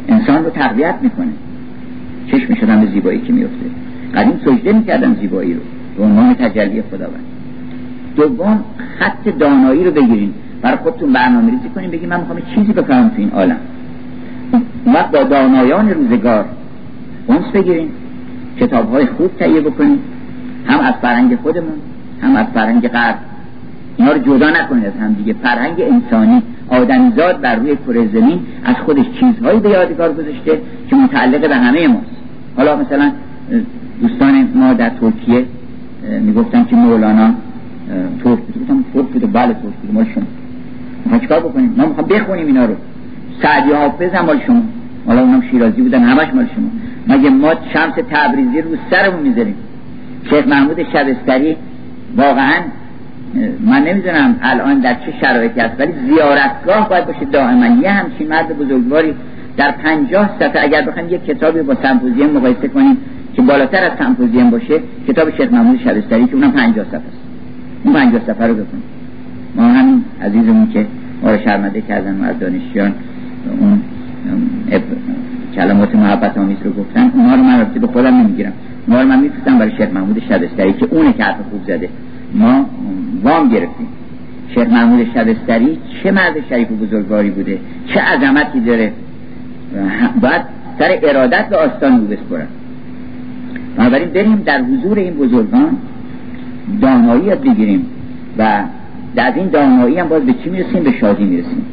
انسان 0.08 0.44
رو 0.44 0.50
تقویت 0.50 0.96
می‌کنه. 1.02 1.32
چشم 2.32 2.54
شدن 2.54 2.82
به 2.82 2.92
زیبایی 2.92 3.22
که 3.22 3.34
میفته 3.34 3.66
قدیم 4.16 4.40
سجده 4.46 4.74
می‌کردن 4.74 5.18
زیبایی 5.22 5.54
رو. 5.54 5.60
به 5.98 6.04
عنوان 6.04 6.34
تجلی 6.34 6.82
خداوند. 6.82 7.24
دوم 8.16 8.64
خط 9.00 9.38
دانایی 9.40 9.84
رو 9.84 9.92
بگیرین 9.92 10.34
برای 10.62 10.78
خودتون 10.78 11.14
برنامه 11.14 11.52
ریزی 11.52 11.70
کنین 11.76 11.92
بگین 11.92 12.10
من 12.10 12.20
می‌خوام 12.20 12.40
چیزی 12.56 12.74
بفهمم 12.74 13.10
تو 13.10 13.16
این 13.18 13.30
عالم. 13.30 13.58
وقت 14.88 15.12
با 15.12 15.24
دانایان 15.24 15.90
روزگار 15.90 16.46
اونس 17.28 17.46
بگیرین 17.54 17.90
کتاب 18.60 18.92
های 18.92 19.06
خوب 19.06 19.38
تهیه 19.38 19.62
بکنین 19.62 20.00
هم 20.66 20.80
از 20.80 20.94
فرهنگ 21.02 21.36
خودمون 21.36 21.74
هم 22.22 22.36
از 22.36 22.46
فرهنگ 22.54 22.88
غرب. 22.88 23.16
اینا 23.98 24.12
رو 24.12 24.18
جدا 24.18 24.50
نکنید 24.50 24.86
از 24.86 24.94
هم 25.02 25.14
دیگه. 25.14 25.34
فرهنگ 25.34 25.82
انسانی 25.82 26.42
آدمیزاد 26.70 27.42
بر 27.42 27.56
روی 27.56 27.76
کره 27.88 28.08
زمین 28.08 28.40
از 28.64 28.76
خودش 28.76 29.06
چیزهایی 29.20 29.60
به 29.60 29.70
یادگار 29.70 30.14
گذاشته 30.14 30.62
که 30.90 30.96
متعلق 30.96 31.50
به 31.50 31.56
همه 31.56 31.88
ماست. 31.88 32.06
حالا 32.58 32.76
مثلا 32.76 33.12
دوستان 34.02 34.48
ما 34.56 34.74
در 34.74 34.90
ترکیه 34.90 35.46
می‌گفتن 36.22 36.66
که 36.66 36.76
مولانا 36.76 37.30
ترک 38.24 38.40
بود 38.40 38.62
گفتم 38.62 38.86
ترک 38.94 39.06
بوده. 39.06 39.28
بله 39.28 39.54
ترک 39.54 40.14
شما 40.14 40.24
می‌خوام 41.06 41.20
چیکار 41.22 41.40
بکنیم؟ 41.40 41.74
ما 41.78 41.86
می‌خوام 41.86 42.08
بخونیم 42.08 42.48
اینا 42.48 42.66
رو. 42.66 42.76
سعدی 43.42 43.72
حافظ 43.72 44.12
هم 44.14 44.26
مال 44.26 44.40
شما. 44.48 44.62
حالا 45.08 45.22
اونم 45.22 45.42
شیرازی 45.52 45.82
بودن 45.82 46.04
همش 46.04 46.28
مال 46.34 46.48
شما. 46.56 46.70
مگه 47.08 47.30
ما 47.30 47.54
شمس 47.74 47.94
تبریزی 48.12 48.62
رو 48.62 48.70
سرمون 48.92 49.22
می‌ذاریم. 49.22 49.56
شیخ 50.30 50.48
محمود 50.48 50.84
شبستری 50.94 51.58
واقعا 52.18 52.62
من 53.66 53.84
نمی‌دونم 53.84 54.36
الان 54.42 54.80
در 54.80 54.94
چه 54.94 55.14
شرایطی 55.22 55.60
هست 55.60 55.80
ولی 55.80 55.94
زیارتگاه 56.08 56.90
باید 56.90 57.06
باشه. 57.06 57.26
دائما 57.26 57.82
یه 57.82 57.92
همچین 57.92 58.28
مرد 58.28 58.58
بزرگواری 58.58 59.14
در 59.58 59.72
پنجاه 59.72 60.30
صفحه 60.40 60.64
اگر 60.64 60.82
بخوایم 60.82 61.10
یک 61.10 61.26
کتابی 61.26 61.62
با 61.62 61.76
سمپوزیم 61.84 62.30
مقایسه 62.30 62.68
کنیم 62.68 62.98
که 63.34 63.42
بالاتر 63.42 63.84
از 63.84 63.92
سمپوزیم 64.00 64.50
باشه 64.50 64.80
کتاب 65.08 65.38
شیخ 65.38 65.52
محمود 65.54 65.80
شبستری 65.80 66.26
که 66.26 66.36
اونم 66.36 66.52
پنجاه 66.52 66.86
صفحه 66.86 66.98
است. 66.98 67.18
اون 67.84 67.94
پنجاه 67.94 68.22
صفحه 68.28 68.48
رو 68.48 68.54
بکنیم 68.54 68.84
ما 69.56 69.64
همین 69.64 70.04
عزیزمون 70.22 70.68
که 70.74 70.86
ما 71.24 71.32
رو 71.32 71.38
شرمنده 71.38 71.82
کردن 71.82 72.22
و 72.22 72.24
از 72.24 72.40
دانشجویان 72.40 72.94
اون 73.60 73.82
کلمات 75.56 75.96
محبت 75.96 76.38
آمیز 76.38 76.58
رو 76.64 76.72
گفتن 76.72 77.12
اونها 77.14 77.36
رو 77.36 77.44
من 77.44 77.64
به 77.82 77.88
خودم 77.88 78.16
نمی‌گیرم. 78.16 78.54
اونها 78.88 79.02
رو 79.02 79.08
من 79.08 79.20
میفرستم 79.20 79.58
برای 79.58 79.72
شیخ 79.72 79.90
محمود 79.94 80.24
شبستری 80.30 80.74
که 80.74 80.88
اونه 80.92 81.14
که 81.14 81.24
حرف 81.24 81.36
خوب 81.52 81.64
زده. 81.68 81.90
ما 82.36 82.66
وام 83.24 83.50
گرفتیم. 83.50 83.88
شیخ 84.56 84.68
محمود 84.68 85.08
شبستری 85.14 85.78
چه 86.04 86.12
مرد 86.12 86.34
شریف 86.50 86.72
و 86.72 86.76
بزرگواری 86.76 87.30
بوده؟ 87.30 87.60
چه 87.88 88.00
عظمتی 88.00 88.60
داره؟ 88.60 88.92
باید 90.22 90.42
سر 90.80 91.00
ارادت 91.04 91.50
به 91.50 91.58
آستان 91.58 91.92
او 91.92 92.08
بسپرن. 92.08 92.48
بنابراین 93.78 94.10
بریم 94.10 94.42
در 94.46 94.62
حضور 94.62 94.98
این 94.98 95.14
بزرگان 95.14 95.78
دانایی 96.82 97.36
بگیریم 97.36 97.86
و 98.38 98.64
در 99.16 99.34
این 99.36 99.48
دانایی 99.48 100.00
هم 100.00 100.10
باز 100.10 100.24
به 100.24 100.34
چی 100.34 100.50
می‌رسیم؟ 100.50 100.84
به 100.84 100.92
شادی 100.92 101.24
می‌رسیم. 101.24 101.66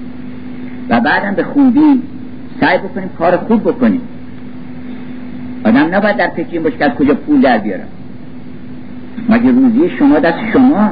و 0.88 1.00
بعدم 1.00 1.34
به 1.34 1.44
خوبی 1.44 2.02
سعی 2.60 2.78
بکنیم 2.78 3.10
کار 3.18 3.36
خوب 3.36 3.60
بکنیم. 3.62 4.00
آدم 5.64 5.94
نباید 5.94 6.16
در 6.16 6.28
فکر 6.28 6.48
این 6.52 6.62
باشه 6.62 6.76
که 6.76 6.84
از 6.84 6.92
کجا 6.92 7.14
پول 7.14 7.40
در 7.40 7.58
بیارم. 7.58 7.88
مگه 9.28 9.50
روزی 9.50 9.90
شما 9.98 10.18
دست 10.18 10.38
شما 10.52 10.90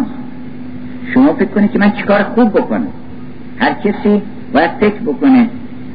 شما 1.15 1.33
فکر 1.33 1.49
کنید 1.49 1.71
که 1.71 1.79
من 1.79 1.93
چه 1.93 2.03
کار 2.03 2.23
خوب 2.23 2.49
بکنم. 2.49 2.87
هر 3.59 3.73
کسی 3.73 4.23
باید 4.53 4.71
فکر 4.81 5.01
بکنه 5.07 5.49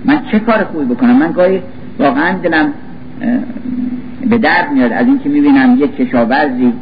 من 0.06 0.22
چه 0.32 0.40
کار 0.40 0.64
خوبی 0.64 0.86
بکنم؟ 0.86 1.16
من 1.16 1.32
گاهی 1.32 1.62
واقعا 2.00 2.38
دلم 2.38 2.74
به 4.30 4.38
درد 4.38 4.72
میاد 4.74 4.92
از 4.92 5.08
اینکه 5.08 5.30
می‌بینم 5.30 5.78
یک 5.80 5.96
کشاورزی 5.96 6.74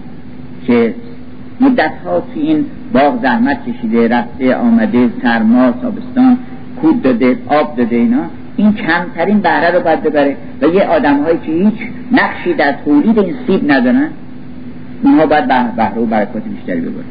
که 0.68 0.94
مدت 1.62 1.92
ها 2.06 2.24
توی 2.34 2.42
این 2.42 2.66
باغ 2.94 3.22
زحمت 3.22 3.58
کشیده 3.66 4.08
رفته 4.08 4.56
آمده 4.56 5.10
سرما 5.22 5.72
تابستان 5.72 6.38
کود 6.82 7.02
داده 7.02 7.38
آب 7.48 7.76
داده 7.78 7.96
اینا. 7.96 8.24
این 8.58 8.74
کمترین 8.74 9.40
بهره 9.40 9.72
رو 9.72 9.84
باید 9.84 10.04
ببره 10.04 10.36
و 10.62 10.66
یه 10.66 10.84
آدم 10.84 11.24
هایی 11.24 11.38
که 11.46 11.52
هیچ 11.52 11.90
نقشی 12.12 12.54
در 12.54 12.76
تولید 12.86 13.20
این 13.20 13.36
سیب 13.48 13.72
ندارن 13.72 14.10
اونها 15.04 15.26
باید 15.26 15.48
بهره 15.76 16.02
و 16.02 16.06
برکات 16.06 16.44
بیشتری 16.44 16.82
ببرن. 16.82 17.06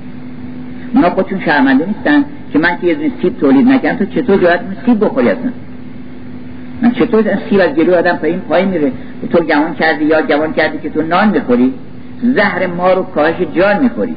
اونا 0.94 1.10
خودشون 1.10 1.40
شرمنده 1.40 1.86
نیستن 1.86 2.24
که 2.52 2.58
من 2.58 2.78
که 2.80 2.86
یه 2.86 3.12
سیب 3.22 3.38
تولید 3.38 3.68
نکنم 3.68 3.96
تو 3.96 4.04
چطور 4.04 4.36
جرأت 4.36 4.60
سیب 4.86 5.04
بخوری 5.04 5.28
اصلا؟ 5.28 5.50
من 6.82 6.90
چطور 6.92 7.38
سیب 7.50 7.60
از 7.60 7.70
گلو 7.70 7.94
آدم 7.94 8.16
پایین 8.16 8.38
پای 8.38 8.66
میره؟ 8.66 8.92
تو 9.32 9.44
گمان 9.44 9.74
کردی 9.74 10.04
یا 10.04 10.22
گمان 10.22 10.52
کردی 10.52 10.78
که 10.78 10.90
تو 10.90 11.02
نان 11.02 11.28
می‌خوری 11.28 11.74
زهر 12.22 12.66
ما 12.66 12.92
رو 12.92 13.02
کاهش 13.02 13.36
جان 13.54 13.82
می‌خوری. 13.82 14.14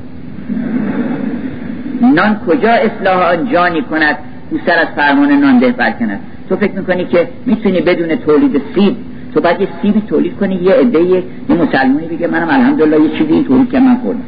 نان 2.01 2.39
کجا 2.47 2.71
اصلاح 2.71 3.31
آن 3.31 3.49
جانی 3.51 3.81
کند؟ 3.81 4.15
او 4.49 4.57
سر 4.65 4.79
از 4.79 4.87
فرمان 4.95 5.31
نانده 5.31 5.71
برکند 5.71 6.19
تو 6.49 6.55
فکر 6.55 6.71
می‌کنی 6.71 7.05
که 7.05 7.27
می‌تونی 7.45 7.81
بدون 7.81 8.15
تولید 8.15 8.61
سیب 8.75 8.95
تو 9.33 9.41
باید 9.41 9.61
یه 9.61 9.67
سیبی 9.81 10.01
تولید 10.07 10.35
کنی 10.35 10.55
یه 10.55 10.73
عده 10.73 11.03
یه 11.03 11.23
مسلمانی 11.49 12.07
بگه 12.07 12.27
منم 12.27 12.49
الحمدلله 12.49 13.01
یه 13.01 13.09
چیزی 13.09 13.43
تولید 13.43 13.69
که 13.71 13.79
من 13.79 13.95
خوردم. 13.95 14.21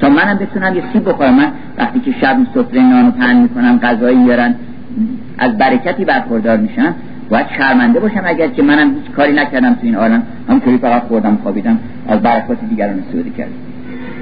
تا 0.00 0.08
منم 0.08 0.38
بتونم 0.38 0.74
یه 0.74 0.82
سیب 0.92 1.08
بخورم. 1.08 1.34
من 1.34 1.52
وقتی 1.78 2.00
که 2.00 2.12
شب 2.20 2.36
سفره 2.54 2.80
نانو 2.80 3.10
پهن 3.10 3.36
می‌کنم 3.36 3.78
غذایی 3.78 4.16
میارن 4.16 4.54
از 5.38 5.58
برکتی 5.58 6.04
برخوردار 6.04 6.56
میشم. 6.56 6.94
باید 7.30 7.46
شرمنده 7.58 8.00
باشم 8.00 8.22
اگر 8.24 8.48
که 8.48 8.62
منم 8.62 8.94
هیچ 8.94 9.10
کاری 9.16 9.32
نکردم 9.32 9.74
تو 9.74 9.80
این 9.82 9.94
عالم. 9.94 10.22
همونطوری 10.48 10.78
فقط 10.78 11.02
خوردم 11.02 11.38
خوابیدم 11.42 11.78
از 12.08 12.20
برکات 12.20 12.58
دیگران 12.70 12.98
استفاده 12.98 13.30
کردم. 13.30 13.67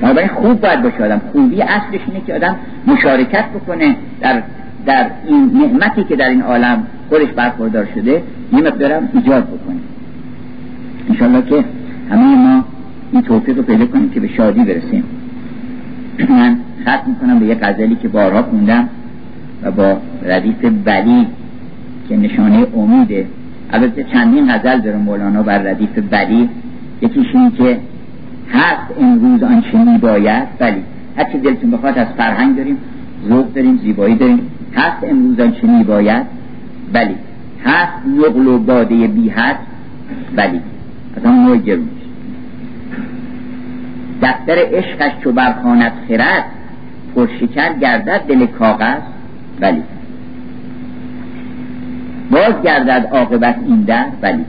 بنابراین 0.00 0.28
خوب 0.28 0.60
باید 0.60 0.82
باشه 0.82 1.04
آدم. 1.04 1.20
خوبی 1.32 1.62
اصلش 1.62 2.00
اینه 2.06 2.20
که 2.26 2.34
آدم 2.34 2.56
مشارکت 2.86 3.44
بکنه 3.44 3.96
در 4.20 4.42
در 4.86 5.06
این 5.26 5.50
نعمتی 5.54 6.04
که 6.04 6.16
در 6.16 6.28
این 6.28 6.42
عالم 6.42 6.86
خودش 7.08 7.28
برخوردار 7.36 7.88
شده 7.94 8.22
یه 8.52 8.60
مقدارم 8.60 9.08
ایجاد 9.14 9.44
بکنه. 9.44 9.76
انشالله 11.08 11.42
که 11.42 11.64
همه 12.10 12.36
ما 12.36 12.64
این 13.12 13.22
توفیق 13.22 13.56
رو 13.56 13.62
پیدا 13.62 13.86
کنیم 13.86 14.10
که 14.10 14.20
به 14.20 14.28
شادی 14.28 14.64
برسیم. 14.64 15.04
من 16.28 16.56
ختم 16.82 17.10
می‌کنم 17.10 17.38
به 17.38 17.46
یه 17.46 17.54
غزلی 17.54 17.96
که 18.02 18.08
بارها 18.08 18.42
خوندم 18.42 18.88
و 19.62 19.70
با 19.70 19.96
ردیف 20.22 20.64
بلی 20.84 21.26
که 22.08 22.16
نشانه 22.16 22.66
امیده. 22.76 23.26
البته 23.72 24.04
چندین 24.12 24.52
غزل 24.52 24.80
داره 24.80 24.96
مولانا 24.96 25.42
بر 25.42 25.58
ردیف 25.58 25.98
بلی 26.10 26.48
یکیش 27.02 27.26
این 27.34 27.50
که 27.50 27.78
هست 28.52 29.00
امروز 29.00 29.42
آنچه 29.42 29.78
میباید 29.78 30.58
بلی 30.58 30.82
هرچی 31.16 31.38
دلتون 31.38 31.70
بخواد 31.70 31.98
از 31.98 32.06
فرهنگ 32.16 32.56
داریم 32.56 32.76
ذوق 33.28 33.52
داریم 33.52 33.76
زیبایی 33.76 34.14
داریم. 34.14 34.50
هست 34.74 35.04
امروز 35.04 35.40
آنچه 35.40 35.66
میباید؟ 35.66 36.26
بلی 36.92 37.14
هست 37.64 37.92
نقل 38.06 38.46
و 38.46 38.58
باده 38.58 39.06
بی 39.06 39.28
حد؟ 39.28 39.58
بلی 40.36 40.60
از 41.16 41.24
همون 41.24 41.46
نوع 41.46 41.56
گرونش 41.56 41.88
دفتر 44.22 44.56
عشقش 44.72 45.12
چو 45.24 45.32
برخانت 45.32 45.92
خرد 46.08 46.44
پرشکر 47.14 47.72
گردد 47.72 48.20
دل 48.28 48.46
کاغذ؟ 48.46 49.00
بلی 49.60 49.82
باز 52.30 52.62
گردد 52.64 53.08
عاقبت 53.12 53.56
این 53.66 53.80
در؟ 53.80 54.06
بلی 54.20 54.44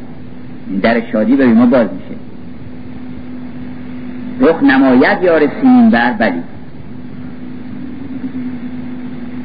این 0.69 0.79
در 0.79 1.01
شادی 1.11 1.35
به 1.35 1.47
ما 1.47 1.65
باز 1.65 1.87
میشه. 1.93 2.26
رخ 4.39 4.63
نماید 4.63 5.23
یار 5.23 5.41
سیمین 5.61 5.89
بر 5.89 6.11
بلی. 6.11 6.41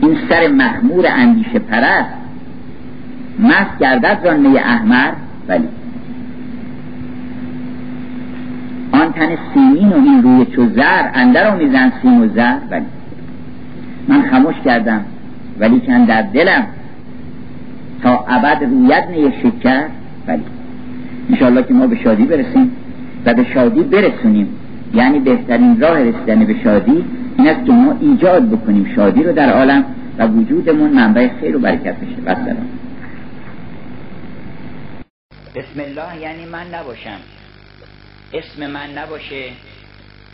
این 0.03 0.17
سر 0.29 0.49
مخمور 0.49 1.07
اندیشه 1.09 1.59
پرست 1.59 2.15
مست 3.39 3.79
گردد 3.81 4.19
رانه 4.25 4.49
احمر 4.49 5.13
بلی. 5.49 5.69
آن 8.93 9.13
تن 9.13 9.29
سیمین 9.55 9.89
و 9.89 9.95
این 9.95 10.23
روی 10.23 10.47
چو 10.47 10.69
زر 10.77 11.09
اندر 11.15 11.57
میزن 11.57 11.93
سیم 12.03 12.23
و 12.23 12.29
زر 12.29 12.57
بلی. 12.71 12.87
من 14.09 14.23
خموش 14.23 14.55
کردم 14.65 15.05
ولی 15.59 15.81
کن 15.81 16.05
در 16.05 16.23
دلم 16.23 16.67
تا 18.03 18.25
ابد 18.29 18.65
رویت 18.65 19.05
نیه 19.11 19.33
شکر 19.43 19.83
بلی. 20.27 20.43
انشاءالله 21.31 21.63
که 21.63 21.75
ما 21.75 21.87
به 21.87 21.97
شادی 21.97 22.25
برسیم 22.25 22.71
و 23.27 23.35
به 23.35 23.45
شادی 23.45 23.83
برسونیم. 23.83 24.49
یعنی 24.95 25.19
بهترین 25.19 25.81
راه 25.81 25.99
رسیدن 25.99 26.45
به 26.45 26.63
شادی 26.65 27.05
این 27.39 27.49
است 27.49 27.67
که 27.67 27.73
ما 27.73 27.99
ایجاد 28.01 28.51
بکنیم 28.51 28.93
شادی 28.97 29.23
رو 29.23 29.33
در 29.33 29.53
عالم 29.53 29.85
و 30.19 30.27
وجودمون 30.27 30.91
منبع 30.91 31.29
خیر 31.41 31.57
و 31.57 31.59
برکت 31.59 31.97
بشه. 31.97 32.23
و 32.25 32.35
سلام 32.35 32.69
بسم 35.55 35.81
الله 35.81 36.21
یعنی 36.21 36.45
من 36.45 36.75
نباشم. 36.75 37.19
اسم 38.33 38.71
من 38.71 38.99
نباشه 38.99 39.45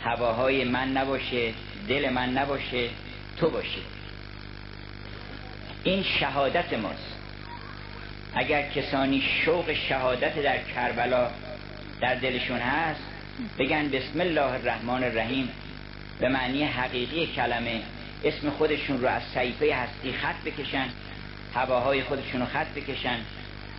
هواهای 0.03 0.65
من 0.65 0.91
نباشه 0.91 1.51
دل 1.89 2.13
من 2.13 2.29
نباشه 2.29 2.87
تو 3.37 3.49
باشی. 3.49 3.81
این 5.83 6.03
شهادت 6.03 6.73
ماست. 6.81 7.15
اگر 8.35 8.61
کسانی 8.61 9.21
شوق 9.45 9.73
شهادت 9.73 10.43
در 10.43 10.57
کربلا 10.75 11.27
در 12.01 12.15
دلشون 12.15 12.57
هست 12.57 13.08
بگن 13.59 13.89
بسم 13.89 14.21
الله 14.21 14.51
الرحمن 14.51 15.03
الرحیم. 15.03 15.49
به 16.19 16.29
معنی 16.29 16.63
حقیقی 16.63 17.27
کلمه. 17.27 17.81
اسم 18.23 18.49
خودشون 18.49 19.01
رو 19.01 19.07
از 19.07 19.21
صحیفه 19.33 19.75
هستی 19.75 20.13
خط 20.13 20.43
بکشن 20.45 20.85
هواهای 21.55 22.03
خودشون 22.03 22.41
رو 22.41 22.47
خط 22.47 22.67
بکشن 22.75 23.17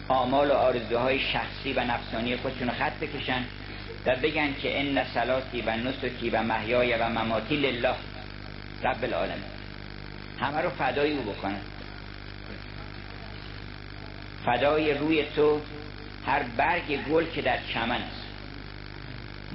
آمال 0.08 0.50
و 0.50 0.52
آرزوهای 0.52 1.18
شخصی 1.18 1.72
و 1.72 1.84
نفسانی 1.84 2.36
خودشون 2.36 2.68
رو 2.68 2.74
خط 2.74 2.92
بکشن 2.92 3.44
و 4.06 4.16
بگن 4.16 4.54
که 4.62 4.80
ان 4.80 5.04
صلاتی 5.14 5.60
و 5.60 5.76
نسکی 5.76 6.30
و 6.30 6.42
محیای 6.42 6.94
و 6.94 7.08
مماتی 7.08 7.56
لله 7.56 7.94
رب 8.84 9.04
العالمین. 9.04 9.50
همه 10.40 10.60
رو 10.60 10.70
فدای 10.70 11.12
او 11.12 11.22
بکنن. 11.22 11.60
فدای 14.46 14.94
روی 14.94 15.24
تو 15.36 15.60
هر 16.26 16.42
برگ 16.42 17.04
گل 17.08 17.24
که 17.34 17.42
در 17.42 17.58
چمن 17.74 18.02
است. 18.02 18.19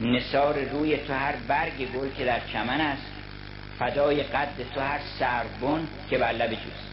نصار 0.02 0.64
روی 0.64 0.98
تو 0.98 1.14
هر 1.14 1.36
برگ 1.48 1.92
گل 1.92 2.10
که 2.18 2.26
در 2.26 2.40
چمن 2.54 2.82
است. 2.82 3.12
فدای 3.80 4.24
قد 4.24 4.50
تو 4.76 4.82
هر 4.82 5.00
سربون 5.20 5.88
که 6.10 6.18
بر 6.18 6.32
لب 6.32 6.50
جوست. 6.50 6.92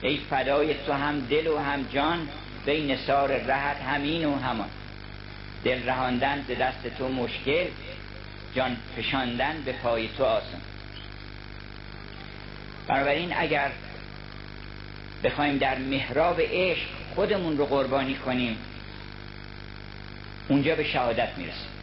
ای 0.00 0.16
فدای 0.30 0.74
تو 0.74 0.92
هم 0.92 1.20
دل 1.20 1.46
و 1.46 1.58
هم 1.58 1.82
جان 1.92 2.28
به 2.66 2.82
نصار 2.82 3.36
رهت 3.36 3.76
همین 3.76 4.24
و 4.24 4.38
همان. 4.38 4.68
دل 5.64 5.82
رهاندن 5.82 6.44
به 6.48 6.54
دست 6.54 6.86
تو 6.98 7.08
مشکل 7.08 7.66
جان 8.54 8.76
فشاندن 8.96 9.62
به 9.64 9.72
پای 9.72 10.08
تو 10.08 10.24
آسان. 10.24 10.60
بنابراین 12.88 13.32
اگر 13.36 13.70
بخوایم 15.24 15.58
در 15.58 15.78
محراب 15.78 16.40
عشق 16.40 16.88
خودمون 17.14 17.58
رو 17.58 17.66
قربانی 17.66 18.14
کنیم 18.14 18.58
اونجا 20.48 20.74
به 20.74 20.84
شهادت 20.84 21.28
می‌رسیم. 21.36 21.77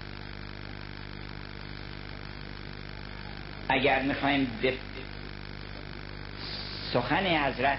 اگر 3.70 4.02
می‌خوایم 4.02 4.52
سخن 6.94 7.26
حضرت 7.26 7.78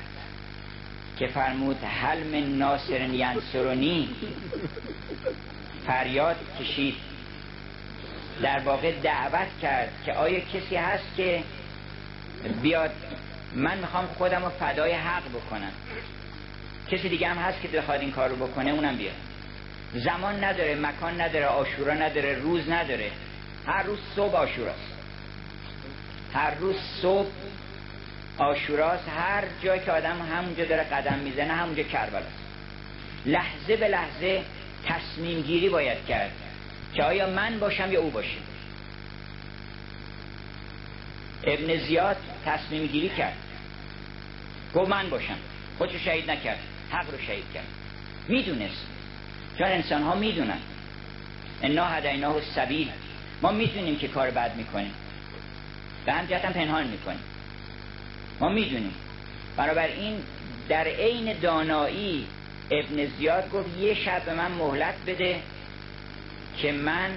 که 1.18 1.26
فرمود 1.26 1.84
حلم 1.84 2.58
ناصر 2.58 3.00
ینصرونی 3.00 4.08
فریاد 5.86 6.36
کشید. 6.60 6.94
در 8.42 8.58
واقع 8.58 8.92
دعوت 8.92 9.48
کرد 9.62 9.92
که 10.06 10.12
آیا 10.12 10.40
کسی 10.40 10.76
هست 10.76 11.16
که 11.16 11.42
بیاد 12.62 12.90
من 13.54 13.78
می‌خوام 13.78 14.06
خودم 14.06 14.44
رو 14.44 14.50
فدای 14.50 14.92
حق 14.92 15.28
بکنم. 15.28 15.72
کسی 16.90 17.08
دیگه 17.08 17.28
هم 17.28 17.38
هست 17.38 17.62
که 17.62 17.68
بخواد 17.68 18.00
این 18.00 18.10
کار 18.10 18.28
رو 18.28 18.36
بکنه 18.36 18.70
اونم 18.70 18.96
بیاد. 18.96 19.14
زمان 19.94 20.44
نداره 20.44 20.74
مکان 20.74 21.20
نداره 21.20 21.46
آشورا 21.46 21.94
نداره 21.94 22.34
روز 22.34 22.68
نداره. 22.68 23.10
هر 23.66 23.82
روز 23.82 23.98
صبح 24.16 24.34
آشوراست. 24.34 24.95
هر 26.36 26.54
روز 26.54 26.76
صبح 27.02 27.32
آشوراست 28.38 29.08
هر 29.08 29.44
جایی 29.62 29.80
که 29.80 29.92
آدم 29.92 30.22
همونجا 30.22 30.64
داره 30.64 30.82
قدم 30.82 31.18
می‌زنه 31.18 31.52
همونجا 31.52 31.82
کربلاست 31.82 32.42
لحظه 33.26 33.76
به 33.76 33.88
لحظه 33.88 34.44
تصمیم 34.84 35.42
گیری 35.42 35.68
باید 35.68 36.06
کرد 36.08 36.30
که 36.94 37.02
آیا 37.02 37.26
من 37.30 37.58
باشم 37.58 37.92
یا 37.92 38.00
او 38.00 38.10
باشه 38.10 38.38
ابن 41.44 41.76
زیاد 41.76 42.16
تصمیم 42.46 42.86
گیری 42.86 43.08
کرد. 43.08 43.36
گفت 44.74 44.90
من 44.90 45.10
باشم. 45.10 45.36
خودشو 45.78 45.98
شهید 45.98 46.30
نکرد. 46.30 46.58
حق 46.90 47.10
رو 47.10 47.18
شهید 47.18 47.44
کرد. 47.54 47.66
می‌دونست. 48.28 48.86
چون 49.58 49.66
انسان 49.66 50.02
ها 50.02 50.14
می‌دونن. 50.14 50.58
انا 51.62 51.84
هدیناه 51.84 52.40
سبیل 52.40 52.90
ما 53.42 53.52
می‌دونیم 53.52 53.98
که 53.98 54.08
کار 54.08 54.30
بد 54.30 54.56
می‌کنیم. 54.56 54.92
به 56.06 56.12
هم 56.12 56.24
هم 56.24 56.52
پنهان 56.52 56.86
می‌کنیم. 56.86 57.20
ما 58.40 58.48
می‌دونیم. 58.48 58.94
این 59.96 60.22
در 60.68 60.84
عین 60.84 61.32
دانایی 61.32 62.26
ابن 62.70 63.06
زیاد 63.06 63.50
گفت 63.50 63.78
یه 63.78 63.94
شب 63.94 64.24
به 64.24 64.34
من 64.34 64.52
مهلت 64.52 64.94
بده 65.06 65.42
که 66.58 66.72
من 66.72 67.10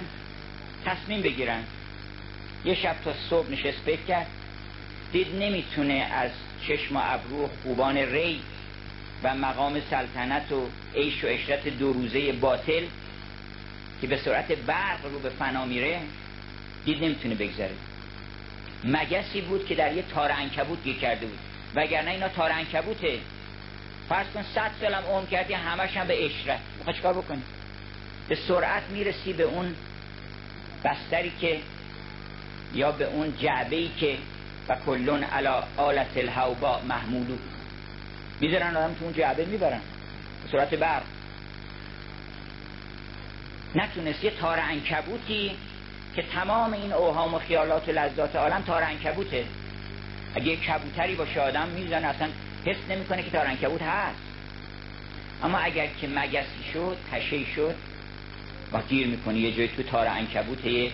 تصمیم 0.84 1.22
بگیرم. 1.22 1.64
یه 2.64 2.74
شب 2.74 2.96
تا 3.04 3.12
صبح 3.30 3.50
نشست 3.50 3.78
فکر 3.78 4.02
کرد. 4.02 4.26
دید 5.12 5.34
نمی‌تونه 5.34 5.94
از 5.94 6.30
چشم 6.68 6.96
و 6.96 7.00
ابرو 7.02 7.50
خوبان 7.62 7.96
ری 7.96 8.42
و 9.22 9.34
مقام 9.34 9.80
سلطنت 9.80 10.52
و 10.52 10.68
عیش 10.94 11.24
و 11.24 11.26
اشرت 11.26 11.68
دو 11.68 11.92
روزه 11.92 12.32
باطل 12.32 12.84
که 14.00 14.06
به 14.06 14.16
سرعت 14.16 14.52
برق 14.52 15.04
رو 15.04 15.18
به 15.18 15.28
فنا 15.28 15.64
میره 15.64 16.00
دید 16.84 17.04
نمی‌تونه 17.04 17.34
بگذره. 17.34 17.74
مگسی 18.84 19.40
بود 19.40 19.66
که 19.66 19.74
در 19.74 19.92
یه 19.92 20.02
تار 20.02 20.32
انکبوت 20.32 20.82
گیر 20.82 20.96
کرده 20.96 21.26
بود. 21.26 21.38
وگرنه 21.74 22.10
اینا 22.10 22.28
تار 22.28 22.52
انکبوته. 22.52 23.18
فرض 24.08 24.26
کن 24.26 24.42
صد 24.42 24.70
سالم 24.80 25.02
عمر 25.04 25.26
کردی 25.26 25.52
همش 25.52 25.96
هم 25.96 26.06
به 26.06 26.24
اشرت 26.24 26.60
می‌خوای 26.78 26.96
چکار 26.96 27.14
بکنی؟ 27.14 27.42
به 28.28 28.34
سرعت 28.34 28.82
می‌رسی 28.90 29.32
به 29.32 29.42
اون 29.42 29.74
بستری 30.84 31.32
که 31.40 31.60
یا 32.74 32.92
به 32.92 33.04
اون 33.04 33.36
جعبه 33.36 33.76
ای 33.76 33.88
که 33.88 34.16
و 34.68 34.76
کلون 34.86 35.22
علا 35.22 35.64
آلت 35.76 36.16
الهوبا 36.16 36.80
محمولو 36.88 37.36
می‌ذارن 38.40 38.76
آدم 38.76 38.94
تو 38.94 39.04
اون 39.04 39.14
جعبه 39.14 39.44
می‌برن. 39.44 39.80
به 40.42 40.48
صورت 40.50 40.74
برق. 40.74 41.02
نتونست 43.74 44.24
یه 44.24 44.30
تار 44.30 44.60
انکبوتی 44.60 45.56
که 46.16 46.22
تمام 46.22 46.72
این 46.72 46.92
اوهام 46.92 47.34
و 47.34 47.38
خیالات 47.38 47.88
و 47.88 47.92
لذات 47.92 48.36
عالم 48.36 48.62
تار 48.62 48.82
انکبوته 48.82 49.44
اگه 50.34 50.46
یک 50.46 50.64
کبوتری 50.64 51.14
باشه 51.14 51.40
آدم 51.40 51.68
می‌زنه 51.68 52.06
اصلا 52.06 52.28
حس 52.64 52.76
نمی‌کنه 52.90 53.22
که 53.22 53.30
تار 53.30 53.46
انکبوت 53.46 53.82
هست. 53.82 54.18
اما 55.42 55.58
اگر 55.58 55.86
که 55.86 56.08
مگسی 56.08 56.64
شد 56.72 56.96
پشه 57.12 57.44
شد 57.44 57.74
و 58.72 58.82
گیر 58.82 59.06
می‌کنه 59.06 59.38
یه 59.38 59.56
جای 59.56 59.68
تو 59.68 59.82
تار 59.82 60.06
انکبوت 60.06 60.90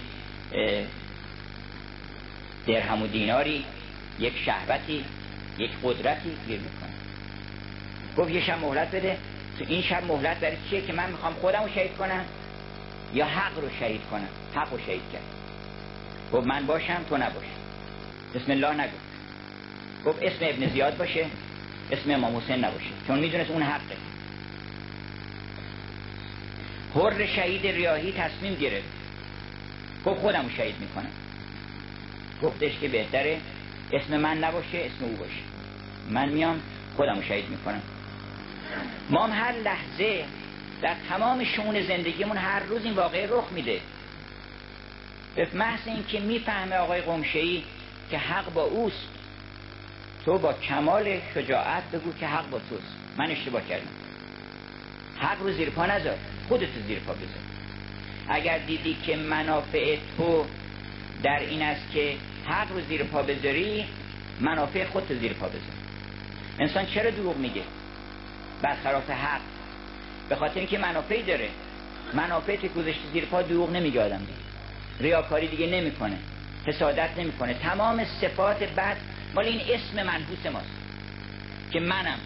درهم 2.67 3.03
و 3.03 3.07
دیناری 3.07 3.65
یک 4.19 4.33
شهوتی 4.45 5.05
یک 5.59 5.71
قدرتی 5.83 6.37
گیر 6.47 6.61
می‌کنه 6.61 6.91
گفت 8.19 8.31
یه 8.31 8.41
شب 8.41 8.61
مهلت 8.61 8.91
بده. 8.91 9.19
تو 9.59 9.65
این 9.69 9.83
شب 9.83 10.05
مهلت 10.05 10.41
برای 10.41 10.57
چیه 10.71 10.81
که 10.81 10.93
من 10.93 11.11
می‌خوام 11.11 11.35
خودم 11.35 11.63
رو 11.63 11.69
شهید 11.69 11.97
کنم؟ 11.97 12.25
یا 13.17 13.27
حق 13.27 13.59
رو 13.59 13.69
شهید 13.81 14.01
کنم. 14.11 14.29
حق 14.55 14.73
رو 14.73 14.79
شهید 14.79 15.03
کرد. 15.13 15.23
گفت 16.33 16.47
من 16.47 16.67
باشم 16.67 17.05
تو 17.09 17.17
نباش 17.17 17.45
بسم 18.35 18.53
الله 18.53 18.75
نگو 18.75 18.97
گفت 20.07 20.19
اسم 20.23 20.39
ابن 20.41 20.69
زیاد 20.69 20.97
باشه 20.97 21.27
اسم 21.91 22.11
امام 22.11 22.37
حسین 22.37 22.65
نباشه. 22.65 22.91
چون 23.07 23.19
می‌دونست 23.19 23.51
اون 23.51 23.63
حقه. 23.63 23.97
حر 26.95 27.27
شهید 27.27 27.67
ریاهی 27.67 28.13
تصمیم 28.13 28.55
گرفت. 28.55 28.89
گفت 30.07 30.21
خودم 30.21 30.49
شهید 30.57 30.75
می‌کنم. 30.81 31.11
گفتش 32.43 32.79
که 32.81 32.89
بهتره 32.89 33.41
اسم 33.93 34.17
من 34.17 34.39
نباشه 34.39 34.79
اسم 34.79 35.05
او 35.05 35.17
باشه. 35.17 35.43
من 36.11 36.29
میام 36.29 36.61
خودم 36.97 37.23
شهید 37.23 37.49
می‌کنم. 37.49 37.83
ما 39.11 39.27
هر 39.27 39.53
لحظه 39.53 40.25
در 40.83 40.95
تمام 41.09 41.45
شون 41.45 41.83
زندگیمون 41.83 42.37
هر 42.37 42.61
روز 42.61 42.85
این 42.85 42.95
واقعه 42.95 43.29
رخ 43.31 43.53
میده. 43.53 43.81
به 45.37 45.49
محض 45.55 45.81
اینکه 45.87 46.21
می‌فهمه 46.21 46.77
آقای 46.77 47.01
قمشهی 47.01 47.65
که 48.11 48.19
حق 48.19 48.53
با 48.53 48.63
اوست 48.63 49.09
تو 50.25 50.39
با 50.39 50.53
کمال 50.53 51.21
شجاعت 51.35 51.91
بگو 51.91 52.13
که 52.13 52.27
حق 52.27 52.51
با 52.51 52.59
توست. 52.59 52.97
من 53.17 53.31
اشتباه 53.31 53.69
کردم. 53.69 53.87
حق 55.19 55.43
رو 55.43 55.53
زیر 55.53 55.71
پا 55.71 55.87
نذار. 55.87 56.19
خودت 56.49 56.69
زیر 56.87 56.99
پا 56.99 57.13
بذار. 57.13 57.43
اگر 58.29 58.59
دیدی 58.59 58.97
که 59.07 59.17
منافع 59.17 59.99
تو 60.17 60.45
در 61.23 61.41
این 61.41 61.63
است 61.63 61.93
که 61.93 62.17
حق 62.47 62.73
رو 62.73 62.81
زیر 62.81 63.05
پا 63.05 63.23
بذاری 63.23 63.85
منافع 64.41 64.85
خودت 64.85 65.15
زیر 65.15 65.33
پا 65.33 65.47
بذار. 65.49 65.61
انسان 66.59 66.87
چرا 66.87 67.11
دروغ 67.11 67.37
میگه؟ 67.37 67.63
برخلاف 68.63 69.11
حق 69.11 69.41
به 70.29 70.37
خاطر 70.37 70.59
اینکه 70.59 70.79
منافعی 70.79 71.23
داره. 71.23 71.49
منافع 72.15 72.57
که 72.57 72.69
گذاشته 72.69 73.09
زیر 73.13 73.25
پا 73.25 73.43
دروغ 73.43 73.71
نمیگه 73.71 74.05
آدم 74.05 74.19
دیگه. 74.19 74.33
ریاکاری 75.01 75.49
دیگه 75.49 75.67
نمی‌کنه. 75.67 76.19
حسادت 76.67 77.11
نمی‌کنه. 77.19 77.55
تمام 77.55 78.05
صفات 78.05 78.63
بد 78.63 78.97
مال 79.35 79.45
این 79.45 79.61
اسم 79.61 80.03
منحوس 80.03 80.47
ماست. 80.53 80.67
که 81.71 81.81
منم. 81.81 82.19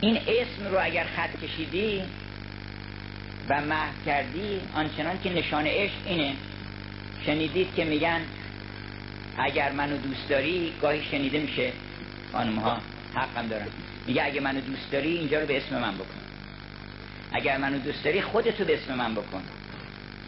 این 0.00 0.16
اسم 0.16 0.66
رو 0.70 0.78
اگر 0.84 1.04
خط 1.04 1.44
کشیدی 1.44 2.02
و 3.48 3.60
محو 3.60 3.92
کردی 4.06 4.60
آنچنان 4.74 5.18
که 5.22 5.32
نشان 5.32 5.66
عشق 5.66 5.94
اینه. 6.06 6.32
شنیدید 7.26 7.74
که 7.74 7.84
میگن 7.84 8.20
اگر 9.38 9.72
منو 9.72 9.96
دوست 9.96 10.28
داری 10.28 10.72
گاهی 10.82 11.02
شنیده 11.02 11.38
میشه. 11.38 11.72
خانم 12.32 12.58
ها 12.58 12.80
حقم 13.14 13.48
دارن 13.48 13.66
میگه 14.06 14.24
اگه 14.24 14.40
منو 14.40 14.60
دوست 14.60 14.92
داری 14.92 15.18
اینجا 15.18 15.40
رو 15.40 15.46
به 15.46 15.56
اسم 15.56 15.78
من 15.78 15.94
بکن. 15.94 16.20
اگر 17.32 17.56
منو 17.56 17.78
دوست 17.78 18.04
داری 18.04 18.22
خودتو 18.22 18.64
به 18.64 18.74
اسم 18.74 18.94
من 18.94 19.14
بکن. 19.14 19.42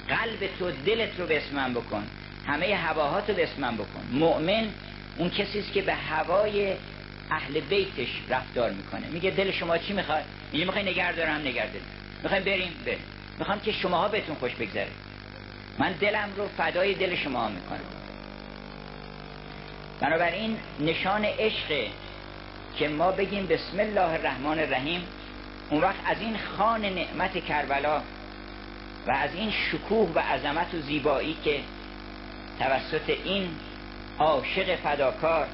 قلب 0.08 0.50
تو 0.58 0.70
دلت 0.70 1.20
رو 1.20 1.26
به 1.26 1.36
اسم 1.36 1.56
من 1.56 1.74
بکن. 1.74 2.06
همه 2.46 2.74
هواهاتو 2.74 3.32
به 3.32 3.44
اسم 3.44 3.60
من 3.60 3.74
بکن. 3.74 4.08
مؤمن 4.12 4.68
اون 5.16 5.30
کسی 5.30 5.58
است 5.58 5.72
که 5.72 5.82
به 5.82 5.94
هوای 5.94 6.74
اهل 7.30 7.60
بیتش 7.60 8.08
رفتار 8.28 8.70
می‌کنه. 8.70 9.06
میگه 9.06 9.30
دل 9.30 9.50
شما 9.50 9.78
چی 9.78 9.92
می‌خواد؟ 9.92 10.24
میگه 10.52 10.64
می‌خوای 10.64 10.84
نگه 10.84 11.12
دارم 11.12 11.40
نگه 11.40 11.66
دارم. 11.66 11.86
می‌خوایم 12.22 12.44
بریم 12.44 12.72
بریم. 12.86 12.98
می‌خوام 13.38 13.60
که 13.60 13.72
شماها 13.72 14.08
بهتون 14.08 14.36
خوش 14.36 14.54
بگذره. 14.54 14.90
من 15.78 15.92
دلم 15.92 16.28
رو 16.36 16.48
فدای 16.48 16.94
دل 16.94 17.16
شما 17.16 17.48
می‌کنم. 17.48 17.80
بنابراین 20.00 20.58
نشان 20.80 21.24
عشق 21.24 21.88
که 22.78 22.88
ما 22.88 23.12
بگیم 23.12 23.46
بسم 23.46 23.80
الله 23.80 24.12
الرحمن 24.12 24.58
الرحیم 24.58 25.02
اون 25.70 25.80
وقت 25.80 26.00
از 26.06 26.20
این 26.20 26.38
خان 26.38 26.84
نعمت 26.84 27.44
کربلا 27.44 28.02
و 29.06 29.10
از 29.10 29.34
این 29.34 29.50
شکوه 29.50 30.12
و 30.14 30.18
عظمت 30.18 30.74
و 30.74 30.80
زیبایی 30.80 31.36
که 31.44 31.60
توسط 32.58 33.10
این 33.24 33.48
عاشق 34.18 34.76
فداکار 34.76 35.46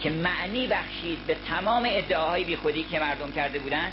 که 0.00 0.10
معنی 0.10 0.66
بخشید 0.66 1.26
به 1.26 1.36
تمام 1.48 1.86
ادعاهای 1.86 2.44
بی 2.44 2.56
خودی 2.56 2.84
که 2.84 3.00
مردم 3.00 3.32
کرده 3.32 3.58
بودن 3.58 3.92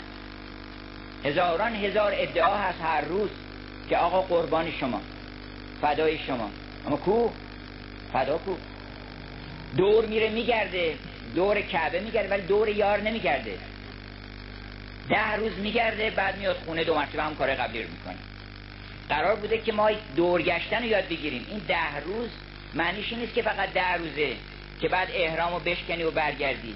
هزاران 1.24 1.74
هزار 1.74 2.12
ادعا 2.14 2.56
هست 2.56 2.80
هر 2.82 3.00
روز 3.00 3.30
که 3.88 3.96
آقا 3.96 4.20
قربان 4.22 4.72
شما 4.80 5.00
فدای 5.82 6.18
شما. 6.18 6.50
اما 6.86 6.96
کو؟ 6.96 7.30
فدا 8.12 8.38
کو. 8.38 8.56
دور 9.76 10.06
میره 10.06 10.30
میگرده. 10.30 10.94
دور 11.34 11.60
کعبه 11.60 12.00
میگرده 12.00 12.28
ولی 12.28 12.42
دور 12.42 12.68
یار 12.68 13.00
نمیگرده. 13.00 13.58
ده 15.08 15.36
روز 15.36 15.52
میگرده 15.58 16.10
بعد 16.10 16.38
میاد 16.38 16.56
خونه 16.56 16.84
دو 16.84 16.94
مرتبه 16.94 17.22
هم 17.22 17.34
کار 17.34 17.54
قبلی 17.54 17.82
رو 17.82 17.88
می‌کنه. 17.90 18.16
قرار 19.08 19.36
بوده 19.36 19.58
که 19.58 19.72
ما 19.72 19.90
دور 20.16 20.42
گشتن 20.42 20.82
رو 20.82 20.84
یاد 20.84 21.08
بگیریم. 21.08 21.46
این 21.50 21.58
ده 21.68 22.00
روز 22.04 22.30
معنیش 22.74 23.12
نیست 23.12 23.34
که 23.34 23.42
فقط 23.42 23.72
ده 23.72 23.94
روزه 23.94 24.36
که 24.80 24.88
بعد 24.88 25.08
احرام 25.14 25.62
بشکنی 25.64 26.02
و 26.02 26.10
برگردی. 26.10 26.74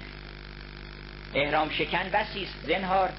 احرام 1.33 1.69
شکن 1.69 2.09
بسیست 2.13 2.53
زنهار. 2.67 3.09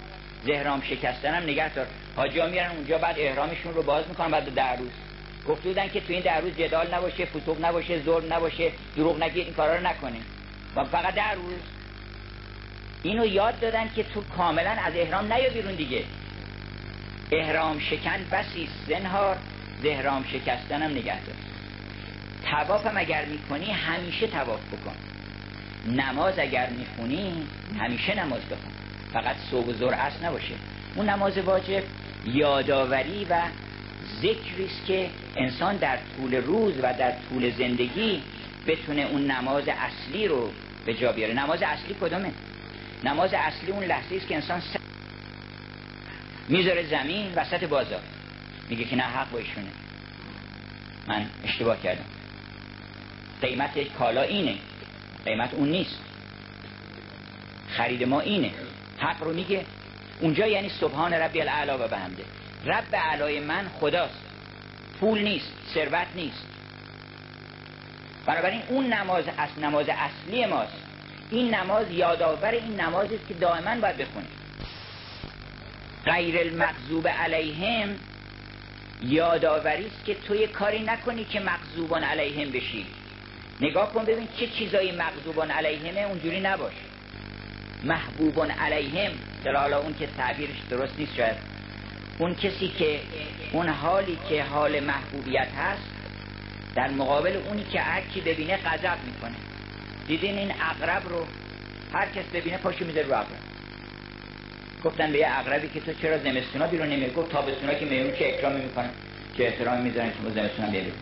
زهرام 0.44 0.82
شکستن 0.82 1.34
هم 1.34 1.42
نگه 1.42 1.74
دار. 1.74 1.86
حاجی 2.16 2.42
میرن 2.42 2.70
اونجا 2.70 2.98
بعد 2.98 3.18
احرامشون 3.18 3.74
رو 3.74 3.82
باز 3.82 4.08
می‌کنن 4.08 4.30
بعد 4.30 4.54
ده 4.54 4.72
روز. 4.72 4.90
گفت 5.48 5.62
بودن 5.62 5.88
که 5.88 6.00
تو 6.00 6.12
این 6.12 6.22
ده 6.22 6.36
روز 6.36 6.56
جدال 6.56 6.94
نباشه 6.94 7.24
فتوق 7.24 7.64
نباشه 7.64 8.02
ظلم 8.02 8.34
نباشه 8.34 8.72
دروغ 8.96 9.22
نگید 9.22 9.44
این 9.44 9.54
کارا 9.54 9.76
رو 9.76 9.86
نکنه. 9.86 10.18
و 10.76 10.84
فقط 10.84 11.14
ده 11.14 11.32
روز. 11.32 11.60
اینو 13.02 13.26
یاد 13.26 13.60
دادن 13.60 13.90
که 13.96 14.02
تو 14.02 14.22
کاملا 14.36 14.70
از 14.70 14.92
احرام 14.96 15.32
نیا 15.32 15.50
بیرون 15.50 15.74
دیگه. 15.74 16.04
احرام 17.32 17.78
شکن 17.78 18.24
بسی 18.32 18.68
زنهار. 18.88 19.36
زهرام 19.82 20.24
شکستن 20.24 20.82
هم 20.82 20.90
نگه 20.90 21.24
دار. 21.24 21.36
تواف 22.50 22.86
هم 22.86 22.96
اگر 22.96 23.24
می‌کنی 23.24 23.70
همیشه 23.70 24.26
تواف 24.26 24.60
بکن. 24.60 24.96
نماز 25.86 26.38
اگر 26.38 26.70
می‌خونی 26.70 27.32
همیشه 27.80 28.24
نماز 28.24 28.40
بخون. 28.40 28.72
فقط 29.12 29.36
صبح 29.50 29.66
و 29.66 29.72
زور 29.72 29.94
اصل 29.94 30.24
نباشه. 30.24 30.54
اون 30.94 31.08
نماز 31.08 31.38
واجب 31.38 31.82
یادآوری 32.24 33.26
و 33.30 33.40
ذکری 34.22 34.64
است 34.64 34.86
که 34.86 35.10
انسان 35.36 35.76
در 35.76 35.98
طول 36.16 36.34
روز 36.34 36.74
و 36.82 36.94
در 36.98 37.12
طول 37.28 37.50
زندگی 37.50 38.22
بتونه 38.68 39.02
اون 39.02 39.30
نماز 39.30 39.64
اصلی 39.68 40.28
رو 40.28 40.50
به 40.86 40.94
جا 40.94 41.12
بیاره. 41.12 41.34
نماز 41.34 41.62
اصلی 41.62 41.96
کدومه؟ 42.00 42.32
نماز 43.04 43.34
اصلی 43.34 43.72
اون 43.72 43.84
لحظه 43.84 44.16
است 44.16 44.28
که 44.28 44.34
انسان 44.34 44.60
س... 44.60 44.76
می‌ذاره 46.48 46.86
زمین 46.86 47.32
وسط 47.36 47.64
بازار. 47.64 48.00
میگه 48.68 48.84
که 48.84 48.96
نه 48.96 49.02
حق 49.02 49.30
با 49.30 49.40
من 51.08 51.26
اشتباه 51.44 51.82
کردم. 51.82 52.04
قیمت 53.42 53.92
کالا 53.98 54.22
اینه. 54.22 54.54
قیمت 55.24 55.54
اون 55.54 55.68
نیست. 55.68 55.98
خرید 57.68 58.04
ما 58.04 58.20
اینه. 58.20 58.50
حق 58.98 59.22
رو 59.22 59.32
میگه. 59.32 59.64
اونجا 60.20 60.46
یعنی 60.46 60.68
سبحان 60.68 61.12
ربی 61.12 61.40
الاعلا 61.40 61.84
و 61.84 61.88
بهمده. 61.88 62.24
رب 62.64 62.96
علای 62.96 63.40
من 63.40 63.68
خداست. 63.80 64.20
پول 65.00 65.22
نیست 65.22 65.52
ثروت 65.74 66.06
نیست. 66.14 66.57
بنابراین 68.28 68.62
اون 68.68 68.92
نماز 68.92 69.24
از 69.38 69.48
نماز 69.62 69.86
اصلی 69.88 70.46
ماست. 70.46 70.72
این 71.30 71.54
نماز 71.54 71.90
یادآور 71.90 72.50
این 72.50 72.80
نمازی 72.80 73.14
است 73.14 73.28
که 73.28 73.34
دائما 73.34 73.80
باید 73.80 73.96
بخونیم. 73.96 74.30
غیر 76.04 76.38
المغضوب 76.38 77.08
علیهم 77.08 77.88
یادآوری 79.02 79.86
است 79.86 80.04
که 80.04 80.14
توی 80.14 80.46
کاری 80.46 80.80
نکنی 80.80 81.24
که 81.24 81.40
مغضوبان 81.40 82.04
علیهم 82.04 82.50
بشی. 82.50 82.86
نگاه 83.60 83.92
کن 83.92 84.04
ببین 84.04 84.28
چه 84.36 84.46
چیزایی 84.46 84.92
مغضوبان 84.92 85.50
علیهمه 85.50 86.00
اونجوری 86.00 86.40
نباش. 86.40 86.74
محبوبان 87.84 88.50
علیهم 88.50 89.12
حالا 89.44 89.78
اون 89.78 89.94
که 89.94 90.06
تعبیرش 90.06 90.56
درست 90.70 90.98
نیست 90.98 91.14
شاید. 91.14 91.36
اون 92.18 92.34
کسی 92.34 92.68
که 92.68 93.00
اون 93.52 93.68
حالی 93.68 94.18
که 94.28 94.44
حال 94.44 94.80
محبوبیت 94.80 95.48
هست 95.58 95.97
در 96.78 96.90
مقابل 96.90 97.36
اونی 97.36 97.64
که 97.64 97.80
هرکی 97.80 98.20
ببینه 98.20 98.56
غضب 98.56 98.98
می‌کنه. 99.06 99.34
دیدین 100.06 100.38
این 100.38 100.52
اقرب 100.70 101.08
رو؟ 101.08 101.26
هر 101.92 102.06
کس 102.06 102.24
ببینه 102.34 102.56
پاشو 102.58 102.84
می‌ذاره 102.84 103.06
رو 103.06 103.12
اقرب. 103.12 103.26
گفتن 104.84 105.12
به 105.12 105.18
یه 105.18 105.38
اقربی 105.38 105.68
که 105.68 105.80
تو 105.80 105.92
چرا 105.92 106.18
زمستونا 106.18 106.66
بیرون 106.66 106.88
نمیری؟ 106.88 107.12
گفت 107.12 107.32
تابستونا 107.32 107.74
که 107.74 107.84
میرون 107.84 108.12
چه 108.12 108.26
اکرامی 108.26 108.60
می‌کنن 108.62 108.90
چه 109.36 109.44
احترامی 109.44 109.82
می‌ذارن 109.82 110.08
که 110.08 110.40
زمستونا 110.40 110.70
بیرون 110.70 110.92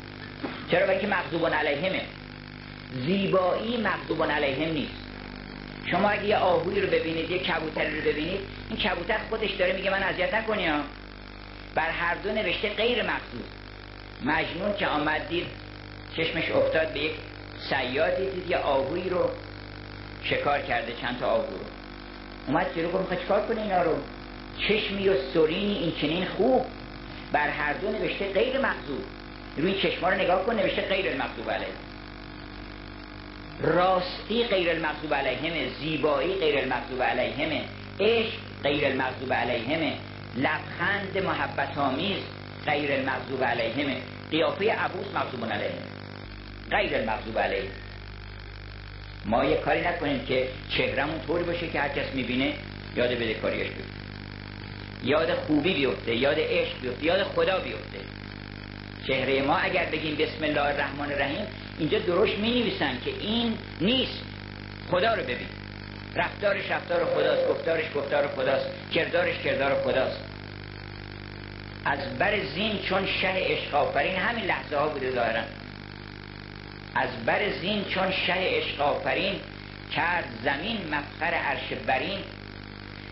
چرا 0.71 0.87
برای 0.87 1.01
که 1.01 1.07
مغضوبان 1.07 1.53
علیهمه؟ 1.53 2.03
زیبایی 3.07 3.77
مغضوبان 3.77 4.31
علیهم 4.31 4.73
نیست. 4.73 4.95
شما 5.91 6.09
اگه 6.09 6.25
یه 6.25 6.37
آهوی 6.37 6.81
رو 6.81 6.87
ببینید 6.87 7.31
یه 7.31 7.39
کبوتری 7.39 8.01
رو 8.01 8.11
ببینید 8.11 8.41
این 8.71 8.79
کبوتر 8.79 9.19
خودش 9.31 9.51
داره 9.51 9.73
میگه 9.73 9.91
من 9.91 10.03
اذیت 10.03 10.35
نکنی 10.35 10.69
بر 11.75 11.91
هر 11.91 12.15
دو 12.15 12.33
نوشته 12.33 12.69
غیر 12.69 13.03
مقصود 13.03 13.45
مجنون 14.25 14.77
که 14.79 14.87
آمد 14.87 15.29
دید 15.29 15.66
چشمش 16.17 16.51
افتاد 16.51 16.93
به 16.93 17.01
یک 17.01 17.13
سیادی 17.69 18.31
دید 18.31 18.51
یه 18.51 18.57
آهوی 18.57 19.09
رو 19.09 19.31
شکار 20.23 20.59
کرده 20.61 20.93
چند 21.01 21.21
تا 21.21 21.27
آهو 21.27 21.43
رو. 21.43 21.65
اومد 22.47 22.67
جلو 22.77 22.89
گفت 22.89 23.01
می‌خواد 23.01 23.25
چکار 23.25 23.47
کنه 23.47 23.63
اینا 23.63 23.83
رو؟ 23.83 23.97
چشمی 24.69 25.09
و 25.09 25.15
سرینی 25.35 25.79
این 25.79 25.93
چنین 26.01 26.25
خوب. 26.25 26.67
بر 27.33 27.49
هر 27.49 27.73
دو 27.73 27.91
نوشته 27.91 28.33
غیر 28.33 28.59
مقصود 28.59 29.05
روی 29.57 29.81
چشما 29.83 30.09
رو 30.09 30.15
نگاه 30.15 30.45
کن 30.47 30.55
نوشته 30.55 30.83
غیر 30.83 31.09
المقصود 31.09 31.51
علیه. 31.51 31.67
راستی 33.61 34.45
غیر 34.45 34.71
المغضوب 34.71 35.15
علیهم 35.15 35.69
زیبایی 35.81 36.35
غیر 36.35 36.59
المغضوب 36.59 37.03
علیهم 37.03 37.65
عشق 38.01 38.39
غیر 38.63 38.87
المغضوب 38.87 39.33
علیهم 39.33 39.93
لبخند 40.37 41.19
محبت 41.25 41.79
آمیز 41.79 42.23
غیر 42.67 42.93
المغضوب 42.93 43.45
علیهم 43.45 44.01
قیافه 44.31 44.73
عبوس 44.73 45.07
مغضوب 45.15 45.53
علیهم 45.53 45.96
غیر 46.71 46.97
المغضوب 46.97 47.39
علیهم 47.39 47.69
ما 49.25 49.45
یه 49.45 49.57
کاری 49.57 49.81
نکنیم 49.81 50.25
که 50.25 50.49
چهرمون 50.69 51.21
طوری 51.27 51.45
باشه 51.45 51.69
که 51.69 51.81
هر 51.81 51.89
کس 51.89 52.15
می‌بینه 52.15 52.53
یاد 52.97 53.11
بدهکاریش 53.11 53.69
بیفته. 53.69 53.97
یاد 55.05 55.35
خوبی 55.35 55.75
بیفته 55.75 56.15
یاد 56.15 56.37
عشق 56.39 56.81
بیفته 56.81 57.05
یاد 57.05 57.23
خدا 57.23 57.59
بیفته. 57.59 57.99
چهره 59.07 59.43
ما 59.43 59.57
اگر 59.57 59.85
بگیم 59.85 60.15
بسم 60.15 60.45
الله 60.45 60.63
الرحمن 60.63 61.13
الرحیم 61.13 61.47
اینجا 61.79 61.99
درشت 61.99 62.39
می 62.39 62.61
نویسن 62.61 62.99
که 63.05 63.11
این 63.21 63.59
نیست. 63.81 64.23
خدا 64.91 65.15
رو 65.15 65.23
ببین. 65.23 65.49
رفتارش 66.15 66.71
رفتار 66.71 67.05
خداست 67.05 67.49
گفتارش 67.49 67.85
گفتار 67.95 68.29
خداست 68.29 68.67
کردارش 68.93 69.39
کردار 69.39 69.75
خداست. 69.75 70.21
از 71.85 72.19
بر 72.19 72.41
زین 72.55 72.79
چون 72.79 73.07
شه 73.07 73.33
عشق 73.37 73.75
آفرین 73.75 74.17
همین 74.17 74.45
لحظه 74.45 74.77
ها 74.77 74.89
بوده 74.89 75.11
ظاهرا. 75.11 75.43
از 76.97 77.25
بر 77.27 77.51
زین 77.51 77.85
چون 77.85 78.11
شه 78.11 78.35
عشق 78.37 78.81
آفرین 78.81 79.41
کرد 79.97 80.25
زمین 80.45 80.95
مفخر 80.95 81.35
عرش 81.35 81.73
برین. 81.87 82.21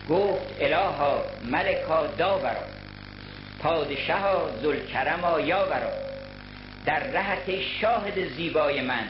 گفت 0.09 0.55
الها 0.59 1.23
ملکا 1.43 2.07
داورا 2.07 2.63
پادشاه 3.59 4.49
ذوالکرما 4.61 5.39
یا 5.39 5.65
برا 5.65 5.91
در 6.85 6.99
رهت 6.99 7.61
شاهد 7.81 8.27
زیبای 8.27 8.81
من 8.81 9.09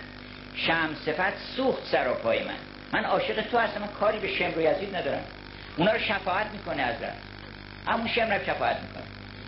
شم 0.56 0.90
صفت 1.06 1.38
سوخت 1.56 1.86
سراپای 1.92 2.44
من. 2.44 2.56
من 2.94 3.06
عاشق 3.06 3.42
تو 3.42 3.58
هستم 3.58 3.82
من 3.82 3.88
کاری 3.88 4.20
به 4.20 4.28
شمر 4.28 4.58
و 4.58 4.62
یزید 4.62 4.96
ندارم. 4.96 5.24
اونا 5.78 5.92
رو 5.92 6.00
شفاعت 6.00 6.48
می‌کنه 6.52 6.82
از 6.82 7.04
رفت 7.04 7.18
همون 7.88 8.08
شمر 8.08 8.38
رو 8.38 8.46
شفاعت 8.46 8.78
می‌کنه. 8.82 9.04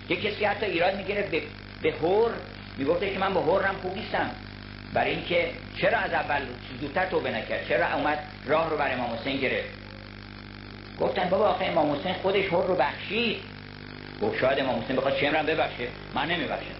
یه 0.09 0.31
کسی 0.31 0.45
حتی 0.45 0.65
ایراد 0.65 0.95
می‌گیره 0.95 1.21
به, 1.21 1.41
به 1.81 1.91
هور 1.91 2.31
می‌گفته 2.77 3.13
که 3.13 3.19
من 3.19 3.33
به 3.33 3.39
هورم 3.39 3.75
خوب 3.81 3.97
نیستم. 3.97 4.31
برای 4.93 5.11
اینکه 5.11 5.49
چرا 5.81 5.97
از 5.97 6.14
اول 6.14 6.41
زودتر 6.81 7.05
توبه 7.05 7.31
نکرد؟ 7.31 7.68
چرا 7.68 7.93
اومد 7.93 8.19
راه 8.45 8.69
رو 8.69 8.77
بر 8.77 8.93
امام 8.93 9.14
حسین 9.14 9.38
گرفت؟ 9.38 9.69
گفتن 10.99 11.30
بابا 11.30 11.47
آخه 11.47 11.65
امام 11.65 11.99
حسین 11.99 12.14
خودش 12.14 12.45
هور 12.45 12.65
رو 12.65 12.76
بخشید 12.76 13.38
گفت 14.22 14.39
شاید 14.39 14.59
امام 14.59 14.84
حسین 14.84 14.95
بخواد 14.95 15.18
شمرم 15.18 15.45
ببخشه. 15.45 15.88
من 16.15 16.26
نمیبخشم. 16.26 16.76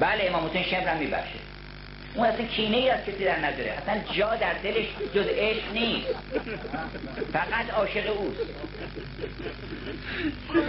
بله 0.00 0.24
امام 0.24 0.46
حسین 0.46 0.62
شمر 0.62 0.94
میبخشه. 0.94 1.38
اون 2.14 2.26
اصلا 2.26 2.46
کینه 2.46 2.76
ای 2.76 2.90
از 2.90 3.00
کسی 3.04 3.24
در 3.24 3.46
نداره. 3.46 3.70
اصلا 3.70 4.00
جا 4.12 4.36
در 4.36 4.52
دلش 4.52 4.86
جز 5.14 5.26
عشق 5.28 5.72
نیست. 5.72 6.14
فقط 7.32 7.70
عاشق 7.76 8.18
اوست. 8.18 8.40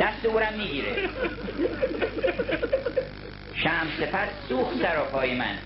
دست 0.01 0.25
اورم 0.25 0.53
می‌گیره. 0.53 1.09
شم 3.63 3.87
سفر 3.99 4.27
سوخت 4.49 4.81
سراپای 4.81 5.35
من. 5.35 5.57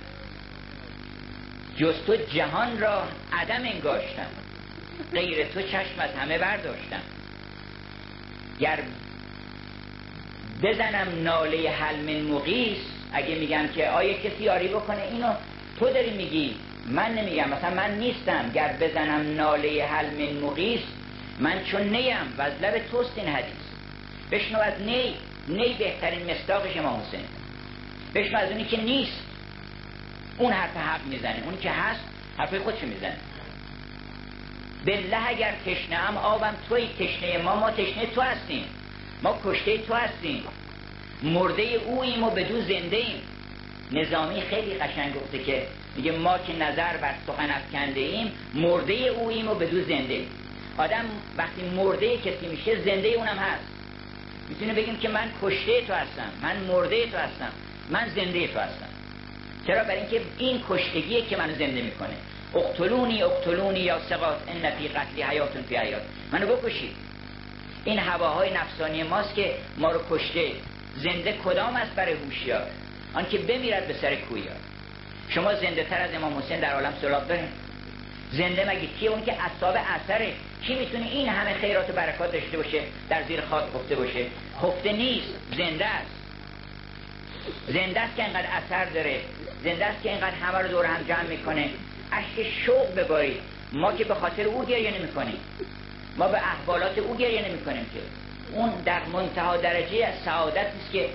جز 1.77 1.93
تو 2.07 2.15
جهان 2.15 2.79
را 2.79 3.03
عدم 3.33 3.63
انگاشتم. 3.63 4.27
غیر 5.13 5.47
تو 5.47 5.61
چشم 5.61 5.99
از 5.99 6.09
همه 6.21 6.37
برداشتم. 6.37 7.01
گر 8.59 8.79
بزنم 10.63 11.07
ناله 11.23 11.69
حلم 11.69 12.31
مقیس 12.31 12.77
اگه 13.13 13.35
میگم 13.35 13.67
که 13.67 13.89
آیا 13.89 14.13
کسی 14.13 14.43
یاری 14.43 14.67
بکنه؟ 14.67 15.01
اینو 15.11 15.33
تو 15.79 15.89
داری 15.89 16.09
میگی. 16.09 16.55
من 16.87 17.13
نمیگم 17.13 17.49
مثلا 17.49 17.69
من 17.69 17.97
نیستم. 17.97 18.51
گر 18.53 18.73
بزنم 18.81 19.35
ناله 19.35 19.85
حلم 19.85 20.45
مقیس 20.45 20.81
من 21.39 21.63
چون 21.63 21.81
نیم. 21.81 22.33
و 22.37 22.41
از 22.41 22.53
لب 22.61 22.87
توست 22.91 23.11
این 23.15 23.27
حدیث. 23.27 23.53
بشنو 24.31 24.59
از 24.59 24.81
نی. 24.81 25.15
نی 25.47 25.73
بهترین 25.73 26.31
مستاقش 26.31 26.77
امام 26.77 27.01
حسین. 27.01 27.38
بشنو 28.15 28.37
از 28.37 28.51
اونی 28.51 28.65
که 28.65 28.81
نیست. 28.81 29.19
اون 30.37 30.53
حرف 30.53 30.77
حق 30.77 31.05
می‌زنه. 31.05 31.41
اونی 31.45 31.57
که 31.57 31.71
هست 31.71 32.01
حرف 32.37 32.55
خودشو 32.55 32.85
می‌زنه. 32.85 33.17
بالله 34.85 35.27
اگر 35.27 35.53
تشنه 35.65 35.95
هم 35.95 36.17
آبم 36.17 36.53
توی 36.69 36.87
تشنه 36.99 37.37
ما 37.37 37.55
ما 37.55 37.71
تشنه 37.71 38.05
تو 38.05 38.21
هستیم. 38.21 38.63
ما 39.23 39.39
کشته 39.45 39.77
تو 39.77 39.93
هستیم. 39.93 40.43
مرده 41.23 41.63
اوییم 41.63 42.23
و 42.23 42.29
بدو 42.29 42.61
زنده 42.61 42.97
ایم. 42.97 43.21
نظامی 43.91 44.41
خیلی 44.41 44.73
قشنگ 44.73 45.13
گفته 45.15 45.43
که 45.43 45.67
میگه 45.95 46.11
ما 46.11 46.37
که 46.37 46.53
نظر 46.53 46.97
بر 46.97 47.13
سخن 47.27 47.49
افکنده 47.49 47.99
ایم 47.99 48.31
مرده 48.53 48.93
اوییم 48.93 49.47
و 49.47 49.55
بدو 49.55 49.81
زنده 49.81 50.13
ایم. 50.13 50.27
آدم 50.77 51.05
وقتی 51.37 51.61
مرده 51.61 52.17
کسی 52.17 52.47
میشه 52.51 52.81
زنده 52.81 53.07
اونم 53.07 53.37
هست. 53.37 53.63
می‌تونه 54.49 54.73
بگیم 54.73 54.97
که 54.97 55.09
من 55.09 55.29
کشته 55.41 55.81
تو 55.87 55.93
هستم 55.93 56.31
من 56.41 56.57
مرده 56.57 57.05
تو 57.05 57.17
هستم. 57.17 57.51
من 57.89 58.09
زنده 58.15 58.47
تو 58.47 58.59
هستم. 58.59 58.89
چرا؟ 59.67 59.83
برای 59.83 59.99
اینکه 59.99 60.21
این 60.37 60.61
کشتگیه 60.69 61.21
که 61.21 61.37
من 61.37 61.53
زنده 61.53 61.81
می‌کنه. 61.81 62.15
اقتلونی 62.55 63.23
اقتلونی 63.23 63.79
یا 63.79 63.99
سقاط 64.09 64.37
ان 64.47 64.71
فی 64.71 64.87
قتلی 64.87 65.21
حیاتون 65.21 65.61
فی 65.61 65.75
حیات. 65.75 66.01
منو 66.31 66.55
بکشید. 66.55 66.95
این 67.85 67.99
هواهای 67.99 68.49
نفسانی 68.53 69.03
ماست 69.03 69.35
که 69.35 69.53
ما 69.77 69.91
رو 69.91 69.99
کشته. 70.11 70.51
زنده 70.97 71.35
کدام 71.45 71.75
است 71.75 71.95
برای 71.95 72.13
هوشیار؟ 72.13 72.67
آن 73.13 73.25
که 73.29 73.37
بمیرد 73.37 73.87
به 73.87 73.93
سر 73.93 74.15
کویار. 74.15 74.55
شما 75.29 75.55
زنده 75.55 75.83
تر 75.83 76.01
از 76.01 76.13
امام 76.13 76.37
حسین 76.37 76.59
در 76.59 76.73
عالم 76.73 76.93
سراغ 77.01 77.27
دارین. 77.27 77.47
زنده 78.31 78.69
مگه 78.69 78.87
کیه؟ 78.99 79.09
اون 79.09 79.25
که 79.25 79.33
اصاب 79.33 79.75
اثره. 79.95 80.33
کی 80.61 80.75
می‌تونه 80.75 81.05
این 81.05 81.29
همه 81.29 81.53
خیرات 81.53 81.89
و 81.89 81.93
برکات 81.93 82.31
داشته 82.31 82.57
باشه؟ 82.57 82.81
در 83.09 83.23
زیر 83.23 83.41
خاک 83.41 83.63
خفته 83.63 83.95
باشه. 83.95 84.25
خفته 84.61 84.91
نیست. 84.93 85.27
زنده 85.57 85.85
است. 85.85 86.18
زنده 87.67 87.99
است 87.99 88.15
که 88.15 88.23
اینقدر 88.23 88.47
اثر 88.65 88.85
داره. 88.85 89.19
زنده 89.63 89.85
است 89.85 90.03
که 90.03 90.09
اینقدر 90.09 90.35
همه 90.35 90.57
رو 90.57 90.67
دور 90.67 90.85
هم 90.85 91.03
جمع 91.03 91.23
می‌کنه. 91.23 91.69
اشک 92.11 92.51
شوق 92.65 92.95
ببارید. 92.95 93.41
ما 93.73 93.93
که 93.93 94.03
به 94.03 94.13
خاطر 94.13 94.43
او 94.43 94.65
گریه 94.65 94.99
نمی‌کنیم. 94.99 95.39
ما 96.17 96.27
به 96.27 96.37
احوالات 96.37 96.97
او 96.97 97.17
گریه 97.17 97.49
نمی 97.49 97.65
کنیم 97.65 97.85
که. 97.93 97.99
اون 98.53 98.69
در 98.85 99.05
منتها 99.13 99.57
درجه 99.57 100.05
از 100.05 100.13
سعادت 100.25 100.57
است 100.57 100.91
که 100.91 101.09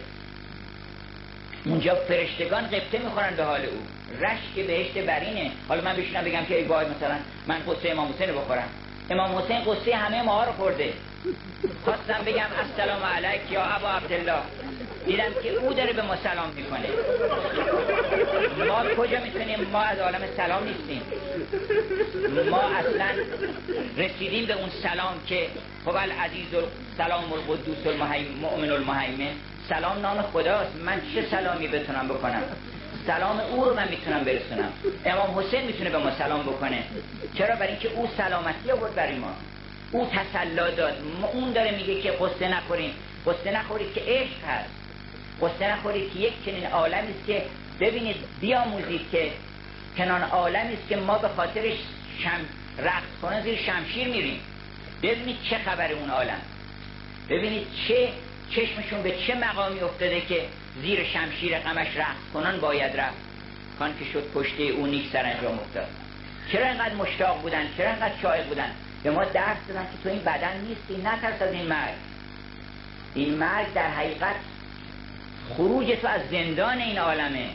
اونجا 1.64 1.94
فرشتگان 1.94 2.66
قبطه 2.66 2.98
می‌خورن 2.98 3.34
به 3.36 3.44
حال 3.44 3.60
او. 3.60 3.82
رشک 4.20 4.66
بهشت 4.66 4.98
برینه. 4.98 5.50
حالا 5.68 5.82
من 5.82 5.96
بشینم 5.96 6.24
بگم 6.24 6.44
که 6.44 6.56
ای 6.58 6.64
وای 6.64 6.86
مثلا 6.86 7.16
من 7.46 7.58
قصه 7.68 7.90
امام 7.90 8.12
حسین 8.12 8.28
رو 8.28 8.40
بخورم. 8.40 8.68
امام 9.10 9.38
حسین 9.38 9.60
قصه 9.60 9.96
همه 9.96 10.22
ما 10.22 10.44
رو 10.44 10.52
خورده. 10.52 10.92
خواستم 11.84 12.24
بگم 12.26 12.46
السلام 12.58 13.02
علیک 13.02 13.52
یا 13.52 13.62
ابا 13.62 13.88
عبدالله. 13.88 14.42
دیدم 15.06 15.32
که 15.42 15.50
او 15.50 15.72
داره 15.74 15.92
به 15.92 16.02
ما 16.02 16.16
سلام 16.16 16.50
می‌کنه. 16.56 16.88
ما 18.68 18.94
کجا 18.96 19.20
می‌تونیم؟ 19.20 19.68
ما 19.72 19.80
از 19.80 19.98
عالم 19.98 20.20
سلام 20.36 20.62
نیستیم. 20.64 21.02
ما 22.50 22.60
اصلا 22.60 23.06
رسیدیم 23.96 24.46
به 24.46 24.52
اون 24.52 24.68
سلام 24.82 25.14
که 25.26 25.46
هو 25.86 25.96
العزیز 25.96 26.46
سلام 26.96 27.32
القدوس 27.32 27.86
المؤمن 27.86 28.70
المهیمن 28.70 29.32
سلام 29.68 30.00
نام 30.00 30.22
خداست. 30.22 30.76
من 30.76 31.00
چه 31.14 31.22
سلامی 31.30 31.68
بتونم 31.68 32.08
بکنم؟ 32.08 32.42
سلام 33.06 33.40
او 33.40 33.64
رو 33.64 33.74
من 33.74 33.88
می‌تونم 33.88 34.24
برسونم. 34.24 34.72
امام 35.06 35.38
حسین 35.38 35.64
می‌تونه 35.64 35.90
به 35.90 35.98
ما 35.98 36.10
سلام 36.18 36.42
بکنه. 36.42 36.82
چرا؟ 37.38 37.54
برای 37.54 37.68
اینکه 37.68 37.88
او 37.88 38.08
سلامتی 38.16 38.70
آورد 38.70 38.94
برای 38.94 39.14
ما. 39.14 39.34
او 39.92 40.10
تسلا 40.12 40.70
داد. 40.70 40.92
اون 41.32 41.52
داره 41.52 41.70
میگه 41.70 42.02
که 42.02 42.10
قصه 42.10 42.48
نخورین. 42.48 42.90
قصه 43.26 43.50
نخورید 43.50 43.94
که 43.94 44.00
عشق 44.00 44.44
هست. 44.48 44.83
قصه 45.42 45.72
نخورید 45.72 46.12
که 46.12 46.18
یک 46.18 46.32
چنین 46.44 46.66
عالمی 46.66 47.10
است 47.10 47.26
که 47.26 47.42
ببینید 47.80 48.16
بیاموزید 48.40 49.10
که 49.12 49.32
کنان 49.96 50.22
عالمی 50.22 50.74
است 50.74 50.88
که 50.88 50.96
ما 50.96 51.18
به 51.18 51.28
خاطرش 51.28 51.74
شم 52.22 52.40
رقص 52.78 53.20
کنن 53.22 53.42
زیر 53.42 53.58
شمشیر 53.58 54.08
میریم. 54.08 54.40
ببینید 55.02 55.36
چه 55.50 55.58
خبر 55.58 55.92
اون 55.92 56.10
عالم. 56.10 56.40
ببینید 57.28 57.66
چه 57.88 58.08
چشمشون 58.50 59.02
به 59.02 59.14
چه 59.26 59.34
مقامی 59.34 59.80
افتاده 59.80 60.20
که 60.20 60.46
زیر 60.82 61.04
شمشیر 61.04 61.58
غمش 61.58 61.96
رقص 61.96 62.32
کنن 62.34 62.60
باید 62.60 63.00
رفت. 63.00 63.16
کان 63.78 63.98
که 63.98 64.04
شد 64.12 64.30
پشته 64.34 64.62
او 64.62 64.86
نیک 64.86 65.12
سرانجام 65.12 65.58
افتاد. 65.58 65.88
چرا 66.52 66.66
اینقدر 66.66 66.94
مشتاق 66.94 67.42
بودن؟ 67.42 67.68
چرا 67.76 67.90
اینقدر 67.90 68.14
شایق 68.22 68.46
بودن؟ 68.46 68.70
به 69.02 69.10
ما 69.10 69.24
درس 69.24 69.56
دادن 69.68 69.82
که 69.82 70.02
تو 70.02 70.08
این 70.08 70.18
بدن 70.18 70.60
نیستی 70.68 71.08
نترس 71.08 71.42
از 71.42 71.52
این 71.52 71.66
مرگ. 71.66 71.94
این 73.14 73.34
مرگ 73.34 73.72
در 73.74 73.90
حقیقت 73.90 74.34
خروج 75.48 75.86
تو 75.86 76.08
از 76.08 76.20
زندان 76.30 76.78
این 76.78 76.98
عالمه. 76.98 77.46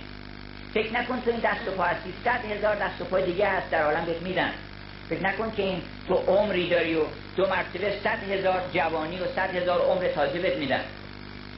فکر 0.73 0.93
نکن 0.93 1.21
تو 1.21 1.31
این 1.31 1.39
دست 1.39 1.67
و 1.67 1.71
پا 1.71 1.83
هستی. 1.83 2.13
صد 2.23 2.45
هزار 2.51 2.75
دست 2.75 3.01
و 3.01 3.03
پای 3.03 3.25
دیگه 3.25 3.47
هست 3.47 3.69
در 3.69 3.83
عالم 3.83 4.05
بهت 4.05 4.21
میدن. 4.21 4.53
فکر 5.09 5.23
نکن 5.23 5.51
که 5.57 5.63
این 5.63 5.81
تو 6.07 6.13
عمری 6.13 6.69
داری 6.69 6.95
و 6.95 7.01
دو 7.35 7.47
مرتبه 7.47 7.93
صد 8.03 8.31
هزار 8.31 8.61
جوانی 8.73 9.19
و 9.19 9.25
صد 9.35 9.55
هزار 9.55 9.81
عمر 9.81 10.07
تازه 10.07 10.39
بهت 10.39 10.57
میدن. 10.57 10.81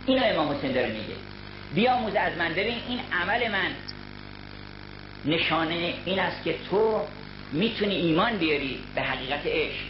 اینو 0.06 0.26
امام 0.26 0.52
حسین 0.58 0.72
داره 0.72 0.88
میگه. 0.88 1.16
بیاموز 1.76 2.16
از 2.16 2.38
من. 2.38 2.54
ببین 2.54 2.78
این 2.88 3.00
عمل 3.22 3.52
من 3.52 3.72
نشانه 5.26 5.94
این 6.06 6.20
است 6.20 6.44
که 6.44 6.56
تو 6.70 7.02
می‌تونی 7.52 7.96
ایمان 7.96 8.38
بیاری 8.38 8.80
به 8.96 9.02
حقیقت 9.02 9.46
عشق. 9.46 9.86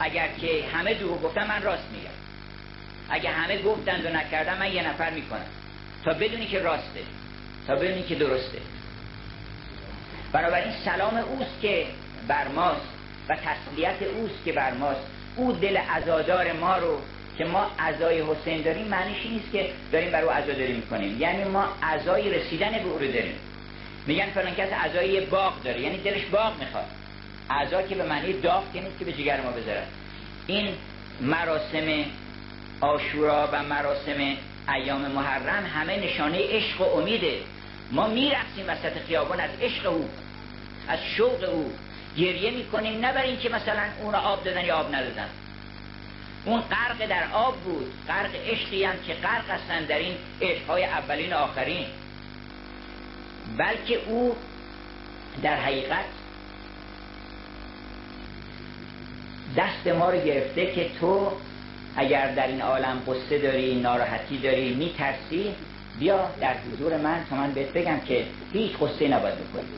اگر 0.00 0.28
که 0.40 0.64
همه 0.72 0.94
دروغ 0.94 1.22
گفتن 1.22 1.46
من 1.46 1.62
راست 1.62 1.88
میگم. 1.92 2.17
اگر 3.10 3.32
همه 3.32 3.62
گفتند 3.62 4.06
و 4.06 4.08
نکردن 4.08 4.58
من 4.58 4.72
یه 4.72 4.88
نفر 4.88 5.10
می‌کنم. 5.10 5.46
تا 6.04 6.14
بدونی 6.14 6.46
که 6.46 6.58
راسته. 6.58 7.00
تا 7.66 7.74
بدونی 7.74 8.02
که 8.02 8.14
درسته. 8.14 8.58
بنابراین 10.32 10.72
سلام 10.84 11.16
اوست 11.16 11.60
که 11.62 11.86
بر 12.28 12.48
ماست 12.48 12.88
و 13.28 13.36
تسلیت 13.36 14.02
اوست 14.02 14.44
که 14.44 14.52
بر 14.52 14.74
ماست. 14.74 15.00
او 15.36 15.52
دل 15.52 15.76
عزادار 15.76 16.52
ما 16.52 16.78
رو 16.78 17.00
که 17.38 17.44
ما 17.44 17.70
عزای 17.78 18.22
حسین 18.22 18.62
داریم 18.62 18.88
معنیش 18.88 19.26
نیست 19.26 19.52
که 19.52 19.70
داریم 19.92 20.10
بر 20.10 20.22
او 20.22 20.30
عزاداری 20.30 20.72
می‌کنیم. 20.72 21.20
یعنی 21.20 21.44
ما 21.44 21.68
عزای 21.82 22.30
رسیدن 22.30 22.70
به 22.70 22.84
او 22.84 22.98
رو 22.98 23.06
داریم. 23.06 23.34
میگن 24.06 24.30
فلان 24.30 24.54
کس 24.54 24.72
عزای 24.72 25.20
باغ 25.20 25.62
داره. 25.62 25.80
یعنی 25.80 25.98
دلش 25.98 26.24
باغ 26.24 26.58
می‌خواد. 26.58 26.86
عزا 27.50 27.82
که 27.82 27.94
به 27.94 28.04
معنی 28.04 28.32
داغ 28.32 28.72
که 28.72 28.80
نیست 28.80 28.98
که 28.98 29.04
به 29.04 29.12
جگر 29.12 29.40
ما 29.40 29.50
بذارد 29.50 29.86
این 30.46 30.74
مراسم 31.20 32.04
آشورا 32.80 33.48
و 33.52 33.62
مراسم 33.62 34.36
ایام 34.74 35.00
محرم 35.00 35.66
همه 35.66 35.96
نشانه 35.96 36.38
عشق 36.38 36.80
و 36.80 36.84
امیده. 36.84 37.40
ما 37.92 38.06
میرقصیم 38.06 38.64
وسط 38.68 38.98
خیابان 39.06 39.40
از 39.40 39.50
عشق 39.60 39.92
او 39.92 40.08
از 40.88 40.98
شوق 41.16 41.48
او. 41.52 41.72
گریه 42.16 42.50
می‌کنیم 42.50 43.00
نه 43.00 43.12
برای 43.12 43.30
اینکه 43.30 43.48
مثلا 43.48 43.82
اون 44.02 44.12
را 44.12 44.18
آب 44.18 44.44
دادن 44.44 44.64
یا 44.64 44.76
آب 44.76 44.94
ندادن. 44.94 45.28
اون 46.44 46.60
غرق 46.60 47.06
در 47.06 47.32
آب 47.32 47.56
بود. 47.56 47.92
غرق 48.08 48.30
عشقی 48.34 48.84
هم 48.84 48.94
که 49.06 49.14
غرق 49.14 49.50
هستن 49.50 49.84
در 49.84 49.98
این 49.98 50.14
عشقهای 50.42 50.84
اولین 50.84 51.32
آخرین. 51.32 51.86
بلکه 53.56 54.00
او 54.06 54.36
در 55.42 55.56
حقیقت 55.56 56.04
دست 59.56 59.86
ما 59.86 60.10
رو 60.10 60.20
گرفته 60.20 60.74
که 60.74 60.90
تو 61.00 61.32
اگر 61.96 62.34
در 62.34 62.46
این 62.46 62.62
عالم 62.62 63.02
قصه 63.06 63.38
داری 63.38 63.80
ناراحتی 63.80 64.38
داری 64.38 64.74
میترسی 64.74 65.54
بیا 65.98 66.30
در 66.40 66.54
حضور 66.72 66.96
من. 66.96 67.24
تا 67.30 67.36
من 67.36 67.52
بهت 67.52 67.72
بگم 67.72 68.00
که 68.00 68.26
هیچ 68.52 68.72
قصه 68.80 69.08
نباید 69.08 69.34
بکنی. 69.34 69.68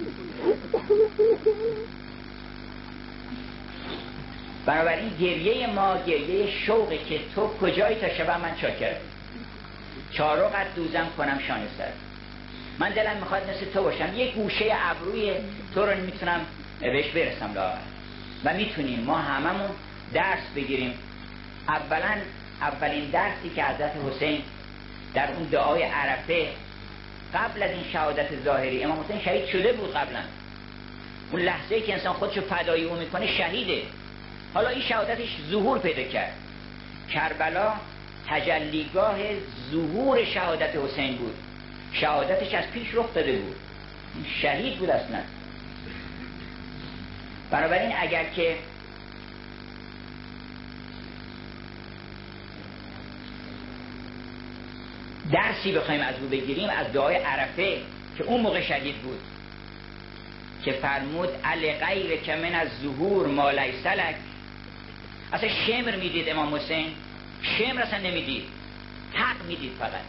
بنابراین 4.67 5.09
گریه 5.21 5.67
ما 5.67 5.97
گریه 6.07 6.51
شوقه 6.51 6.99
که 6.99 7.21
تو 7.35 7.49
کجایی 7.61 7.97
تا 7.97 8.09
شبه 8.09 8.37
من 8.37 8.55
چاکرم 8.61 8.97
چارقت 10.13 10.75
دوزم 10.77 11.07
کنم 11.17 11.39
شانه 11.49 11.67
سر. 11.79 11.93
من 12.79 12.91
دلم 12.91 13.17
می‌خواد 13.17 13.51
مثل 13.51 13.67
تو 13.73 13.83
باشم. 13.83 14.15
یه 14.15 14.33
گوشه 14.33 14.65
ابروی 14.73 15.33
تو 15.75 15.87
رو 15.87 16.01
می‌تونم 16.01 16.41
بهش 16.81 17.09
برسم 17.11 17.55
لاغر 17.55 17.79
و 18.45 18.55
می‌تونیم 18.55 19.01
ما 19.01 19.19
هممون 19.19 19.71
درس 20.15 20.51
بگیریم. 20.57 20.95
اولا 21.71 22.17
اولین 22.61 23.11
درسی 23.11 23.51
که 23.57 23.65
حضرت 23.65 23.93
حسین 24.09 24.43
در 25.15 25.33
اون 25.33 25.43
دعای 25.43 25.83
عرفه 25.83 26.49
قبل 27.35 27.63
از 27.63 27.71
این 27.71 27.85
شهادت 27.93 28.43
ظاهری 28.45 28.85
امام 28.85 29.01
حسین 29.01 29.21
شهید 29.21 29.47
شده 29.47 29.73
بود 29.73 29.95
قبلا. 29.95 30.21
اون 31.31 31.43
لحظه 31.43 31.81
که 31.81 31.93
انسان 31.93 32.13
خودشو 32.13 32.41
فدایی 32.41 32.85
او 32.85 32.97
می‌کنه 32.97 33.27
شهیده. 33.27 33.83
حالا 34.55 34.69
این 34.69 34.83
شهادتش 34.83 35.29
ظهور 35.51 35.79
پیدا 35.79 36.03
کرد. 36.03 36.33
کربلا 37.13 37.73
تجلیگاه 38.29 39.19
ظهور 39.71 40.25
شهادت 40.25 40.77
حسین 40.77 41.17
بود. 41.17 41.35
شهادتش 41.93 42.55
از 42.55 42.65
پیش 42.71 42.95
رخ 42.95 43.15
داده 43.15 43.33
بود. 43.33 43.57
شهید 44.43 44.79
بود 44.79 44.91
اصلا. 44.91 45.19
بنابراین 47.51 47.93
اگر 47.99 48.25
که 48.25 48.57
درسی 55.33 55.73
بخوایم 55.73 56.01
از 56.01 56.15
او 56.23 56.29
بگیریم 56.29 56.71
از 56.71 56.93
دعای 56.93 57.17
عرفه 57.17 57.79
که 58.19 58.25
اون 58.25 58.41
موقع 58.41 58.61
شهید 58.61 58.97
بود. 58.97 59.21
که 60.65 60.73
فرمود 60.73 61.29
ال 61.45 61.73
غیر 61.73 62.21
که 62.21 62.37
من 62.37 62.55
از 62.55 62.69
ظهور 62.83 63.27
ما 63.27 63.51
لیسلک 63.51 64.15
اصلا 65.33 65.49
شمر 65.49 65.97
می‌دید 65.97 66.29
امام 66.29 66.55
حسین؟ 66.55 66.87
شمر 67.43 67.83
اصلا 67.83 67.99
نمی‌دید. 67.99 68.45
حق 69.15 69.47
می‌دید 69.49 69.73
فقط. 69.79 70.05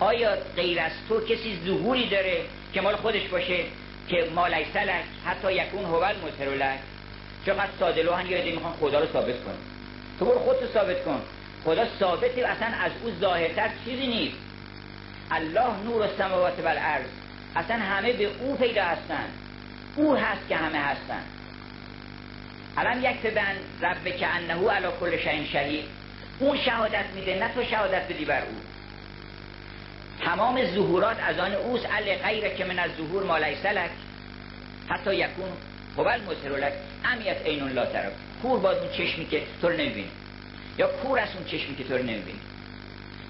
آیا 0.00 0.36
غیر 0.56 0.80
از 0.80 0.92
تو 1.08 1.20
کسی 1.20 1.58
ظهوری 1.66 2.08
داره 2.08 2.44
که 2.74 2.80
مال 2.80 2.96
خودش 2.96 3.28
باشه 3.28 3.64
که 4.08 4.28
ما 4.34 4.46
لیسلک 4.46 5.04
حتی 5.26 5.52
یکون 5.52 5.84
هول 5.84 6.14
مترولک 6.26 6.78
چقدر 7.46 7.70
ساده 7.78 8.02
لوحن 8.02 8.26
یه 8.26 8.52
می‌خوان 8.54 8.72
خدا 8.72 9.00
رو 9.00 9.06
ثابت 9.12 9.44
کن 9.44 9.54
تو 10.18 10.24
برو 10.24 10.38
خودتو 10.38 10.66
ثابت 10.66 11.04
کن. 11.04 11.20
خدا 11.64 11.86
ثابته 12.00 12.48
اصلا 12.48 12.68
از 12.68 12.92
او 13.02 13.10
ظاهرتر 13.20 13.70
چیزی 13.84 14.06
نیست. 14.06 14.36
الله 15.30 15.76
نور 15.84 16.02
السماوات 16.02 16.58
و 16.64 16.68
الارض 16.68 17.06
اصلا 17.56 17.76
همه 17.76 18.12
به 18.12 18.24
او 18.40 18.56
پیدا 18.56 18.84
هستن. 18.84 19.24
او 19.96 20.16
هست 20.16 20.48
که 20.48 20.56
همه 20.56 20.78
هستن. 20.78 21.22
الان 22.76 23.02
یک 23.02 23.22
بن 23.22 23.56
رب 23.82 24.16
که 24.16 24.26
انهو 24.26 24.68
علا 24.68 24.90
کل 24.90 25.18
شین 25.18 25.46
شهید. 25.46 25.84
اون 26.38 26.58
شهادت 26.58 27.04
میده 27.14 27.38
نه 27.38 27.54
تو 27.54 27.64
شهادت 27.64 28.12
بدی 28.12 28.24
بر 28.24 28.42
او. 28.42 28.60
تمام 30.24 30.64
ظهورات 30.74 31.16
از 31.20 31.38
آن 31.38 31.54
اوست. 31.54 31.86
ال 31.86 32.14
غیر 32.14 32.48
که 32.48 32.64
من 32.64 32.78
از 32.78 32.90
ظهور 32.96 33.22
ما 33.22 33.38
لیسلک 33.38 33.90
حتی 34.88 35.14
یکون 35.14 35.48
قبل 35.98 36.20
مترولک 36.20 36.72
امیت 37.04 37.36
این 37.44 37.68
لا 37.68 37.86
طرف 37.86 38.12
کور 38.42 38.60
باز 38.60 38.76
اون 38.76 38.88
چشمی 38.92 39.26
که 39.26 39.42
تو 39.60 39.68
رو 39.68 39.74
نمی‌بینی 39.74 40.10
یا 40.78 40.86
کور 40.86 41.18
از 41.18 41.28
اون 41.36 41.44
چشمی 41.44 41.76
که 41.76 41.84
تو 41.84 41.96
رو 41.96 42.02
نمی‌بینی. 42.02 42.40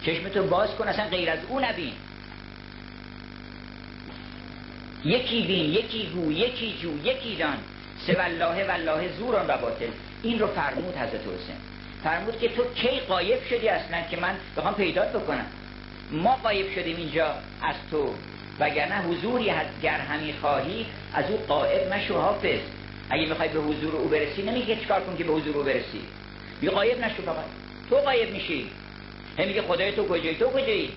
چشمتو 0.06 0.42
باز 0.42 0.74
کن 0.74 0.88
اصلا 0.88 1.04
غیر 1.04 1.30
از 1.30 1.38
او 1.48 1.60
نبین. 1.60 1.92
یکی 5.04 5.42
بین 5.42 5.70
یکی 5.70 6.10
گو 6.14 6.32
یکی 6.32 6.74
جو 6.82 6.98
یکی 7.04 7.36
دان 7.36 7.56
سه 8.06 8.12
والله 8.12 8.64
والله 8.68 9.08
زوران 9.18 9.46
و 9.46 9.56
باطل. 9.56 9.86
این 10.22 10.38
رو 10.38 10.46
فرمود 10.46 10.96
حضرت 10.96 11.20
حسین. 11.20 11.56
فرمود 12.04 12.38
که 12.38 12.48
تو 12.48 12.62
کی 12.74 13.00
قایب 13.08 13.44
شدی 13.50 13.68
اصلا 13.68 14.02
که 14.10 14.16
من 14.16 14.36
بخوام 14.56 14.74
پیدات 14.74 15.08
بکنم؟ 15.08 15.46
ما 16.10 16.38
قایب 16.42 16.74
شدیم 16.74 16.96
اینجا 16.96 17.26
از 17.62 17.74
تو. 17.90 18.14
وگرنه 18.60 19.02
حضوری 19.02 19.48
هست 19.48 19.80
گر 19.82 19.98
همی 19.98 20.34
خواهی 20.40 20.86
از 21.14 21.30
او 21.30 21.36
قائب 21.36 21.92
مشو 21.92 22.14
حافظ. 22.20 22.60
اگه 23.10 23.26
می‌خوای 23.26 23.48
به 23.48 23.60
حضور 23.60 23.96
او 23.96 24.08
برسی 24.08 24.42
نمیگه 24.42 24.76
چیکار 24.76 25.00
کن 25.00 25.16
که 25.16 25.24
به 25.24 25.32
حضور 25.32 25.56
او 25.56 25.62
برسی. 25.62 26.00
بی 26.62 26.68
قایب 26.68 27.04
نشو 27.04 27.22
فقط 27.22 27.44
تو 27.90 27.96
قایب 27.96 28.30
میشی. 28.30 28.66
هم 29.38 29.46
میگه 29.46 29.62
خدای 29.62 29.92
تو 29.92 30.08
کجایی؟ 30.08 30.34
تو 30.34 30.46
کجایی؟ 30.50 30.92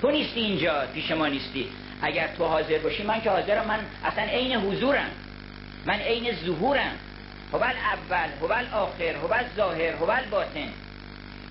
تو 0.00 0.10
نیستی 0.10 0.40
اینجا 0.40 0.82
پیش 0.94 1.10
ما 1.10 1.26
نیستی. 1.26 1.68
اگر 2.02 2.28
تو 2.38 2.44
حاضر 2.44 2.78
باشی 2.78 3.02
من 3.02 3.20
که 3.20 3.30
حاضرم 3.30 3.66
من 3.68 3.78
اصلا 4.04 4.24
عین 4.24 4.56
حضورم. 4.56 5.10
من 5.86 5.94
عین 5.94 6.34
ظهورم. 6.46 6.92
هو 7.52 7.62
اول 7.62 8.28
هو 8.40 8.76
آخر 8.76 9.14
هو 9.14 9.34
ظاهر 9.56 9.92
هو 9.92 10.06
باطن. 10.30 10.68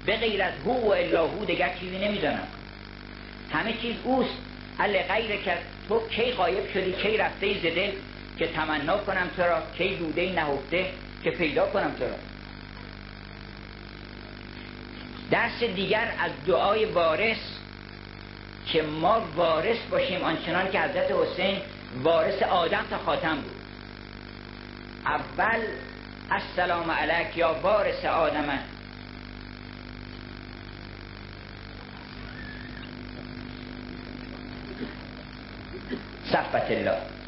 به 0.05 0.17
غیر 0.17 0.43
از 0.43 0.53
هو 0.65 0.71
و 0.71 0.91
الا 0.91 1.27
هو 1.27 1.45
دیگر 1.45 1.75
چیزی 1.79 1.97
نمی‌دانم. 1.97 2.47
همه 3.51 3.73
چیز 3.81 3.95
اوست. 4.03 4.37
حل 4.77 4.97
غیر 4.97 5.41
که 5.41 5.57
تو 5.89 6.07
کی 6.07 6.31
غایب 6.31 6.73
شدی 6.73 6.91
کی 6.91 7.17
رفته 7.17 7.59
زده 7.59 7.93
که 8.39 8.47
تمنا 8.47 8.97
کنم 8.97 9.29
تو 9.35 9.41
را 9.41 9.63
کی 9.77 9.95
دوده 9.95 10.31
نهفته 10.31 10.85
که 11.23 11.31
پیدا 11.31 11.65
کنم 11.65 11.95
تو 11.99 12.03
را. 12.03 12.30
درس 15.31 15.63
دیگر 15.63 16.13
از 16.19 16.31
دعای 16.47 16.85
وارث 16.85 17.37
که 18.65 18.81
ما 18.81 19.21
وارث 19.35 19.77
باشیم 19.91 20.21
آنچنان 20.21 20.71
که 20.71 20.81
حضرت 20.81 21.11
حسین 21.11 21.61
وارث 22.03 22.43
آدم 22.43 22.85
تا 22.89 22.97
خاتم 22.97 23.35
بود. 23.35 23.61
اول 25.05 25.59
السلام 26.31 26.91
علیک 26.91 27.37
یا 27.37 27.53
وارث 27.63 28.05
آدم. 28.05 28.59
صفت 36.25 36.71
الله. 36.71 37.20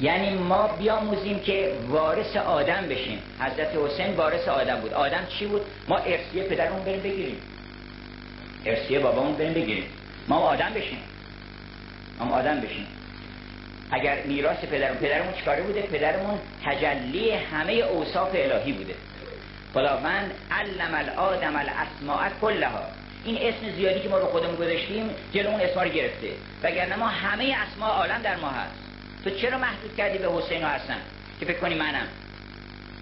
یعنی 0.00 0.30
ما 0.30 0.68
بیاموزیم 0.68 1.40
که 1.40 1.72
وارث 1.88 2.36
آدم 2.36 2.88
بشیم. 2.88 3.18
حضرت 3.40 3.68
حسین 3.84 4.14
وارث 4.14 4.48
آدم 4.48 4.80
بود. 4.80 4.94
آدم 4.94 5.26
چی 5.38 5.46
بود؟ 5.46 5.62
ما 5.88 5.96
ارسیه 5.96 6.42
پدرمون 6.42 6.84
بریم 6.84 7.00
بگیریم. 7.00 7.36
ارسیه 8.66 8.98
بابامون 8.98 9.36
بریم 9.36 9.54
بگیریم. 9.54 9.84
ما 10.28 10.36
آدم 10.36 10.70
بشیم. 10.74 10.98
ما 12.18 12.36
آدم 12.36 12.60
بشیم. 12.60 12.86
اگر 13.90 14.22
میراث 14.22 14.56
پدرمون 14.56 14.98
پدرمون 14.98 15.32
چیکاره 15.32 15.62
بوده؟ 15.62 15.82
پدرمون 15.82 16.38
تجلی 16.64 17.30
همه 17.30 17.72
اوصاف 17.72 18.30
الهی 18.34 18.72
بوده. 18.72 18.94
خداوند 19.74 20.30
علم 20.50 20.94
الادم 20.94 21.56
الاسماء 21.56 22.28
کلها. 22.40 22.82
این 23.24 23.38
اسم 23.40 23.76
زیادی 23.76 24.00
که 24.00 24.08
ما 24.08 24.18
رو 24.18 24.26
خودمون 24.26 24.56
گذاشتیم 24.56 25.10
جلومون 25.32 25.60
اسما 25.60 25.82
رو 25.82 25.88
گرفته. 25.88 26.28
وگرنه 26.62 26.96
ما 26.96 27.06
همه 27.06 27.56
اسماء 27.66 27.90
عالم 27.90 28.22
در 28.22 28.36
ما 28.36 28.48
هست. 28.48 28.87
تو 29.28 29.34
چرا 29.34 29.58
محدود 29.58 29.96
کردی 29.96 30.18
به 30.18 30.32
حسین 30.32 30.64
و 30.64 30.68
حسن؟ 30.68 30.96
که 31.40 31.46
فکر 31.46 31.58
کنی 31.58 31.74
منم. 31.74 32.08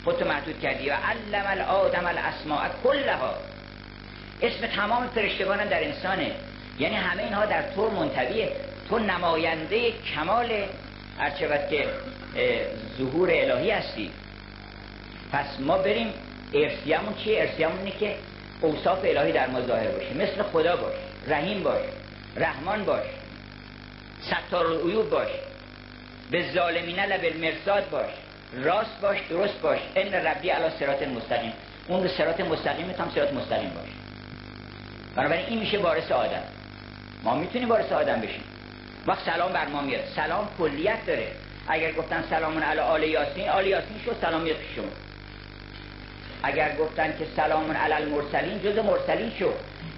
خودتو 0.05 0.25
محدود 0.25 0.61
کردی. 0.61 0.91
و 0.91 0.93
علم 0.93 1.45
الادم 1.47 2.07
الاسماء 2.07 2.69
کلها. 2.85 3.35
اسم 4.43 4.67
تمام 4.67 5.09
فرشتگان 5.09 5.69
در 5.69 5.85
انسانه. 5.85 6.33
یعنی 6.79 6.95
همه 6.95 7.23
اینها 7.23 7.47
در 7.47 7.63
تو 7.63 7.91
منطبیه. 7.91 8.53
تو 8.89 8.99
نماینده 8.99 9.93
کمال 10.15 10.65
هرچه 11.19 11.67
که 11.71 11.89
ظهور 12.99 13.31
الهی 13.33 13.71
هستی. 13.71 14.11
پس 15.33 15.47
ما 15.61 15.79
بریم 15.79 16.13
ارسیمون 16.55 17.15
چیه؟ 17.25 17.41
ارسیمون 17.41 17.79
اینه 17.79 17.91
که 17.91 18.15
اوصاف 18.61 18.99
الهی 19.05 19.33
در 19.33 19.47
ما 19.47 19.61
ظاهر 19.61 19.89
باشه. 19.89 20.15
مثل 20.15 20.43
خدا 20.43 20.77
باش 20.77 20.95
رحیم 21.29 21.63
باش 21.63 21.83
رحمان 22.37 22.85
باش 22.85 23.05
ستار 24.21 24.67
العیوب 24.67 25.11
باش. 25.11 25.29
به 26.31 26.53
ظالمین 26.55 27.01
لب 27.01 27.25
المرصاد 27.25 27.91
باش. 27.91 28.11
راست 28.65 29.01
باش 29.01 29.19
درست 29.31 29.61
باش. 29.61 29.79
ان 29.97 30.15
ربی 30.15 30.51
علی 30.51 30.71
صراط 30.79 31.03
مستقیم. 31.03 31.53
اون 31.89 32.03
به 32.03 32.09
صراط 32.09 32.41
مستقیم 32.41 32.91
هم 32.91 33.11
صراط 33.15 33.33
مستقیم 33.33 33.71
باش. 33.71 33.89
بنابراین 35.17 35.47
این 35.47 35.59
میشه 35.59 35.79
وارث 35.79 36.13
آدم. 36.13 36.43
ما 37.23 37.35
می‌تونیم 37.35 37.69
وارث 37.69 37.93
آدم 37.93 38.21
بشیم. 38.21 38.43
وقت 39.07 39.25
سلام 39.25 39.53
بر 39.53 39.67
ما 39.67 39.81
میاد. 39.81 40.05
سلام 40.17 40.49
کلیت 40.59 41.07
داره. 41.07 41.27
اگر 41.69 41.93
گفتن 41.93 42.25
سلامون 42.31 42.63
علی 42.63 42.81
آل 42.81 43.03
یاسین 43.03 43.49
آل 43.49 43.67
یاسین 43.67 44.01
شد 44.05 44.17
سلام 44.21 44.41
میاد 44.41 44.57
شما. 44.77 44.85
اگر 46.43 46.77
گفتن 46.77 47.19
که 47.19 47.27
سلامون 47.37 47.77
علی 47.77 47.93
المرسلین 47.93 48.63
جز 48.63 48.79
مرسلین 48.79 49.33
شد. 49.39 49.55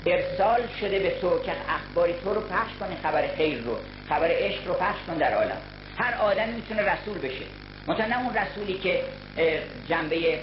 ارسال 0.07 0.61
شده 0.81 0.99
به 0.99 1.21
تو 1.21 1.43
که 1.43 1.53
اخباری 1.69 2.15
تو 2.25 2.35
رو 2.35 2.41
پخش 2.41 2.71
کنه 2.81 2.97
خبر 3.03 3.29
خیر 3.37 3.59
رو 3.59 3.77
خبر 4.09 4.29
عشق 4.31 4.67
رو 4.67 4.75
پخش 4.75 4.99
کن 5.07 5.15
در 5.15 5.35
عالم. 5.35 5.59
هر 5.99 6.15
آدم 6.15 6.49
می‌تونه 6.49 6.83
رسول 6.83 7.19
بشه. 7.19 7.45
مثلا 7.89 8.17
اون 8.17 8.35
رسولی 8.35 8.79
که 8.79 9.03
جنبه 9.89 10.39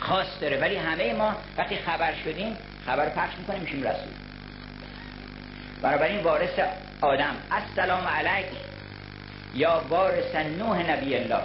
خاص 0.00 0.26
داره. 0.40 0.60
ولی 0.60 0.76
همه 0.76 1.12
ما 1.12 1.36
وقتی 1.58 1.76
خبر 1.76 2.12
شدیم 2.24 2.56
خبر 2.86 3.08
پخش 3.08 3.38
می‌کنیم 3.38 3.60
میشیم 3.60 3.82
رسول. 3.82 4.12
بنابراین 5.82 6.20
وارث 6.20 6.60
آدم. 7.00 7.36
السلام 7.50 8.06
علیک 8.06 8.46
یا 9.54 9.82
وارث 9.88 10.34
نوح 10.34 10.90
نبی 10.90 11.16
الله. 11.16 11.42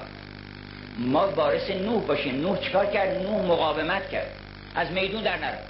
ما 0.98 1.30
وارث 1.30 1.70
نوح 1.70 2.04
باشیم. 2.04 2.42
نوح 2.42 2.58
چکار 2.58 2.86
کرد؟ 2.86 3.22
نوح 3.24 3.46
مقاومت 3.46 4.10
کرد. 4.10 4.28
از 4.76 4.92
میدون 4.92 5.24
در 5.24 5.38
نرفت 5.38 5.68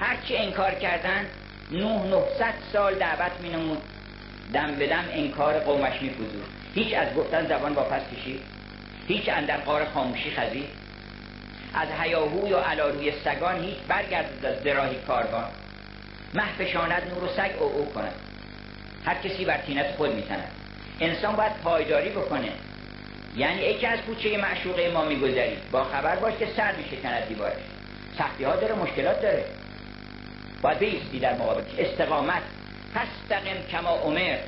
هرچی 0.00 0.36
انکار 0.36 0.70
کردن 0.70 1.26
نوح 1.70 2.06
900 2.06 2.54
سال 2.72 2.94
دعوت 2.94 3.32
می 3.42 3.48
نمود 3.48 3.82
دم 4.52 4.74
به 4.74 4.86
دم 4.86 5.04
انکار 5.12 5.58
قومش 5.58 6.02
می 6.02 6.10
هیچ 6.74 6.94
از 6.94 7.14
گفتن 7.14 7.48
زبان 7.48 7.72
واپس 7.72 8.02
کشید. 8.16 8.40
هیچ 9.08 9.28
اندر 9.28 9.56
قار 9.56 9.84
خاموشی 9.84 10.30
خزید. 10.30 10.68
از 11.74 11.88
هیاهو 12.00 12.48
یا 12.48 12.62
علاروی 12.62 13.12
سگان 13.24 13.64
هیچ 13.64 13.76
برگرد 13.88 14.46
از 14.46 14.64
دراهی 14.64 14.96
کاروان. 15.06 15.44
محفشاند 16.34 17.02
نور 17.14 17.24
و 17.24 17.28
سگ 17.36 17.50
او 17.58 17.72
او 17.72 17.92
کند. 17.92 18.12
هر 19.04 19.14
کسی 19.14 19.44
بر 19.44 19.58
تینت 19.58 19.86
خود 19.96 20.14
میتند 20.14 20.50
انسان 21.00 21.36
باید 21.36 21.52
پایداری 21.64 22.10
بکنه. 22.10 22.48
یعنی 23.36 23.60
یکی 23.60 23.86
از 23.86 23.98
کوچه 23.98 24.38
معشوقه 24.38 24.90
ما 24.90 25.04
میگذری. 25.04 25.56
با 25.72 25.84
خبر 25.84 26.16
باش 26.16 26.34
که 26.38 26.48
سر 26.56 26.72
میشکند 26.76 27.28
دیوارش. 27.28 27.62
سختی 28.18 28.44
ها 28.44 28.56
داره 28.56 28.74
مشکلات 28.74 29.22
داره. 29.22 29.44
باید 30.62 30.78
بیستی 30.78 31.18
در 31.18 31.34
مقابل 31.34 31.62
استقامت 31.78 32.42
تستقم 32.94 33.56
کما 33.70 33.90
عمر 33.90 34.38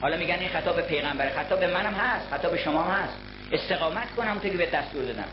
حالا 0.00 0.16
میگن 0.16 0.38
این 0.38 0.48
خطاب 0.48 0.80
پیغمبر 0.80 1.30
خطاب 1.30 1.64
منم 1.64 1.94
هست 1.94 2.26
خطاب 2.30 2.56
شما 2.56 2.82
هم 2.82 3.02
هست. 3.02 3.14
استقامت 3.52 4.14
کن 4.16 4.26
همونطور 4.26 4.50
که 4.50 4.56
به 4.56 4.66
دستور 4.66 5.04
دادم. 5.04 5.24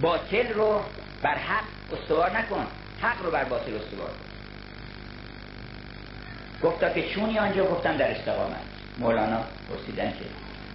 باطل 0.00 0.52
رو 0.52 0.80
بر 1.22 1.34
حق 1.34 1.64
استوار 1.92 2.38
نکن. 2.38 2.66
حق 3.02 3.22
رو 3.22 3.30
بر 3.30 3.44
باطل 3.44 3.74
استوار 3.74 4.08
کن. 4.08 4.24
گفتا 6.62 6.90
که 6.90 7.08
چونی 7.08 7.38
آنجا 7.38 7.64
گفتم 7.64 7.96
در 7.96 8.10
استقامت. 8.10 8.56
مولانا 8.98 9.40
پرسیدن 9.70 10.10
که 10.10 10.24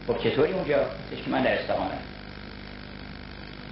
خب 0.07 0.23
چطوری 0.23 0.53
اونجا؟ 0.53 0.77
که 1.26 1.30
من 1.31 1.43
در 1.43 1.59
استقامت. 1.59 1.99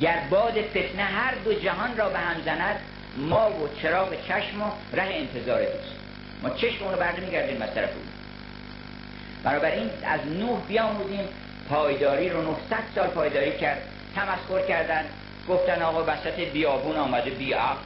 گر 0.01 0.19
باد 0.29 0.61
فتنه 0.61 1.03
هر 1.03 1.33
دو 1.45 1.53
جهان 1.53 1.97
را 1.97 2.09
به 2.09 2.19
هم 2.19 2.41
زند 2.45 2.79
ما 3.17 3.51
و 3.51 3.69
چراغ 3.81 4.13
چشم 4.27 4.61
و 4.61 4.71
ره 4.93 5.03
انتظار 5.03 5.61
دوست 5.61 5.96
ما 6.43 6.49
چشم 6.49 6.83
اونو 6.85 6.97
برده 6.97 7.21
میگردیم 7.21 7.61
از 7.61 7.73
طرف 7.73 7.89
اون. 7.95 8.07
بنابراین 9.43 9.89
از 10.03 10.19
نوح 10.39 10.61
بیاموزیم 10.67 11.27
پایداری 11.69 12.29
رو 12.29 12.41
900 12.41 12.57
سال 12.95 13.07
پایداری 13.07 13.57
کرد 13.57 13.81
تمسخر 14.15 14.67
کردن 14.67 15.05
گفتن 15.49 15.81
آقا 15.81 16.03
وسط 16.03 16.39
بیابون 16.39 16.95
آمده 16.95 17.29
بیعق 17.29 17.77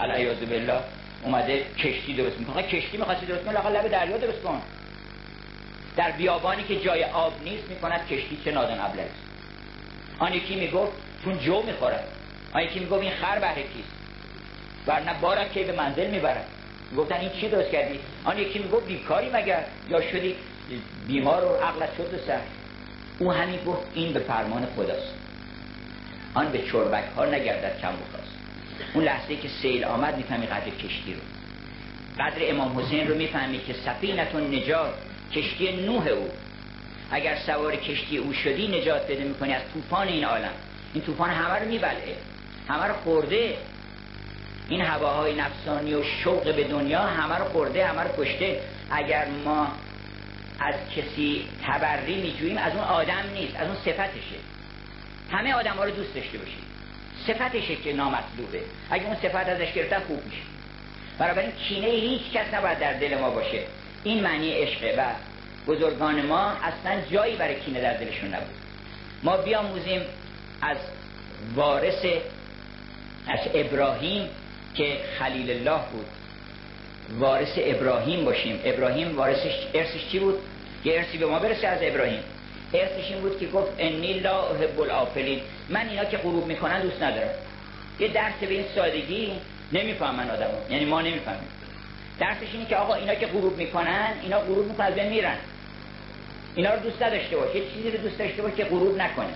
علیه 0.00 0.34
بالله 0.34 0.80
اومده 1.22 1.64
کشتی 1.78 2.14
درست 2.14 2.38
می‌کنه. 2.38 2.62
کشتی 2.62 2.96
می‌خواستی 2.96 3.26
درست 3.26 3.44
کنه 3.44 3.68
لب 3.70 3.88
دریا 3.88 4.16
درست 4.16 4.42
کن. 4.42 4.62
در 5.96 6.10
بیابانی 6.10 6.62
که 6.62 6.80
جای 6.80 7.04
آب 7.04 7.32
نیست 7.44 7.68
می‌کند 7.68 8.06
کشتی 8.08 8.38
چه 8.44 8.52
نادان 8.52 8.80
ابله 8.80 9.08
آن 10.18 10.34
یکی 10.34 10.54
می‌گفت 10.54 10.92
چون 11.24 11.38
جو 11.38 11.62
می‌خورد. 11.62 12.04
آن 12.52 12.62
یکی 12.62 12.80
می‌گفت 12.80 13.02
این 13.02 13.12
خر 13.12 13.38
بهره 13.38 13.62
کیست؟ 13.62 13.88
ورنه 14.86 15.14
بارک 15.20 15.52
که 15.52 15.64
به 15.64 15.72
منزل 15.72 16.10
می‌برد. 16.10 16.46
گفتن 16.96 17.16
این 17.16 17.30
چی 17.40 17.48
درست 17.48 17.70
کردی؟ 17.70 18.00
آن 18.24 18.38
یکی 18.38 18.58
می‌گفت 18.58 18.86
بیکاری 18.86 19.30
مگر؟ 19.32 19.64
یا 19.90 20.00
شدی 20.00 20.34
بیمار 21.06 21.44
و 21.44 21.48
عقلت 21.48 21.96
شد 21.96 22.20
سر 22.26 22.40
او 23.18 23.32
همین 23.32 23.58
گفت 23.66 23.82
این 23.94 24.12
به 24.12 24.20
فرمان 24.20 24.66
خداست. 24.76 25.14
آن 26.34 26.52
به 26.52 26.58
چربک 26.72 27.04
ها 27.16 27.24
نگردد 27.24 27.80
کم 27.80 27.92
بخواست. 27.92 28.34
اون 28.94 29.04
لحظه 29.04 29.36
که 29.36 29.48
سیل 29.48 29.84
آمد 29.84 30.16
می‌فهمی 30.16 30.46
قدر 30.46 30.70
کشتی 30.70 31.14
رو. 31.14 31.20
قدر 32.24 32.50
امام 32.50 32.80
حسین 32.80 33.08
رو 33.08 33.14
می‌فهمی 33.14 33.58
که 33.58 33.72
سفینتون 33.72 34.54
نجات 34.54 34.94
کشتی 35.32 35.86
نوح 35.86 36.06
او. 36.06 36.28
اگر 37.10 37.36
سوار 37.46 37.76
کشتی 37.76 38.16
او 38.18 38.32
شدی 38.32 38.80
نجات 38.80 39.10
بده 39.10 39.24
می‌کنی 39.24 39.54
از 39.54 39.62
طوفان 39.74 40.08
این 40.08 40.24
عالم. 40.24 40.52
این 40.94 41.04
طوفان 41.04 41.30
همه 41.30 41.58
رو 41.58 41.68
میبلعه. 41.68 42.16
همه 42.68 42.84
رو 42.84 42.94
خورده. 42.94 43.56
این 44.68 44.80
هواهای 44.80 45.34
نفسانی 45.34 45.94
و 45.94 46.02
شوق 46.02 46.54
به 46.56 46.64
دنیا 46.64 47.00
همه 47.00 47.38
رو 47.38 47.44
خورده 47.44 47.86
همه 47.86 48.02
رو 48.02 48.24
کشته. 48.24 48.60
اگر 48.90 49.26
ما 49.44 49.68
از 50.60 50.74
کسی 50.96 51.44
تبری 51.66 52.22
میجوییم 52.22 52.58
از 52.58 52.72
اون 52.72 52.84
آدم 52.84 53.22
نیست 53.34 53.56
از 53.56 53.68
اون 53.68 53.76
صفتشه. 53.76 54.36
همه 55.32 55.54
آدم 55.54 55.76
ها 55.76 55.84
رو 55.84 55.90
دوست 55.90 56.14
داشته 56.14 56.38
باشید 56.38 56.64
صفتشه 57.26 57.76
که 57.76 57.92
نامطلوبه. 57.92 58.60
اگه 58.90 59.06
اون 59.06 59.16
صفت 59.16 59.48
ازش 59.48 59.72
گرفتن 59.72 60.00
خوب 60.00 60.22
میشه. 60.24 61.40
این 61.40 61.52
کینه 61.52 61.86
هیچ 61.86 62.32
کس 62.32 62.54
نباید 62.54 62.78
در 62.78 62.92
دل 62.92 63.18
ما 63.18 63.30
باشه. 63.30 63.62
این 64.04 64.22
معنی 64.22 64.52
عشقه 64.52 64.94
و 64.98 65.02
بزرگان 65.72 66.26
ما 66.26 66.50
اصلا 66.50 67.00
جایی 67.10 67.36
برای 67.36 67.60
کینه 67.60 67.80
در 67.80 67.96
دلشون 67.96 68.34
نبود. 68.34 68.54
ما 69.22 69.36
بیاموزیم 69.36 70.00
از 70.62 70.76
وارث 71.54 72.04
از 73.26 73.40
ابراهیم 73.54 74.28
که 74.74 74.98
خلیل 75.18 75.50
الله 75.50 75.80
بود. 75.92 76.06
وارث 77.18 77.52
ابراهیم 77.56 78.24
باشیم. 78.24 78.60
ابراهیم 78.64 79.16
وارثش 79.16 79.66
ارثش 79.74 80.08
چی 80.12 80.18
بود؟ 80.18 80.38
یه 80.84 80.94
ارثی 80.94 81.18
به 81.18 81.26
ما 81.26 81.38
برسه 81.38 81.66
از 81.66 81.78
ابراهیم. 81.82 82.20
ارثش 82.74 83.10
این 83.10 83.20
بود 83.20 83.38
که 83.38 83.46
گفت 83.46 83.72
انی 83.78 84.12
لا 84.12 84.48
احب 84.48 84.80
الافلین 84.80 85.40
من 85.68 85.88
اینا 85.88 86.04
که 86.04 86.16
غروب 86.16 86.46
می‌کنن 86.46 86.80
دوست 86.82 87.02
ندارم. 87.02 87.30
یه 88.00 88.08
درس 88.08 88.34
به 88.40 88.54
این 88.54 88.64
سادگی 88.74 89.32
نمی‌فهمن 89.72 90.30
آدمو. 90.30 90.70
یعنی 90.70 90.84
ما 90.84 91.00
نمی‌فهمیم. 91.00 91.48
درسش 92.20 92.52
اینه 92.52 92.66
که 92.66 92.76
آقا 92.76 92.94
اینا 92.94 93.14
که 93.14 93.26
غروب 93.26 93.56
می‌کنن 93.56 94.08
اینا 94.22 94.38
غروب 94.38 94.66
می‌کنن 94.66 94.86
از 94.86 94.94
میرن. 94.94 95.36
اینا 96.54 96.74
رو 96.74 96.80
دوست 96.80 97.02
نداشته 97.02 97.36
باش. 97.36 97.54
یه 97.54 97.62
چیزی 97.74 97.90
رو 97.90 98.02
دوست 98.02 98.18
داشته 98.18 98.42
باش 98.42 98.52
که 98.54 98.64
غروب 98.64 98.98
نکنه. 98.98 99.34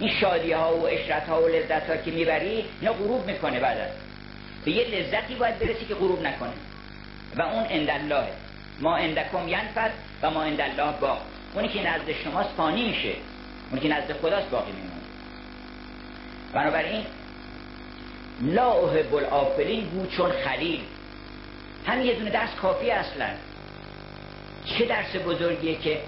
این 0.00 0.10
شادی 0.20 0.52
ها 0.52 0.76
و 0.76 0.86
اشرت 0.86 1.28
ها 1.28 1.42
و 1.42 1.48
لذت 1.48 1.90
ها 1.90 1.96
که 1.96 2.10
می‌بری 2.10 2.64
اینا 2.80 2.92
غروب 2.92 3.26
می‌کنه 3.26 3.60
بعد 3.60 3.78
به 4.64 4.70
یه 4.70 4.84
لذتی 4.84 5.34
باید 5.34 5.58
برسی 5.58 5.86
که 5.88 5.94
غروب 5.94 6.22
نکنه. 6.22 6.52
و 7.36 7.42
اون 7.42 7.90
الله 7.90 8.28
ما 8.80 8.96
اندکم 8.96 9.48
ینفد 9.48 9.90
و 10.22 10.30
ما 10.30 10.42
الله 10.42 10.92
با 11.00 11.18
اونی 11.54 11.68
که 11.68 11.82
نزد 11.82 12.12
شماست 12.24 12.50
فانی 12.56 12.88
میشه. 12.88 13.12
اونی 13.70 13.82
که 13.82 13.88
نزد 13.88 14.12
خداست 14.12 14.50
باقی 14.50 14.72
میمونه. 14.72 14.94
بنابراین 16.52 17.06
لا 18.42 18.72
احب 18.72 19.14
الافلین 19.14 19.84
بود 19.84 20.10
چون 20.10 20.30
خلیل. 20.30 20.80
همین 21.86 22.06
یه 22.06 22.14
دونه 22.14 22.30
درس 22.30 22.54
کافی 22.54 22.90
اصلا. 22.90 23.28
چه 24.64 24.84
درس 24.84 25.16
بزرگیه 25.26 25.78
که 25.78 26.00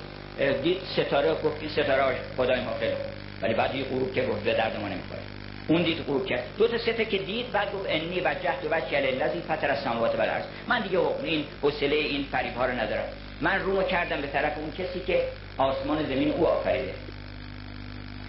دید 0.63 0.79
ستاره 0.93 1.35
گفت 1.35 1.69
ستاره 1.69 2.17
خدای 2.37 2.61
ما 2.61 2.71
خیلی 2.81 2.95
ولی 3.43 3.55
بعد 3.55 3.75
یه 3.75 3.85
غروب 3.85 4.13
که 4.13 4.27
گفت 4.27 4.45
به 4.45 4.53
درد 4.53 4.81
ما 4.81 4.89
نمی‌خوره. 4.89 5.21
اون 5.69 5.83
دید 5.83 5.99
غروب 6.07 6.27
کرد. 6.27 6.45
دو 6.59 6.69
تا 6.69 6.79
سته 6.79 7.05
که 7.05 7.19
دید 7.19 7.53
بعد 7.53 7.73
گفت 7.73 7.85
انی 7.89 8.21
وجهت 8.21 8.65
و 8.65 8.75
وجه 8.75 8.97
الذی 8.97 9.41
فطر 9.41 9.71
السماوات 9.71 10.19
و 10.19 10.21
الارض. 10.21 10.45
من 10.69 10.81
دیگه 10.81 10.99
این 11.23 11.45
حوصله 11.63 11.97
این 11.97 12.27
فریب 12.33 12.55
ها 12.55 12.67
رو 12.67 12.73
ندارم. 12.73 13.05
من 13.41 13.61
رو 13.61 13.83
کردم 13.83 14.21
به 14.21 14.27
طرف 14.27 14.59
اون 14.59 14.73
کسی 14.73 15.01
که 15.07 15.23
آسمان 15.59 16.07
زمین 16.07 16.31
او 16.31 16.47
آفریده. 16.47 16.95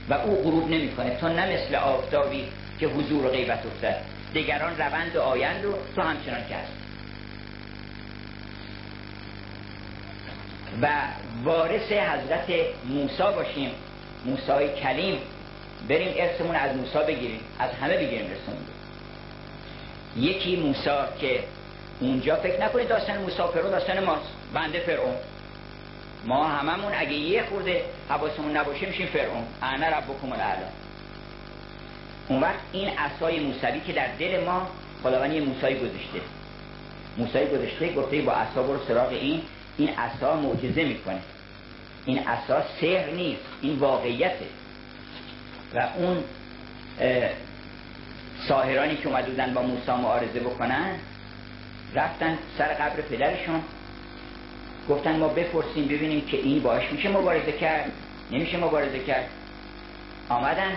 و 0.10 0.14
او 0.14 0.44
غروب 0.44 0.70
نمی‌کنه. 0.70 1.18
تا 1.22 1.28
نه 1.28 1.54
مثل 1.54 1.76
آفتابی 1.76 2.44
که 2.80 2.88
حضور 2.88 3.26
و 3.26 3.30
غیبت 3.30 3.66
افتد 3.66 4.02
دیگران 4.34 4.78
روند 4.78 5.16
و 5.16 5.22
آیند 5.22 5.66
و 5.66 5.74
تو 5.96 6.02
همچنان 6.02 6.42
که 6.50 6.56
هست 6.56 6.72
و 10.82 10.88
وارث 11.44 11.92
حضرت 11.92 12.50
موسی 12.86 13.24
باشیم. 13.36 13.72
موسی 14.26 14.68
کلیم. 14.84 15.18
بریم 15.90 16.14
ارثمون 16.18 16.56
از 16.56 16.76
موسی 16.76 16.98
بگیریم. 17.08 17.40
از 17.60 17.72
همه 17.72 17.98
بگیریم 17.98 18.32
ارثمون 18.32 18.66
یکی 20.18 20.56
موسی 20.56 20.90
که 21.20 21.44
اونجا 22.00 22.36
فکر 22.36 22.66
نکنید 22.66 22.88
داستان 22.88 23.18
موسی 23.18 23.42
فرعون 23.54 23.72
داستان 23.72 24.04
ماست. 24.04 24.32
بنده 24.54 24.80
فرعون. 24.80 25.16
ما 26.26 26.48
هممون 26.48 26.94
اگه 26.96 27.14
یه 27.14 27.44
خورده 27.44 27.82
حواسمون 28.10 28.58
نباشه 28.58 28.86
میشیم 28.86 29.08
فرعون. 29.08 29.44
انا 29.62 29.88
ربکم 29.88 30.32
الاعلی 30.32 30.64
اون 32.28 32.42
وقت 32.42 32.60
این 32.72 32.90
عصای 32.90 33.40
موسوی 33.40 33.80
که 33.88 33.94
در 33.94 34.08
دل 34.20 34.44
ما 34.44 34.68
خداوند 35.04 35.34
یه 35.34 35.42
موسی 35.42 35.76
گذاشته. 35.76 36.22
موسی 37.18 37.46
گذاشته 37.46 37.94
گفته 37.94 38.22
با 38.22 38.32
عصا 38.32 38.64
برو 38.64 38.86
سراغ 38.88 39.10
این. 39.10 39.42
این 39.78 39.90
عصا 39.90 40.36
معجزه 40.36 40.84
می‌کنه. 40.84 41.20
این 42.06 42.20
عصا 42.20 42.62
سحر 42.82 43.10
نیست. 43.10 43.42
این 43.62 43.80
واقعیته. 43.80 44.46
و 45.76 45.88
اون 45.98 46.24
ساهرانی 48.48 48.96
که 48.96 49.08
اومده 49.08 49.30
بودن 49.30 49.54
با 49.54 49.62
موسی 49.62 49.92
معارضه 49.92 50.40
بکنن 50.40 50.96
رفتن 51.96 52.38
سر 52.58 52.74
قبر 52.74 53.02
پدرشون. 53.02 53.62
گفتن 54.90 55.20
ما 55.20 55.28
بپرسیم 55.28 55.86
ببینیم 55.86 56.22
که 56.22 56.38
این 56.38 56.60
باش 56.60 56.92
میشه 56.92 57.10
مبارزه 57.10 57.52
کرد 57.52 57.92
نمیشه 58.32 58.58
مبارزه 58.58 59.00
کرد. 59.00 59.30
آمدن. 60.30 60.72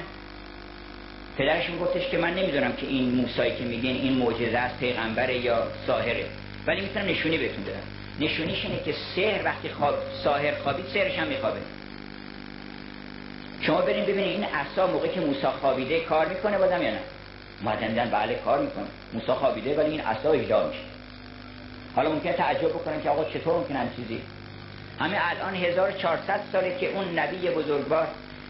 پدرشون 1.39 1.79
گفتش 1.79 2.09
که 2.09 2.19
من 2.19 2.35
نمی‌دونم 2.35 2.73
که 2.73 2.87
این 2.87 3.15
موسایی 3.15 3.57
که 3.57 3.65
میگین 3.65 3.97
این 3.97 4.13
معجزه 4.13 4.59
است 4.59 4.79
پیغمبره 4.79 5.39
یا 5.39 5.67
ساهره. 5.87 6.27
ولی 6.67 6.81
می‌تونم 6.81 7.07
نشونی 7.07 7.39
بهتون 7.39 7.65
بدم. 7.65 8.27
نشونیش 8.27 8.65
اینه 8.65 8.83
که 8.85 8.95
سحر 9.17 9.45
وقتی 9.45 9.69
خواب 9.69 9.95
ساهر 10.25 10.55
خوابید 10.55 10.87
سحرش 10.95 11.19
هم 11.19 11.27
میخوابه. 11.27 11.61
شما 13.61 13.81
برین 13.81 14.05
ببینید 14.05 14.29
این 14.29 14.45
عصا 14.45 14.87
موقعی 14.87 15.11
که 15.11 15.21
موسی 15.21 15.47
خوابیده 15.61 16.01
کار 16.01 16.29
می‌کنه 16.29 16.59
بازم 16.59 16.83
یا 16.83 16.91
نه؟ 16.91 17.01
مادن 17.63 18.11
بله 18.11 18.35
کار 18.35 18.59
می‌کنه. 18.59 18.87
موسی 19.13 19.33
خوابیده 19.33 19.77
ولی 19.77 19.91
این 19.91 20.01
عصا 20.01 20.31
اجرا 20.31 20.67
میشه. 20.67 20.81
حالا 21.97 22.11
ممکنه 22.11 22.33
تعجب 22.33 22.69
بکنن 22.69 23.03
که 23.03 23.11
آقا 23.11 23.25
چطور 23.25 23.55
ممکن 23.55 23.77
هم 23.77 23.91
چیزی؟ 23.97 24.23
همه 25.01 25.19
الان 25.21 25.55
1400 25.55 26.41
ساله 26.53 26.79
که 26.79 26.93
اون 26.93 27.19
نبی 27.19 27.37
بزرگوار 27.37 28.09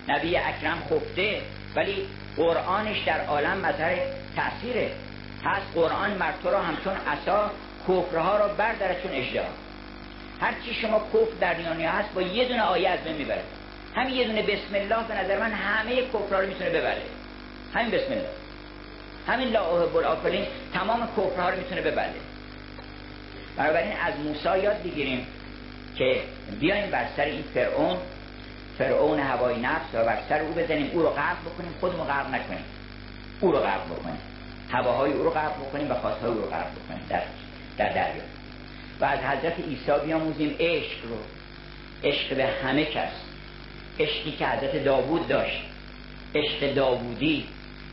نبی 0.08 0.36
اکرم 0.36 0.82
خفته 0.90 1.40
ولی 1.76 2.06
قرآنش 2.36 2.98
در 3.06 3.26
عالم 3.26 3.58
مظهر 3.58 3.96
تأثیره. 4.36 4.90
هست 5.44 5.66
قرآن 5.74 6.10
مرتو 6.10 6.50
را 6.50 6.62
همچون 6.62 6.92
عصا 6.92 7.50
کفرها 7.88 8.36
را 8.36 8.48
بردارد 8.48 9.02
چون 9.02 9.12
اجدا. 9.12 9.44
هر 10.40 10.54
چی 10.64 10.74
شما 10.74 10.98
کفر 10.98 11.36
در 11.40 11.54
دنیا 11.54 11.90
هست 11.90 12.14
با 12.14 12.22
یه 12.22 12.48
دونه 12.48 12.62
آیه 12.62 12.88
از 12.88 13.00
بین 13.04 13.16
می‌بره 13.16 13.42
همین 13.94 14.14
یه 14.14 14.26
دونه 14.26 14.42
بسم 14.42 14.74
الله 14.74 15.08
به 15.08 15.14
نظر 15.14 15.38
من 15.40 15.52
همه 15.52 16.02
کفرها 16.02 16.40
رو 16.40 16.46
می‌تونه 16.46 16.70
ببره. 16.70 17.02
همین 17.74 17.90
بسم 17.90 18.12
الله. 18.12 18.28
همین 19.26 19.48
لا 19.48 19.60
احب 19.60 19.96
الافلین 19.96 20.46
تمام 20.74 21.08
کفرها 21.16 21.50
رو 21.50 21.56
می‌تونه 21.56 21.80
ببره. 21.80 22.14
بنابراین 23.56 23.92
از 23.92 24.14
موسی 24.24 24.62
یاد 24.62 24.82
بگیریم 24.82 25.26
که 25.96 26.20
بیایم 26.60 26.90
بر 26.90 27.06
سر 27.16 27.24
این 27.24 27.42
فرعون 27.54 27.96
فرعون 28.78 29.18
هوای 29.18 29.60
نفس 29.60 29.94
و 29.94 30.04
بر 30.04 30.18
سر 30.28 30.40
او 30.40 30.54
بزنیم. 30.54 30.90
او 30.92 31.02
رو 31.02 31.10
غرق 31.10 31.40
بکنیم 31.40 31.74
خودمون 31.80 32.06
غرق 32.06 32.26
نکنیم. 32.26 32.64
او 33.40 33.52
رو 33.52 33.58
غرق 33.58 33.84
بکنیم. 33.84 34.18
هواهای 34.70 35.12
او 35.12 35.24
رو 35.24 35.30
غرق 35.30 35.56
بکنیم 35.56 35.90
و 35.90 35.94
خواستهای 35.94 36.32
او 36.32 36.40
رو 36.40 36.46
غرق 36.46 36.66
بکنیم. 36.70 37.06
در, 37.08 37.22
در 37.78 37.88
دریا. 37.88 38.22
و 39.00 39.04
از 39.04 39.18
حضرت 39.18 39.60
عیسی 39.60 39.92
بیاموزیم. 40.06 40.56
عشق 40.60 41.04
رو. 41.08 41.16
عشق 42.04 42.36
به 42.36 42.46
همه 42.46 42.84
کس. 42.84 43.12
عشقی 44.00 44.32
که 44.32 44.46
حضرت 44.46 44.84
داوود 44.84 45.28
داشت. 45.28 45.62
عشق 46.34 46.74
داوودی. 46.74 47.46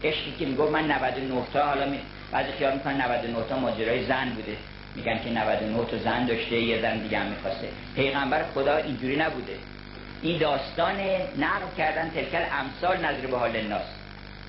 عشقی 0.03 0.33
که 0.39 0.45
می‌گفت 0.45 0.71
من 0.71 0.91
99 0.91 1.41
تا 1.53 1.65
حالا 1.65 1.85
می... 1.85 1.99
بعضی 2.31 2.51
خیال 2.51 2.73
می‌کنن 2.73 3.01
99 3.01 3.43
تا 3.49 3.59
ماجرای 3.59 4.05
زن 4.05 4.29
بوده. 4.29 4.57
میگن 4.95 5.19
که 5.23 5.29
99 5.29 5.85
تا 5.85 5.97
زن 5.97 6.25
داشته 6.25 6.55
یه 6.55 6.81
زن 6.81 6.97
دیگه 6.97 7.19
هم 7.19 7.25
می‌خواسته. 7.25 7.67
پیغمبر 7.95 8.43
خدا 8.53 8.77
اینجوری 8.77 9.15
نبوده. 9.15 9.55
این 10.21 10.37
داستان 10.37 10.95
نقل 11.37 11.65
کردن 11.77 12.09
تلکل 12.09 12.45
امثال 12.51 12.97
نظر 12.97 13.27
به 13.27 13.37
حال 13.37 13.55
الناس. 13.55 13.85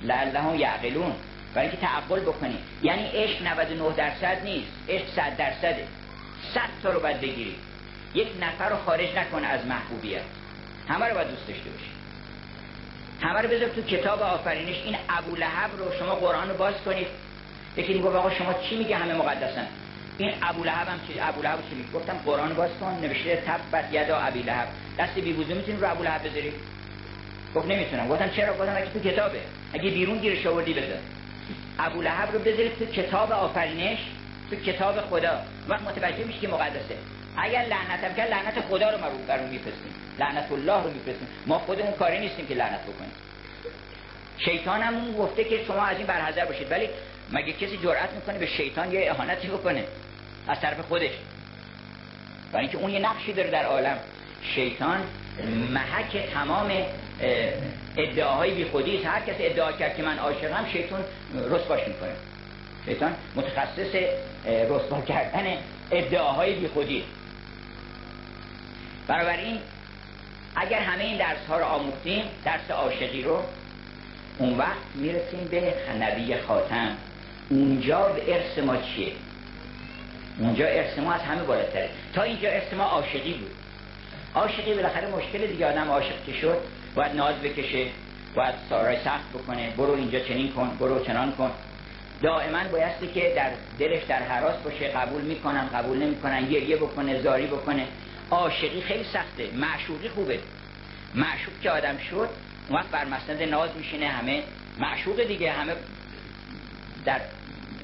لعلهم 0.03 0.59
یعقلون. 0.59 1.11
برای 1.53 1.67
اینکه 1.67 1.81
تعقل 1.81 2.19
بکنی 2.19 2.57
یعنی 2.83 3.03
عشق 3.03 3.47
99 3.47 3.95
درصد 3.97 4.43
نیست. 4.43 4.71
عشق 4.89 5.05
100 5.15 5.37
درصده. 5.37 5.87
100 6.53 6.61
تا 6.83 6.89
رو 6.89 6.99
باید 6.99 7.21
بگیری 7.21 7.55
یک 8.15 8.27
نفر 8.41 8.69
رو 8.69 8.75
خارج 8.75 9.15
نکنه 9.15 9.47
از 9.47 9.65
محبوبیت. 9.65 10.21
همه 10.89 11.05
رو 11.05 11.13
باید 11.13 11.27
دوست 11.27 11.47
داشته 11.47 11.69
باشی. 11.69 11.91
همه 13.21 13.41
رو 13.41 13.49
بذار 13.49 13.69
تو 13.69 13.81
کتاب 13.81 14.21
آفرینش. 14.21 14.75
این 14.85 14.95
ابو 15.09 15.35
لهب 15.35 15.69
رو 15.77 15.85
شما 15.99 16.15
قرآن 16.15 16.49
رو 16.49 16.57
باز 16.57 16.73
کنید. 16.85 17.07
یکی 17.77 17.99
گفت 17.99 18.15
آقا 18.15 18.29
شما 18.29 18.53
چی 18.53 18.77
میگه؟ 18.77 18.95
همه 18.95 19.13
مقدسن. 19.13 19.67
این 20.17 20.33
ابو 20.41 20.63
لهب 20.63 20.87
هم 20.87 20.99
چی 21.07 21.19
ابو 21.19 21.41
لهب 21.41 21.59
چی 21.69 21.75
میگه؟ 21.75 21.91
گفتم 21.91 22.17
قرآن 22.25 22.53
باز 22.53 22.69
کن. 22.79 22.99
نوشته 23.01 23.43
تبت 23.47 23.93
یدا 23.93 24.17
ابی 24.17 24.41
لهب. 24.41 24.67
دست 24.99 25.15
بی 25.15 25.33
می‌تونی 25.33 25.77
رو 25.77 25.91
ابو 25.91 26.03
لهب 26.03 26.23
بذاری؟ 26.23 26.53
گفت 27.55 27.67
نمی‌تونم. 27.67 28.07
گفتم 28.07 28.29
چرا؟ 28.29 28.53
گفتم 28.53 28.75
اگه 28.75 28.85
تو 28.93 28.99
کتابه. 28.99 29.39
اگه 29.73 29.89
بیرون 29.89 30.17
گیرش 30.17 30.45
آوردی 30.45 30.73
بذار. 30.73 30.99
ابو 31.79 32.01
لهب 32.01 32.31
رو 32.33 32.39
بذاری 32.39 32.69
تو 32.69 32.85
کتاب 32.85 33.31
آفرینش 33.31 33.99
تو 34.49 34.55
کتاب 34.55 35.01
خدا. 35.01 35.41
وقت 35.67 35.81
متوجه 35.81 36.23
میشی 36.23 36.39
که 36.39 36.47
مقدسه. 36.47 36.95
اگر 37.43 37.65
لعنتم 37.65 38.15
کرد 38.17 38.29
لعنت 38.29 38.61
خدا 38.69 38.89
رو 38.89 38.97
ما 38.97 39.07
رو 39.07 39.17
برون 39.27 39.49
میفرستیم. 39.49 39.93
لعنت 40.19 40.51
الله 40.51 40.83
رو 40.83 40.89
میفرستیم. 40.91 41.27
ما 41.45 41.59
خودمون 41.59 41.91
کاری 41.91 42.19
نیستیم 42.19 42.47
که 42.47 42.53
لعنت 42.53 42.81
بکنیم. 42.81 43.11
شیطان 44.37 44.81
هم 44.81 45.13
گفته 45.13 45.43
که 45.43 45.63
شما 45.67 45.85
از 45.85 45.97
این 45.97 46.07
برحذر 46.07 46.45
باشید. 46.45 46.71
ولی 46.71 46.89
مگه 47.31 47.53
کسی 47.53 47.77
جرأت 47.77 48.13
می‌کنه 48.13 48.39
به 48.39 48.45
شیطان 48.45 48.91
یه 48.91 49.11
اهانتی 49.11 49.47
بکنه؟ 49.47 49.83
از 50.47 50.59
طرف 50.59 50.79
خودش. 50.79 51.11
برای 52.51 52.65
اینکه 52.65 52.77
اون 52.77 52.91
یه 52.91 52.99
نقشی 52.99 53.33
داره 53.33 53.49
در 53.49 53.65
عالم. 53.65 53.97
شیطان 54.55 55.03
محک 55.71 56.17
تمام 56.33 56.71
ادعاهای 57.97 58.51
بی 58.51 58.65
خودی 58.65 59.03
هر 59.03 59.21
کسی 59.21 59.45
ادعا 59.45 59.71
کرد 59.71 59.97
که 59.97 60.03
من 60.03 60.17
عاشقم 60.19 60.65
شیطان 60.73 61.03
رسواش 61.49 61.87
می‌کنه. 61.87 62.11
شیطان 62.85 63.15
متخصص 63.35 63.95
رسوا 64.45 65.01
کردن 65.01 65.57
ادعاهای 65.91 66.55
بی 66.55 66.67
خودی 66.67 67.03
بنابراین 69.09 69.59
اگر 70.55 70.79
همه 70.79 71.03
این 71.03 71.17
درس 71.17 71.45
ها 71.49 71.57
رو 71.57 71.65
آموختیم 71.65 72.23
درس 72.45 72.71
عاشقی 72.71 73.21
رو 73.21 73.43
اون 74.37 74.57
وقت 74.57 74.95
می‌رسیم 74.95 75.47
به 75.51 75.73
نبی 76.01 76.35
خاتم. 76.47 76.97
اونجا 77.49 77.99
به 77.99 78.35
ارث 78.35 78.57
ما 78.57 78.77
چیه؟ 78.77 79.11
اونجا 80.39 80.65
ارث 80.65 80.97
ما 80.99 81.13
از 81.13 81.21
همه 81.21 81.43
بالاتره. 81.43 81.89
تا 82.13 82.21
اینجا 82.21 82.49
ارث 82.49 82.73
ما 82.73 82.83
عاشقی 82.83 83.33
بود. 83.33 83.51
عاشقی 84.35 84.73
بالاخره 84.73 85.07
مشکل 85.07 85.47
دیگه 85.47 85.65
آدم 85.65 85.89
عاشق 85.89 86.25
که 86.25 86.33
شد 86.33 86.57
باید 86.95 87.15
ناز 87.15 87.35
بکشه 87.35 87.85
باید 88.35 88.55
سارای 88.69 88.97
سخت 89.05 89.29
بکنه. 89.33 89.69
برو 89.69 89.93
اینجا 89.93 90.19
چنین 90.19 90.51
کن 90.51 90.77
برو 90.79 91.05
چنان 91.05 91.31
کن. 91.31 91.51
دائما 92.21 92.59
بایستی 92.71 93.07
که 93.07 93.33
در 93.35 93.49
دلش 93.79 94.03
در 94.03 94.23
حراس 94.23 94.55
باشه 94.55 94.87
قبول 94.87 95.21
می‌کنن 95.21 95.67
قبول 95.67 95.97
نمی‌کنن 95.97 96.51
یه 96.51 96.75
بکنه 96.75 97.21
زاری 97.21 97.47
بکنه. 97.47 97.85
عاشقی 98.31 98.81
خیلی 98.81 99.03
سخته 99.03 99.49
معشوقی 99.53 100.09
خوبه. 100.09 100.39
معشوق 101.15 101.53
که 101.63 101.71
آدم 101.71 101.97
شد 101.97 102.29
اون 102.69 102.79
وقت 102.79 102.89
بر 102.89 103.05
مسند 103.05 103.43
ناز 103.43 103.69
میشینه 103.77 104.07
همه 104.07 104.43
معشوق 104.79 105.23
دیگه 105.23 105.51
همه 105.51 105.73
در 107.05 107.21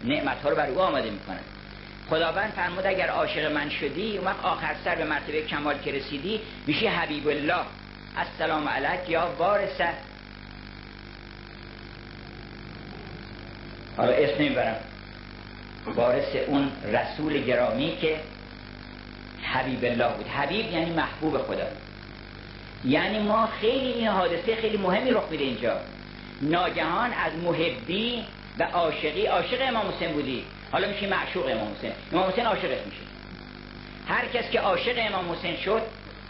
نعمت 0.04 0.42
ها 0.42 0.50
رو 0.50 0.56
بر 0.56 0.68
او 0.68 0.80
آماده 0.82 1.10
می‌کنن. 1.10 1.40
خداوند 2.10 2.52
فرمود 2.52 2.86
اگر 2.86 3.10
عاشق 3.10 3.52
من 3.52 3.70
شدی 3.70 4.18
اون 4.18 4.28
وقت 4.28 4.46
آخر 4.46 4.76
سر 4.84 4.96
به 4.96 5.04
مرتبه 5.04 5.42
کمال 5.42 5.78
که 5.78 5.92
رسیدی 5.92 6.42
میشه 6.68 6.90
حبیب 6.90 7.28
الله. 7.28 7.66
السلام 8.18 8.68
علیک 8.68 9.10
یا 9.10 9.36
وارثه 9.38 9.90
حالا 13.98 14.12
اسم 14.12 14.44
نمی‌برم. 14.44 14.76
وارث 15.86 16.36
اون 16.48 16.72
رسول 16.94 17.44
گرامی 17.44 17.98
که 18.02 18.20
حبیب 19.54 19.86
الله 19.86 20.14
بود. 20.18 20.28
حبیب 20.28 20.72
یعنی 20.72 20.92
محبوب 20.92 21.38
خدا. 21.38 21.68
یعنی 22.86 23.20
ما 23.20 23.50
خیلی 23.62 23.92
این 23.92 24.08
حادثه 24.08 24.56
خیلی 24.56 24.78
مهمی 24.78 25.12
رخ 25.12 25.24
میده 25.32 25.44
اینجا. 25.44 25.78
ناگهان 26.42 27.14
از 27.14 27.34
محبی 27.44 28.26
و 28.60 28.64
عاشقی 28.64 29.26
عاشق 29.26 29.58
امام 29.62 29.92
حسین 29.92 30.12
بودی. 30.14 30.46
حالا 30.72 30.88
میشه 30.88 31.08
معشوق 31.08 31.46
امام 31.46 31.74
حسین. 31.78 31.92
امام 32.14 32.30
حسین 32.30 32.46
عاشقش 32.46 32.86
میشه. 32.86 33.02
هر 34.08 34.26
کس 34.26 34.50
که 34.52 34.60
عاشق 34.60 34.96
امام 34.98 35.32
حسین 35.32 35.58
شد 35.58 35.82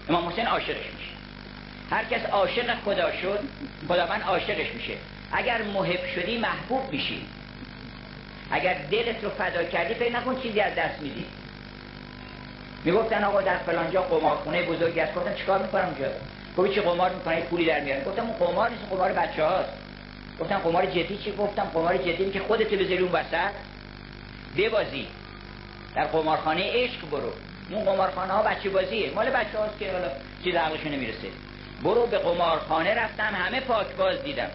امام 0.09 0.29
حسین 0.29 0.47
عاشقش 0.47 0.85
میشه. 0.97 1.15
هر 1.91 2.03
کس 2.03 2.25
عاشق 2.25 2.75
خدا 2.85 3.11
شد 3.21 3.39
خداوند 3.87 4.21
عاشقش 4.21 4.73
میشه. 4.73 4.93
اگر 5.31 5.61
محب 5.61 5.99
شدی 6.15 6.37
محبوب 6.37 6.91
میشی. 6.91 7.25
اگر 8.51 8.73
دلت 8.73 9.23
رو 9.23 9.29
فدا 9.29 9.63
کردی 9.63 9.93
فکر 9.93 10.11
نکن 10.11 10.41
چیزی 10.41 10.59
از 10.59 10.75
دست 10.75 11.01
میدی. 11.01 11.25
می‌گفتن 12.86 13.24
آقا 13.24 13.41
در 13.41 13.57
فلانجا 13.57 14.02
قمارخونه 14.02 14.64
بزرگی 14.64 14.99
است 14.99 15.14
گفتن 15.16 15.34
چیکار 15.34 15.62
می‌کنم 15.62 15.86
اونجا 15.86 16.06
گفت 16.57 16.72
چی 16.72 16.82
قمار 16.82 17.10
می‌کنه 17.10 17.41
پولی 17.41 17.66
در 17.66 17.80
میارن 17.80 18.03
گفتم 18.03 18.22
اون 18.22 18.34
قمار 18.34 18.70
نیست 18.70 18.82
قمار 18.90 19.12
بچه 19.12 19.44
هاست 19.44 19.70
گفتم 20.40 20.57
قمار 20.57 20.86
جدی 20.86 21.18
چی؟ 21.18 21.32
گفتم 21.32 21.64
قمار 21.64 21.98
جدی 21.98 22.32
که 22.32 22.40
خودت 22.40 22.74
بذاری 22.74 22.98
اون 22.98 23.12
وسط. 23.12 23.52
ببازی. 24.57 25.07
در 25.95 26.06
قمارخانه 26.06 26.72
عشق 26.74 27.10
برو. 27.12 27.32
اون 27.70 27.86
قمارخانه 27.86 28.34
ها 28.34 28.44
بچه 28.44 28.70
بازیه. 28.70 29.12
مال 29.16 29.30
بچه 29.30 29.57
هاست 29.57 29.80
که 29.80 29.91
حالا 29.91 30.07
چیز 30.44 30.56
عقلشون 30.56 30.91
نمی‌رسه. 30.91 31.28
برو 31.84 32.07
به 32.07 32.18
قمارخانه. 32.18 32.94
رفتم 32.94 33.34
همه 33.36 33.60
پاک 33.60 33.88
باز 33.88 34.24
دیدم. 34.24 34.49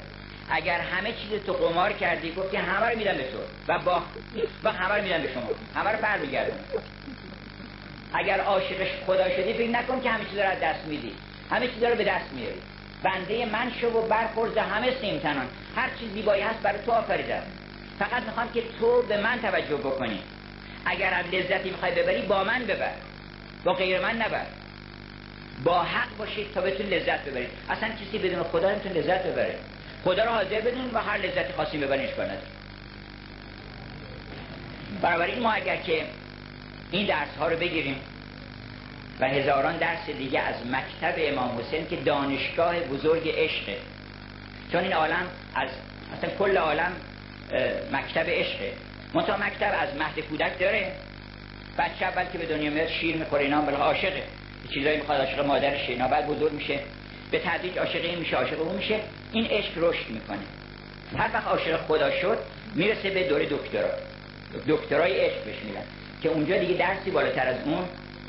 اگر 0.51 0.81
همه 0.81 1.13
چیز 1.13 1.45
تو 1.47 1.53
قمار 1.53 1.93
کردی 1.93 2.33
گفتی 2.33 2.57
همه 2.57 2.87
رو 2.87 2.99
میدم 2.99 3.17
به 3.17 3.25
تو. 3.25 3.39
و 3.73 3.79
با 3.79 4.03
و 4.65 4.73
همه 4.73 4.95
رو 4.95 5.03
میدم 5.03 5.23
به 5.23 5.33
شما. 5.33 5.49
همه 5.75 5.91
رو 5.91 5.99
پر 5.99 6.19
اگر 8.13 8.41
عاشقش 8.41 8.89
خدا 9.07 9.29
شدی 9.29 9.53
فکر 9.53 9.71
نکن 9.71 10.01
که 10.01 10.11
همه 10.11 10.25
چیز 10.25 10.39
رو 10.39 10.45
دست 10.63 10.85
میدی. 10.87 11.13
همه 11.51 11.69
چیز 11.69 11.83
رو 11.83 11.95
به 11.95 12.05
دست 12.05 12.33
میاری. 12.33 12.61
بنده 13.03 13.47
من 13.47 13.73
شو 13.81 13.87
و 13.87 14.03
برخورد 14.09 14.59
همه 14.59 15.01
سیمتنان 15.01 15.47
هر 15.77 15.91
چیز 16.01 16.13
زیبایی 16.13 16.43
هست 16.43 16.59
برای 16.59 16.79
تو 16.87 16.93
آفریدم 16.93 17.43
فقط 17.99 18.23
می‌خوام 18.23 18.53
که 18.53 18.63
تو 18.81 19.03
به 19.03 19.17
من 19.17 19.39
توجه 19.43 19.77
بکنی. 19.77 20.21
اگر 20.85 21.13
هم 21.13 21.31
لذتی 21.33 21.71
می‌خوای 21.71 21.93
ببری 21.93 22.23
با 22.23 22.45
من 22.45 22.65
ببر. 22.65 22.93
با 23.65 23.73
غیر 23.73 24.01
من 24.01 24.17
نبر. 24.17 24.47
با 25.65 25.83
حق 25.83 26.17
باشید 26.19 26.53
تا 26.55 26.61
بتون 26.61 26.87
لذت 26.87 27.25
ببرید 27.25 27.51
اصلا 27.71 27.89
کسی 27.89 28.19
بدون 28.19 28.43
خدا 28.43 28.71
نمی‌تونه 28.71 28.95
لذت 28.95 29.27
ببره. 29.27 29.55
خدا 30.05 30.25
رو 30.25 30.31
حاضر 30.31 30.61
بدون 30.61 30.91
و 30.93 30.99
هر 30.99 31.19
لذتی 31.19 31.53
خاصی 31.57 31.79
ببرینش 31.79 32.11
کار 32.11 32.27
نداره 34.99 35.39
ما 35.39 35.53
اگر 35.53 35.77
که 35.77 36.03
این 36.91 37.07
درس 37.07 37.37
ها 37.39 37.49
رو 37.49 37.57
بگیریم. 37.57 37.97
و 39.21 39.29
هزاران 39.29 39.77
درس 39.77 40.11
دیگه 40.19 40.41
از 40.41 40.55
مکتب 40.67 41.15
امام 41.19 41.59
حسین 41.59 41.89
که 41.89 41.97
دانشگاه 41.97 42.81
بزرگ 42.81 43.29
عشقه. 43.29 43.77
چون 44.73 44.83
این 44.83 44.93
عالم 44.93 45.27
از 45.55 45.69
مثلا 46.13 46.31
کل 46.39 46.57
عالم 46.57 46.93
مکتب 47.93 48.31
عشقه. 48.31 48.73
منتها 49.15 49.37
مکتب 49.37 49.73
از 49.81 49.97
مهد 49.97 50.21
کودک 50.21 50.59
داره. 50.59 50.93
بچه 51.79 52.07
اول 52.07 52.25
که 52.33 52.39
به 52.39 52.47
دنیا 52.47 52.71
میاد 52.71 52.89
شیر 52.89 53.17
می‌خوره 53.17 53.43
اینا 53.43 53.61
بله 53.61 53.77
عاشقه. 53.77 54.23
چیزایی 54.75 54.97
می‌خواد 54.97 55.21
عاشق 55.21 55.47
مادرش 55.47 55.89
اینا 55.89 56.09
بعد 56.09 56.27
بزرگ 56.27 56.53
میشه. 56.53 56.79
به 57.31 57.39
تدریج 57.39 57.79
عاشق 57.79 58.05
این 58.05 58.19
میشه 58.19 58.37
عاشق 58.37 58.61
اون 58.61 58.77
میشه. 58.77 59.01
این 59.33 59.47
عشق 59.47 59.73
رشد 59.77 60.09
می‌کنه. 60.09 60.39
هر 61.19 61.31
وقت 61.35 61.47
عاشق 61.47 61.77
خدا 61.77 62.21
شد 62.21 62.39
می‌رسه 62.75 63.11
به 63.11 63.29
دوره 63.29 63.47
دکترا. 63.47 63.91
دکترای 64.69 65.21
عشق 65.21 65.45
بهش 65.45 65.57
که 66.23 66.29
اونجا 66.29 66.59
دیگه 66.59 66.75
درسی 66.75 67.11
بالاتر 67.11 67.49
از 67.49 67.57
اون 67.65 67.85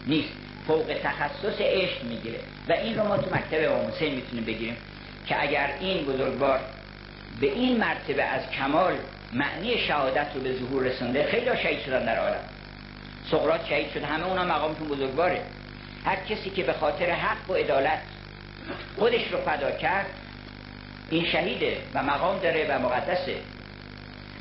نیست. 0.07 0.30
فوق 0.68 0.95
تخصص 1.03 1.61
عشق 1.61 2.03
می‌گیره. 2.03 2.39
و 2.69 2.72
این 2.72 2.97
رو 2.97 3.07
ما 3.07 3.18
تو 3.18 3.35
مکتب 3.35 3.72
امام 3.72 3.88
حسین 3.88 4.15
می‌تونیم 4.15 4.45
بگیریم 4.45 4.77
که 5.26 5.43
اگر 5.43 5.69
این 5.80 6.05
بزرگوار 6.05 6.59
به 7.41 7.47
این 7.47 7.77
مرتبه 7.77 8.23
از 8.23 8.49
کمال 8.49 8.93
معنی 9.34 9.77
شهادت 9.77 10.27
رو 10.35 10.41
به 10.41 10.53
ظهور 10.53 10.84
رسونده 10.84 11.23
خیلی 11.23 11.45
شهید 11.63 11.80
شدن 11.80 12.05
در 12.05 12.18
عالم. 12.19 12.43
سقراط 13.31 13.65
شهید 13.69 13.91
شد 13.91 14.03
همه 14.03 14.27
اونا 14.27 14.43
مقامتون 14.43 14.88
بزرگواره. 14.88 15.41
هر 16.05 16.15
کسی 16.15 16.49
که 16.49 16.63
به 16.63 16.73
خاطر 16.73 17.05
حق 17.05 17.49
و 17.49 17.53
عدالت 17.53 18.01
خودش 18.97 19.31
رو 19.31 19.38
فدا 19.41 19.72
کرد 19.72 20.05
این 21.09 21.26
شهیده 21.26 21.77
و 21.93 22.03
مقام 22.03 22.39
داره 22.39 22.68
و 22.69 22.80
مقدسه. 22.80 23.35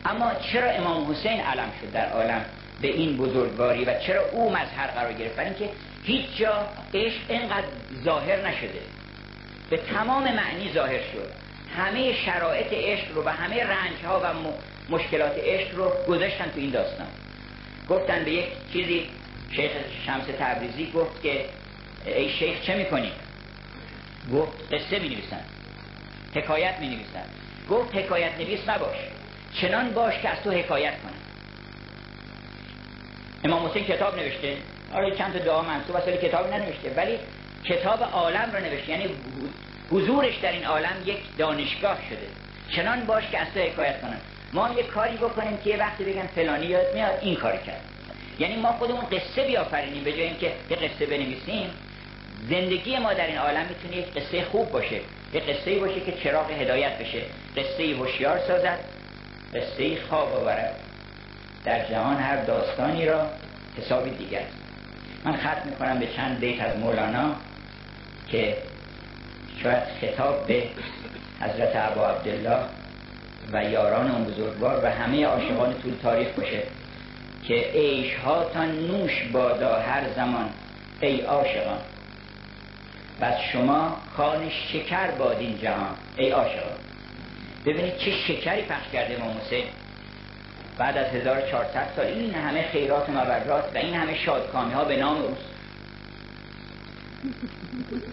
اما 0.05 0.33
چرا 0.53 0.71
امام 0.71 1.11
حسین 1.11 1.41
علم 1.41 1.69
شد 1.81 1.93
در 1.93 2.13
عالم؟ 2.13 2.45
به 2.83 2.89
این 2.89 3.17
بزرگواری 3.17 3.85
و 3.85 3.99
چرا 3.99 4.23
او 4.33 4.51
مظهر 4.51 4.87
قرار 4.87 5.13
گرفت؟ 5.13 5.37
برای 5.37 5.49
اینکه 5.49 5.71
هیچ 6.05 6.37
جا 6.37 6.69
عشق 6.95 7.21
اینقدر 7.29 7.67
ظاهر 8.05 8.49
نشده. 8.49 8.81
به 9.71 9.77
تمام 9.77 10.23
معنی 10.23 10.73
ظاهر 10.75 10.99
شد. 10.99 11.33
همه 11.77 12.15
شرایط 12.15 12.73
عشق 12.73 13.15
رو 13.15 13.25
و 13.25 13.29
همه 13.29 13.65
رنج 13.65 14.05
ها 14.05 14.21
و 14.21 14.27
مشکلات 14.91 15.39
عشق 15.45 15.75
رو 15.75 15.93
گذاشتن 16.09 16.45
تو 16.45 16.61
این 16.61 16.71
داستان. 16.71 17.07
گفتن 17.89 18.25
به 18.25 18.31
یک 18.31 18.47
چیزی 18.73 19.07
شیخ 19.51 19.71
شمس 20.07 20.25
تبریزی 20.39 20.91
گفت 20.95 21.23
که 21.23 21.45
ای 22.07 22.31
شیخ 22.31 22.63
چه 22.63 22.77
می‌کنی؟ 22.77 23.13
گفت 24.33 24.75
قصه 24.75 24.99
می 24.99 25.09
نویسن 25.09 25.45
حکایت 26.35 26.79
می 26.81 26.87
نویسن 26.87 27.25
گفت 27.71 27.97
حکایت 27.97 28.39
نویس 28.39 28.69
نباش 28.69 28.97
چنان 29.61 29.91
باش 29.91 30.15
که 30.23 30.29
از 30.29 30.43
تو 30.45 30.51
حکایت 30.51 31.03
کنن 31.03 31.20
امام 33.45 33.67
حسین 33.67 33.85
کتاب 33.85 34.19
نوشته. 34.19 34.57
آره 34.95 35.17
چند 35.17 35.33
تا 35.33 35.39
دعا 35.39 35.63
منصوب 35.63 35.97
است 35.97 36.09
کتاب 36.09 36.55
ننوشته. 36.55 36.95
ولی 36.97 37.19
کتاب 37.65 38.03
عالم 38.03 38.51
رو 38.53 38.61
نوشته. 38.61 38.91
یعنی 38.91 39.05
حضورش 39.91 40.37
در 40.37 40.53
این 40.53 40.65
عالم 40.65 40.93
یک 41.07 41.19
دانشگاه 41.39 41.99
شده. 42.09 42.27
چنان 42.77 43.05
باش 43.05 43.25
که 43.31 43.39
تو 43.55 43.61
حکایت 43.61 44.01
کنن 44.01 44.21
ما 44.53 44.71
یه 44.77 44.83
کاری 44.83 45.17
بکنیم 45.17 45.59
که 45.65 45.71
یه 45.71 45.77
وقتی 45.77 46.05
بگن 46.05 46.27
فلانی 46.27 46.67
یاد 46.67 46.95
میاد 46.95 47.19
این 47.23 47.37
کار 47.37 47.57
کرد. 47.57 47.81
یعنی 48.39 48.57
ما 48.57 48.73
خودمون 48.73 49.01
قصه 49.01 49.47
بیافرینیم 49.47 50.05
به 50.05 50.13
جای 50.13 50.23
اینکه 50.23 50.53
یه 50.71 50.77
قصه 50.77 51.07
بنویسیم. 51.07 51.71
زندگی 52.49 52.99
ما 52.99 53.13
در 53.13 53.27
این 53.27 53.39
عالم 53.39 53.67
می‌تونه 53.67 53.97
یک 53.97 54.15
قصه 54.15 54.45
خوب 54.45 54.71
باشه. 54.71 55.01
یه 55.33 55.41
قصه 55.41 55.79
باشه 55.79 56.01
که 56.01 56.13
چراغ 56.13 56.51
هدایت 56.51 56.99
بشه. 56.99 57.23
قصه 57.57 57.97
هوشیار 57.97 58.39
سازد. 58.39 58.79
قصه 59.55 59.97
خواب 60.09 60.33
آورد. 60.37 60.90
در 61.65 61.89
جهان 61.89 62.17
هر 62.17 62.37
داستانی 62.45 63.07
را 63.07 63.27
حسابی 63.79 64.11
دیگر. 64.11 64.43
من 65.25 65.37
ختم 65.37 65.69
می‌کنم 65.71 65.99
به 65.99 66.07
چند 66.17 66.41
بیت 66.41 66.63
از 66.63 66.79
مولانا 66.79 67.35
که 68.29 68.57
شاید 69.63 69.83
خطاب 70.01 70.47
به 70.47 70.63
حضرت 71.41 71.77
عبا 71.77 72.09
عبدالله 72.09 72.59
و 73.53 73.65
یاران 73.65 74.11
اون 74.11 74.25
بزرگوار 74.25 74.85
و 74.85 74.87
همه 74.87 75.27
عاشقان 75.27 75.75
طول 75.83 75.95
تاریخ 76.03 76.29
باشه 76.29 76.63
که 77.45 77.55
عیش 77.55 78.13
تا 78.55 78.65
نوش 78.65 79.23
بادا 79.33 79.75
هر 79.75 80.03
زمان 80.17 80.51
ای 81.01 81.21
عاشقان. 81.21 81.79
و 83.21 83.33
شما 83.53 83.97
خان 84.17 84.51
شکر 84.51 85.11
باد 85.11 85.37
این 85.41 85.59
جهان 85.59 85.95
ای 86.17 86.31
عاشقان. 86.31 86.79
ببینید 87.67 87.97
چه 87.97 88.11
شکری 88.11 88.63
پخش 88.63 88.89
کرده 88.93 89.15
امام 89.15 89.37
حسین. 89.47 89.65
بعد 90.81 90.97
از 90.97 91.07
1400 91.07 91.89
سال 91.97 92.07
این 92.07 92.35
همه 92.35 92.69
خیرات 92.73 93.09
و 93.09 93.13
مبرات 93.13 93.65
و 93.75 93.79
این 93.79 93.95
همه 93.95 94.19
شادکامی 94.19 94.73
ها 94.73 94.85
به 94.85 94.97
نام 94.97 95.17
اوست. 95.17 95.41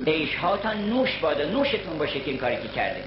عیش 0.07 0.35
ها 0.35 0.57
تا 0.57 0.73
نوش 0.73 1.17
بادا 1.21 1.45
نوشتون 1.45 1.97
باشه 1.97 2.19
که 2.19 2.31
این 2.31 2.37
کاری 2.37 2.55
که 2.57 2.67
کرده. 2.67 3.03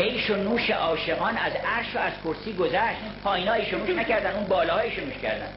عیش 0.00 0.30
و 0.30 0.36
نوش 0.36 0.70
عاشقان 0.70 1.36
از 1.36 1.52
عرش 1.52 1.96
و 1.96 1.98
از 1.98 2.12
کرسی 2.24 2.52
گذشت. 2.52 3.00
پایین 3.24 3.48
ها 3.48 3.56
نوش 3.56 3.88
نکردن 3.96 4.32
اون 4.32 4.44
بالا 4.44 4.76
نوش 4.76 5.18
کردن. 5.22 5.48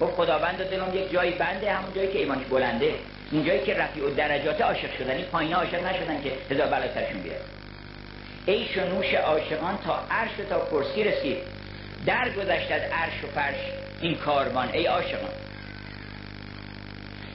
گفت 0.00 0.14
خداوند 0.14 0.56
دلم 0.56 0.94
یک 0.94 1.12
جایی 1.12 1.32
بنده 1.32 1.72
همون 1.72 1.94
جایی 1.94 2.12
که 2.12 2.18
ایمانش 2.18 2.46
بلنده. 2.50 2.94
اون 3.32 3.44
جایی 3.44 3.60
که 3.60 3.74
رفیع 3.74 4.04
و 4.04 4.10
درجات 4.10 4.60
عاشق 4.60 4.98
شدن 4.98 5.16
این 5.16 5.24
پایین 5.24 5.54
عاشق 5.54 5.86
نشدن 5.86 6.22
که 6.22 6.32
هزار 6.50 6.66
بلا 6.66 6.94
سرشون 6.94 7.20
بیاد. 7.22 7.57
عیش 8.48 8.78
و 8.78 8.80
نوش 8.94 9.14
عاشقان 9.14 9.78
تا 9.84 10.00
عرش 10.10 10.30
و 10.38 10.44
تا 10.48 10.66
کرسی 10.70 11.04
رسید. 11.04 11.38
در 12.06 12.30
گذشت 12.30 12.72
از 12.72 12.82
عرش 12.82 13.24
و 13.24 13.26
فرش 13.34 13.60
این 14.00 14.14
کاروان 14.14 14.68
ای 14.72 14.86
عاشقان. 14.86 15.30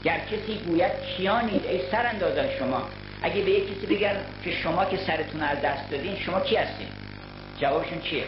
گر 0.04 0.20
کسی 0.20 0.58
گوید 0.66 0.92
کیانید 1.18 1.66
ای 1.66 1.82
سراندازان 1.92 2.46
شما. 2.60 2.90
اگه 3.22 3.42
به 3.42 3.52
یک 3.52 3.64
کسی 3.64 3.96
بگن 3.96 4.16
که 4.44 4.52
شما 4.52 4.86
که 4.86 4.98
سرتون 4.98 5.42
از 5.42 5.62
دست 5.62 5.92
دادین 5.92 6.20
شما 6.20 6.40
کی 6.40 6.56
هستین؟ 6.56 6.88
جوابشون 7.60 8.02
چیه؟ 8.02 8.24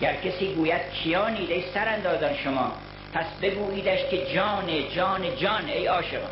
گر 0.00 0.16
کسی 0.16 0.54
گوید 0.54 0.80
کیانید 1.02 1.50
ای 1.50 1.64
سراندازان 1.74 2.36
شما 2.44 2.72
پس 3.12 3.24
بگوییدش 3.42 3.98
که 4.10 4.34
جان 4.34 4.66
جان 4.96 5.36
جان 5.36 5.64
ای 5.68 5.86
عاشقان. 5.86 6.30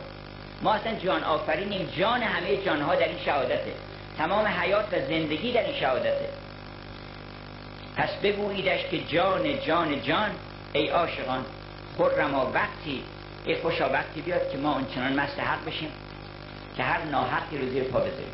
ما 0.63 0.75
اصلا 0.75 0.95
جان 0.95 1.25
آفرینیم 1.25 1.89
جان 1.99 2.23
همه 2.23 2.57
جانها 2.65 2.95
در 2.95 3.09
این 3.09 3.19
شهادته. 3.25 3.73
تمام 4.19 4.47
حیات 4.47 4.85
و 4.93 5.07
زندگی 5.09 5.53
در 5.53 5.63
این 5.63 5.81
شهادته. 5.81 6.29
پس 7.97 8.11
بگوییدش 8.23 8.81
که 8.91 8.99
جان 8.99 9.61
جان 9.67 10.03
جان 10.03 10.31
ای 10.73 10.89
عاشقان 10.89 11.45
خرما 11.99 12.51
وقتی 12.55 13.03
ای 13.45 13.57
خوشا 13.57 13.89
وقتی 13.93 14.21
بیاد 14.21 14.51
که 14.51 14.59
ما 14.59 14.73
آنچنان 14.73 15.13
مست 15.21 15.41
حق 15.41 15.65
بشیم 15.65 15.89
که 16.77 16.83
هر 16.83 17.05
ناحقی 17.05 17.59
رو 17.59 17.69
زیر 17.69 17.85
پا 17.85 17.99
بذاریم. 17.99 18.33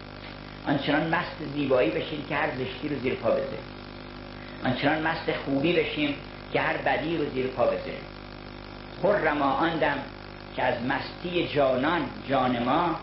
آنچنان 0.69 1.15
مست 1.15 1.55
زیبایی 1.55 1.91
بشیم 1.91 2.27
که 2.29 2.35
هر 2.35 2.49
زشتی 2.51 2.89
رو 2.89 3.01
زیر 3.01 3.15
پا 3.15 3.31
بذاریم. 3.31 3.65
آنچنان 4.65 5.03
مست 5.03 5.33
خوبی 5.45 5.73
بشیم 5.73 6.15
که 6.53 6.61
هر 6.61 6.77
بدی 6.77 7.17
رو 7.17 7.31
زیر 7.31 7.47
پا 7.47 7.65
بذاریم. 7.65 8.05
خرما 9.03 9.53
آندم 9.53 9.97
که 10.57 10.63
از 10.63 10.75
مستی 10.83 11.49
جانان 11.49 12.03
جان 12.29 12.63
ما 12.63 12.97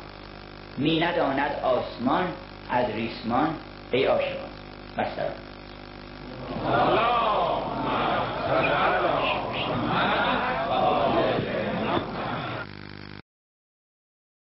می 0.77 0.99
نداند 0.99 1.51
آسمان 1.63 2.27
ادریسمان 2.71 3.55
ای 3.91 4.07
آشمان 4.07 4.49
مثلا 4.97 5.31
الله 10.71 11.10